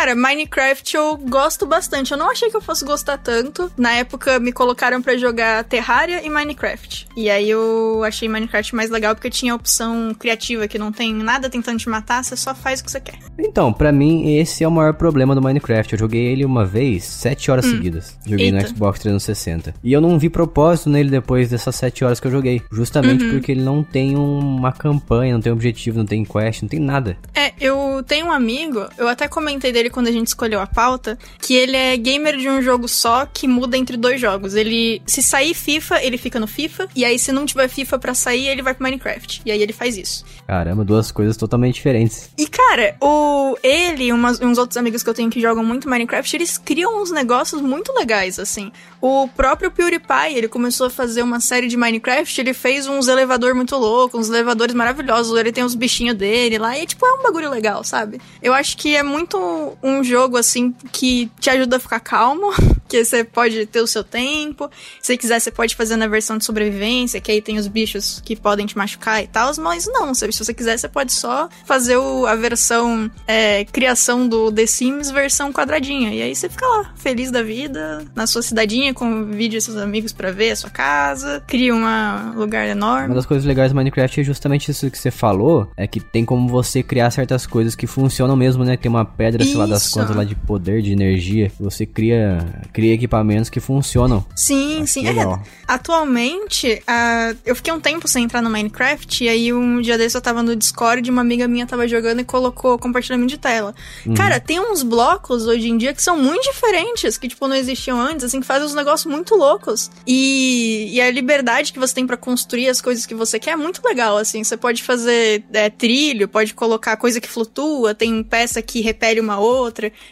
Cara, 0.00 0.14
Minecraft 0.14 0.96
eu 0.96 1.14
gosto 1.14 1.66
bastante. 1.66 2.12
Eu 2.12 2.16
não 2.16 2.30
achei 2.30 2.48
que 2.48 2.56
eu 2.56 2.60
fosse 2.62 2.86
gostar 2.86 3.18
tanto. 3.18 3.70
Na 3.76 3.92
época 3.92 4.40
me 4.40 4.50
colocaram 4.50 5.02
para 5.02 5.14
jogar 5.18 5.62
Terraria 5.64 6.24
e 6.24 6.30
Minecraft. 6.30 7.06
E 7.14 7.28
aí 7.28 7.50
eu 7.50 8.02
achei 8.02 8.26
Minecraft 8.26 8.74
mais 8.74 8.88
legal 8.88 9.14
porque 9.14 9.28
tinha 9.28 9.52
a 9.52 9.56
opção 9.56 10.14
criativa 10.18 10.66
que 10.66 10.78
não 10.78 10.90
tem 10.90 11.12
nada 11.12 11.50
tentando 11.50 11.78
te 11.78 11.86
matar, 11.86 12.24
você 12.24 12.34
só 12.34 12.54
faz 12.54 12.80
o 12.80 12.84
que 12.84 12.90
você 12.90 12.98
quer. 12.98 13.18
Então, 13.38 13.74
para 13.74 13.92
mim 13.92 14.38
esse 14.38 14.64
é 14.64 14.68
o 14.68 14.70
maior 14.70 14.94
problema 14.94 15.34
do 15.34 15.42
Minecraft. 15.42 15.92
Eu 15.92 15.98
joguei 15.98 16.28
ele 16.28 16.46
uma 16.46 16.64
vez, 16.64 17.04
sete 17.04 17.50
horas 17.50 17.66
hum. 17.66 17.72
seguidas. 17.72 18.18
Joguei 18.24 18.46
Eita. 18.46 18.56
no 18.56 18.68
Xbox 18.68 19.00
360. 19.00 19.74
E 19.84 19.92
eu 19.92 20.00
não 20.00 20.18
vi 20.18 20.30
propósito 20.30 20.88
nele 20.88 21.10
depois 21.10 21.50
dessas 21.50 21.76
sete 21.76 22.06
horas 22.06 22.18
que 22.18 22.26
eu 22.26 22.30
joguei. 22.30 22.62
Justamente 22.72 23.24
uhum. 23.24 23.32
porque 23.32 23.52
ele 23.52 23.62
não 23.62 23.84
tem 23.84 24.16
uma 24.16 24.72
campanha, 24.72 25.34
não 25.34 25.42
tem 25.42 25.52
objetivo, 25.52 25.98
não 25.98 26.06
tem 26.06 26.24
quest, 26.24 26.62
não 26.62 26.70
tem 26.70 26.80
nada. 26.80 27.18
É, 27.34 27.52
eu 27.60 28.02
tenho 28.06 28.28
um 28.28 28.32
amigo, 28.32 28.88
eu 28.96 29.06
até 29.06 29.28
comentei 29.28 29.70
dele 29.70 29.89
quando 29.90 30.08
a 30.08 30.12
gente 30.12 30.28
escolheu 30.28 30.60
a 30.60 30.66
pauta, 30.66 31.18
que 31.40 31.54
ele 31.54 31.76
é 31.76 31.96
gamer 31.96 32.36
de 32.36 32.48
um 32.48 32.62
jogo 32.62 32.88
só 32.88 33.26
que 33.26 33.46
muda 33.46 33.76
entre 33.76 33.96
dois 33.96 34.20
jogos. 34.20 34.54
Ele, 34.54 35.02
se 35.06 35.22
sair 35.22 35.54
FIFA, 35.54 36.02
ele 36.02 36.16
fica 36.16 36.40
no 36.40 36.46
FIFA, 36.46 36.88
e 36.94 37.04
aí 37.04 37.18
se 37.18 37.32
não 37.32 37.46
tiver 37.46 37.68
FIFA 37.68 37.98
para 37.98 38.14
sair, 38.14 38.48
ele 38.48 38.62
vai 38.62 38.74
pro 38.74 38.82
Minecraft. 38.82 39.42
E 39.44 39.50
aí 39.50 39.62
ele 39.62 39.72
faz 39.72 39.96
isso. 39.96 40.24
Caramba, 40.46 40.84
duas 40.84 41.10
coisas 41.10 41.36
totalmente 41.36 41.74
diferentes. 41.74 42.30
E 42.36 42.46
cara, 42.46 42.96
o 43.00 43.56
ele 43.62 44.04
e 44.04 44.12
uns 44.12 44.58
outros 44.58 44.76
amigos 44.76 45.02
que 45.02 45.10
eu 45.10 45.14
tenho 45.14 45.30
que 45.30 45.40
jogam 45.40 45.64
muito 45.64 45.88
Minecraft, 45.88 46.36
eles 46.36 46.58
criam 46.58 47.02
uns 47.02 47.10
negócios 47.10 47.60
muito 47.60 47.92
legais, 47.92 48.38
assim. 48.38 48.72
O 49.00 49.28
próprio 49.28 49.70
PewDiePie, 49.70 50.36
ele 50.36 50.48
começou 50.48 50.86
a 50.86 50.90
fazer 50.90 51.22
uma 51.22 51.40
série 51.40 51.68
de 51.68 51.76
Minecraft, 51.76 52.40
ele 52.40 52.52
fez 52.52 52.86
uns 52.86 53.08
elevador 53.08 53.54
muito 53.54 53.76
loucos, 53.76 54.20
uns 54.20 54.28
elevadores 54.28 54.74
maravilhosos, 54.74 55.38
ele 55.38 55.52
tem 55.52 55.64
os 55.64 55.74
bichinhos 55.74 56.16
dele 56.16 56.58
lá, 56.58 56.78
e 56.78 56.86
tipo, 56.86 57.06
é 57.06 57.14
um 57.14 57.22
bagulho 57.22 57.48
legal, 57.50 57.82
sabe? 57.82 58.20
Eu 58.42 58.52
acho 58.52 58.76
que 58.76 58.94
é 58.94 59.02
muito 59.02 59.76
um 59.82 60.02
jogo, 60.02 60.36
assim, 60.36 60.72
que 60.92 61.30
te 61.38 61.50
ajuda 61.50 61.76
a 61.76 61.80
ficar 61.80 62.00
calmo, 62.00 62.52
que 62.88 63.04
você 63.04 63.24
pode 63.24 63.66
ter 63.66 63.80
o 63.80 63.86
seu 63.86 64.02
tempo. 64.02 64.70
Se 65.00 65.16
quiser, 65.16 65.40
você 65.40 65.50
pode 65.50 65.76
fazer 65.76 65.96
na 65.96 66.06
versão 66.06 66.38
de 66.38 66.44
sobrevivência, 66.44 67.20
que 67.20 67.30
aí 67.30 67.40
tem 67.40 67.58
os 67.58 67.68
bichos 67.68 68.20
que 68.24 68.34
podem 68.34 68.66
te 68.66 68.76
machucar 68.76 69.22
e 69.22 69.26
tal, 69.26 69.52
mas 69.58 69.86
não, 69.86 70.14
se 70.14 70.26
você 70.26 70.52
quiser, 70.52 70.78
você 70.78 70.88
pode 70.88 71.12
só 71.12 71.48
fazer 71.64 71.96
o, 71.96 72.26
a 72.26 72.34
versão 72.34 73.10
é, 73.26 73.64
criação 73.64 74.26
do 74.26 74.50
The 74.50 74.66
Sims 74.66 75.10
versão 75.10 75.52
quadradinha. 75.52 76.12
E 76.12 76.22
aí 76.22 76.34
você 76.34 76.48
fica 76.48 76.66
lá, 76.66 76.92
feliz 76.96 77.30
da 77.30 77.42
vida, 77.42 78.04
na 78.14 78.26
sua 78.26 78.42
cidadinha, 78.42 78.92
convide 78.92 79.60
seus 79.60 79.76
amigos 79.76 80.12
para 80.12 80.30
ver 80.32 80.50
a 80.50 80.56
sua 80.56 80.70
casa, 80.70 81.42
cria 81.46 81.74
um 81.74 82.34
lugar 82.34 82.66
enorme. 82.66 83.06
Uma 83.06 83.14
das 83.14 83.26
coisas 83.26 83.46
legais 83.46 83.72
do 83.72 83.76
Minecraft 83.76 84.20
é 84.20 84.24
justamente 84.24 84.70
isso 84.70 84.90
que 84.90 84.98
você 84.98 85.10
falou, 85.10 85.70
é 85.76 85.86
que 85.86 86.00
tem 86.00 86.24
como 86.24 86.48
você 86.48 86.82
criar 86.82 87.10
certas 87.10 87.46
coisas 87.46 87.74
que 87.74 87.86
funcionam 87.86 88.36
mesmo, 88.36 88.64
né? 88.64 88.76
Tem 88.76 88.90
uma 88.90 89.04
pedra, 89.04 89.44
sei 89.44 89.56
lá, 89.56 89.66
das 89.70 89.88
contas 89.88 90.16
lá 90.16 90.24
de 90.24 90.34
poder, 90.34 90.82
de 90.82 90.92
energia. 90.92 91.50
Você 91.58 91.86
cria, 91.86 92.46
cria 92.72 92.94
equipamentos 92.94 93.50
que 93.50 93.60
funcionam. 93.60 94.24
Sim, 94.34 94.82
Acho 94.82 94.92
sim. 94.92 95.06
É, 95.06 95.40
atualmente, 95.66 96.82
uh, 96.82 97.36
eu 97.44 97.54
fiquei 97.54 97.72
um 97.72 97.80
tempo 97.80 98.06
sem 98.08 98.24
entrar 98.24 98.42
no 98.42 98.50
Minecraft, 98.50 99.24
e 99.24 99.28
aí 99.28 99.52
um 99.52 99.80
dia 99.80 99.96
desse 99.96 100.16
eu 100.16 100.20
tava 100.20 100.42
no 100.42 100.54
Discord 100.56 101.08
e 101.08 101.10
uma 101.10 101.20
amiga 101.20 101.46
minha 101.46 101.66
tava 101.66 101.86
jogando 101.86 102.20
e 102.20 102.24
colocou 102.24 102.78
compartilhamento 102.78 103.30
de 103.30 103.38
tela. 103.38 103.74
Uhum. 104.04 104.14
Cara, 104.14 104.40
tem 104.40 104.60
uns 104.60 104.82
blocos 104.82 105.46
hoje 105.46 105.68
em 105.68 105.76
dia 105.76 105.94
que 105.94 106.02
são 106.02 106.16
muito 106.16 106.42
diferentes, 106.44 107.16
que, 107.16 107.28
tipo, 107.28 107.46
não 107.46 107.56
existiam 107.56 108.00
antes, 108.00 108.24
assim, 108.24 108.40
que 108.40 108.46
fazem 108.46 108.66
uns 108.66 108.74
negócios 108.74 109.10
muito 109.10 109.34
loucos. 109.34 109.90
E, 110.06 110.90
e 110.92 111.00
a 111.00 111.10
liberdade 111.10 111.72
que 111.72 111.78
você 111.78 111.94
tem 111.94 112.06
para 112.06 112.16
construir 112.16 112.68
as 112.68 112.80
coisas 112.80 113.06
que 113.06 113.14
você 113.14 113.38
quer 113.38 113.52
é 113.52 113.56
muito 113.56 113.82
legal, 113.84 114.16
assim. 114.16 114.42
Você 114.42 114.56
pode 114.56 114.82
fazer 114.82 115.44
é, 115.52 115.70
trilho, 115.70 116.28
pode 116.28 116.54
colocar 116.54 116.96
coisa 116.96 117.20
que 117.20 117.28
flutua, 117.28 117.94
tem 117.94 118.22
peça 118.22 118.60
que 118.62 118.80
repele 118.80 119.20
uma 119.20 119.38
outra. 119.38 119.59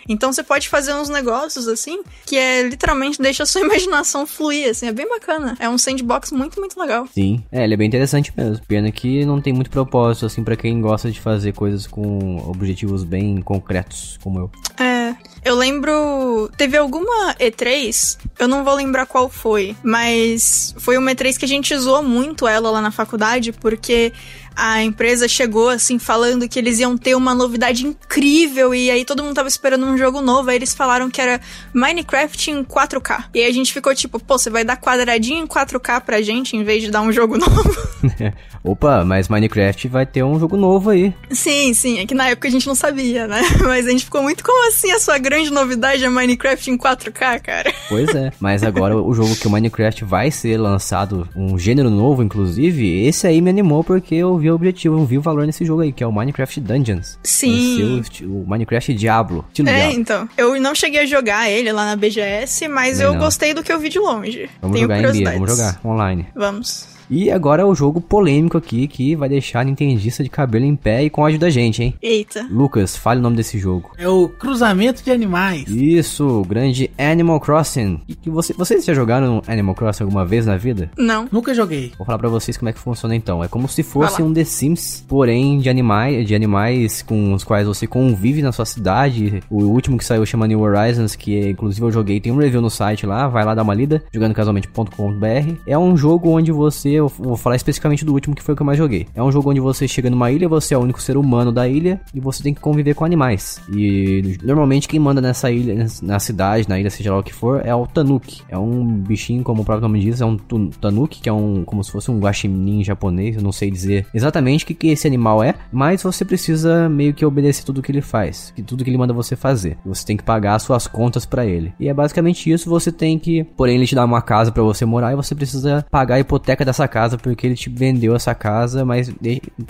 Então 0.09 0.33
você 0.33 0.43
pode 0.43 0.69
fazer 0.69 0.95
uns 0.95 1.09
negócios 1.09 1.69
assim 1.69 2.03
que 2.27 2.37
é 2.37 2.63
literalmente 2.63 3.21
deixa 3.21 3.43
a 3.43 3.47
sua 3.47 3.63
imaginação 3.67 4.27
fluir, 4.27 4.71
assim, 4.71 4.87
é 4.87 4.93
bem 4.93 5.09
bacana. 5.09 5.57
É 5.59 5.69
um 5.69 5.79
sandbox 5.79 6.31
muito, 6.33 6.59
muito 6.61 6.79
legal. 6.79 7.07
Sim, 7.13 7.43
é, 7.51 7.65
ele 7.65 7.75
é 7.75 7.77
bem 7.77 7.87
interessante 7.87 8.33
mesmo. 8.37 8.65
Pena 8.67 8.91
que 8.91 9.25
não 9.25 9.41
tem 9.41 9.53
muito 9.53 9.71
propósito, 9.71 10.27
assim, 10.27 10.45
para 10.45 10.57
quem 10.57 10.81
gosta 10.81 11.11
de 11.11 11.21
fazer 11.21 11.53
coisas 11.53 11.87
com 11.87 12.39
objetivos 12.49 13.05
bem 13.05 13.41
concretos, 13.41 14.19
como 14.23 14.39
eu. 14.39 14.51
É, 14.85 15.15
eu 15.45 15.55
lembro. 15.55 16.51
Teve 16.57 16.77
alguma 16.77 17.35
E3, 17.35 18.19
eu 18.39 18.49
não 18.49 18.65
vou 18.65 18.75
lembrar 18.75 19.07
qual 19.07 19.29
foi, 19.29 19.77
mas 19.83 20.75
foi 20.79 20.99
uma 20.99 21.11
E3 21.13 21.39
que 21.39 21.45
a 21.45 21.49
gente 21.49 21.77
zoou 21.77 22.03
muito 22.03 22.47
ela 22.47 22.71
lá 22.71 22.81
na 22.81 22.91
faculdade, 22.91 23.53
porque 23.53 24.13
a 24.59 24.83
empresa 24.83 25.29
chegou 25.29 25.69
assim 25.69 26.01
falando 26.01 26.49
que 26.49 26.59
eles 26.59 26.81
iam 26.81 26.99
ter 26.99 27.15
uma 27.15 27.33
novidade 27.33 27.87
incrível 27.87 28.75
e 28.75 28.91
aí 28.91 29.05
todo 29.05 29.23
mundo 29.23 29.37
tava 29.37 29.47
esperando 29.47 29.87
um 29.87 29.97
jogo 29.97 30.21
novo, 30.21 30.51
aí 30.51 30.57
eles 30.57 30.75
falaram 30.75 31.09
que 31.09 31.21
era 31.21 31.41
Minecraft 31.73 32.51
em 32.51 32.65
4K. 32.65 33.27
E 33.35 33.39
aí 33.39 33.49
a 33.49 33.53
gente 33.53 33.73
ficou 33.73 33.95
tipo, 33.95 34.19
pô, 34.19 34.37
você 34.37 34.51
vai 34.51 34.65
dar 34.65 34.77
quadradinho 34.77 35.45
em 35.45 35.47
4K 35.47 36.01
pra 36.01 36.21
gente 36.21 36.57
em 36.57 36.65
vez 36.65 36.83
de 36.83 36.91
dar 36.91 37.03
um 37.03 37.13
jogo 37.13 37.39
novo? 37.39 37.77
Opa, 38.65 39.05
mas 39.05 39.29
Minecraft 39.29 39.87
vai 39.87 40.05
ter 40.05 40.25
um 40.25 40.41
jogo 40.41 40.57
novo 40.57 40.91
aí. 40.91 41.15
Sim, 41.31 41.73
sim, 41.73 42.01
é 42.01 42.07
que 42.07 42.15
na 42.15 42.31
época 42.31 42.49
a 42.49 42.51
gente 42.51 42.67
não 42.67 42.75
sabia, 42.75 43.29
né? 43.29 43.41
Mas 43.63 43.87
a 43.87 43.91
gente 43.91 44.05
ficou 44.05 44.23
muito 44.23 44.43
como 44.43 44.69
assim 44.69 44.91
a 44.91 44.99
sua 44.99 45.19
grande 45.19 45.51
novidade 45.51 46.05
é 46.05 46.09
Minecraft 46.09 46.71
em 46.71 46.77
4K, 46.77 47.41
cara? 47.41 47.73
Pois 47.89 48.13
é, 48.15 48.33
mas 48.41 48.65
agora 48.65 48.97
o 48.97 49.15
jogo 49.15 49.37
que 49.37 49.47
o 49.47 49.51
Minecraft 49.51 50.05
vai 50.05 50.31
ser 50.31 50.59
lançado, 50.59 51.29
um 51.37 51.59
gênero 51.59 51.91
novo 51.91 52.23
inclusive, 52.23 53.07
esse 53.07 53.27
aí 53.27 53.41
me 53.41 53.51
animou 53.51 53.85
porque 53.85 54.17
eu 54.17 54.37
vi 54.37 54.48
o 54.51 54.55
objetivo, 54.55 54.99
eu 54.99 55.05
vi 55.05 55.19
o 55.19 55.21
valor 55.21 55.47
nesse 55.47 55.65
jogo 55.65 55.83
aí, 55.83 55.93
que 55.93 56.03
é 56.03 56.07
o 56.07 56.13
Minecraft 56.13 56.61
Dungeons. 56.61 57.19
Sim. 57.23 58.03
o 58.23 58.45
Minecraft 58.47 58.95
Diablo. 58.95 59.45
é, 59.61 59.63
Diablo. 59.63 60.01
então. 60.01 60.29
Eu 60.37 60.61
não 60.61 60.75
cheguei 60.75 61.01
a 61.01 61.07
jogar 61.07 61.51
ele 61.51 61.73
lá 61.73 61.87
na 61.87 61.97
BGS, 61.97 62.69
mas 62.69 63.01
eu 63.01 63.13
não. 63.13 63.21
gostei 63.21 63.55
do 63.55 63.63
que 63.63 63.73
eu 63.73 63.79
vi 63.79 63.89
de 63.89 63.99
longe. 63.99 64.49
Vamos 64.61 64.77
Tenho 64.77 64.89
jogar 64.89 65.15
em 65.15 65.25
vamos 65.25 65.51
jogar 65.51 65.81
online. 65.85 66.27
Vamos. 66.35 66.98
E 67.11 67.31
agora 67.31 67.63
é 67.63 67.65
o 67.65 67.75
jogo 67.75 68.01
polêmico 68.01 68.59
aqui 68.59 68.87
que 68.87 69.17
vai 69.17 69.29
deixar 69.29 69.61
a 69.61 69.65
Nintendista 69.65 70.23
de 70.23 70.29
cabelo 70.29 70.65
em 70.65 70.77
pé 70.77 71.05
e 71.05 71.11
com 71.11 71.25
a 71.25 71.29
ajuda 71.29 71.47
da 71.47 71.51
gente, 71.51 71.83
hein? 71.83 71.95
Eita. 72.03 72.47
Lucas, 72.51 72.97
fale 72.97 73.21
o 73.21 73.23
nome 73.23 73.37
desse 73.37 73.59
jogo. 73.59 73.91
É 73.97 74.09
o 74.09 74.29
Cruzamento 74.29 75.03
de 75.03 75.11
Animais. 75.11 75.69
Isso, 75.69 76.27
o 76.27 76.45
grande 76.45 76.91
Animal 76.99 77.41
Crossing. 77.41 78.01
E 78.09 78.15
que 78.15 78.29
você, 78.29 78.53
vocês 78.53 78.85
já 78.85 78.93
jogaram 78.93 79.43
Animal 79.47 79.75
Crossing 79.75 80.03
alguma 80.03 80.25
vez 80.25 80.45
na 80.47 80.57
vida? 80.57 80.91
Não. 80.97 81.29
Nunca 81.33 81.55
joguei. 81.55 81.93
Vou 81.97 82.05
falar 82.05 82.19
para 82.19 82.29
vocês 82.29 82.57
como 82.57 82.69
é 82.69 82.73
que 82.73 82.79
funciona 82.79 83.15
então. 83.15 83.43
É 83.43 83.49
como 83.49 83.69
se 83.69 83.83
fosse 83.83 84.23
um 84.23 84.33
The 84.33 84.45
Sims, 84.45 85.05
porém 85.09 85.59
de 85.59 85.71
animais, 85.71 86.27
de 86.27 86.35
animais 86.35 87.03
com 87.03 87.33
os 87.33 87.45
quais 87.45 87.67
você 87.67 87.87
convive 87.87 88.43
na 88.43 88.53
sua 88.53 88.67
cidade. 88.67 89.43
O 89.49 89.65
último 89.65 89.97
que 89.97 90.05
saiu 90.05 90.27
chama 90.27 90.47
New 90.47 90.61
Horizons, 90.61 91.17
que 91.17 91.49
inclusive 91.49 91.87
eu 91.87 91.91
joguei, 91.91 92.21
tem 92.21 92.33
um 92.33 92.37
review 92.39 92.61
no 92.61 92.71
site 92.71 93.07
lá, 93.07 93.29
vai 93.29 93.45
lá 93.45 93.55
dar 93.55 93.63
uma 93.63 93.75
lida, 93.75 94.03
jogandocasualmente.com.br. 94.13 95.55
É 95.67 95.79
um 95.79 95.97
jogo 95.97 96.31
onde 96.31 96.53
você 96.53 96.98
eu 96.99 97.09
vou 97.09 97.37
falar 97.37 97.57
especificamente 97.57 98.05
do 98.05 98.13
último 98.13 98.35
que 98.35 98.43
foi 98.43 98.55
o 98.55 98.57
que 98.57 98.63
eu 98.63 98.67
mais 98.67 98.79
joguei. 98.79 99.07
É 99.15 99.23
um 99.23 99.33
jogo 99.33 99.51
onde 99.51 99.61
você 99.61 99.87
chega 99.87 100.11
numa 100.11 100.31
ilha, 100.31 100.49
você 100.49 100.75
é 100.75 100.79
o 100.79 100.81
único 100.81 101.01
ser 101.01 101.17
humano 101.17 101.53
da 101.53 101.69
ilha 101.69 102.01
e 102.15 102.21
você 102.21 102.43
tem 102.43 102.55
que 102.55 102.61
conviver 102.61 102.95
com 102.95 103.05
animais. 103.05 103.61
E 103.73 104.39
normalmente 104.43 104.89
quem 104.89 105.01
manda 105.01 105.21
nessa 105.21 105.51
ilha, 105.51 105.87
na 106.03 106.19
cidade, 106.19 106.69
na 106.69 106.79
ilha, 106.79 106.91
seja 106.91 107.13
lá 107.13 107.19
o 107.19 107.23
que 107.23 107.35
for, 107.35 107.65
é 107.65 107.75
o 107.75 107.87
Tanuki. 107.87 108.43
É 108.49 108.59
um 108.59 108.85
bichinho, 108.85 109.43
como 109.43 109.63
o 109.63 109.65
próprio 109.65 109.89
nome 109.89 110.01
diz, 110.01 110.21
é 110.21 110.27
um 110.27 110.37
Tanuki, 110.37 111.21
que 111.21 111.29
é 111.29 111.33
um 111.33 111.65
como 111.65 111.83
se 111.85 111.91
fosse 111.91 112.11
um 112.11 112.19
guaxinim 112.19 112.83
japonês, 112.83 113.37
eu 113.37 113.43
não 113.43 113.53
sei 113.53 113.71
dizer 113.71 114.07
exatamente 114.13 114.65
o 114.65 114.67
que, 114.67 114.75
que 114.75 114.89
esse 114.89 115.07
animal 115.07 115.43
é, 115.43 115.55
mas 115.73 116.03
você 116.03 116.25
precisa 116.25 116.89
meio 116.89 117.15
que 117.15 117.25
obedecer 117.25 117.65
tudo 117.65 117.83
que 117.83 117.93
ele 117.93 118.01
faz, 118.01 118.53
que 118.55 118.63
tudo 118.63 118.85
que 118.85 118.91
ele 118.91 118.99
manda 118.99 119.13
você 119.13 119.37
fazer. 119.37 119.77
Você 119.85 120.05
tem 120.05 120.17
que 120.17 120.23
pagar 120.23 120.55
as 120.55 120.63
suas 120.63 120.87
contas 120.87 121.25
para 121.25 121.47
ele. 121.47 121.73
E 121.79 121.89
é 121.89 121.95
basicamente 121.95 122.51
isso, 122.51 122.69
você 122.69 122.91
tem 122.91 123.19
que, 123.19 123.45
porém 123.57 123.77
ele 123.77 123.87
te 123.87 123.95
dá 123.95 124.05
uma 124.05 124.23
casa 124.23 124.51
para 124.51 124.63
você 124.63 124.85
morar 124.85 125.13
e 125.13 125.17
você 125.17 125.35
precisa 125.35 125.85
pagar 125.91 126.17
a 126.17 126.21
hipoteca 126.21 126.65
dessa 126.65 126.88
casa 126.89 127.17
porque 127.19 127.47
ele 127.47 127.55
te 127.55 127.69
vendeu 127.71 128.15
essa 128.17 128.35
casa, 128.35 128.85
mas 128.85 129.13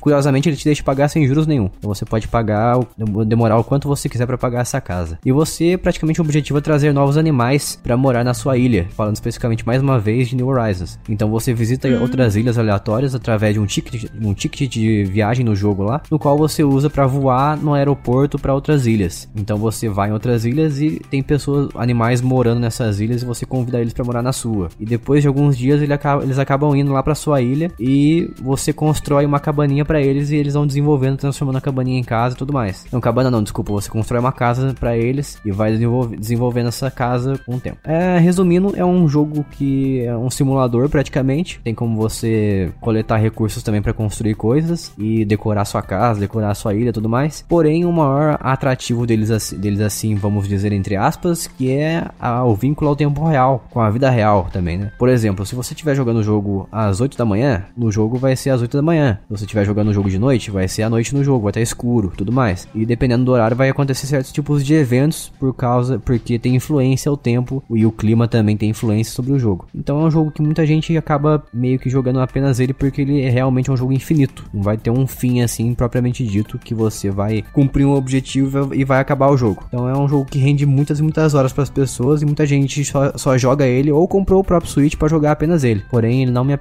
curiosamente 0.00 0.48
ele 0.48 0.56
te 0.56 0.64
deixa 0.64 0.82
pagar 0.82 1.08
sem 1.08 1.26
juros 1.26 1.46
nenhum. 1.46 1.68
Então 1.78 1.92
você 1.92 2.04
pode 2.04 2.28
pagar, 2.28 2.78
demorar 3.26 3.58
o 3.58 3.64
quanto 3.64 3.88
você 3.88 4.08
quiser 4.08 4.26
pra 4.26 4.38
pagar 4.38 4.60
essa 4.60 4.80
casa. 4.80 5.18
E 5.24 5.32
você, 5.32 5.76
praticamente, 5.76 6.20
o 6.20 6.24
objetivo 6.24 6.58
é 6.58 6.62
trazer 6.62 6.92
novos 6.92 7.16
animais 7.16 7.78
pra 7.82 7.96
morar 7.96 8.24
na 8.24 8.34
sua 8.34 8.56
ilha, 8.56 8.86
falando 8.90 9.14
especificamente 9.14 9.66
mais 9.66 9.82
uma 9.82 9.98
vez 9.98 10.28
de 10.28 10.36
New 10.36 10.46
Horizons. 10.48 10.98
Então 11.08 11.28
você 11.30 11.52
visita 11.52 11.88
outras 12.00 12.36
ilhas 12.36 12.58
aleatórias 12.58 13.14
através 13.14 13.54
de 13.54 13.60
um 13.60 13.66
ticket, 13.66 14.04
um 14.22 14.34
ticket 14.34 14.70
de 14.70 15.04
viagem 15.04 15.44
no 15.44 15.54
jogo 15.56 15.82
lá, 15.82 16.00
no 16.10 16.18
qual 16.18 16.36
você 16.38 16.62
usa 16.62 16.88
pra 16.88 17.06
voar 17.06 17.56
no 17.56 17.74
aeroporto 17.74 18.38
pra 18.38 18.54
outras 18.54 18.86
ilhas. 18.86 19.28
Então 19.36 19.58
você 19.58 19.88
vai 19.88 20.10
em 20.10 20.12
outras 20.12 20.44
ilhas 20.44 20.80
e 20.80 21.00
tem 21.10 21.22
pessoas, 21.22 21.68
animais 21.74 22.20
morando 22.20 22.60
nessas 22.60 23.00
ilhas 23.00 23.22
e 23.22 23.26
você 23.26 23.44
convida 23.44 23.80
eles 23.80 23.92
pra 23.92 24.04
morar 24.04 24.22
na 24.22 24.32
sua. 24.32 24.68
E 24.78 24.84
depois 24.84 25.22
de 25.22 25.28
alguns 25.28 25.56
dias 25.56 25.80
ele 25.82 25.92
acaba- 25.92 26.22
eles 26.22 26.38
acabam 26.38 26.74
indo 26.76 26.92
lá 26.92 27.02
pra 27.08 27.14
sua 27.14 27.40
ilha 27.40 27.70
e 27.80 28.30
você 28.42 28.70
constrói 28.70 29.24
uma 29.24 29.40
cabaninha 29.40 29.82
pra 29.82 29.98
eles 29.98 30.30
e 30.30 30.36
eles 30.36 30.52
vão 30.52 30.66
desenvolvendo, 30.66 31.16
transformando 31.16 31.56
a 31.56 31.60
cabaninha 31.60 31.98
em 31.98 32.04
casa 32.04 32.34
e 32.34 32.38
tudo 32.38 32.52
mais. 32.52 32.84
Não, 32.92 33.00
cabana 33.00 33.30
não, 33.30 33.42
desculpa, 33.42 33.72
você 33.72 33.88
constrói 33.88 34.20
uma 34.20 34.30
casa 34.32 34.74
pra 34.78 34.94
eles 34.94 35.38
e 35.42 35.50
vai 35.50 35.70
desenvolve- 35.72 36.16
desenvolvendo 36.18 36.66
essa 36.68 36.90
casa 36.90 37.40
com 37.46 37.54
o 37.56 37.60
tempo. 37.60 37.78
É, 37.82 38.18
resumindo, 38.18 38.74
é 38.76 38.84
um 38.84 39.08
jogo 39.08 39.42
que 39.52 40.02
é 40.04 40.14
um 40.14 40.28
simulador 40.28 40.88
praticamente. 40.90 41.58
Tem 41.64 41.74
como 41.74 41.96
você 41.96 42.70
coletar 42.78 43.16
recursos 43.16 43.62
também 43.62 43.80
pra 43.80 43.94
construir 43.94 44.34
coisas 44.34 44.92
e 44.98 45.24
decorar 45.24 45.64
sua 45.64 45.80
casa, 45.80 46.20
decorar 46.20 46.54
sua 46.54 46.74
ilha 46.74 46.92
tudo 46.92 47.08
mais. 47.08 47.42
Porém, 47.48 47.86
o 47.86 47.92
maior 47.92 48.36
atrativo 48.40 49.06
deles, 49.06 49.30
assim- 49.30 49.56
deles 49.56 49.80
assim, 49.80 50.14
vamos 50.14 50.46
dizer 50.46 50.72
entre 50.72 50.94
aspas, 50.96 51.46
que 51.46 51.70
é 51.72 52.04
a- 52.20 52.44
o 52.44 52.54
vínculo 52.54 52.90
ao 52.90 52.96
tempo 52.96 53.24
real, 53.26 53.64
com 53.70 53.80
a 53.80 53.88
vida 53.88 54.10
real 54.10 54.48
também, 54.52 54.76
né? 54.76 54.92
Por 54.98 55.08
exemplo, 55.08 55.46
se 55.46 55.54
você 55.54 55.72
estiver 55.72 55.94
jogando 55.94 56.18
o 56.18 56.22
jogo 56.22 56.68
às 56.70 56.97
8 57.00 57.16
da 57.16 57.24
manhã, 57.24 57.64
no 57.76 57.90
jogo 57.90 58.18
vai 58.18 58.36
ser 58.36 58.50
às 58.50 58.60
8 58.60 58.76
da 58.76 58.82
manhã. 58.82 59.18
Se 59.22 59.38
você 59.38 59.44
estiver 59.44 59.64
jogando 59.64 59.88
o 59.88 59.94
jogo 59.94 60.10
de 60.10 60.18
noite, 60.18 60.50
vai 60.50 60.68
ser 60.68 60.82
à 60.82 60.90
noite 60.90 61.14
no 61.14 61.24
jogo, 61.24 61.42
vai 61.42 61.50
estar 61.50 61.60
escuro, 61.60 62.12
tudo 62.16 62.32
mais. 62.32 62.68
E 62.74 62.84
dependendo 62.84 63.24
do 63.24 63.32
horário 63.32 63.56
vai 63.56 63.68
acontecer 63.68 64.06
certos 64.06 64.32
tipos 64.32 64.64
de 64.64 64.74
eventos 64.74 65.32
por 65.38 65.54
causa 65.54 65.98
porque 65.98 66.38
tem 66.38 66.54
influência 66.54 67.10
ao 67.10 67.16
tempo 67.16 67.62
e 67.70 67.84
o 67.84 67.92
clima 67.92 68.28
também 68.28 68.56
tem 68.56 68.70
influência 68.70 69.12
sobre 69.12 69.32
o 69.32 69.38
jogo. 69.38 69.66
Então 69.74 70.00
é 70.00 70.04
um 70.04 70.10
jogo 70.10 70.30
que 70.30 70.42
muita 70.42 70.66
gente 70.66 70.96
acaba 70.96 71.44
meio 71.52 71.78
que 71.78 71.90
jogando 71.90 72.20
apenas 72.20 72.60
ele 72.60 72.72
porque 72.72 73.02
ele 73.02 73.22
é 73.22 73.30
realmente 73.30 73.70
um 73.70 73.76
jogo 73.76 73.92
infinito. 73.92 74.44
Não 74.52 74.62
vai 74.62 74.76
ter 74.76 74.90
um 74.90 75.06
fim 75.06 75.42
assim 75.42 75.74
propriamente 75.74 76.24
dito 76.24 76.58
que 76.58 76.74
você 76.74 77.10
vai 77.10 77.44
cumprir 77.52 77.84
um 77.84 77.94
objetivo 77.94 78.74
e 78.74 78.84
vai 78.84 79.00
acabar 79.00 79.30
o 79.30 79.36
jogo. 79.36 79.64
Então 79.68 79.88
é 79.88 79.96
um 79.96 80.08
jogo 80.08 80.24
que 80.24 80.38
rende 80.38 80.66
muitas 80.66 80.98
e 80.98 81.02
muitas 81.02 81.34
horas 81.34 81.52
para 81.52 81.62
as 81.62 81.70
pessoas 81.70 82.22
e 82.22 82.26
muita 82.26 82.46
gente 82.46 82.84
só, 82.84 83.12
só 83.16 83.36
joga 83.38 83.66
ele 83.66 83.90
ou 83.90 84.06
comprou 84.06 84.40
o 84.40 84.44
próprio 84.44 84.70
Switch 84.70 84.96
para 84.96 85.08
jogar 85.08 85.32
apenas 85.32 85.64
ele. 85.64 85.84
Porém, 85.90 86.22
ele 86.22 86.30
não 86.30 86.44
me 86.44 86.52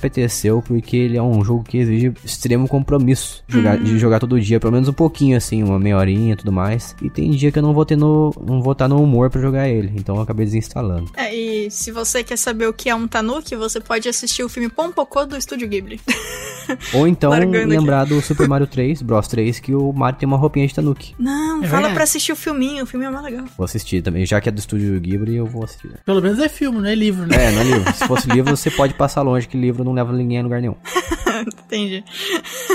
porque 0.62 0.96
ele 0.96 1.18
é 1.18 1.22
um 1.22 1.44
jogo 1.44 1.64
que 1.64 1.78
exige 1.78 2.14
extremo 2.24 2.68
compromisso 2.68 3.44
de 3.48 3.56
jogar, 3.56 3.78
de 3.78 3.98
jogar 4.00 4.20
todo 4.20 4.40
dia, 4.40 4.60
pelo 4.60 4.74
menos 4.74 4.88
um 4.88 4.94
pouquinho 4.94 5.38
assim, 5.38 5.64
uma 5.64 5.80
meia 5.80 5.98
horinha 5.98 6.34
e 6.34 6.36
tudo 6.36 6.52
mais. 6.52 6.96
E 7.02 7.10
tem 7.10 7.32
dia 7.32 7.52
que 7.52 7.60
eu 7.60 7.64
não 7.64 7.74
vou 7.74 7.86
ter 7.86 7.96
no 7.96 8.34
não 8.46 8.62
vou 8.62 8.74
estar 8.74 8.88
no 8.88 9.02
humor 9.02 9.30
para 9.30 9.42
jogar 9.42 9.68
ele, 9.68 9.92
então 9.96 10.16
eu 10.16 10.22
acabei 10.22 10.46
desinstalando. 10.46 11.12
É, 11.16 11.34
e 11.34 11.72
se 11.72 11.92
você 11.92 12.24
quer 12.24 12.38
saber 12.38 12.68
o 12.68 12.74
que 12.74 12.90
é 12.90 12.96
um 12.96 13.08
Tanuki, 13.08 13.56
você 13.56 13.80
pode 13.80 14.08
assistir 14.08 14.44
o 14.44 14.50
filme 14.50 14.70
Pompocô 14.70 15.26
do 15.26 15.38
Estúdio 15.38 15.68
Ghibli. 15.68 16.00
Ou 16.94 17.08
então 17.08 17.30
Largando 17.30 17.68
lembrar 17.70 18.06
do 18.06 18.22
Super 18.22 18.48
Mario 18.48 18.68
3, 18.68 19.02
Bros 19.02 19.28
3, 19.28 19.60
que 19.60 19.74
o 19.74 19.94
Mario 19.94 20.20
tem 20.20 20.28
uma 20.28 20.38
roupinha 20.38 20.68
de 20.68 20.76
Tanuki. 20.76 21.16
Não, 21.18 21.64
É 21.64 21.68
fala 21.68 21.90
pra 21.92 22.04
assistir 22.04 22.32
o 22.32 22.36
filminho, 22.36 22.84
o 22.84 22.88
filme 22.88 23.06
é 23.06 23.10
mais 23.10 23.24
legal. 23.24 23.46
Vou 23.58 23.66
assistir 23.66 24.02
também, 24.02 24.26
já 24.26 24.42
que 24.42 24.50
é 24.50 24.52
do 24.52 24.60
estúdio 24.60 25.00
Ghibli, 25.00 25.36
eu 25.36 25.46
vou 25.46 25.64
assistir. 25.64 25.92
Pelo 26.06 26.22
menos 26.22 26.40
é 26.40 26.50
filme, 26.50 26.80
não 26.80 26.90
é 26.90 26.96
livro, 26.96 27.26
né? 27.26 27.36
É, 27.46 27.52
não 27.52 27.62
é 27.62 27.64
livro. 27.64 27.94
Se 27.94 28.06
fosse 28.08 28.30
livro, 28.30 28.56
você 28.56 28.70
pode 28.70 28.94
passar 28.94 29.22
longe, 29.22 29.48
que 29.48 29.58
livro 29.58 29.84
não 29.84 29.94
leva 29.94 30.07
ninguém 30.14 30.40
a 30.40 30.44
lugar 30.44 30.62
nenhum. 30.62 30.76
Entendi. 31.66 32.04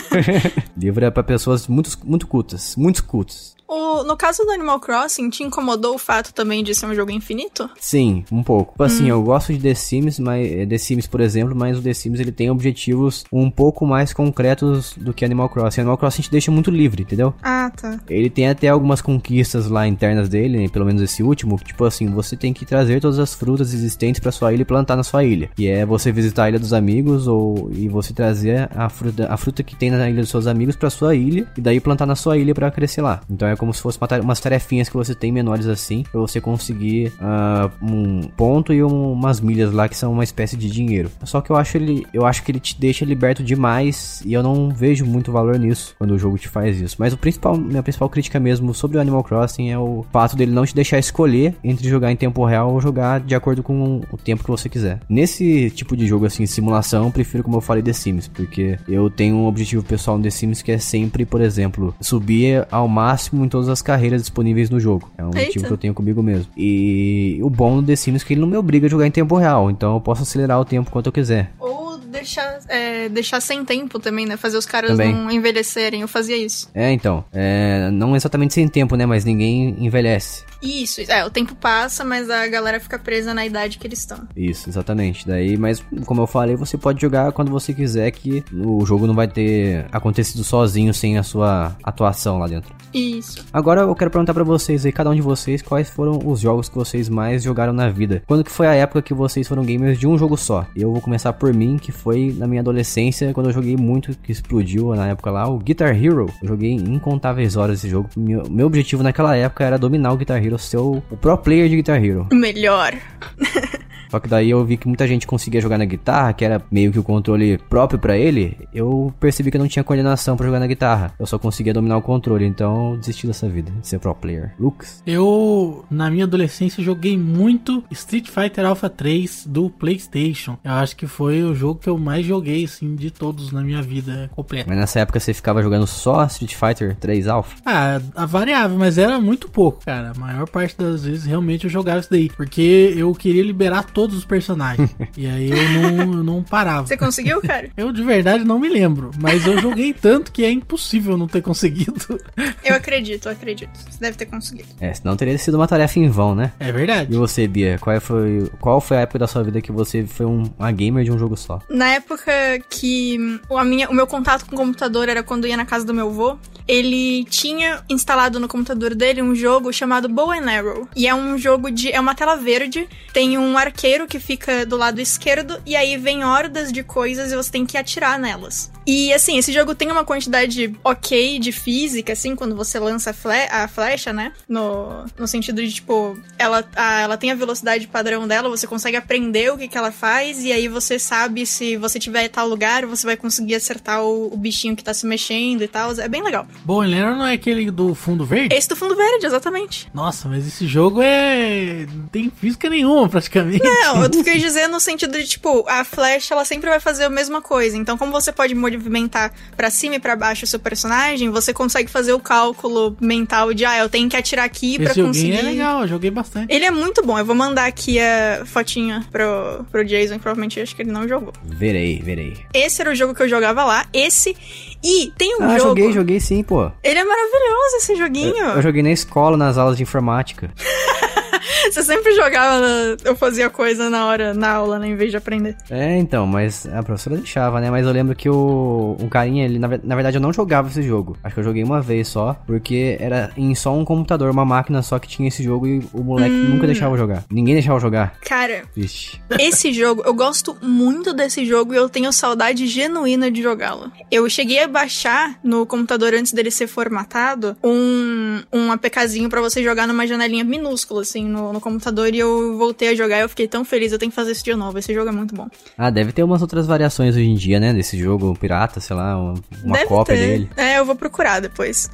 Livro 0.77 1.05
é 1.05 1.11
pra 1.11 1.23
pessoas 1.23 1.67
muito, 1.67 1.91
muito 2.05 2.27
cultas, 2.27 2.77
muito 2.77 3.05
cultas. 3.05 3.55
O, 3.75 4.05
no 4.05 4.19
caso 4.19 4.45
do 4.45 4.51
Animal 4.51 4.79
Crossing, 4.79 5.31
te 5.31 5.43
incomodou 5.43 5.95
o 5.95 5.99
fato 5.99 6.35
também 6.35 6.63
de 6.63 6.75
ser 6.75 6.85
um 6.85 6.95
jogo 6.95 7.11
infinito? 7.11 7.71
Sim, 7.81 8.23
um 8.31 8.43
pouco. 8.43 8.73
Tipo 8.73 8.83
Assim, 8.83 9.09
eu 9.09 9.23
gosto 9.23 9.51
de 9.51 9.59
The 9.61 9.75
Sims, 9.75 10.19
mas 10.19 10.47
eh, 10.47 10.67
The 10.67 10.77
Sims, 10.77 11.07
por 11.07 11.23
exemplo, 11.23 11.57
mas 11.57 11.79
o 11.79 11.83
The 11.83 11.95
Sims 11.95 12.21
ele 12.21 12.33
tem 12.33 12.51
objetivos 12.51 13.25
um 13.33 13.51
pouco 13.51 13.87
mais 13.87 14.13
concretos 14.13 14.95
do 14.99 15.15
que 15.15 15.25
Animal 15.25 15.49
Crossing. 15.49 15.81
Animal 15.81 15.97
Crossing 15.97 16.21
te 16.21 16.31
deixa 16.31 16.51
muito 16.51 16.71
livre, 16.71 17.03
entendeu? 17.03 17.33
Ah, 17.43 17.73
tá. 17.75 17.99
Ele 18.11 18.29
tem 18.29 18.47
até 18.47 18.69
algumas 18.69 19.01
conquistas 19.01 19.69
lá 19.69 19.89
internas 19.89 20.29
dele, 20.29 20.59
né, 20.59 20.69
pelo 20.69 20.85
menos 20.85 21.01
esse 21.01 21.23
último, 21.23 21.57
que, 21.57 21.65
tipo 21.65 21.85
assim, 21.87 22.11
você 22.11 22.37
tem 22.37 22.53
que 22.53 22.67
trazer 22.67 23.01
todas 23.01 23.19
as 23.19 23.33
frutas 23.33 23.73
existentes 23.73 24.21
pra 24.21 24.31
sua 24.31 24.53
ilha 24.53 24.63
e 24.63 24.67
plantar 24.67 24.97
na 24.97 25.03
sua 25.03 25.25
ilha. 25.25 25.49
E 25.57 25.67
é 25.67 25.87
você 25.87 26.13
visitar 26.13 26.45
a 26.45 26.49
ilha 26.51 26.59
dos 26.59 26.75
amigos 26.75 27.27
ou 27.27 27.71
e 27.73 27.89
você 27.89 28.13
trazer 28.13 28.69
a 28.75 28.91
fruta, 28.91 29.33
a 29.33 29.37
fruta 29.39 29.63
que 29.63 29.75
tem 29.75 29.91
na 29.91 30.11
ilha 30.11 30.21
dos 30.21 30.29
seus 30.29 30.47
amigos 30.47 30.77
pra 30.77 30.91
sua 30.91 31.15
ilha 31.15 31.47
e 31.57 31.61
daí 31.63 31.81
plantar 31.81 32.05
na 32.05 32.15
sua 32.15 32.37
ilha 32.37 32.55
pra 32.55 32.71
crescer 32.71 33.01
lá. 33.01 33.23
Então 33.31 33.49
é 33.49 33.62
como 33.63 33.73
se 33.73 33.81
fosse 33.81 33.97
uma 33.97 34.21
umas 34.21 34.41
tarefinhas 34.41 34.89
que 34.89 34.97
você 34.97 35.15
tem 35.15 35.31
menores 35.31 35.69
assim, 35.69 36.03
pra 36.11 36.21
você 36.21 36.41
conseguir 36.41 37.13
ah, 37.21 37.71
um 37.81 38.23
ponto 38.37 38.73
e 38.73 38.83
um- 38.83 39.13
umas 39.13 39.41
milhas 39.41 39.73
lá 39.73 39.89
que 39.89 39.97
são 39.97 40.13
uma 40.13 40.25
espécie 40.25 40.57
de 40.57 40.69
dinheiro. 40.69 41.09
Só 41.23 41.41
que 41.41 41.51
eu 41.51 41.55
acho 41.57 41.77
ele, 41.77 42.05
eu 42.13 42.27
acho 42.27 42.43
que 42.43 42.51
ele 42.51 42.59
te 42.59 42.77
deixa 42.79 43.05
liberto 43.05 43.41
demais 43.45 44.21
e 44.27 44.33
eu 44.33 44.43
não 44.43 44.71
vejo 44.71 45.07
muito 45.07 45.31
valor 45.31 45.57
nisso 45.61 45.95
quando 45.97 46.11
o 46.11 46.19
jogo 46.19 46.37
te 46.39 46.49
faz 46.49 46.81
isso. 46.81 46.97
Mas 46.99 47.13
o 47.13 47.17
principal, 47.17 47.57
minha 47.57 47.85
principal 47.85 48.09
crítica 48.09 48.41
mesmo 48.41 48.75
sobre 48.75 48.99
o 48.99 49.01
Animal 49.01 49.23
Crossing 49.23 49.71
é 49.71 49.79
o 49.79 50.05
fato 50.13 50.35
dele 50.35 50.51
não 50.51 50.67
te 50.67 50.75
deixar 50.75 50.99
escolher 50.99 51.55
entre 51.63 51.89
jogar 51.89 52.11
em 52.11 52.17
tempo 52.17 52.45
real 52.45 52.73
ou 52.73 52.81
jogar 52.81 53.21
de 53.21 53.35
acordo 53.37 53.63
com 53.63 54.01
o 54.11 54.17
tempo 54.17 54.43
que 54.43 54.51
você 54.51 54.69
quiser. 54.69 54.99
Nesse 55.09 55.71
tipo 55.71 55.97
de 55.97 56.05
jogo 56.05 56.27
assim, 56.27 56.45
simulação, 56.47 57.13
prefiro 57.13 57.45
como 57.45 57.59
eu 57.59 57.61
falei 57.61 57.81
The 57.83 57.93
Sims, 57.93 58.27
porque 58.27 58.77
eu 58.89 59.09
tenho 59.09 59.37
um 59.37 59.47
objetivo 59.47 59.85
pessoal 59.85 60.17
no 60.19 60.25
The 60.25 60.31
Sims 60.31 60.63
que 60.63 60.73
é 60.73 60.79
sempre, 60.79 61.25
por 61.25 61.41
exemplo, 61.41 61.95
subir 62.01 62.67
ao 62.73 62.89
máximo 62.89 63.45
todas 63.53 63.69
as 63.69 63.83
carreiras 63.83 64.23
disponíveis 64.23 64.71
no 64.71 64.81
jogo. 64.81 65.11
É 65.19 65.23
um 65.23 65.31
Eita. 65.37 65.61
que 65.61 65.71
eu 65.71 65.77
tenho 65.77 65.93
comigo 65.93 66.23
mesmo. 66.23 66.51
E 66.57 67.39
o 67.43 67.51
bom 67.51 67.77
do 67.77 67.87
The 67.87 67.95
Sims 67.95 68.23
é 68.23 68.27
que 68.27 68.33
ele 68.33 68.41
não 68.41 68.49
me 68.49 68.57
obriga 68.57 68.87
a 68.87 68.91
jogar 68.91 69.07
em 69.07 69.11
tempo 69.11 69.37
real, 69.37 69.71
então 69.71 69.95
eu 69.95 70.01
posso 70.01 70.23
acelerar 70.23 70.59
o 70.59 70.65
tempo 70.65 70.91
quanto 70.91 71.09
eu 71.09 71.13
quiser. 71.13 71.53
Ou 71.61 71.82
deixar, 72.13 72.61
é, 72.69 73.09
deixar 73.09 73.41
sem 73.41 73.65
tempo 73.65 73.99
também, 73.99 74.27
né? 74.27 74.37
Fazer 74.37 74.57
os 74.57 74.67
caras 74.67 74.91
Também. 74.91 75.13
não 75.13 75.31
envelhecerem. 75.31 76.03
Eu 76.03 76.09
fazia 76.09 76.37
isso. 76.37 76.71
É, 76.75 76.93
então, 76.93 77.25
é, 77.33 77.91
não 77.91 78.15
exatamente 78.15 78.55
sem 78.55 78.69
tempo, 78.69 78.95
né, 78.95 79.07
mas 79.07 79.25
ninguém 79.25 79.75
envelhece. 79.79 80.45
Isso, 80.63 81.01
é, 81.09 81.25
o 81.25 81.31
tempo 81.31 81.57
passa, 81.57 82.05
mas 82.05 82.31
a 82.31 82.47
galera 82.47 82.79
fica 82.79 82.97
presa 82.97 83.35
na 83.35 83.45
idade 83.45 83.79
que 83.79 83.87
eles 83.87 83.99
estão. 83.99 84.29
Isso, 84.37 84.69
exatamente. 84.69 85.27
Daí, 85.27 85.57
mas 85.57 85.83
como 86.07 86.23
eu 86.23 86.27
falei, 86.27 86.55
você 86.55 86.79
pode 86.79 87.01
jogar 87.01 87.33
quando 87.33 87.51
você 87.51 87.75
quiser, 87.75 88.09
que 88.13 88.45
o 88.53 88.87
jogo 88.87 89.07
não 89.09 89.15
vai 89.15 89.27
ter 89.27 89.87
acontecido 89.91 90.45
sozinho 90.45 90.95
sem 90.95 91.19
a 91.19 91.23
sua 91.25 91.77
atuação 91.83 92.39
lá 92.39 92.47
dentro. 92.47 92.73
Isso. 92.95 93.45
Agora 93.53 93.81
eu 93.81 93.95
quero 93.95 94.11
perguntar 94.11 94.35
pra 94.35 94.45
vocês 94.45 94.87
aí, 94.87 94.93
cada 94.93 95.11
um 95.11 95.15
de 95.15 95.23
vocês, 95.23 95.63
quais 95.63 95.91
foram 95.91 96.21
os 96.25 96.39
jogos 96.39 96.69
que 96.69 96.77
vocês 96.77 97.09
mais 97.09 97.43
jogaram 97.43 97.73
na 97.73 97.89
vida? 97.89 98.23
Quando 98.27 98.45
que 98.45 98.51
foi 98.51 98.69
a 98.69 98.75
época 98.75 99.03
que 99.03 99.15
vocês 99.15 99.49
foram 99.49 99.65
gamers 99.65 99.99
de 99.99 100.07
um 100.07 100.17
jogo 100.17 100.37
só? 100.37 100.67
Eu 100.77 100.93
vou 100.93 101.01
começar 101.01 101.33
por 101.33 101.53
mim, 101.53 101.77
que 101.77 101.91
foi 102.03 102.35
na 102.37 102.47
minha 102.47 102.61
adolescência, 102.61 103.33
quando 103.33 103.49
eu 103.49 103.53
joguei 103.53 103.77
muito, 103.77 104.17
que 104.19 104.33
explodiu 104.33 104.95
na 104.95 105.09
época 105.09 105.31
lá, 105.31 105.49
o 105.49 105.59
Guitar 105.59 105.95
Hero. 105.95 106.27
Eu 106.43 106.49
joguei 106.49 106.73
incontáveis 106.73 107.57
horas 107.57 107.79
esse 107.79 107.89
jogo. 107.89 108.09
Meu, 108.17 108.43
meu 108.51 108.67
objetivo 108.67 109.03
naquela 109.03 109.37
época 109.37 109.65
era 109.65 109.79
dominar 109.79 110.13
o 110.13 110.17
Guitar 110.17 110.45
Hero, 110.45 110.59
ser 110.59 110.79
o, 110.79 111.03
o 111.11 111.17
pro 111.17 111.39
player 111.39 111.69
de 111.69 111.77
Guitar 111.77 112.03
Hero. 112.03 112.27
Melhor. 112.33 112.93
Só 114.13 114.21
que 114.21 114.29
daí 114.29 114.51
eu 114.51 114.63
vi 114.63 114.77
que 114.77 114.87
muita 114.87 115.09
gente 115.09 115.27
conseguia 115.27 115.59
jogar 115.59 115.79
na 115.79 115.87
guitarra, 115.87 116.35
que 116.35 116.45
era 116.45 116.61
meio 116.71 116.93
que 116.93 116.99
o 116.99 117.03
controle 117.03 117.57
próprio 117.57 117.99
pra 117.99 118.15
ele. 118.15 118.59
Eu 118.75 119.11
percebi 119.19 119.51
que 119.51 119.57
eu 119.57 119.61
não 119.61 119.67
tinha 119.67 119.83
coordenação 119.83 120.37
pra 120.37 120.45
jogar 120.45 120.61
na 120.61 120.67
guitarra. 120.67 121.15
Eu 121.19 121.25
só 121.25 121.39
conseguia 121.39 121.73
dominar 121.73 121.97
o 121.97 122.03
controle, 122.03 122.45
então 122.45 122.91
eu 122.91 122.99
desisti 122.99 123.27
dessa 123.27 123.49
vida, 123.49 123.73
de 123.81 123.89
ser 123.89 123.99
pro 124.01 124.15
player. 124.15 124.53
Lucas? 124.61 125.03
Eu, 125.07 125.83
na 125.91 126.11
minha 126.11 126.25
adolescência, 126.25 126.85
joguei 126.85 127.17
muito 127.17 127.83
Street 127.91 128.29
Fighter 128.29 128.67
Alpha 128.67 128.91
3 128.91 129.47
do 129.47 129.71
PlayStation. 129.71 130.59
Eu 130.63 130.73
acho 130.73 130.95
que 130.95 131.07
foi 131.07 131.43
o 131.43 131.55
jogo 131.55 131.81
que 131.81 131.89
eu 131.89 131.97
mais 131.97 132.27
joguei, 132.27 132.67
assim, 132.67 132.95
de 132.95 133.11
todos 133.11 133.51
na 133.51 133.63
minha 133.63 133.81
vida 133.81 134.31
completa. 134.37 134.67
Mas 134.69 134.77
nessa 134.77 135.01
época 135.01 135.21
você 135.21 135.33
ficava 135.33 135.63
jogando 135.63 135.87
só 135.87 136.27
Street 136.27 136.55
Fighter 136.55 136.97
3 136.97 137.29
Alpha? 137.29 137.57
Ah, 137.65 137.99
a 138.15 138.27
variável, 138.27 138.77
mas 138.77 138.99
era 138.99 139.19
muito 139.19 139.51
pouco, 139.51 139.83
cara. 139.87 140.13
A 140.15 140.21
maior 140.21 140.47
parte 140.47 140.77
das 140.77 141.03
vezes 141.07 141.25
realmente 141.25 141.65
eu 141.65 141.71
jogava 141.71 142.01
isso 142.01 142.11
daí. 142.11 142.29
Porque 142.29 142.93
eu 142.95 143.11
queria 143.15 143.43
liberar 143.43 143.85
todos 144.03 144.17
os 144.17 144.25
personagens. 144.25 144.91
e 145.17 145.27
aí 145.27 145.49
eu 145.51 145.71
não, 145.81 146.13
eu 146.19 146.25
não 146.25 146.43
parava. 146.43 146.87
Você 146.89 146.97
conseguiu, 146.97 147.41
cara? 147.41 147.71
Eu 147.77 147.93
de 147.93 148.03
verdade 148.03 148.45
não 148.45 148.59
me 148.59 148.69
lembro, 148.69 149.11
mas 149.21 149.47
eu 149.47 149.59
joguei 149.61 149.93
tanto 149.93 150.33
que 150.33 150.45
é 150.45 150.51
impossível 150.51 151.17
não 151.17 151.27
ter 151.29 151.41
conseguido. 151.41 152.19
Eu 152.65 152.75
acredito, 152.75 153.27
eu 153.27 153.33
acredito. 153.33 153.71
Você 153.91 153.99
deve 154.01 154.17
ter 154.17 154.27
conseguido. 154.27 154.69
É, 154.81 154.93
senão 154.95 155.17
teria 155.17 155.37
sido 155.39 155.55
uma 155.57 155.67
tarefa 155.67 155.99
em 155.99 156.09
vão, 156.09 156.35
né? 156.35 156.53
É 156.61 156.69
E 156.69 156.73
verdade. 156.73 157.15
você, 157.17 157.47
Bia, 157.47 157.77
qual 157.81 158.01
foi, 158.01 158.51
qual 158.61 158.81
foi 158.81 158.97
a 158.97 159.01
época 159.01 159.19
da 159.21 159.27
sua 159.27 159.43
vida 159.43 159.61
que 159.61 159.73
você 159.73 160.05
foi 160.05 160.27
um, 160.27 160.45
uma 160.59 160.71
gamer 160.73 161.05
de 161.05 161.11
um 161.13 161.19
jogo 161.19 161.37
só? 161.37 161.61
Na 161.69 161.89
época 161.95 162.33
que 162.71 163.39
a 163.51 163.65
minha, 163.65 163.89
o 163.91 163.95
meu 163.95 164.07
contato 164.07 164.47
com 164.47 164.55
o 164.55 164.59
computador 164.59 165.09
era 165.09 165.23
quando 165.23 165.45
eu 165.45 165.51
ia 165.51 165.57
na 165.57 165.67
casa 165.67 165.85
do 165.85 165.93
meu 165.93 166.09
avô, 166.09 166.39
ele 166.69 167.25
tinha 167.25 167.83
instalado 167.91 168.39
no 168.39 168.47
computador 168.49 168.95
dele 168.95 169.21
um 169.23 169.35
jogo 169.35 169.73
chamado 169.73 170.09
Bow 170.09 170.31
and 170.31 170.51
Arrow. 170.51 170.89
E 170.97 171.07
é 171.09 171.15
um 171.15 171.37
jogo 171.37 171.71
de. 171.71 171.91
É 171.91 172.01
uma 172.01 172.15
tela 172.15 172.37
verde, 172.37 172.89
tem 173.13 173.37
um 173.37 173.59
arcade 173.59 173.92
que 174.09 174.19
fica 174.19 174.65
do 174.65 174.77
lado 174.77 175.01
esquerdo, 175.01 175.61
e 175.67 175.77
aí 175.77 175.97
vem 175.97 176.25
hordas 176.25 176.73
de 176.73 176.83
coisas 176.83 177.33
e 177.33 177.37
você 177.37 177.51
tem 177.51 177.67
que 177.67 177.77
atirar 177.77 178.19
nelas. 178.19 178.71
E 178.87 179.13
assim, 179.13 179.39
esse 179.39 179.53
jogo 179.53 179.75
tem 179.75 179.91
uma 179.91 180.05
quantidade 180.05 180.75
ok 180.83 181.39
de 181.39 181.53
física, 181.53 182.13
assim, 182.13 182.35
quando 182.35 182.57
você 182.57 182.79
lança 182.79 183.11
a, 183.11 183.13
fle 183.13 183.49
a 183.51 183.69
flecha, 183.69 184.13
né? 184.13 184.33
No, 184.49 185.05
no 185.19 185.27
sentido 185.27 185.63
de, 185.63 185.73
tipo, 185.73 186.19
ela, 186.39 186.65
a, 186.75 187.01
ela 187.01 187.17
tem 187.17 187.31
a 187.31 187.35
velocidade 187.35 187.87
padrão 187.87 188.27
dela, 188.27 188.49
você 188.49 188.67
consegue 188.67 188.97
aprender 188.97 189.53
o 189.53 189.59
que, 189.59 189.69
que 189.69 189.79
ela 189.79 189.93
faz, 189.93 190.45
e 190.45 190.53
aí 190.53 190.69
você 190.69 190.99
sabe 190.99 191.47
se 191.47 191.77
você 191.77 191.99
tiver 191.99 192.25
em 192.25 192.29
tal 192.29 192.49
lugar, 192.49 192.87
você 192.87 193.07
vai 193.07 193.17
conseguir 193.17 193.55
acertar 193.55 194.03
o, 194.03 194.33
o 194.33 194.37
bichinho 194.37 194.77
que 194.77 194.85
tá 194.85 194.95
se 194.95 195.07
mexendo 195.07 195.63
e 195.63 195.69
tal. 195.69 195.93
É 196.01 196.09
bem 196.09 196.23
legal. 196.23 196.47
Bom, 196.65 196.83
ele 196.83 197.01
não 197.01 197.27
é 197.27 197.35
aquele 197.35 197.71
do 197.71 197.95
fundo 197.95 198.25
verde? 198.25 198.55
Esse 198.55 198.69
do 198.69 198.77
fundo 198.77 198.97
verde, 198.97 199.27
exatamente. 199.27 199.89
Nossa, 199.93 200.29
mas 200.29 200.47
esse 200.47 200.67
jogo 200.67 201.01
é. 201.03 201.87
Não 201.93 202.07
tem 202.07 202.31
física 202.31 202.69
nenhuma, 202.69 203.09
praticamente. 203.09 203.63
Não, 203.63 204.03
eu 204.03 204.11
fiquei 204.13 204.39
dizendo 204.39 204.73
no 204.73 204.81
sentido 204.81 205.17
de, 205.19 205.27
tipo, 205.27 205.65
a 205.69 205.85
flecha 205.85 206.35
ela 206.35 206.45
sempre 206.45 206.69
vai 206.69 206.81
fazer 206.81 207.05
a 207.05 207.11
mesma 207.11 207.41
coisa. 207.41 207.77
Então, 207.77 207.99
como 207.99 208.13
você 208.13 208.33
pode 208.33 208.55
movimentar 208.77 209.33
para 209.57 209.71
cima 209.71 209.97
e 209.97 209.99
para 209.99 210.17
baixo 210.17 210.45
o 210.45 210.49
seu 210.49 210.59
personagem, 210.59 211.31
você 211.31 211.53
consegue 211.53 211.91
fazer 211.91 212.13
o 212.13 212.21
cálculo 212.21 212.97
mental 213.01 213.53
de, 213.55 213.65
ah, 213.65 213.79
eu 213.79 213.89
tenho 213.89 214.09
que 214.09 214.17
atirar 214.17 214.45
aqui 214.45 214.79
para 214.79 214.95
conseguir. 214.95 215.35
é 215.35 215.43
legal, 215.43 215.83
eu 215.83 215.89
joguei 215.89 216.11
bastante. 216.11 216.53
Ele 216.53 216.65
é 216.65 216.71
muito 216.71 217.05
bom. 217.05 217.19
Eu 217.19 217.25
vou 217.25 217.35
mandar 217.35 217.67
aqui 217.67 217.99
a 217.99 218.45
fotinha 218.45 219.07
pro, 219.11 219.65
pro 219.71 219.85
Jason, 219.85 220.15
que 220.15 220.21
provavelmente 220.21 220.61
acho 220.61 220.75
que 220.75 220.83
ele 220.83 220.93
não 220.93 221.07
jogou. 221.09 221.33
Verei, 221.45 222.01
verei. 222.01 222.37
Esse 222.53 222.81
era 222.83 222.91
o 222.91 222.95
jogo 222.95 223.15
que 223.15 223.23
eu 223.23 223.29
jogava 223.29 223.65
lá. 223.65 223.87
Esse. 223.93 224.37
E 224.83 225.13
tem 225.17 225.37
um 225.37 225.45
ah, 225.45 225.59
jogo. 225.59 225.69
joguei, 225.69 225.93
joguei 225.93 226.21
sim, 226.21 226.43
pô. 226.43 226.71
Ele 226.83 226.99
é 226.99 227.05
maravilhoso, 227.05 227.77
esse 227.77 227.97
joguinho. 227.97 228.37
Eu, 228.37 228.57
eu 228.57 228.63
joguei 228.63 228.83
na 228.83 228.91
escola, 228.91 229.37
nas 229.37 229.57
aulas 229.57 229.77
de 229.77 229.83
informática. 229.83 230.51
Você 231.71 231.83
sempre 231.83 232.15
jogava, 232.15 232.61
na... 232.61 232.97
eu 233.05 233.15
fazia 233.17 233.49
coisa 233.51 233.89
na 233.89 234.07
hora, 234.07 234.35
na 234.35 234.51
aula, 234.51 234.79
né, 234.79 234.89
em 234.89 234.97
vez 234.97 235.11
de 235.11 235.17
aprender. 235.17 235.57
É, 235.71 235.97
então, 235.97 236.27
mas 236.27 236.67
a 236.67 236.83
professora 236.83 237.17
deixava, 237.17 237.61
né? 237.61 237.71
Mas 237.71 237.87
eu 237.87 237.93
lembro 237.93 238.15
que 238.15 238.29
o, 238.29 238.97
o 239.01 239.09
carinha, 239.09 239.45
ele, 239.45 239.59
na, 239.59 239.69
na 239.69 239.95
verdade, 239.95 240.17
eu 240.17 240.21
não 240.21 240.33
jogava 240.33 240.69
esse 240.69 240.83
jogo. 240.83 241.17
Acho 241.23 241.35
que 241.35 241.41
eu 241.41 241.45
joguei 241.45 241.63
uma 241.63 241.81
vez 241.81 242.09
só, 242.09 242.35
porque 242.47 242.97
era 243.01 243.31
em 243.37 243.55
só 243.55 243.75
um 243.75 243.85
computador, 243.85 244.31
uma 244.31 244.45
máquina 244.45 244.83
só 244.83 244.99
que 244.99 245.09
tinha 245.09 245.29
esse 245.29 245.43
jogo 245.43 245.67
e 245.67 245.83
o 245.93 246.03
moleque 246.03 246.35
hum. 246.35 246.51
nunca 246.51 246.67
deixava 246.67 246.95
eu 246.95 246.99
jogar. 246.99 247.25
Ninguém 247.31 247.55
deixava 247.55 247.77
eu 247.77 247.81
jogar. 247.81 248.15
Cara, 248.21 248.63
Vixe. 248.75 249.21
esse 249.39 249.73
jogo, 249.73 250.03
eu 250.05 250.15
gosto 250.15 250.57
muito 250.63 251.13
desse 251.13 251.45
jogo 251.45 251.73
e 251.75 251.77
eu 251.77 251.89
tenho 251.89 252.13
saudade 252.13 252.67
genuína 252.67 253.31
de 253.31 253.43
jogá-lo. 253.43 253.91
Eu 254.11 254.29
cheguei 254.29 254.63
a 254.63 254.69
baixar 254.69 255.39
no 255.43 255.67
computador 255.67 256.15
antes 256.15 256.33
dele 256.33 256.51
ser 256.51 256.67
formatado 256.67 257.57
um, 257.63 258.43
um 258.53 258.73
APKzinho 258.73 259.29
para 259.29 259.41
você 259.41 259.63
jogar 259.63 259.87
numa 259.87 260.07
janelinha 260.07 260.45
minúscula, 260.45 261.03
assim, 261.03 261.25
no, 261.25 261.52
no 261.53 261.61
computador 261.61 262.15
e 262.15 262.19
eu 262.19 262.57
voltei 262.57 262.89
a 262.89 262.95
jogar 262.95 263.19
e 263.19 263.23
eu 263.23 263.29
fiquei 263.29 263.47
tão 263.47 263.65
feliz, 263.65 263.93
eu 263.93 263.99
tenho 263.99 264.11
que 264.11 264.17
fazer 264.17 264.33
isso 264.33 264.45
de 264.45 264.55
novo. 264.55 264.79
Esse 264.79 264.93
jogo 264.93 265.09
é 265.09 265.13
muito 265.13 265.35
bom. 265.35 265.49
Ah, 265.77 265.91
deve 265.91 266.13
ter 266.13 266.23
umas 266.23 266.43
outras 266.43 266.67
variações 266.67 267.15
hoje 267.15 267.27
em 267.27 267.35
dia, 267.35 267.61
né? 267.61 267.73
Desse 267.73 267.99
jogo 267.99 268.37
pirata, 268.39 268.81
sei 268.81 268.97
lá, 268.97 269.19
uma, 269.19 269.35
uma 269.65 269.87
cópia 269.87 270.17
ter. 270.17 270.27
dele. 270.27 270.51
É, 270.57 270.79
eu 270.79 270.85
vou 270.85 270.95
procurar 270.95 271.41
depois. 271.41 271.91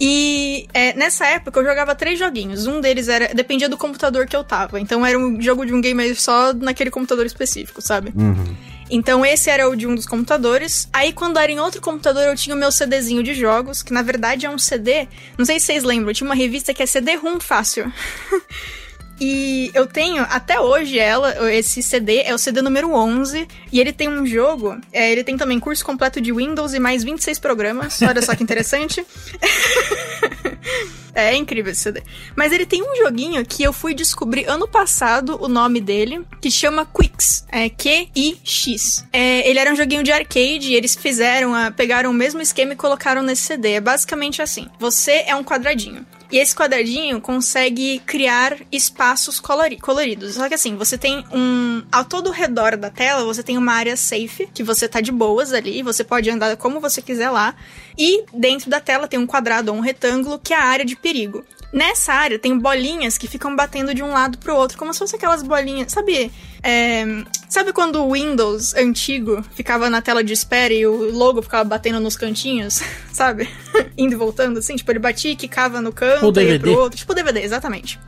E 0.00 0.66
é, 0.74 0.92
nessa 0.94 1.26
época 1.26 1.60
eu 1.60 1.64
jogava 1.64 1.94
três 1.94 2.18
joguinhos. 2.18 2.66
Um 2.66 2.80
deles 2.80 3.08
era. 3.08 3.32
dependia 3.34 3.68
do 3.68 3.76
computador 3.76 4.26
que 4.26 4.36
eu 4.36 4.42
tava. 4.42 4.80
Então 4.80 5.04
era 5.06 5.18
um 5.18 5.40
jogo 5.40 5.64
de 5.64 5.72
um 5.72 5.80
gamer 5.80 6.20
só 6.20 6.52
naquele 6.52 6.90
computador 6.90 7.24
específico, 7.24 7.80
sabe? 7.80 8.12
Uhum. 8.14 8.56
Então 8.90 9.24
esse 9.24 9.48
era 9.48 9.68
o 9.68 9.76
de 9.76 9.86
um 9.86 9.94
dos 9.94 10.06
computadores. 10.06 10.88
Aí 10.92 11.12
quando 11.12 11.38
era 11.38 11.50
em 11.50 11.60
outro 11.60 11.80
computador 11.80 12.24
eu 12.24 12.36
tinha 12.36 12.54
o 12.54 12.58
meu 12.58 12.72
CDzinho 12.72 13.22
de 13.22 13.34
jogos, 13.34 13.82
que 13.82 13.92
na 13.92 14.02
verdade 14.02 14.46
é 14.46 14.50
um 14.50 14.58
CD. 14.58 15.08
Não 15.38 15.44
sei 15.44 15.58
se 15.58 15.66
vocês 15.66 15.84
lembram, 15.84 16.12
tinha 16.12 16.28
uma 16.28 16.34
revista 16.34 16.74
que 16.74 16.82
é 16.82 16.86
CD-ROM 16.86 17.40
fácil. 17.40 17.90
E 19.20 19.70
eu 19.74 19.86
tenho 19.86 20.22
até 20.22 20.58
hoje 20.58 20.98
ela, 20.98 21.52
esse 21.52 21.82
CD, 21.82 22.22
é 22.22 22.34
o 22.34 22.38
CD 22.38 22.62
número 22.62 22.92
11, 22.92 23.46
e 23.70 23.80
ele 23.80 23.92
tem 23.92 24.08
um 24.08 24.26
jogo, 24.26 24.76
é, 24.92 25.12
ele 25.12 25.22
tem 25.22 25.36
também 25.36 25.60
curso 25.60 25.84
completo 25.84 26.20
de 26.20 26.32
Windows 26.32 26.74
e 26.74 26.80
mais 26.80 27.04
26 27.04 27.38
programas, 27.38 28.02
olha 28.02 28.22
só 28.22 28.34
que 28.34 28.42
interessante. 28.42 29.04
é, 31.14 31.34
é 31.34 31.36
incrível 31.36 31.72
esse 31.72 31.82
CD. 31.82 32.02
Mas 32.36 32.52
ele 32.52 32.66
tem 32.66 32.82
um 32.82 32.96
joguinho 32.96 33.44
que 33.44 33.62
eu 33.62 33.72
fui 33.72 33.94
descobrir 33.94 34.46
ano 34.46 34.66
passado 34.66 35.38
o 35.40 35.48
nome 35.48 35.80
dele, 35.80 36.24
que 36.40 36.50
chama 36.50 36.86
Quix, 36.86 37.46
é 37.50 37.68
Q-I-X. 37.68 39.06
É, 39.12 39.48
ele 39.48 39.58
era 39.58 39.72
um 39.72 39.76
joguinho 39.76 40.02
de 40.02 40.12
arcade 40.12 40.70
e 40.70 40.74
eles 40.74 40.94
fizeram, 40.94 41.54
a, 41.54 41.70
pegaram 41.70 42.10
o 42.10 42.14
mesmo 42.14 42.40
esquema 42.40 42.72
e 42.72 42.76
colocaram 42.76 43.22
nesse 43.22 43.42
CD. 43.42 43.72
É 43.72 43.80
basicamente 43.80 44.42
assim, 44.42 44.68
você 44.78 45.24
é 45.26 45.34
um 45.34 45.44
quadradinho. 45.44 46.04
E 46.34 46.38
esse 46.38 46.52
quadradinho 46.52 47.20
consegue 47.20 48.00
criar 48.00 48.56
espaços 48.72 49.38
colori 49.38 49.78
coloridos. 49.78 50.34
Só 50.34 50.48
que 50.48 50.54
assim, 50.54 50.74
você 50.74 50.98
tem 50.98 51.24
um. 51.32 51.84
Ao 51.92 52.04
todo 52.04 52.32
redor 52.32 52.76
da 52.76 52.90
tela, 52.90 53.24
você 53.24 53.40
tem 53.40 53.56
uma 53.56 53.72
área 53.72 53.96
safe, 53.96 54.48
que 54.52 54.62
você 54.62 54.88
tá 54.88 55.00
de 55.00 55.12
boas 55.12 55.52
ali, 55.52 55.80
você 55.80 56.02
pode 56.02 56.28
andar 56.28 56.56
como 56.56 56.80
você 56.80 57.00
quiser 57.00 57.30
lá. 57.30 57.54
E 57.96 58.24
dentro 58.32 58.68
da 58.68 58.80
tela 58.80 59.06
tem 59.06 59.16
um 59.16 59.28
quadrado 59.28 59.70
ou 59.70 59.78
um 59.78 59.80
retângulo, 59.80 60.40
que 60.40 60.52
é 60.52 60.56
a 60.56 60.64
área 60.64 60.84
de 60.84 60.96
perigo. 61.04 61.44
Nessa 61.70 62.14
área 62.14 62.38
tem 62.38 62.58
bolinhas 62.58 63.18
que 63.18 63.28
ficam 63.28 63.54
batendo 63.54 63.94
de 63.94 64.02
um 64.02 64.10
lado 64.10 64.38
pro 64.38 64.56
outro, 64.56 64.78
como 64.78 64.90
se 64.94 65.00
fossem 65.00 65.18
aquelas 65.18 65.42
bolinhas. 65.42 65.92
Sabe? 65.92 66.32
É, 66.62 67.04
sabe 67.46 67.74
quando 67.74 68.02
o 68.02 68.12
Windows 68.12 68.74
antigo 68.74 69.44
ficava 69.54 69.90
na 69.90 70.00
tela 70.00 70.24
de 70.24 70.32
espera 70.32 70.72
e 70.72 70.86
o 70.86 71.12
logo 71.12 71.42
ficava 71.42 71.62
batendo 71.62 72.00
nos 72.00 72.16
cantinhos? 72.16 72.80
Sabe? 73.12 73.50
Indo 73.98 74.14
e 74.14 74.16
voltando, 74.16 74.58
assim? 74.58 74.76
Tipo, 74.76 74.92
ele 74.92 74.98
batia 74.98 75.32
e 75.32 75.36
quicava 75.36 75.78
no 75.82 75.92
canto, 75.92 76.40
e 76.40 76.44
ia 76.44 76.58
pro 76.58 76.78
outro. 76.78 76.96
Tipo 76.96 77.12
DVD, 77.12 77.42
exatamente. 77.42 78.00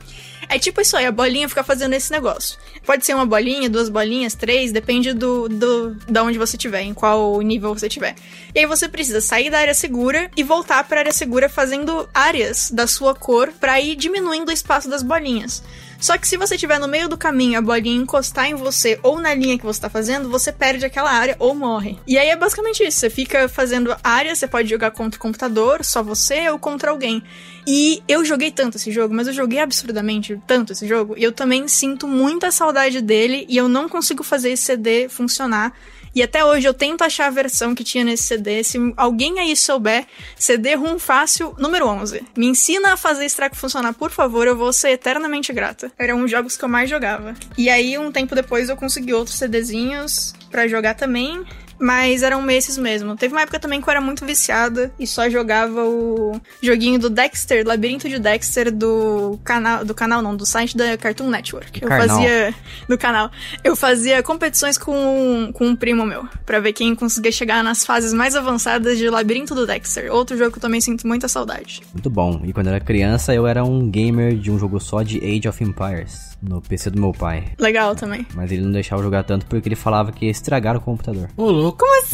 É 0.49 0.57
tipo 0.57 0.79
isso 0.79 0.95
aí, 0.95 1.05
a 1.05 1.11
bolinha 1.11 1.49
fica 1.49 1.63
fazendo 1.63 1.93
esse 1.93 2.11
negócio. 2.11 2.57
Pode 2.85 3.05
ser 3.05 3.13
uma 3.13 3.25
bolinha, 3.25 3.69
duas 3.69 3.89
bolinhas, 3.89 4.33
três, 4.33 4.71
depende 4.71 5.13
do, 5.13 5.49
do 5.49 5.95
da 6.07 6.23
onde 6.23 6.37
você 6.37 6.55
estiver, 6.55 6.81
em 6.81 6.93
qual 6.93 7.41
nível 7.41 7.73
você 7.73 7.87
estiver. 7.87 8.15
E 8.55 8.59
aí 8.59 8.65
você 8.65 8.87
precisa 8.87 9.19
sair 9.19 9.49
da 9.49 9.59
área 9.59 9.73
segura 9.73 10.31
e 10.37 10.43
voltar 10.43 10.83
para 10.85 10.97
a 10.97 11.01
área 11.01 11.11
segura 11.11 11.49
fazendo 11.49 12.07
áreas 12.13 12.71
da 12.71 12.87
sua 12.87 13.13
cor 13.13 13.51
para 13.59 13.79
ir 13.81 13.95
diminuindo 13.95 14.49
o 14.49 14.53
espaço 14.53 14.89
das 14.89 15.03
bolinhas. 15.03 15.61
Só 15.99 16.17
que 16.17 16.27
se 16.27 16.37
você 16.37 16.55
estiver 16.55 16.79
no 16.79 16.87
meio 16.87 17.09
do 17.09 17.17
caminho, 17.17 17.57
a 17.57 17.61
bolinha 17.61 18.01
encostar 18.01 18.45
em 18.45 18.55
você 18.55 18.99
ou 19.01 19.19
na 19.19 19.33
linha 19.33 19.57
que 19.57 19.65
você 19.65 19.81
tá 19.81 19.89
fazendo, 19.89 20.29
você 20.29 20.51
perde 20.51 20.85
aquela 20.85 21.11
área 21.11 21.35
ou 21.39 21.55
morre. 21.55 21.97
E 22.07 22.17
aí 22.17 22.29
é 22.29 22.35
basicamente 22.35 22.83
isso. 22.83 22.99
Você 22.99 23.09
fica 23.09 23.49
fazendo 23.49 23.95
área, 24.03 24.35
você 24.35 24.47
pode 24.47 24.69
jogar 24.69 24.91
contra 24.91 25.17
o 25.17 25.21
computador, 25.21 25.83
só 25.83 26.03
você 26.03 26.49
ou 26.49 26.59
contra 26.59 26.91
alguém. 26.91 27.23
E 27.65 28.01
eu 28.07 28.23
joguei 28.23 28.51
tanto 28.51 28.77
esse 28.77 28.91
jogo, 28.91 29.13
mas 29.13 29.27
eu 29.27 29.33
joguei 29.33 29.59
absurdamente 29.59 30.39
tanto 30.47 30.71
esse 30.71 30.87
jogo, 30.87 31.15
e 31.17 31.23
eu 31.23 31.33
também 31.33 31.67
sinto 31.67 32.07
muita 32.07 32.49
saudade 32.49 33.01
dele 33.01 33.45
e 33.49 33.57
eu 33.57 33.67
não 33.67 33.89
consigo 33.89 34.23
fazer 34.23 34.51
esse 34.51 34.63
CD 34.63 35.09
funcionar. 35.09 35.73
E 36.17 36.23
até 36.23 36.43
hoje 36.43 36.67
eu 36.67 36.73
tento 36.73 37.03
achar 37.03 37.27
a 37.27 37.29
versão 37.29 37.75
que 37.75 37.83
tinha 37.83 38.03
nesse 38.03 38.23
CD. 38.23 38.63
Se 38.63 38.79
alguém 38.97 39.39
aí 39.39 39.55
souber, 39.55 40.03
CD 40.35 40.73
RUM 40.73 40.97
fácil 40.97 41.53
número 41.59 41.85
11. 41.85 42.23
Me 42.35 42.47
ensina 42.47 42.93
a 42.93 42.97
fazer 42.97 43.25
esse 43.25 43.35
treco 43.35 43.55
funcionar, 43.55 43.93
por 43.93 44.09
favor, 44.09 44.47
eu 44.47 44.57
vou 44.57 44.73
ser 44.73 44.89
eternamente 44.89 45.53
grata. 45.53 45.91
Eram 45.95 46.23
os 46.23 46.31
jogos 46.31 46.57
que 46.57 46.65
eu 46.65 46.69
mais 46.69 46.89
jogava. 46.89 47.35
E 47.55 47.69
aí, 47.69 47.99
um 47.99 48.11
tempo 48.11 48.33
depois, 48.33 48.67
eu 48.67 48.75
consegui 48.75 49.13
outros 49.13 49.37
CDzinhos 49.37 50.33
para 50.49 50.67
jogar 50.67 50.95
também. 50.95 51.45
Mas 51.79 52.23
eram 52.23 52.49
esses 52.49 52.77
mesmo. 52.77 53.15
Teve 53.15 53.33
uma 53.33 53.41
época 53.41 53.59
também 53.59 53.81
que 53.81 53.87
eu 53.87 53.91
era 53.91 54.01
muito 54.01 54.25
viciada 54.25 54.91
e 54.99 55.05
só 55.05 55.29
jogava 55.29 55.83
o 55.83 56.39
joguinho 56.61 56.99
do 56.99 57.09
Dexter, 57.09 57.65
Labirinto 57.65 58.09
de 58.09 58.19
Dexter 58.19 58.71
do 58.71 59.39
canal, 59.43 59.85
do 59.85 59.93
canal 59.93 60.21
não, 60.21 60.35
do 60.35 60.45
site 60.45 60.75
da 60.75 60.97
Cartoon 60.97 61.29
Network. 61.29 61.81
Eu 61.81 61.87
Carnal. 61.87 62.07
fazia 62.07 62.55
do 62.87 62.97
canal. 62.97 63.31
Eu 63.63 63.75
fazia 63.75 64.23
competições 64.23 64.77
com, 64.77 65.51
com 65.53 65.67
um 65.67 65.75
primo 65.75 66.05
meu, 66.05 66.27
para 66.45 66.59
ver 66.59 66.73
quem 66.73 66.95
conseguia 66.95 67.31
chegar 67.31 67.63
nas 67.63 67.85
fases 67.85 68.13
mais 68.13 68.35
avançadas 68.35 68.97
de 68.97 69.09
Labirinto 69.09 69.53
do 69.53 69.65
Dexter. 69.65 70.11
Outro 70.11 70.37
jogo 70.37 70.51
que 70.51 70.57
eu 70.57 70.61
também 70.61 70.81
sinto 70.81 71.07
muita 71.07 71.27
saudade. 71.27 71.81
Muito 71.93 72.09
bom. 72.09 72.41
E 72.43 72.53
quando 72.53 72.67
eu 72.67 72.73
era 72.73 72.83
criança, 72.83 73.33
eu 73.33 73.45
era 73.45 73.63
um 73.63 73.89
gamer 73.89 74.35
de 74.35 74.51
um 74.51 74.57
jogo 74.57 74.79
só 74.79 75.03
de 75.03 75.17
Age 75.17 75.47
of 75.47 75.63
Empires 75.63 76.36
no 76.41 76.61
PC 76.61 76.89
do 76.89 76.99
meu 76.99 77.11
pai. 77.11 77.45
Legal 77.57 77.95
também. 77.95 78.25
Mas 78.33 78.51
ele 78.51 78.61
não 78.61 78.71
deixava 78.71 79.01
jogar 79.01 79.23
tanto 79.23 79.45
porque 79.45 79.67
ele 79.67 79.75
falava 79.75 80.11
que 80.11 80.25
ia 80.25 80.31
estragar 80.31 80.75
o 80.75 80.81
computador. 80.81 81.29
Ô, 81.35 81.49
louco. 81.49 81.79
Como 81.79 82.01
assim? 82.01 82.11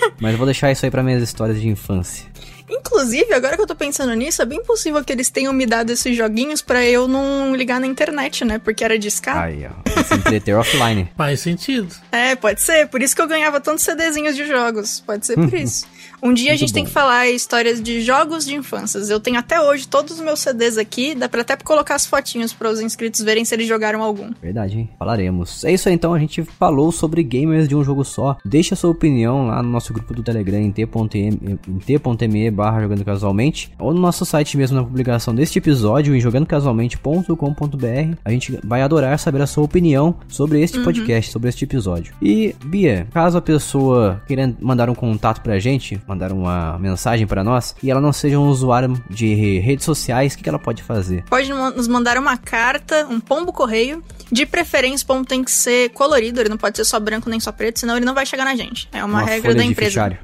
Mas, 0.00 0.12
mas 0.20 0.32
eu 0.32 0.38
vou 0.38 0.46
deixar 0.46 0.70
isso 0.72 0.84
aí 0.84 0.90
para 0.90 1.02
minhas 1.02 1.22
histórias 1.22 1.60
de 1.60 1.68
infância. 1.68 2.24
Inclusive, 2.68 3.32
agora 3.32 3.54
que 3.54 3.62
eu 3.62 3.66
tô 3.66 3.76
pensando 3.76 4.12
nisso, 4.14 4.42
é 4.42 4.44
bem 4.44 4.60
possível 4.64 5.02
que 5.04 5.12
eles 5.12 5.30
tenham 5.30 5.52
me 5.52 5.64
dado 5.66 5.90
esses 5.90 6.16
joguinhos 6.16 6.60
para 6.62 6.84
eu 6.84 7.06
não 7.06 7.54
ligar 7.54 7.78
na 7.80 7.86
internet, 7.86 8.44
né? 8.44 8.58
Porque 8.58 8.82
era 8.82 8.98
discado. 8.98 9.38
Aí, 9.38 9.64
ó. 9.66 10.02
Se 10.02 10.14
entreter 10.14 10.54
offline. 10.56 11.08
Faz 11.16 11.40
sentido. 11.40 11.94
É, 12.10 12.34
pode 12.34 12.60
ser. 12.60 12.88
Por 12.88 13.00
isso 13.02 13.14
que 13.14 13.22
eu 13.22 13.28
ganhava 13.28 13.60
tantos 13.60 13.84
CDzinhos 13.84 14.34
de 14.34 14.46
jogos. 14.46 15.00
Pode 15.00 15.24
ser 15.26 15.34
por 15.36 15.52
isso. 15.54 15.86
Um 16.22 16.32
dia 16.32 16.52
a 16.52 16.56
gente 16.56 16.72
tem 16.72 16.84
que 16.84 16.90
falar 16.90 17.28
histórias 17.28 17.80
de 17.80 18.00
jogos 18.00 18.44
de 18.44 18.54
infâncias. 18.54 19.10
Eu 19.10 19.20
tenho 19.20 19.38
até 19.38 19.60
hoje 19.60 19.86
todos 19.86 20.14
os 20.14 20.20
meus 20.20 20.40
CDs 20.40 20.78
aqui, 20.78 21.14
dá 21.14 21.28
pra 21.28 21.42
até 21.42 21.56
colocar 21.56 21.94
as 21.94 22.06
fotinhos 22.06 22.52
para 22.52 22.70
os 22.70 22.80
inscritos 22.80 23.20
verem 23.20 23.44
se 23.44 23.54
eles 23.54 23.68
jogaram 23.68 24.02
algum. 24.02 24.30
Verdade, 24.40 24.78
hein? 24.78 24.90
Falaremos. 24.98 25.64
É 25.64 25.72
isso 25.72 25.88
aí, 25.88 25.94
então, 25.94 26.14
a 26.14 26.18
gente 26.18 26.42
falou 26.42 26.90
sobre 26.90 27.22
gamers 27.22 27.68
de 27.68 27.76
um 27.76 27.84
jogo 27.84 28.04
só. 28.04 28.36
Deixa 28.44 28.74
a 28.74 28.76
sua 28.76 28.90
opinião 28.90 29.46
lá 29.48 29.62
no 29.62 29.68
nosso 29.68 29.92
grupo 29.92 30.14
do 30.14 30.22
Telegram 30.22 30.58
em 30.58 30.70
t.me 30.70 32.50
barra 32.50 32.80
jogando 32.80 33.04
casualmente, 33.04 33.72
ou 33.78 33.92
no 33.92 34.00
nosso 34.00 34.24
site 34.24 34.56
mesmo 34.56 34.76
na 34.76 34.84
publicação 34.84 35.34
deste 35.34 35.58
episódio, 35.58 36.14
em 36.14 36.20
jogandocasualmente.com.br. 36.20 38.16
A 38.24 38.30
gente 38.30 38.58
vai 38.64 38.82
adorar 38.82 39.18
saber 39.18 39.42
a 39.42 39.46
sua 39.46 39.64
opinião 39.64 40.16
sobre 40.28 40.62
este 40.62 40.80
podcast, 40.80 41.30
sobre 41.30 41.48
este 41.48 41.64
episódio. 41.64 42.14
E, 42.20 42.54
Bia, 42.64 43.06
caso 43.12 43.36
a 43.38 43.42
pessoa 43.42 44.22
queira 44.26 44.54
mandar 44.60 44.88
um 44.88 44.94
contato 44.94 45.40
pra 45.40 45.58
gente, 45.58 46.00
mandar 46.06 46.32
uma 46.32 46.78
mensagem 46.78 47.26
pra 47.26 47.42
nós, 47.42 47.74
e 47.82 47.90
ela 47.90 48.00
não 48.00 48.12
seja 48.12 48.38
um 48.38 48.48
usuário 48.48 49.02
de 49.10 49.58
redes 49.58 49.84
sociais, 49.84 50.34
o 50.34 50.38
que, 50.38 50.48
ela 50.48 50.58
pode 50.58 50.82
fazer? 50.82 51.24
Pode 51.24 51.52
nos 51.52 51.88
mandar 51.88 52.16
uma 52.18 52.36
carta, 52.36 53.06
um 53.10 53.20
pombo 53.20 53.52
correio. 53.52 54.02
De 54.30 54.44
preferência, 54.44 55.04
o 55.04 55.06
pombo 55.06 55.24
tem 55.24 55.44
que 55.44 55.50
ser 55.50 55.90
colorido, 55.90 56.40
ele 56.40 56.48
não 56.48 56.56
pode 56.56 56.76
ser 56.76 56.84
só 56.84 56.98
branco 56.98 57.30
nem 57.30 57.38
só 57.38 57.52
preto, 57.52 57.80
senão 57.80 57.96
ele 57.96 58.04
não 58.04 58.14
vai 58.14 58.26
chegar 58.26 58.44
na 58.44 58.56
gente. 58.56 58.88
É 58.92 59.04
uma, 59.04 59.22
regra 59.22 59.50
folha 59.50 59.54
da 59.54 59.64
empresa. 59.64 60.18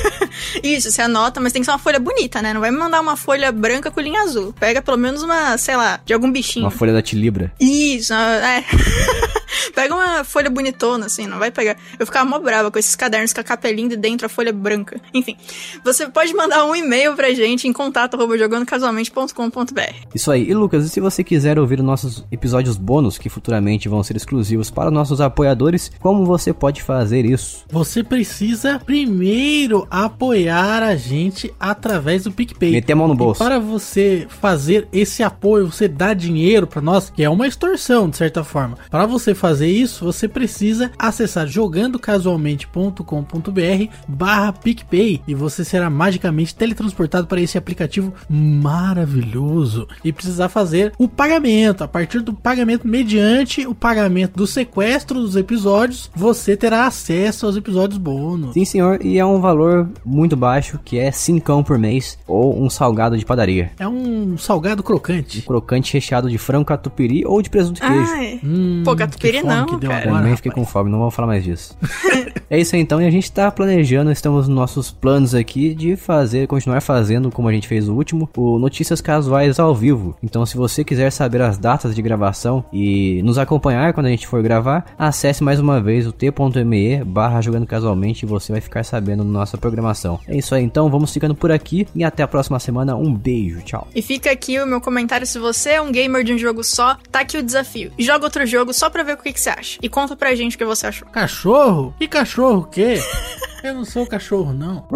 Isso, 0.62 0.90
você 0.90 1.02
anota, 1.02 1.40
mas 1.40 1.52
tem 1.52 1.62
que 1.62 1.66
ser 1.66 1.72
uma 1.72 1.78
folha 1.78 1.98
bonita, 1.98 2.40
né? 2.40 2.52
Não 2.54 2.60
vai 2.60 2.70
me 2.70 2.78
mandar 2.78 3.00
uma 3.00 3.16
folha 3.16 3.50
branca 3.50 3.90
com 3.90 4.00
linha 4.00 4.22
azul. 4.22 4.52
Pega 4.58 4.80
pelo 4.80 4.96
menos 4.96 5.22
uma, 5.22 5.56
sei 5.58 5.76
lá, 5.76 6.00
de 6.04 6.12
algum 6.14 6.30
bichinho. 6.30 6.64
Uma 6.64 6.70
folha 6.70 6.92
da 6.92 7.02
Tilibra. 7.02 7.52
Isso, 7.60 8.14
é. 8.14 8.64
Pega 9.74 9.94
uma 9.94 10.24
folha 10.24 10.50
bonitona, 10.50 11.06
assim, 11.06 11.26
não 11.26 11.38
vai 11.38 11.50
pegar. 11.50 11.76
Eu 11.98 12.06
ficava 12.06 12.28
mó 12.28 12.38
brava 12.38 12.70
com 12.70 12.78
esses 12.78 12.94
cadernos 12.94 13.32
com 13.32 13.40
a 13.40 13.44
capa 13.44 13.68
é 13.68 13.72
linda 13.72 13.94
e 13.94 13.96
dentro 13.96 14.26
a 14.26 14.28
folha 14.28 14.52
branca. 14.52 15.00
Enfim, 15.12 15.36
você 15.84 16.08
pode 16.08 16.32
mandar 16.34 16.64
um 16.64 16.74
e-mail 16.74 17.14
pra 17.14 17.32
gente 17.32 17.66
em 17.66 17.72
contato 17.72 18.14
arroba 18.14 18.36
jogandocasualmente.com.br. 18.38 19.94
Isso 20.14 20.30
aí. 20.30 20.48
E 20.48 20.54
Lucas, 20.54 20.84
e 20.84 20.88
se 20.88 21.00
você 21.00 21.24
quiser 21.24 21.58
ouvir 21.58 21.80
os 21.80 21.84
nossos 21.84 22.24
episódios 22.30 22.76
bônus, 22.76 23.18
que 23.18 23.28
futuramente 23.28 23.47
vão 23.88 24.02
ser 24.02 24.16
exclusivos 24.16 24.70
para 24.70 24.90
nossos 24.90 25.20
apoiadores, 25.20 25.90
como 26.00 26.24
você 26.24 26.52
pode 26.52 26.82
fazer 26.82 27.24
isso? 27.24 27.64
Você 27.70 28.02
precisa 28.02 28.80
primeiro 28.84 29.86
apoiar 29.90 30.82
a 30.82 30.96
gente 30.96 31.52
através 31.58 32.24
do 32.24 32.32
PicPay. 32.32 32.72
Meter 32.72 32.92
a 32.92 32.96
mão 32.96 33.08
no 33.08 33.14
E 33.14 33.16
bolso. 33.16 33.38
para 33.38 33.58
você 33.58 34.26
fazer 34.28 34.88
esse 34.92 35.22
apoio, 35.22 35.70
você 35.70 35.88
dar 35.88 36.14
dinheiro 36.14 36.66
para 36.66 36.82
nós, 36.82 37.10
que 37.10 37.22
é 37.22 37.30
uma 37.30 37.46
extorsão 37.46 38.08
de 38.08 38.16
certa 38.16 38.42
forma. 38.44 38.76
Para 38.90 39.06
você 39.06 39.34
fazer 39.34 39.68
isso, 39.68 40.04
você 40.04 40.28
precisa 40.28 40.90
acessar 40.98 41.46
jogandocasualmente.com.br 41.46 43.92
barra 44.08 44.52
PicPay 44.52 45.22
e 45.26 45.34
você 45.34 45.64
será 45.64 45.88
magicamente 45.90 46.54
teletransportado 46.54 47.26
para 47.26 47.40
esse 47.40 47.58
aplicativo 47.58 48.12
maravilhoso 48.28 49.86
e 50.04 50.12
precisar 50.12 50.48
fazer 50.48 50.92
o 50.98 51.08
pagamento. 51.08 51.82
A 51.84 51.88
partir 51.88 52.20
do 52.20 52.32
pagamento 52.32 52.86
mediante 52.86 53.37
o 53.66 53.74
pagamento 53.74 54.36
do 54.36 54.46
sequestro 54.46 55.20
dos 55.20 55.36
episódios, 55.36 56.10
você 56.14 56.56
terá 56.56 56.86
acesso 56.86 57.46
aos 57.46 57.56
episódios 57.56 57.98
bônus. 57.98 58.54
Sim, 58.54 58.64
senhor, 58.64 59.04
e 59.04 59.18
é 59.18 59.24
um 59.24 59.40
valor 59.40 59.88
muito 60.04 60.36
baixo, 60.36 60.78
que 60.84 60.98
é 60.98 61.10
5 61.10 61.64
por 61.64 61.78
mês, 61.78 62.18
ou 62.26 62.60
um 62.60 62.68
salgado 62.68 63.16
de 63.16 63.24
padaria. 63.24 63.70
É 63.78 63.88
um 63.88 64.36
salgado 64.36 64.82
crocante. 64.82 65.42
Crocante 65.42 65.92
recheado 65.92 66.28
de 66.28 66.38
frango 66.38 66.64
catupiry 66.64 67.24
ou 67.24 67.40
de 67.40 67.50
presunto 67.50 67.82
e 67.82 67.86
queijo. 67.86 68.12
Ai. 68.12 68.40
Hum, 68.44 68.82
Pô, 68.84 68.94
catupiry 68.94 69.42
não, 69.42 69.66
que 69.66 69.76
deu 69.76 69.90
cara. 69.90 70.02
agora, 70.04 70.22
Também 70.22 70.36
fiquei 70.36 70.52
com 70.52 70.64
fome, 70.64 70.90
não 70.90 70.98
vamos 70.98 71.14
falar 71.14 71.28
mais 71.28 71.44
disso. 71.44 71.76
é 72.50 72.60
isso 72.60 72.74
aí 72.74 72.82
então, 72.82 73.00
e 73.02 73.06
a 73.06 73.10
gente 73.10 73.30
tá 73.30 73.50
planejando, 73.50 74.10
estamos 74.10 74.48
nos 74.48 74.56
nossos 74.56 74.90
planos 74.90 75.34
aqui 75.34 75.74
de 75.74 75.96
fazer, 75.96 76.46
continuar 76.46 76.80
fazendo, 76.80 77.30
como 77.30 77.48
a 77.48 77.52
gente 77.52 77.68
fez 77.68 77.88
o 77.88 77.94
último, 77.94 78.28
o 78.36 78.58
Notícias 78.58 79.00
Casuais 79.00 79.58
ao 79.58 79.74
vivo. 79.74 80.16
Então, 80.22 80.46
se 80.46 80.56
você 80.56 80.84
quiser 80.84 81.10
saber 81.10 81.42
as 81.42 81.58
datas 81.58 81.94
de 81.94 82.02
gravação 82.02 82.64
e 82.72 83.20
nos 83.28 83.38
acompanhar 83.38 83.92
quando 83.92 84.06
a 84.06 84.10
gente 84.10 84.26
for 84.26 84.42
gravar, 84.42 84.86
acesse 84.98 85.44
mais 85.44 85.60
uma 85.60 85.80
vez 85.80 86.06
o 86.06 86.12
t.me 86.12 87.04
barra 87.04 87.40
jogando 87.40 87.66
casualmente 87.66 88.24
e 88.24 88.28
você 88.28 88.52
vai 88.52 88.60
ficar 88.60 88.82
sabendo 88.84 89.22
da 89.22 89.30
nossa 89.30 89.58
programação. 89.58 90.18
É 90.26 90.36
isso 90.36 90.54
aí 90.54 90.64
então, 90.64 90.90
vamos 90.90 91.12
ficando 91.12 91.34
por 91.34 91.52
aqui 91.52 91.86
e 91.94 92.02
até 92.02 92.22
a 92.22 92.28
próxima 92.28 92.58
semana. 92.58 92.96
Um 92.96 93.14
beijo, 93.14 93.60
tchau. 93.62 93.86
E 93.94 94.02
fica 94.02 94.30
aqui 94.30 94.58
o 94.58 94.66
meu 94.66 94.80
comentário 94.80 95.26
se 95.26 95.38
você 95.38 95.70
é 95.70 95.80
um 95.80 95.92
gamer 95.92 96.24
de 96.24 96.32
um 96.32 96.38
jogo 96.38 96.64
só, 96.64 96.96
tá 97.10 97.20
aqui 97.20 97.36
o 97.36 97.42
desafio. 97.42 97.92
Joga 97.98 98.24
outro 98.24 98.46
jogo 98.46 98.72
só 98.72 98.88
pra 98.88 99.02
ver 99.02 99.14
o 99.14 99.16
que, 99.18 99.32
que 99.32 99.40
você 99.40 99.50
acha. 99.50 99.78
E 99.82 99.88
conta 99.88 100.16
pra 100.16 100.34
gente 100.34 100.56
o 100.56 100.58
que 100.58 100.64
você 100.64 100.86
achou. 100.86 101.08
Cachorro? 101.08 101.94
Que 101.98 102.08
cachorro 102.08 102.60
o 102.60 102.64
quê? 102.64 103.00
Eu 103.62 103.74
não 103.74 103.84
sou 103.84 104.06
cachorro, 104.06 104.52
não. 104.52 104.86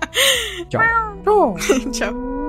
Tchau. 0.68 1.54
Tchau. 1.92 2.14